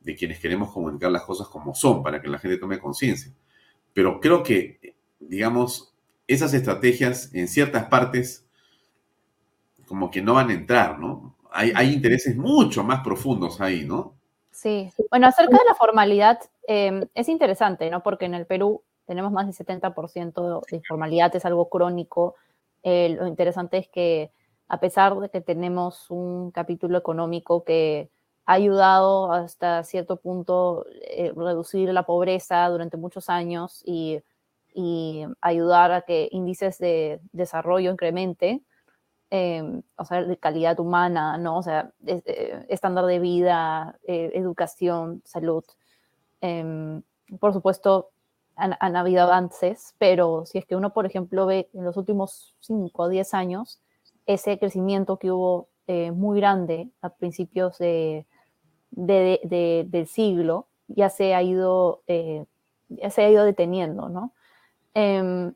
de 0.00 0.16
quienes 0.16 0.40
queremos 0.40 0.72
comunicar 0.72 1.10
las 1.12 1.22
cosas 1.22 1.46
como 1.48 1.74
son 1.74 2.02
para 2.02 2.20
que 2.20 2.28
la 2.28 2.38
gente 2.38 2.56
tome 2.56 2.78
conciencia. 2.78 3.32
Pero 3.92 4.20
creo 4.20 4.42
que, 4.42 4.96
digamos, 5.20 5.94
esas 6.26 6.54
estrategias 6.54 7.32
en 7.34 7.48
ciertas 7.48 7.86
partes 7.86 8.46
como 9.86 10.10
que 10.10 10.22
no 10.22 10.34
van 10.34 10.50
a 10.50 10.54
entrar, 10.54 10.98
¿no? 10.98 11.36
Hay, 11.52 11.92
intereses 11.92 12.36
mucho 12.36 12.82
más 12.84 13.02
profundos 13.02 13.60
ahí, 13.60 13.84
¿no? 13.84 14.14
Sí, 14.50 14.90
bueno, 15.10 15.26
acerca 15.26 15.56
de 15.56 15.64
la 15.68 15.74
formalidad, 15.74 16.38
em, 16.66 17.06
es 17.14 17.28
interesante, 17.28 17.90
¿no? 17.90 18.02
Porque 18.02 18.26
en 18.26 18.34
el 18.34 18.46
Perú 18.46 18.82
tenemos 19.06 19.32
más 19.32 19.46
del 19.46 19.54
70% 19.54 20.62
de 20.70 20.76
informalidad, 20.76 21.34
es 21.34 21.44
algo 21.44 21.68
crónico. 21.68 22.34
Eh, 22.82 23.16
lo 23.18 23.26
interesante 23.26 23.78
es 23.78 23.88
que 23.88 24.30
a 24.68 24.80
pesar 24.80 25.18
de 25.18 25.28
que 25.28 25.40
tenemos 25.40 26.10
un 26.10 26.50
capítulo 26.50 26.98
económico 26.98 27.64
que 27.64 28.10
ha 28.46 28.54
ayudado 28.54 29.32
hasta 29.32 29.84
cierto 29.84 30.16
punto 30.16 30.86
eh, 31.02 31.32
reducir 31.36 31.88
la 31.92 32.04
pobreza 32.04 32.68
durante 32.68 32.96
muchos 32.96 33.28
años 33.28 33.82
y, 33.84 34.22
y 34.74 35.24
ayudar 35.40 35.92
a 35.92 36.02
que 36.02 36.28
índices 36.30 36.78
de 36.78 37.20
desarrollo 37.32 37.90
incrementen, 37.90 38.64
Em, 39.34 39.80
o 39.96 40.04
sea, 40.04 40.22
de 40.22 40.36
calidad 40.36 40.78
humana, 40.78 41.38
¿no? 41.38 41.56
O 41.56 41.62
sea, 41.62 41.90
eh, 42.06 42.66
estándar 42.68 43.06
de 43.06 43.18
vida, 43.18 43.98
eh, 44.06 44.30
educación, 44.34 45.22
salud. 45.24 45.64
Em, 46.42 47.00
por 47.40 47.54
supuesto, 47.54 48.10
han, 48.56 48.94
habido 48.94 49.22
avances, 49.22 49.94
pero 49.96 50.44
si 50.44 50.58
es 50.58 50.66
que 50.66 50.76
uno, 50.76 50.92
por 50.92 51.06
ejemplo, 51.06 51.46
ve 51.46 51.70
en 51.72 51.82
los 51.82 51.96
últimos 51.96 52.54
5 52.60 53.04
o 53.04 53.08
10 53.08 53.32
años, 53.32 53.80
ese 54.26 54.58
crecimiento 54.58 55.16
que 55.16 55.32
hubo 55.32 55.68
eh, 55.86 56.10
muy 56.10 56.38
grande 56.38 56.90
a 57.00 57.08
principios 57.08 57.78
de, 57.78 58.26
del 58.90 60.06
siglo 60.08 60.66
ya 60.88 61.08
se 61.08 61.34
ha 61.34 61.42
ido, 61.42 62.02
eh, 62.06 62.44
ya 62.90 63.08
se 63.08 63.22
ha 63.22 63.30
ido 63.30 63.44
deteniendo, 63.44 64.10
¿no? 64.10 64.34
Em, 64.92 65.54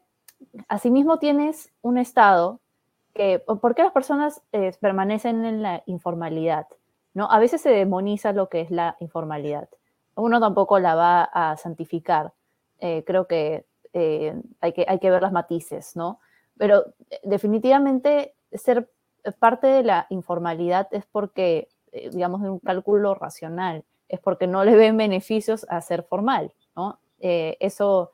asimismo 0.67 1.19
tienes 1.19 1.71
un 1.83 1.99
Estado 1.99 2.61
que, 3.17 3.41
¿por 3.41 3.75
qué 3.75 3.83
las 3.83 3.93
personas 3.93 4.43
eh, 4.53 4.73
permanecen 4.81 5.45
en 5.45 5.63
la 5.63 5.83
informalidad? 5.87 6.67
¿no? 7.15 7.31
A 7.31 7.39
veces 7.39 7.61
se 7.61 7.71
demoniza 7.71 8.33
lo 8.33 8.49
que 8.49 8.61
es 8.61 8.71
la 8.71 8.97
informalidad. 9.01 9.69
Uno 10.15 10.39
tampoco 10.41 10.79
la 10.79 10.95
va 10.95 11.25
a 11.25 11.57
santificar. 11.57 12.33
Eh, 12.79 13.03
creo 13.07 13.27
que, 13.27 13.67
hay 14.61 14.73
que 14.75 14.85
hay 14.87 14.99
que 14.99 15.11
ver 15.11 15.23
las 15.23 15.33
matices, 15.33 15.97
¿no? 15.97 16.21
Pero 16.59 16.85
definitivamente 17.23 18.35
ser 18.53 18.91
parte 19.39 19.67
de 19.67 19.83
la 19.83 20.07
informalidad 20.11 20.89
es 20.91 21.07
porque, 21.07 21.69
digamos, 22.13 22.43
de 22.43 22.51
un 22.51 22.59
cálculo 22.59 23.15
racional 23.15 23.85
es 24.09 24.21
porque 24.21 24.47
no 24.47 24.65
le 24.65 24.77
ven 24.77 24.97
beneficios 24.97 25.67
a 25.69 25.81
ser 25.81 26.03
formal, 26.03 26.53
¿no? 26.77 26.99
Eh, 27.21 27.57
eso 27.61 28.13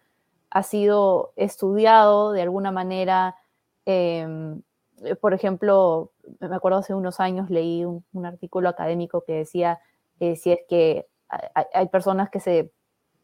ha 0.51 0.63
sido 0.63 1.33
estudiado 1.37 2.33
de 2.33 2.43
alguna 2.43 2.71
manera. 2.71 3.37
Em, 3.85 4.63
por 5.21 5.35
ejemplo, 5.35 6.13
me 6.41 6.55
acuerdo 6.55 6.79
hace 6.79 6.95
unos 6.95 7.21
años 7.21 7.51
leí 7.51 7.85
un, 7.85 8.27
artículo 8.27 8.69
académico 8.69 9.25
que 9.25 9.35
decía 9.35 9.81
eh, 10.21 10.37
si 10.37 10.53
es 10.53 10.61
que 10.69 11.07
hay, 11.55 11.89
personas 11.89 12.31
que 12.31 12.41
se, 12.41 12.73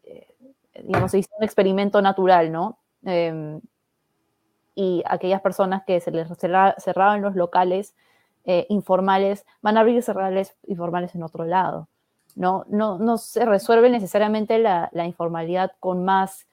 eh, 0.03 0.35
digamos, 0.83 1.11
se 1.11 1.19
hizo 1.19 1.29
un 1.37 1.43
experimento 1.43 2.01
natural, 2.01 2.51
¿no? 2.51 2.79
Em, 3.03 3.61
y 4.75 5.03
aquellas 5.05 5.41
personas 5.41 5.83
que 5.85 5.99
se 5.99 6.11
les 6.11 6.27
cerraban 6.77 7.21
los 7.21 7.35
locales 7.35 7.95
informales 8.69 9.45
van 9.61 9.77
a 9.77 9.81
abrir 9.81 10.01
cerrales 10.01 10.55
informales 10.65 11.13
en 11.13 11.21
otro 11.21 11.45
lado. 11.45 11.87
¿no? 12.35 12.65
No, 12.69 13.17
se 13.17 13.45
resuelve 13.45 13.89
necesariamente 13.89 14.59
la, 14.59 14.89
informalidad 15.05 15.73
con 15.79 16.05
más 16.05 16.47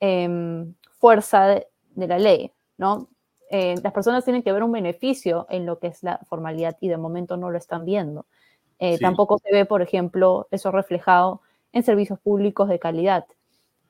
em, 0.00 0.74
fuerza 0.98 1.46
de, 1.46 1.66
la 1.96 2.18
ley, 2.18 2.52
¿no? 2.76 3.08
Eh, 3.54 3.74
las 3.82 3.92
personas 3.92 4.24
tienen 4.24 4.42
que 4.42 4.50
ver 4.50 4.62
un 4.62 4.72
beneficio 4.72 5.46
en 5.50 5.66
lo 5.66 5.78
que 5.78 5.88
es 5.88 6.02
la 6.02 6.18
formalidad 6.26 6.78
y 6.80 6.88
de 6.88 6.96
momento 6.96 7.36
no 7.36 7.50
lo 7.50 7.58
están 7.58 7.84
viendo. 7.84 8.24
Eh, 8.78 8.98
tampoco 8.98 9.38
se 9.38 9.52
ve, 9.52 9.66
por 9.66 9.82
ejemplo, 9.82 10.48
eso 10.50 10.70
reflejado 10.70 11.42
en 11.72 11.82
servicios 11.82 12.18
públicos 12.18 12.70
de 12.70 12.78
calidad. 12.78 13.26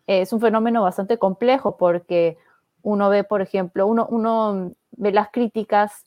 es 0.09 0.33
un 0.33 0.41
fenómeno 0.41 0.83
bastante 0.83 1.17
complejo 1.17 1.77
porque 1.77 2.37
uno 2.83 3.09
ve, 3.09 3.23
por 3.23 3.41
ejemplo, 3.41 3.87
uno, 3.87 4.09
uno 4.11 4.73
ve 4.91 5.13
las 5.13 5.31
críticas 5.31 6.07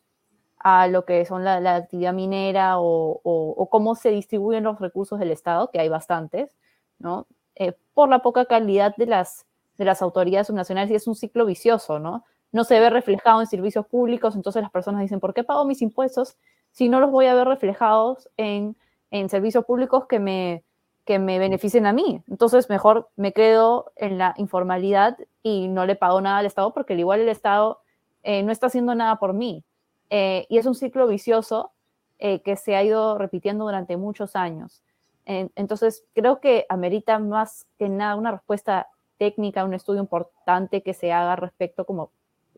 a 0.60 0.88
lo 0.88 1.06
que 1.06 1.24
son 1.24 1.46
la, 1.46 1.76
actividad 1.76 2.14
minera 2.14 2.80
o, 2.80 3.70
cómo 3.72 3.96
se 3.96 4.10
distribuyen 4.10 4.66
los 4.66 4.80
recursos 4.82 5.18
del 5.18 5.32
Estado, 5.32 5.72
que 5.72 5.80
hay 5.80 5.88
bastantes, 5.88 6.52
¿no? 7.00 7.26
Eh, 7.56 7.74
por 7.94 8.10
la 8.10 8.20
poca 8.20 8.46
calidad 8.46 8.96
de 8.98 9.06
las, 9.06 9.46
de 9.78 9.86
las 9.86 10.02
autoridades 10.02 10.50
nacionales 10.50 10.92
y 10.92 10.96
es 10.96 11.08
un 11.08 11.16
ciclo 11.16 11.46
vicioso, 11.46 12.00
¿no? 12.00 12.26
No 12.56 12.64
se 12.64 12.80
ve 12.80 12.90
reflejado 12.90 13.42
en 13.42 13.48
servicios 13.48 13.86
públicos, 13.86 14.34
entonces 14.34 14.62
las 14.62 14.72
personas 14.72 15.02
dicen, 15.02 15.20
¿por 15.20 15.34
qué 15.34 15.44
pago 15.44 15.66
mis 15.66 15.82
impuestos 15.82 16.38
si 16.72 16.88
no 16.88 17.02
los 17.02 17.12
voy 17.12 17.26
a 17.26 17.34
ver 17.34 17.46
reflejados 17.46 18.30
en, 18.38 18.78
en 19.12 19.28
servicios 19.28 19.66
públicos 19.66 20.06
que 20.08 20.22
me, 20.22 20.64
que 21.04 21.20
me 21.20 21.38
beneficien 21.38 21.86
a 21.86 21.92
mí? 21.92 22.24
Entonces 22.30 22.70
mejor 22.70 23.10
me 23.18 23.34
quedo 23.34 23.92
en 23.98 24.18
la 24.18 24.34
informalidad 24.38 25.18
y 25.44 25.68
no 25.68 25.86
le 25.86 25.98
pago 25.98 26.22
nada 26.22 26.38
al 26.38 26.46
Estado 26.46 26.74
porque 26.74 26.94
al 26.94 27.02
igual 27.02 27.20
el 27.20 27.28
Estado 27.28 27.82
eh, 28.24 28.42
no 28.42 28.54
está 28.54 28.68
haciendo 28.68 28.96
nada 28.96 29.18
por 29.18 29.34
mí. 29.34 29.66
Eh, 30.10 30.46
y 30.48 30.58
es 30.58 30.66
un 30.66 30.76
ciclo 30.76 31.08
vicioso 31.08 31.74
eh, 32.20 32.42
que 32.42 32.56
se 32.56 32.78
ha 32.78 32.84
ido 32.86 33.18
repitiendo 33.18 33.66
durante 33.66 33.98
muchos 33.98 34.38
años. 34.38 34.82
entonces, 35.26 36.06
creo 36.14 36.40
que 36.40 36.66
amerita 36.70 37.20
más 37.20 37.68
que 37.78 37.90
nada 37.90 38.16
una 38.16 38.32
respuesta 38.32 38.88
técnica, 39.18 39.66
un 39.66 39.74
estudio 39.74 40.00
importante 40.00 40.84
que 40.84 40.94
se 40.94 41.12
haga 41.12 41.36
respecto 41.36 41.84
como 41.84 42.12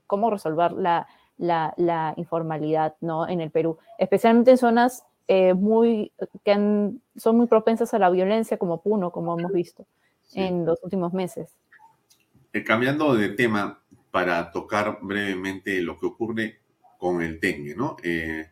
cómo 0.07 0.29
resolver 0.29 0.71
la, 0.71 1.07
la, 1.37 2.13
informalidad 2.17 2.95
¿no? 3.01 3.27
en 3.27 3.41
el 3.41 3.51
Perú, 3.51 3.77
especialmente 3.99 4.51
en 4.51 4.57
zonas 4.57 5.03
eh, 5.27 5.53
muy, 5.53 6.11
que 6.43 6.91
son 7.17 7.37
muy 7.37 7.47
propensas 7.47 7.93
a 7.93 7.99
la 7.99 8.09
violencia 8.09 8.57
como 8.57 8.81
Puno, 8.81 9.11
como 9.11 9.37
hemos 9.37 9.51
visto 9.51 9.85
en 10.33 10.65
los 10.65 10.79
últimos 10.83 11.13
meses. 11.13 11.55
cambiando 12.65 13.13
de 13.13 13.29
tema, 13.29 13.81
para 14.11 14.51
tocar 14.51 14.97
brevemente 15.01 15.79
lo 15.81 15.99
que 15.99 16.07
ocurre 16.07 16.59
con 16.97 17.21
el 17.21 17.39
dengue, 17.39 17.75
¿no? 17.75 17.97
Eh, 18.01 18.49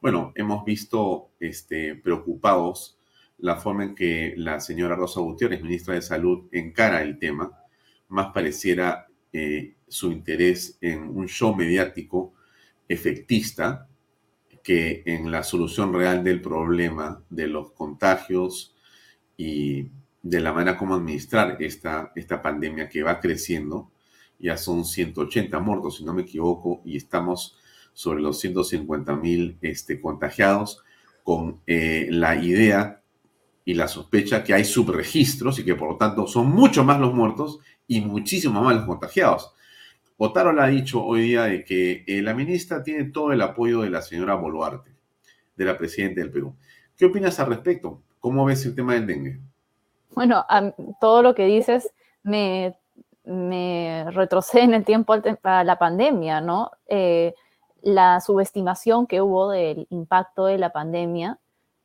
bueno, 0.00 0.32
hemos 0.36 0.64
visto 0.64 1.30
este, 1.40 1.96
preocupados 1.96 2.98
la 3.38 3.56
forma 3.56 3.82
en 3.84 3.94
que 3.96 4.34
la 4.36 4.60
señora 4.60 4.94
Rosa 4.94 5.20
Gutiérrez, 5.20 5.60
ministra 5.60 5.94
de 5.94 6.02
Salud, 6.02 6.48
encara 6.52 7.02
el 7.02 7.18
tema. 7.18 7.50
Más 8.08 8.28
pareciera 8.32 9.07
eh, 9.32 9.74
su 9.86 10.12
interés 10.12 10.78
en 10.80 11.08
un 11.08 11.28
show 11.28 11.54
mediático 11.54 12.34
efectista 12.88 13.88
que 14.62 15.02
en 15.06 15.30
la 15.30 15.42
solución 15.42 15.92
real 15.94 16.24
del 16.24 16.40
problema 16.40 17.22
de 17.30 17.46
los 17.46 17.72
contagios 17.72 18.74
y 19.36 19.88
de 20.22 20.40
la 20.40 20.52
manera 20.52 20.76
como 20.76 20.94
administrar 20.94 21.56
esta, 21.60 22.12
esta 22.14 22.42
pandemia 22.42 22.88
que 22.88 23.02
va 23.02 23.20
creciendo. 23.20 23.90
Ya 24.38 24.56
son 24.56 24.84
180 24.84 25.58
muertos, 25.60 25.96
si 25.96 26.04
no 26.04 26.12
me 26.12 26.22
equivoco, 26.22 26.82
y 26.84 26.96
estamos 26.96 27.56
sobre 27.92 28.20
los 28.20 28.38
150 28.40 29.16
mil 29.16 29.58
este, 29.62 30.00
contagiados, 30.00 30.82
con 31.24 31.60
eh, 31.66 32.08
la 32.10 32.36
idea 32.42 32.97
y 33.68 33.74
la 33.74 33.86
sospecha 33.86 34.42
que 34.42 34.54
hay 34.54 34.64
subregistros 34.64 35.58
y 35.58 35.64
que 35.66 35.74
por 35.74 35.90
lo 35.90 35.96
tanto 35.98 36.26
son 36.26 36.48
mucho 36.48 36.84
más 36.84 36.98
los 36.98 37.12
muertos 37.12 37.58
y 37.86 38.00
muchísimo 38.00 38.62
más 38.62 38.74
los 38.74 38.86
contagiados. 38.86 39.52
Otaro 40.16 40.54
le 40.54 40.62
ha 40.62 40.68
dicho 40.68 41.04
hoy 41.04 41.20
día 41.20 41.42
de 41.42 41.64
que 41.66 42.02
eh, 42.06 42.22
la 42.22 42.32
ministra 42.32 42.82
tiene 42.82 43.10
todo 43.10 43.30
el 43.30 43.42
apoyo 43.42 43.82
de 43.82 43.90
la 43.90 44.00
señora 44.00 44.36
Boluarte, 44.36 44.90
de 45.54 45.64
la 45.66 45.76
presidenta 45.76 46.22
del 46.22 46.30
Perú. 46.30 46.56
¿Qué 46.96 47.04
opinas 47.04 47.38
al 47.40 47.48
respecto? 47.48 48.00
¿Cómo 48.20 48.46
ves 48.46 48.64
el 48.64 48.74
tema 48.74 48.94
del 48.94 49.06
dengue? 49.06 49.38
Bueno, 50.14 50.46
todo 50.98 51.22
lo 51.22 51.34
que 51.34 51.44
dices 51.44 51.92
me, 52.22 52.74
me 53.24 54.06
retrocede 54.12 54.62
en 54.62 54.72
el 54.72 54.86
tiempo 54.86 55.14
a 55.42 55.62
la 55.62 55.78
pandemia, 55.78 56.40
¿no? 56.40 56.70
Eh, 56.86 57.34
la 57.82 58.22
subestimación 58.22 59.06
que 59.06 59.20
hubo 59.20 59.50
del 59.50 59.86
impacto 59.90 60.46
de 60.46 60.56
la 60.56 60.72
pandemia 60.72 61.38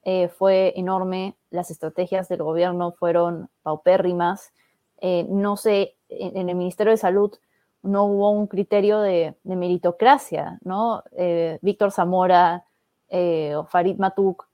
eh, 0.03 0.27
fue 0.30 0.73
enorme, 0.75 1.35
las 1.49 1.71
estrategias 1.71 2.27
del 2.30 2.43
gobierno 2.43 2.91
fueron 2.91 3.49
paupérrimas, 3.61 4.53
eh, 5.01 5.25
no 5.30 5.57
sé, 5.57 5.95
en, 6.09 6.49
el 6.49 6.55
Ministerio 6.55 6.91
de 6.91 6.97
Salud 6.97 7.34
no 7.81 8.05
hubo 8.05 8.31
un 8.31 8.47
criterio 8.47 8.99
de, 8.99 9.35
meritocracia, 9.43 10.59
¿no? 10.63 11.03
Eh, 11.11 11.59
Víctor 11.61 11.91
Zamora 11.91 12.65
o 13.09 13.65
Farid 13.65 13.97
Matuk, 13.97 14.47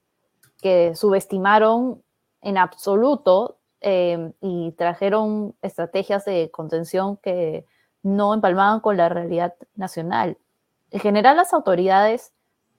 que 0.60 0.94
subestimaron 0.94 2.02
en 2.42 2.58
absoluto 2.58 3.56
y 3.80 4.72
trajeron 4.72 5.54
estrategias 5.62 6.26
de 6.26 6.50
contención 6.50 7.16
que 7.16 7.64
no 8.02 8.34
empalmaban 8.34 8.80
con 8.80 8.98
la 8.98 9.08
realidad 9.08 9.54
nacional 9.76 10.36
en 10.90 11.00
general 11.00 11.36
las 11.36 11.52
autoridades 11.52 12.32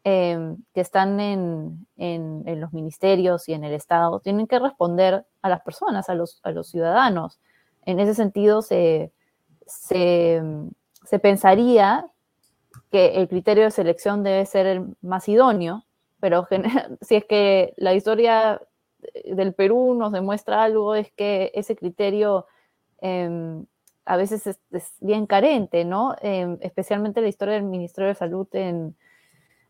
em, 0.03 0.57
que 0.73 0.81
están 0.81 1.19
en, 1.19 1.85
los 1.97 2.73
ministerios 2.73 3.47
y 3.47 3.53
en 3.53 3.63
el 3.63 3.73
Estado 3.73 4.19
tienen 4.19 4.47
que 4.47 4.59
responder 4.59 5.25
a 5.41 5.49
las 5.49 5.61
personas, 5.61 6.09
a 6.09 6.15
los, 6.15 6.39
a 6.43 6.51
los 6.51 6.69
ciudadanos. 6.69 7.39
En 7.85 7.99
ese 7.99 8.13
sentido, 8.13 8.61
se, 8.61 9.11
se, 9.65 10.41
pensaría 11.21 12.05
que 12.91 13.15
el 13.15 13.27
criterio 13.27 13.63
de 13.63 13.71
selección 13.71 14.23
debe 14.23 14.45
ser 14.45 14.65
el 14.65 14.95
más 15.01 15.27
idóneo, 15.29 15.85
pero 16.19 16.47
si 17.01 17.15
es 17.15 17.25
que 17.25 17.73
la 17.77 17.93
historia 17.93 18.61
del 19.25 19.53
Perú 19.53 19.95
nos 19.95 20.11
demuestra 20.11 20.63
algo, 20.63 20.95
es 20.95 21.11
que 21.11 21.51
ese 21.55 21.75
criterio 21.75 22.45
em, 23.01 23.65
a 24.05 24.17
veces 24.17 24.47
es, 24.47 24.59
bien 24.99 25.25
carente, 25.25 25.85
¿no? 25.85 26.15
Em, 26.21 26.57
especialmente 26.61 27.21
la 27.21 27.27
historia 27.27 27.55
del 27.55 27.63
Ministerio 27.63 28.09
de 28.09 28.15
Salud 28.15 28.47
en, 28.53 28.95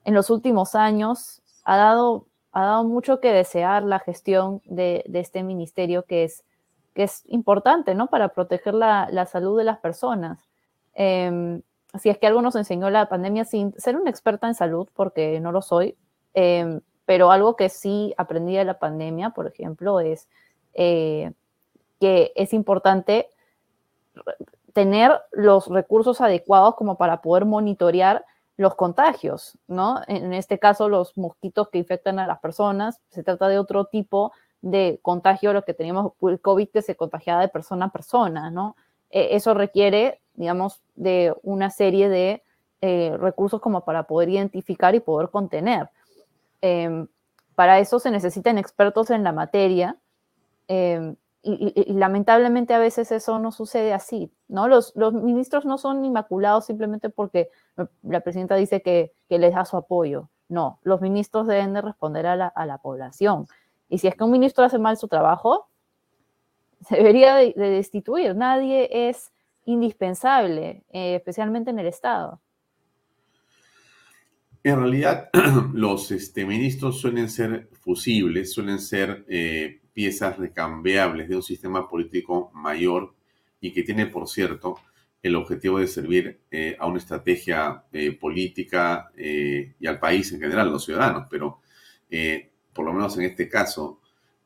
los 0.05 0.29
últimos 0.29 0.75
años 0.75 1.41
ha 1.63 1.77
dado, 1.77 2.25
ha 2.51 2.65
dado 2.65 2.83
mucho 2.83 3.19
que 3.19 3.31
desear 3.31 3.83
la 3.83 3.99
gestión 3.99 4.61
de, 4.65 5.03
este 5.13 5.43
ministerio 5.43 6.03
que 6.03 6.23
es, 6.23 6.43
que 6.93 7.03
es 7.03 7.23
importante, 7.27 7.95
¿no? 7.95 8.07
Para 8.07 8.29
proteger 8.29 8.73
la, 8.73 9.25
salud 9.25 9.57
de 9.57 9.63
las 9.63 9.79
personas. 9.79 10.39
Eh, 10.95 11.61
si 11.99 12.09
es 12.09 12.17
que 12.17 12.27
algo 12.27 12.41
nos 12.41 12.55
enseñó 12.55 12.89
la 12.89 13.09
pandemia 13.09 13.45
sin 13.45 13.73
ser 13.73 13.97
una 13.97 14.09
experta 14.09 14.47
en 14.47 14.55
salud, 14.55 14.87
porque 14.93 15.39
no 15.39 15.51
lo 15.51 15.61
soy, 15.61 15.97
em, 16.33 16.81
pero 17.05 17.31
algo 17.31 17.55
que 17.55 17.69
sí 17.69 18.13
aprendí 18.17 18.55
de 18.55 18.65
la 18.65 18.79
pandemia, 18.79 19.31
por 19.31 19.47
ejemplo, 19.47 19.99
es 19.99 20.29
eh, 20.73 21.33
que 21.99 22.31
es 22.35 22.53
importante 22.53 23.29
tener 24.73 25.11
los 25.31 25.67
recursos 25.67 26.21
adecuados 26.21 26.75
como 26.75 26.97
para 26.97 27.21
poder 27.21 27.45
monitorear 27.45 28.25
los 28.57 28.75
contagios, 28.75 29.57
¿no? 29.67 30.01
En 30.07 30.33
este 30.33 30.59
caso, 30.59 30.89
los 30.89 31.17
mosquitos 31.17 31.69
que 31.69 31.77
infectan 31.77 32.19
a 32.19 32.27
las 32.27 32.39
personas, 32.39 32.99
se 33.09 33.23
trata 33.23 33.47
de 33.47 33.57
otro 33.57 33.85
tipo 33.85 34.33
de 34.61 34.99
contagio, 35.01 35.53
lo 35.53 35.63
que 35.63 35.73
teníamos 35.73 36.13
el 36.21 36.39
COVID 36.39 36.69
que 36.69 36.81
se 36.81 36.95
contagiaba 36.95 37.41
de 37.41 37.47
persona 37.47 37.85
a 37.85 37.91
persona, 37.91 38.51
¿no? 38.51 38.75
E, 39.09 39.35
eso 39.35 39.53
requiere, 39.53 40.21
digamos, 40.35 40.81
de 40.95 41.33
una 41.43 41.69
serie 41.69 42.09
de 42.09 42.43
eh, 42.81 43.15
recursos 43.19 43.61
como 43.61 43.83
para 43.85 44.03
poder 44.03 44.29
identificar 44.29 44.95
y 44.95 44.99
poder 44.99 45.29
contener. 45.29 45.89
Em, 46.61 47.07
para 47.55 47.79
eso 47.79 47.99
se 47.99 48.11
necesitan 48.11 48.57
expertos 48.57 49.09
en 49.09 49.23
la 49.23 49.31
materia 49.31 49.97
y, 51.43 51.93
lamentablemente 51.93 52.73
a 52.73 52.79
veces 52.79 53.11
eso 53.11 53.39
no 53.39 53.51
sucede 53.51 53.93
así, 53.93 54.31
¿no? 54.47 54.67
Los, 54.67 54.93
los, 54.95 55.13
ministros 55.13 55.65
no 55.65 55.77
son 55.77 56.05
inmaculados 56.05 56.65
simplemente 56.65 57.09
porque 57.09 57.49
la 58.03 58.19
presidenta 58.21 58.55
dice 58.55 58.81
que, 58.81 59.11
que, 59.27 59.39
les 59.39 59.53
da 59.53 59.65
su 59.65 59.77
apoyo. 59.77 60.29
No, 60.49 60.79
los 60.83 61.01
ministros 61.01 61.47
deben 61.47 61.73
de 61.73 61.81
responder 61.81 62.27
a 62.27 62.35
la, 62.35 62.47
a 62.47 62.65
la 62.65 62.77
población. 62.77 63.47
Y 63.89 63.97
si 63.97 64.07
es 64.07 64.15
que 64.15 64.23
un 64.23 64.31
ministro 64.31 64.63
hace 64.63 64.79
mal 64.79 64.97
su 64.97 65.07
trabajo, 65.07 65.67
se 66.87 66.95
debería 66.95 67.35
de, 67.35 67.53
destituir. 67.53 68.35
Nadie 68.35 69.09
es 69.09 69.31
indispensable, 69.65 70.83
eh, 70.91 71.15
especialmente 71.15 71.69
en 71.69 71.79
el 71.79 71.87
Estado. 71.87 72.41
En 74.63 74.77
realidad, 74.79 75.29
los 75.73 76.11
este, 76.11 76.45
ministros 76.45 76.99
suelen 76.99 77.29
ser 77.29 77.69
fusibles, 77.73 78.53
suelen 78.53 78.79
ser 78.79 79.25
eh, 79.27 79.80
piezas 79.93 80.37
recambiables 80.37 81.29
de 81.29 81.35
un 81.35 81.43
sistema 81.43 81.87
político 81.87 82.51
mayor 82.53 83.13
y 83.59 83.71
que 83.71 83.83
tiene, 83.83 84.07
por 84.07 84.27
cierto, 84.27 84.79
el 85.21 85.35
objetivo 85.35 85.79
de 85.79 85.87
servir 85.87 86.39
eh, 86.49 86.75
a 86.79 86.87
una 86.87 86.97
estrategia 86.97 87.83
eh, 87.91 88.11
política 88.11 89.11
eh, 89.15 89.73
y 89.79 89.87
al 89.87 89.99
país 89.99 90.31
en 90.31 90.41
general, 90.41 90.67
a 90.67 90.71
los 90.71 90.85
ciudadanos. 90.85 91.27
Pero, 91.29 91.61
por 92.73 92.85
lo 92.85 92.93
menos 92.93 93.17
en 93.17 93.23
este 93.23 93.47
caso, 93.47 94.01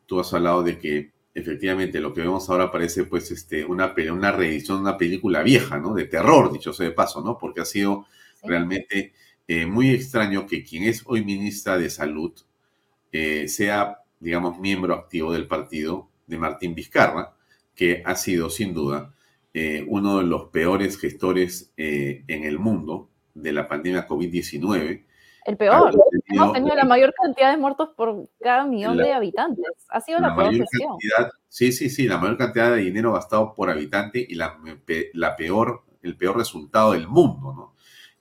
tú 0.06 0.20
has 0.20 0.32
hablado 0.34 0.62
de 0.62 0.78
que 0.78 1.12
efectivamente 1.34 2.00
lo 2.00 2.14
que 2.14 2.22
vemos 2.22 2.50
ahora 2.50 2.72
parece 2.72 3.06
pues 3.06 3.32
este, 3.32 3.66
una, 3.66 3.94
una 4.12 4.32
reedición 4.32 4.78
de 4.78 4.90
una 4.90 4.98
película 4.98 5.42
vieja, 5.42 5.80
¿no? 5.80 5.94
De 5.94 6.06
terror, 6.06 6.52
dicho 6.52 6.74
sea 6.74 6.88
de 6.88 6.92
paso, 6.92 7.22
¿no? 7.22 7.38
Porque 7.38 7.62
ha 7.62 7.66
sido 7.66 8.06
realmente 8.44 9.14
muy 9.68 9.92
extraño 9.92 10.46
que 10.46 10.64
quien 10.64 10.84
es 10.84 11.04
hoy 11.06 11.24
ministra 11.24 11.78
de 11.78 11.90
Salud 11.90 12.34
sea 13.48 14.05
digamos, 14.20 14.60
miembro 14.60 14.94
activo 14.94 15.32
del 15.34 15.48
partido 15.48 16.10
de 16.28 16.38
Martín 16.38 16.76
Vizcarra, 16.76 17.36
que 17.76 18.02
ha 18.06 18.16
sido 18.16 18.50
sin 18.50 18.74
duda 18.74 19.14
eh, 19.54 19.86
uno 19.88 20.18
de 20.18 20.26
los 20.26 20.50
peores 20.50 20.98
gestores 20.98 21.72
eh, 21.78 22.24
en 22.28 22.44
el 22.44 22.60
mundo 22.60 23.10
de 23.34 23.54
la 23.54 23.68
pandemia 23.68 24.08
COVID-19. 24.08 25.06
El 25.46 25.58
peor. 25.58 25.92
Hemos 26.28 26.54
tenido 26.54 26.76
la 26.76 26.86
mayor 26.86 27.14
cantidad 27.14 27.52
de 27.52 27.58
muertos 27.58 27.90
por 27.96 28.28
cada 28.42 28.66
millón 28.66 28.98
de 28.98 29.14
habitantes. 29.14 29.66
Ha 29.90 30.02
sido 30.02 30.20
la, 30.20 30.36
peor 30.36 30.56
gestión. 30.56 30.98
sí, 31.48 31.72
sí, 31.72 31.90
sí, 31.90 32.08
la 32.08 32.18
mayor 32.18 32.38
cantidad 32.38 32.72
de 32.76 32.82
dinero 32.82 33.14
gastado 33.14 33.54
por 33.54 33.70
habitante 33.70 34.26
y 34.28 34.36
la, 34.36 34.60
la 35.14 35.36
peor, 35.36 35.84
el 36.02 36.18
peor 36.18 36.38
resultado 36.38 36.94
del 36.94 37.08
mundo, 37.08 37.54
¿no? 37.54 37.76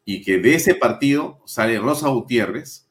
Y 0.04 0.22
que 0.22 0.38
de 0.38 0.54
ese 0.54 0.74
partido 0.74 1.40
sale 1.46 1.78
Rosa 1.78 2.10
Gutiérrez, 2.10 2.83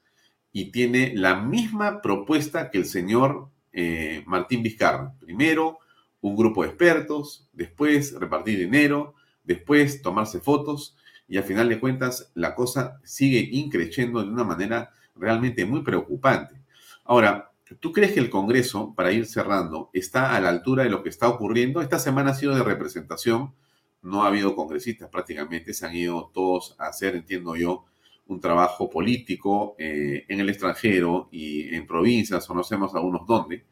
y 0.54 0.72
tiene 0.72 1.14
la 1.16 1.36
misma 1.36 2.02
propuesta 2.02 2.70
que 2.70 2.78
el 2.78 2.86
señor 2.86 3.50
eh, 3.74 4.24
Martín 4.28 4.62
Vizcarra. 4.62 5.14
Primero, 5.20 5.80
un 6.22 6.38
grupo 6.38 6.62
de 6.62 6.70
expertos, 6.70 7.50
después 7.52 8.14
repartir 8.18 8.60
dinero, 8.60 9.16
después 9.44 10.02
tomarse 10.04 10.40
fotos 10.40 10.96
y 11.28 11.38
al 11.38 11.44
final 11.44 11.68
de 11.68 11.80
cuentas 11.80 12.32
la 12.36 12.54
cosa 12.54 13.00
sigue 13.04 13.50
increciendo 13.52 14.24
de 14.24 14.30
una 14.30 14.44
manera 14.44 14.92
realmente 15.16 15.66
muy 15.66 15.82
preocupante. 15.82 16.62
Ahora, 17.04 17.52
¿tú 17.80 17.92
crees 17.92 18.14
que 18.14 18.20
el 18.20 18.30
Congreso, 18.30 18.94
para 18.96 19.12
ir 19.12 19.26
cerrando, 19.26 19.90
está 19.92 20.36
a 20.36 20.40
la 20.40 20.50
altura 20.50 20.84
de 20.84 20.92
lo 20.92 21.02
que 21.02 21.10
está 21.10 21.28
ocurriendo? 21.28 21.82
Esta 21.82 21.98
semana 21.98 22.32
ha 22.32 22.36
sido 22.36 22.56
de 22.56 22.64
representación, 22.64 23.54
no 24.04 24.24
ha 24.24 24.28
habido 24.28 24.56
congresistas 24.56 25.10
prácticamente, 25.10 25.74
se 25.74 25.86
han 25.86 25.96
ido 25.96 26.30
todos 26.34 26.76
a 26.78 26.88
hacer, 26.88 27.16
entiendo 27.16 27.56
yo, 27.56 27.86
un 28.28 28.40
trabajo 28.40 28.90
político 28.90 29.76
eh, 29.78 30.26
en 30.28 30.40
el 30.40 30.50
extranjero 30.50 31.28
y 31.32 31.74
en 31.76 31.86
provincias, 31.86 32.50
o 32.50 32.54
no 32.54 32.64
sabemos 32.64 32.96
algunos 32.96 33.26
dónde. 33.28 33.66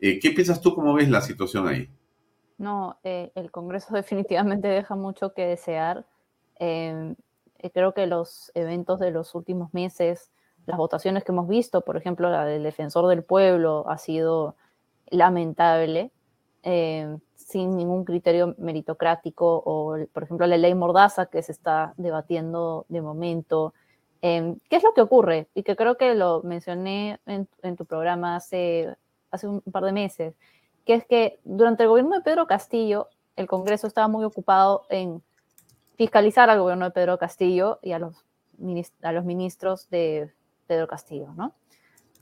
Eh, 0.00 0.18
¿Qué 0.20 0.30
piensas 0.30 0.60
tú, 0.60 0.74
cómo 0.74 0.94
ves 0.94 1.08
la 1.08 1.20
situación 1.20 1.66
ahí? 1.66 1.90
No, 2.58 2.98
eh, 3.02 3.32
el 3.34 3.50
Congreso 3.50 3.94
definitivamente 3.94 4.68
deja 4.68 4.94
mucho 4.94 5.34
que 5.34 5.46
desear. 5.46 6.06
creo 6.58 7.94
que 7.94 8.06
los 8.06 8.52
eventos 8.54 9.00
de 9.00 9.10
los 9.10 9.34
últimos 9.34 9.74
meses, 9.74 10.30
las 10.66 10.78
votaciones 10.78 11.24
que 11.24 11.32
hemos 11.32 11.48
visto, 11.48 11.80
por 11.82 11.96
ejemplo, 11.96 12.30
la 12.30 12.44
del 12.44 12.62
defensor 12.62 13.08
del 13.08 13.24
pueblo, 13.24 13.88
ha 13.88 13.98
sido 13.98 14.56
lamentable, 15.10 16.12
sin 17.34 17.76
ningún 17.76 18.04
criterio 18.04 18.54
meritocrático, 18.58 19.62
o, 19.64 19.96
por 20.12 20.22
ejemplo, 20.22 20.46
la 20.46 20.58
ley 20.58 20.74
Mordaza 20.74 21.26
que 21.26 21.42
se 21.42 21.52
está 21.52 21.94
debatiendo 21.96 22.84
de 22.88 23.00
momento, 23.00 23.72
Em, 24.20 24.58
¿Qué 24.68 24.76
es 24.76 24.82
lo 24.82 24.94
que 24.94 25.00
ocurre? 25.00 25.48
Y 25.54 25.62
que 25.62 25.76
creo 25.76 25.96
que 25.96 26.14
lo 26.14 26.42
mencioné 26.42 27.20
en, 27.26 27.76
tu 27.76 27.84
programa 27.84 28.36
hace, 28.36 28.96
hace 29.30 29.46
un 29.46 29.60
par 29.60 29.84
de 29.84 29.92
meses, 29.92 30.34
que 30.84 30.94
es 30.94 31.06
que 31.06 31.38
durante 31.44 31.84
el 31.84 31.88
gobierno 31.88 32.16
de 32.16 32.22
Pedro 32.22 32.46
Castillo, 32.46 33.08
el 33.36 33.46
Congreso 33.46 33.86
estaba 33.86 34.08
muy 34.08 34.24
ocupado 34.24 34.86
en 34.88 35.22
fiscalizar 35.96 36.50
al 36.50 36.60
gobierno 36.60 36.86
de 36.86 36.90
Pedro 36.90 37.18
Castillo 37.18 37.78
y 37.82 37.92
a 37.92 37.98
los, 37.98 38.24
a 39.02 39.12
los 39.12 39.24
ministros 39.24 39.88
de 39.90 40.32
Pedro 40.66 40.88
Castillo, 40.88 41.28
¿no? 41.36 41.52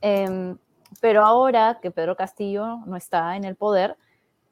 Em, 0.00 0.58
pero 1.00 1.24
ahora 1.24 1.78
que 1.80 1.90
Pedro 1.90 2.16
Castillo 2.16 2.78
no 2.86 2.96
está 2.96 3.36
en 3.36 3.44
el 3.44 3.56
poder, 3.56 3.96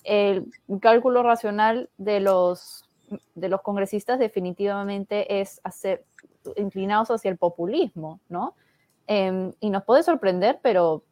el 0.04 0.50
cálculo 0.80 1.22
racional 1.22 1.90
de 1.96 2.20
los, 2.20 2.84
de 3.34 3.48
los 3.48 3.62
congresistas 3.62 4.18
definitivamente 4.18 5.40
es 5.40 5.60
hacer, 5.64 6.04
inclinados 6.56 7.10
hacia 7.10 7.30
el 7.30 7.36
populismo, 7.36 8.20
¿no? 8.28 8.54
Em, 9.06 9.52
y 9.60 9.70
nos 9.70 9.84
puede 9.84 10.02
sorprender, 10.02 10.60
pero 10.62 11.02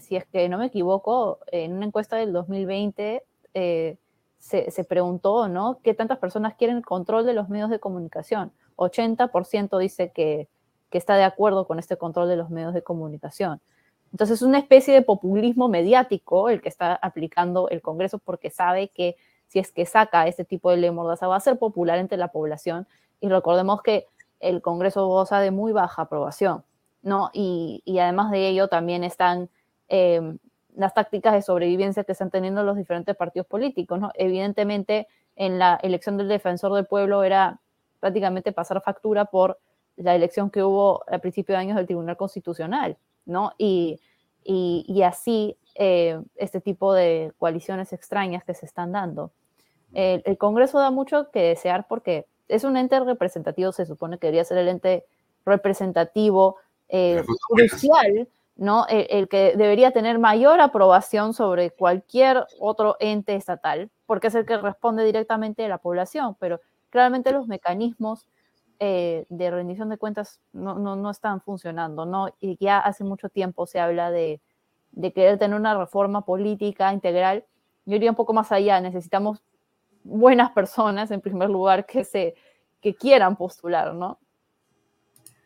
si 0.00 0.16
es 0.16 0.24
que 0.26 0.48
no 0.48 0.58
me 0.58 0.66
equivoco, 0.66 1.38
en 1.48 1.74
una 1.74 1.86
encuesta 1.86 2.16
del 2.16 2.32
2020 2.32 3.22
eh, 3.54 3.96
se, 4.38 4.84
preguntó, 4.84 5.48
¿no? 5.48 5.78
¿Qué 5.82 5.94
tantas 5.94 6.18
personas 6.18 6.54
quieren 6.54 6.78
el 6.78 6.84
control 6.84 7.24
de 7.26 7.34
los 7.34 7.48
medios 7.48 7.70
de 7.70 7.78
comunicación? 7.78 8.52
80% 8.76 9.78
dice 9.78 10.10
que, 10.12 10.48
que 10.90 10.98
está 10.98 11.16
de 11.16 11.24
acuerdo 11.24 11.66
con 11.66 11.78
este 11.78 11.96
control 11.96 12.28
de 12.28 12.36
los 12.36 12.50
medios 12.50 12.74
de 12.74 12.82
comunicación. 12.82 13.60
Entonces 14.10 14.38
es 14.38 14.42
una 14.42 14.58
especie 14.58 14.92
de 14.92 15.02
populismo 15.02 15.68
mediático 15.68 16.48
el 16.50 16.60
que 16.60 16.68
está 16.68 16.94
aplicando 16.94 17.68
el 17.68 17.80
Congreso 17.80 18.18
porque 18.18 18.50
sabe 18.50 18.88
que 18.88 19.16
si 19.48 19.58
es 19.58 19.70
que 19.70 19.86
saca 19.86 20.26
este 20.26 20.44
tipo 20.44 20.70
de 20.70 20.78
ley 20.78 20.90
mordaza 20.90 21.28
va 21.28 21.36
a 21.36 21.40
ser 21.40 21.58
popular 21.58 21.98
entre 21.98 22.18
la 22.18 22.28
población. 22.28 22.86
Y 23.20 23.28
recordemos 23.28 23.82
que 23.82 24.06
el 24.42 24.60
Congreso 24.60 25.06
goza 25.06 25.40
de 25.40 25.50
muy 25.50 25.72
baja 25.72 26.02
aprobación, 26.02 26.64
¿no? 27.02 27.30
Y, 27.32 27.82
además 28.00 28.30
de 28.30 28.48
ello 28.48 28.68
también 28.68 29.04
están 29.04 29.48
em, 29.88 30.38
las 30.74 30.94
tácticas 30.94 31.32
de 31.34 31.42
sobrevivencia 31.42 32.04
que 32.04 32.12
están 32.12 32.30
teniendo 32.30 32.62
los 32.64 32.76
diferentes 32.76 33.16
partidos 33.16 33.46
políticos, 33.46 34.00
¿no? 34.00 34.10
Evidentemente, 34.14 35.06
en 35.36 35.58
la 35.58 35.78
elección 35.82 36.16
del 36.16 36.28
defensor 36.28 36.74
del 36.74 36.86
pueblo 36.86 37.22
era 37.22 37.60
prácticamente 38.00 38.52
pasar 38.52 38.82
factura 38.82 39.26
por 39.26 39.58
la 39.96 40.14
elección 40.14 40.50
que 40.50 40.62
hubo 40.62 41.04
a 41.10 41.18
principios 41.18 41.56
de 41.56 41.60
años 41.60 41.76
del 41.76 41.86
Tribunal 41.86 42.16
Constitucional, 42.16 42.96
¿no? 43.24 43.52
Y, 43.58 44.00
así 45.04 45.56
eh, 45.76 46.20
este 46.36 46.60
tipo 46.60 46.92
de 46.92 47.32
coaliciones 47.38 47.92
extrañas 47.92 48.44
que 48.44 48.54
se 48.54 48.66
están 48.66 48.92
dando. 48.92 49.30
el 49.92 50.38
Congreso 50.38 50.78
da 50.78 50.90
mucho 50.90 51.30
que 51.30 51.42
desear 51.42 51.86
porque 51.86 52.26
es 52.48 52.64
un 52.64 52.76
ente 52.76 52.98
representativo, 53.00 53.72
se 53.72 53.86
supone 53.86 54.18
que 54.18 54.26
debería 54.26 54.44
ser 54.44 54.58
el 54.58 54.68
ente 54.68 55.04
representativo 55.44 56.56
eh, 56.88 57.24
crucial, 57.48 58.28
¿no? 58.56 58.86
El, 58.88 59.28
que 59.28 59.54
debería 59.56 59.92
tener 59.92 60.18
mayor 60.18 60.60
aprobación 60.60 61.34
sobre 61.34 61.70
cualquier 61.70 62.44
otro 62.60 62.96
ente 63.00 63.34
estatal, 63.34 63.90
porque 64.06 64.28
es 64.28 64.34
el 64.34 64.46
que 64.46 64.58
responde 64.58 65.04
directamente 65.04 65.64
a 65.64 65.68
la 65.68 65.78
población, 65.78 66.36
pero 66.38 66.60
claramente 66.90 67.32
los 67.32 67.48
mecanismos 67.48 68.26
eh, 68.78 69.26
de 69.28 69.50
rendición 69.50 69.88
de 69.88 69.96
cuentas 69.96 70.40
no, 70.52 70.74
no, 70.74 70.96
no, 70.96 71.10
están 71.10 71.40
funcionando, 71.40 72.04
¿no? 72.04 72.28
Y 72.40 72.56
ya 72.60 72.78
hace 72.78 73.04
mucho 73.04 73.28
tiempo 73.28 73.66
se 73.66 73.80
habla 73.80 74.10
de, 74.10 74.40
de 74.90 75.12
querer 75.12 75.38
tener 75.38 75.56
una 75.58 75.76
reforma 75.78 76.24
política 76.24 76.92
integral. 76.92 77.44
Yo 77.86 77.96
iría 77.96 78.10
un 78.10 78.16
poco 78.16 78.32
más 78.32 78.52
allá, 78.52 78.80
necesitamos 78.80 79.42
buenas 80.04 80.50
personas, 80.52 81.10
en 81.10 81.20
primer 81.20 81.50
lugar, 81.50 81.86
que, 81.86 82.04
se, 82.04 82.34
que 82.80 82.94
quieran 82.94 83.36
postular, 83.36 83.94
¿no? 83.94 84.18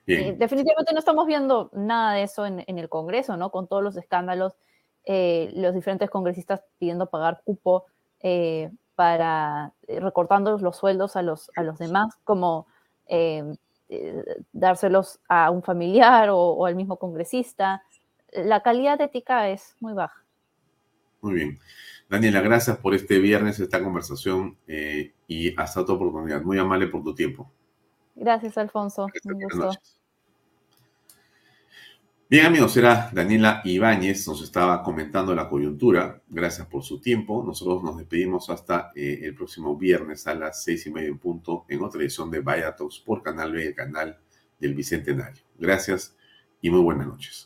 Eh, 0.06 0.36
definitivamente 0.38 0.92
no 0.92 1.00
estamos 1.00 1.26
viendo 1.26 1.68
nada 1.72 2.14
de 2.14 2.22
eso 2.22 2.46
en, 2.46 2.62
el 2.66 2.88
Congreso, 2.88 3.36
¿no? 3.36 3.50
Con 3.50 3.66
todos 3.66 3.82
los 3.82 3.96
escándalos, 3.96 4.54
eh, 5.04 5.50
los 5.54 5.74
diferentes 5.74 6.10
congresistas 6.10 6.62
pidiendo 6.78 7.06
pagar 7.06 7.42
cupo 7.44 7.86
eh, 8.20 8.70
para 8.94 9.72
recortando 9.88 10.56
los 10.58 10.76
sueldos 10.76 11.16
a 11.16 11.22
los, 11.22 11.50
a 11.56 11.62
los 11.62 11.78
demás, 11.78 12.16
como 12.24 12.66
eh, 13.88 14.36
dárselos 14.52 15.20
a 15.28 15.50
un 15.50 15.62
familiar 15.62 16.28
o, 16.30 16.66
al 16.66 16.74
mismo 16.74 16.96
congresista. 16.96 17.84
La 18.32 18.60
calidad 18.60 19.00
ética 19.00 19.48
es 19.48 19.76
muy 19.80 19.92
baja. 19.92 20.24
Muy 21.20 21.34
bien. 21.34 21.58
Daniela, 22.08 22.40
gracias 22.40 22.78
por 22.78 22.94
este 22.94 23.18
viernes, 23.18 23.58
esta 23.58 23.82
conversación 23.82 24.56
eh, 24.68 25.12
y 25.26 25.58
hasta 25.60 25.80
otra 25.80 25.94
oportunidad. 25.94 26.42
Muy 26.42 26.58
amable 26.58 26.86
por 26.86 27.02
tu 27.02 27.14
tiempo. 27.14 27.50
Gracias, 28.14 28.56
Alfonso. 28.58 29.06
Un 29.24 29.40
gusto. 29.40 29.70
Bien 32.28 32.46
amigos, 32.46 32.76
era 32.76 33.08
Daniela 33.12 33.60
Ibáñez, 33.64 34.26
nos 34.26 34.42
estaba 34.42 34.82
comentando 34.82 35.32
la 35.32 35.48
coyuntura. 35.48 36.20
Gracias 36.28 36.66
por 36.66 36.82
su 36.82 37.00
tiempo. 37.00 37.44
Nosotros 37.46 37.84
nos 37.84 37.98
despedimos 37.98 38.50
hasta 38.50 38.90
eh, 38.96 39.20
el 39.22 39.34
próximo 39.36 39.76
viernes 39.76 40.26
a 40.26 40.34
las 40.34 40.64
seis 40.64 40.84
y 40.86 40.90
media 40.90 41.08
en 41.08 41.18
punto 41.18 41.64
en 41.68 41.84
otra 41.84 42.00
edición 42.00 42.28
de 42.32 42.40
Vaya 42.40 42.74
Talks 42.74 42.98
por 42.98 43.22
Canal 43.22 43.52
B, 43.52 43.66
el 43.66 43.74
canal 43.76 44.18
del 44.58 44.74
Bicentenario. 44.74 45.44
Gracias 45.56 46.16
y 46.60 46.68
muy 46.68 46.80
buenas 46.80 47.06
noches. 47.06 47.45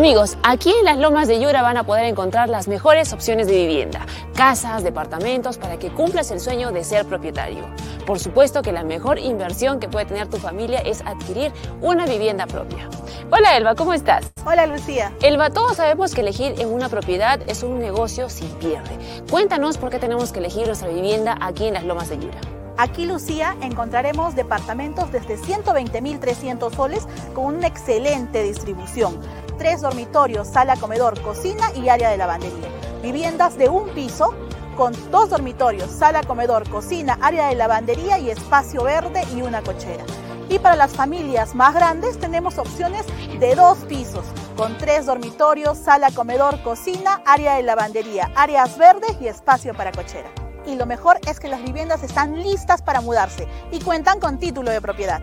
Amigos, 0.00 0.38
aquí 0.42 0.72
en 0.72 0.86
las 0.86 0.96
Lomas 0.96 1.28
de 1.28 1.38
Yura 1.38 1.60
van 1.60 1.76
a 1.76 1.84
poder 1.84 2.06
encontrar 2.06 2.48
las 2.48 2.68
mejores 2.68 3.12
opciones 3.12 3.46
de 3.48 3.52
vivienda, 3.52 4.06
casas, 4.34 4.82
departamentos, 4.82 5.58
para 5.58 5.78
que 5.78 5.90
cumplas 5.90 6.30
el 6.30 6.40
sueño 6.40 6.72
de 6.72 6.84
ser 6.84 7.04
propietario. 7.04 7.68
Por 8.06 8.18
supuesto 8.18 8.62
que 8.62 8.72
la 8.72 8.82
mejor 8.82 9.18
inversión 9.18 9.78
que 9.78 9.90
puede 9.90 10.06
tener 10.06 10.26
tu 10.28 10.38
familia 10.38 10.78
es 10.78 11.02
adquirir 11.02 11.52
una 11.82 12.06
vivienda 12.06 12.46
propia. 12.46 12.88
Hola 13.30 13.58
Elba, 13.58 13.74
¿cómo 13.74 13.92
estás? 13.92 14.32
Hola 14.46 14.64
Lucía. 14.64 15.12
Elba, 15.20 15.50
todos 15.50 15.76
sabemos 15.76 16.14
que 16.14 16.22
elegir 16.22 16.54
en 16.58 16.72
una 16.72 16.88
propiedad 16.88 17.38
es 17.46 17.62
un 17.62 17.78
negocio 17.78 18.30
sin 18.30 18.48
pierde. 18.52 18.96
Cuéntanos 19.30 19.76
por 19.76 19.90
qué 19.90 19.98
tenemos 19.98 20.32
que 20.32 20.38
elegir 20.38 20.66
nuestra 20.66 20.88
vivienda 20.88 21.36
aquí 21.42 21.66
en 21.66 21.74
las 21.74 21.84
Lomas 21.84 22.08
de 22.08 22.16
Yura. 22.20 22.40
Aquí, 22.78 23.04
Lucía, 23.04 23.54
encontraremos 23.60 24.34
departamentos 24.34 25.12
desde 25.12 25.36
120.300 25.36 26.74
soles 26.74 27.06
con 27.34 27.56
una 27.56 27.66
excelente 27.66 28.42
distribución 28.42 29.20
tres 29.60 29.82
dormitorios, 29.82 30.48
sala, 30.48 30.74
comedor, 30.76 31.20
cocina 31.20 31.70
y 31.74 31.90
área 31.90 32.08
de 32.08 32.16
lavandería. 32.16 32.66
Viviendas 33.02 33.58
de 33.58 33.68
un 33.68 33.90
piso 33.90 34.34
con 34.74 34.94
dos 35.10 35.28
dormitorios, 35.28 35.90
sala, 35.90 36.22
comedor, 36.22 36.66
cocina, 36.70 37.18
área 37.20 37.48
de 37.48 37.56
lavandería 37.56 38.18
y 38.18 38.30
espacio 38.30 38.84
verde 38.84 39.22
y 39.36 39.42
una 39.42 39.60
cochera. 39.60 40.02
Y 40.48 40.60
para 40.60 40.76
las 40.76 40.92
familias 40.92 41.54
más 41.54 41.74
grandes 41.74 42.18
tenemos 42.18 42.56
opciones 42.56 43.04
de 43.38 43.54
dos 43.54 43.76
pisos, 43.80 44.24
con 44.56 44.78
tres 44.78 45.04
dormitorios, 45.04 45.76
sala, 45.76 46.10
comedor, 46.10 46.62
cocina, 46.62 47.20
área 47.26 47.56
de 47.56 47.62
lavandería, 47.62 48.32
áreas 48.36 48.78
verdes 48.78 49.14
y 49.20 49.28
espacio 49.28 49.74
para 49.74 49.92
cochera. 49.92 50.30
Y 50.66 50.74
lo 50.74 50.86
mejor 50.86 51.18
es 51.28 51.40
que 51.40 51.48
las 51.48 51.62
viviendas 51.62 52.02
están 52.02 52.42
listas 52.42 52.82
para 52.82 53.00
mudarse 53.00 53.46
y 53.72 53.80
cuentan 53.80 54.20
con 54.20 54.38
título 54.38 54.70
de 54.70 54.80
propiedad. 54.80 55.20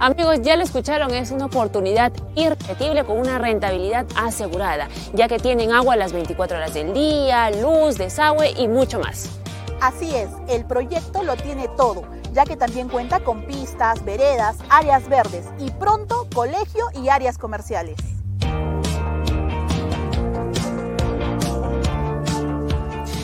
Amigos, 0.00 0.42
ya 0.42 0.56
lo 0.56 0.62
escucharon, 0.62 1.12
es 1.12 1.32
una 1.32 1.46
oportunidad 1.46 2.12
irrepetible 2.36 3.04
con 3.04 3.18
una 3.18 3.38
rentabilidad 3.38 4.06
asegurada, 4.14 4.88
ya 5.12 5.26
que 5.26 5.38
tienen 5.38 5.72
agua 5.72 5.96
las 5.96 6.12
24 6.12 6.56
horas 6.56 6.72
del 6.72 6.94
día, 6.94 7.50
luz, 7.50 7.98
desagüe 7.98 8.52
y 8.56 8.68
mucho 8.68 9.00
más. 9.00 9.28
Así 9.80 10.14
es, 10.14 10.28
el 10.48 10.64
proyecto 10.64 11.22
lo 11.24 11.36
tiene 11.36 11.68
todo, 11.76 12.04
ya 12.32 12.44
que 12.44 12.56
también 12.56 12.88
cuenta 12.88 13.20
con 13.20 13.42
pistas, 13.42 14.04
veredas, 14.04 14.56
áreas 14.68 15.08
verdes 15.08 15.46
y 15.58 15.70
pronto 15.72 16.28
colegio 16.32 16.86
y 16.94 17.08
áreas 17.08 17.38
comerciales. 17.38 17.96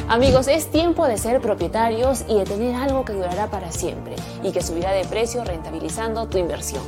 Amigos, 0.06 0.48
es 0.48 0.66
tiempo 0.66 1.06
de 1.06 1.16
ser 1.16 1.40
propietarios 1.40 2.26
y 2.28 2.36
de 2.36 2.44
tener 2.44 2.74
algo 2.74 3.06
que 3.06 3.14
durará 3.14 3.50
para 3.50 3.72
siempre 3.72 4.16
y 4.42 4.52
que 4.52 4.62
subirá 4.62 4.92
de 4.92 5.06
precio 5.06 5.42
rentabilizando 5.44 6.26
tu 6.28 6.36
inversión. 6.36 6.82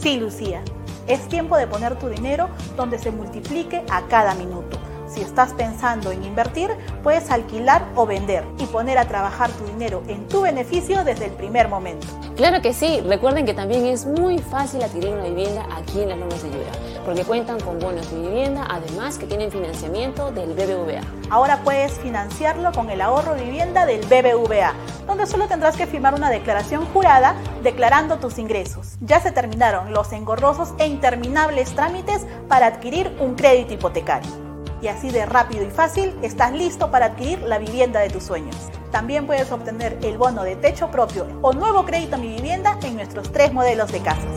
Sí, 0.00 0.16
Lucía, 0.16 0.62
es 1.08 1.26
tiempo 1.28 1.56
de 1.56 1.66
poner 1.66 1.98
tu 1.98 2.08
dinero 2.08 2.48
donde 2.76 3.00
se 3.00 3.10
multiplique 3.10 3.82
a 3.90 4.06
cada 4.06 4.34
minuto. 4.36 4.78
Si 5.16 5.22
estás 5.22 5.54
pensando 5.54 6.12
en 6.12 6.22
invertir, 6.24 6.70
puedes 7.02 7.30
alquilar 7.30 7.86
o 7.94 8.04
vender 8.04 8.44
y 8.58 8.66
poner 8.66 8.98
a 8.98 9.06
trabajar 9.06 9.50
tu 9.50 9.64
dinero 9.64 10.02
en 10.08 10.28
tu 10.28 10.42
beneficio 10.42 11.04
desde 11.04 11.24
el 11.24 11.32
primer 11.32 11.68
momento. 11.68 12.06
Claro 12.36 12.60
que 12.60 12.74
sí, 12.74 13.00
recuerden 13.00 13.46
que 13.46 13.54
también 13.54 13.86
es 13.86 14.04
muy 14.04 14.36
fácil 14.36 14.82
adquirir 14.82 15.14
una 15.14 15.24
vivienda 15.24 15.66
aquí 15.74 16.02
en 16.02 16.10
las 16.10 16.18
Lomas 16.18 16.42
de 16.42 16.50
Yura, 16.50 16.70
porque 17.06 17.24
cuentan 17.24 17.58
con 17.60 17.78
bonos 17.78 18.10
de 18.10 18.28
vivienda, 18.28 18.66
además 18.68 19.16
que 19.16 19.24
tienen 19.24 19.50
financiamiento 19.50 20.32
del 20.32 20.52
BBVA. 20.52 21.00
Ahora 21.30 21.62
puedes 21.64 21.92
financiarlo 21.92 22.70
con 22.72 22.90
el 22.90 23.00
ahorro 23.00 23.36
de 23.36 23.44
vivienda 23.44 23.86
del 23.86 24.04
BBVA, 24.04 24.74
donde 25.06 25.24
solo 25.24 25.48
tendrás 25.48 25.78
que 25.78 25.86
firmar 25.86 26.12
una 26.12 26.28
declaración 26.28 26.84
jurada 26.92 27.36
declarando 27.62 28.18
tus 28.18 28.38
ingresos. 28.38 28.96
Ya 29.00 29.18
se 29.20 29.32
terminaron 29.32 29.94
los 29.94 30.12
engorrosos 30.12 30.74
e 30.76 30.86
interminables 30.86 31.74
trámites 31.74 32.26
para 32.48 32.66
adquirir 32.66 33.16
un 33.18 33.34
crédito 33.34 33.72
hipotecario 33.72 34.45
y 34.86 34.88
así 34.88 35.10
de 35.10 35.26
rápido 35.26 35.64
y 35.64 35.70
fácil 35.70 36.14
estás 36.22 36.52
listo 36.52 36.92
para 36.92 37.06
adquirir 37.06 37.42
la 37.42 37.58
vivienda 37.58 37.98
de 37.98 38.08
tus 38.08 38.22
sueños. 38.22 38.54
También 38.92 39.26
puedes 39.26 39.50
obtener 39.50 39.98
el 40.02 40.16
bono 40.16 40.44
de 40.44 40.54
techo 40.54 40.92
propio 40.92 41.26
o 41.42 41.52
nuevo 41.52 41.84
crédito 41.84 42.14
a 42.14 42.18
mi 42.18 42.28
vivienda 42.28 42.78
en 42.84 42.94
nuestros 42.94 43.32
tres 43.32 43.52
modelos 43.52 43.90
de 43.90 43.98
casas. 43.98 44.30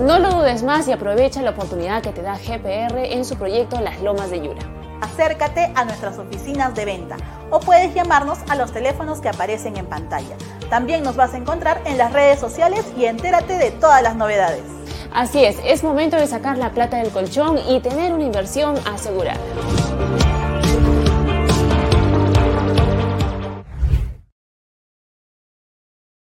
No 0.00 0.18
lo 0.18 0.32
dudes 0.32 0.64
más 0.64 0.88
y 0.88 0.92
aprovecha 0.92 1.40
la 1.40 1.50
oportunidad 1.50 2.02
que 2.02 2.10
te 2.10 2.22
da 2.22 2.36
GPR 2.36 2.98
en 2.98 3.24
su 3.24 3.36
proyecto 3.36 3.80
Las 3.80 4.02
Lomas 4.02 4.30
de 4.30 4.40
Yura. 4.40 4.81
Acércate 5.02 5.72
a 5.74 5.84
nuestras 5.84 6.16
oficinas 6.18 6.76
de 6.76 6.84
venta 6.84 7.16
o 7.50 7.58
puedes 7.58 7.92
llamarnos 7.92 8.38
a 8.48 8.54
los 8.54 8.72
teléfonos 8.72 9.20
que 9.20 9.28
aparecen 9.28 9.76
en 9.76 9.86
pantalla. 9.86 10.36
También 10.70 11.02
nos 11.02 11.16
vas 11.16 11.34
a 11.34 11.38
encontrar 11.38 11.82
en 11.86 11.98
las 11.98 12.12
redes 12.12 12.38
sociales 12.38 12.86
y 12.96 13.06
entérate 13.06 13.58
de 13.58 13.72
todas 13.72 14.00
las 14.00 14.14
novedades. 14.14 14.62
Así 15.12 15.44
es, 15.44 15.56
es 15.64 15.82
momento 15.82 16.16
de 16.16 16.28
sacar 16.28 16.56
la 16.56 16.70
plata 16.70 16.98
del 16.98 17.10
colchón 17.10 17.58
y 17.68 17.80
tener 17.80 18.12
una 18.12 18.22
inversión 18.22 18.76
asegurada. 18.86 19.40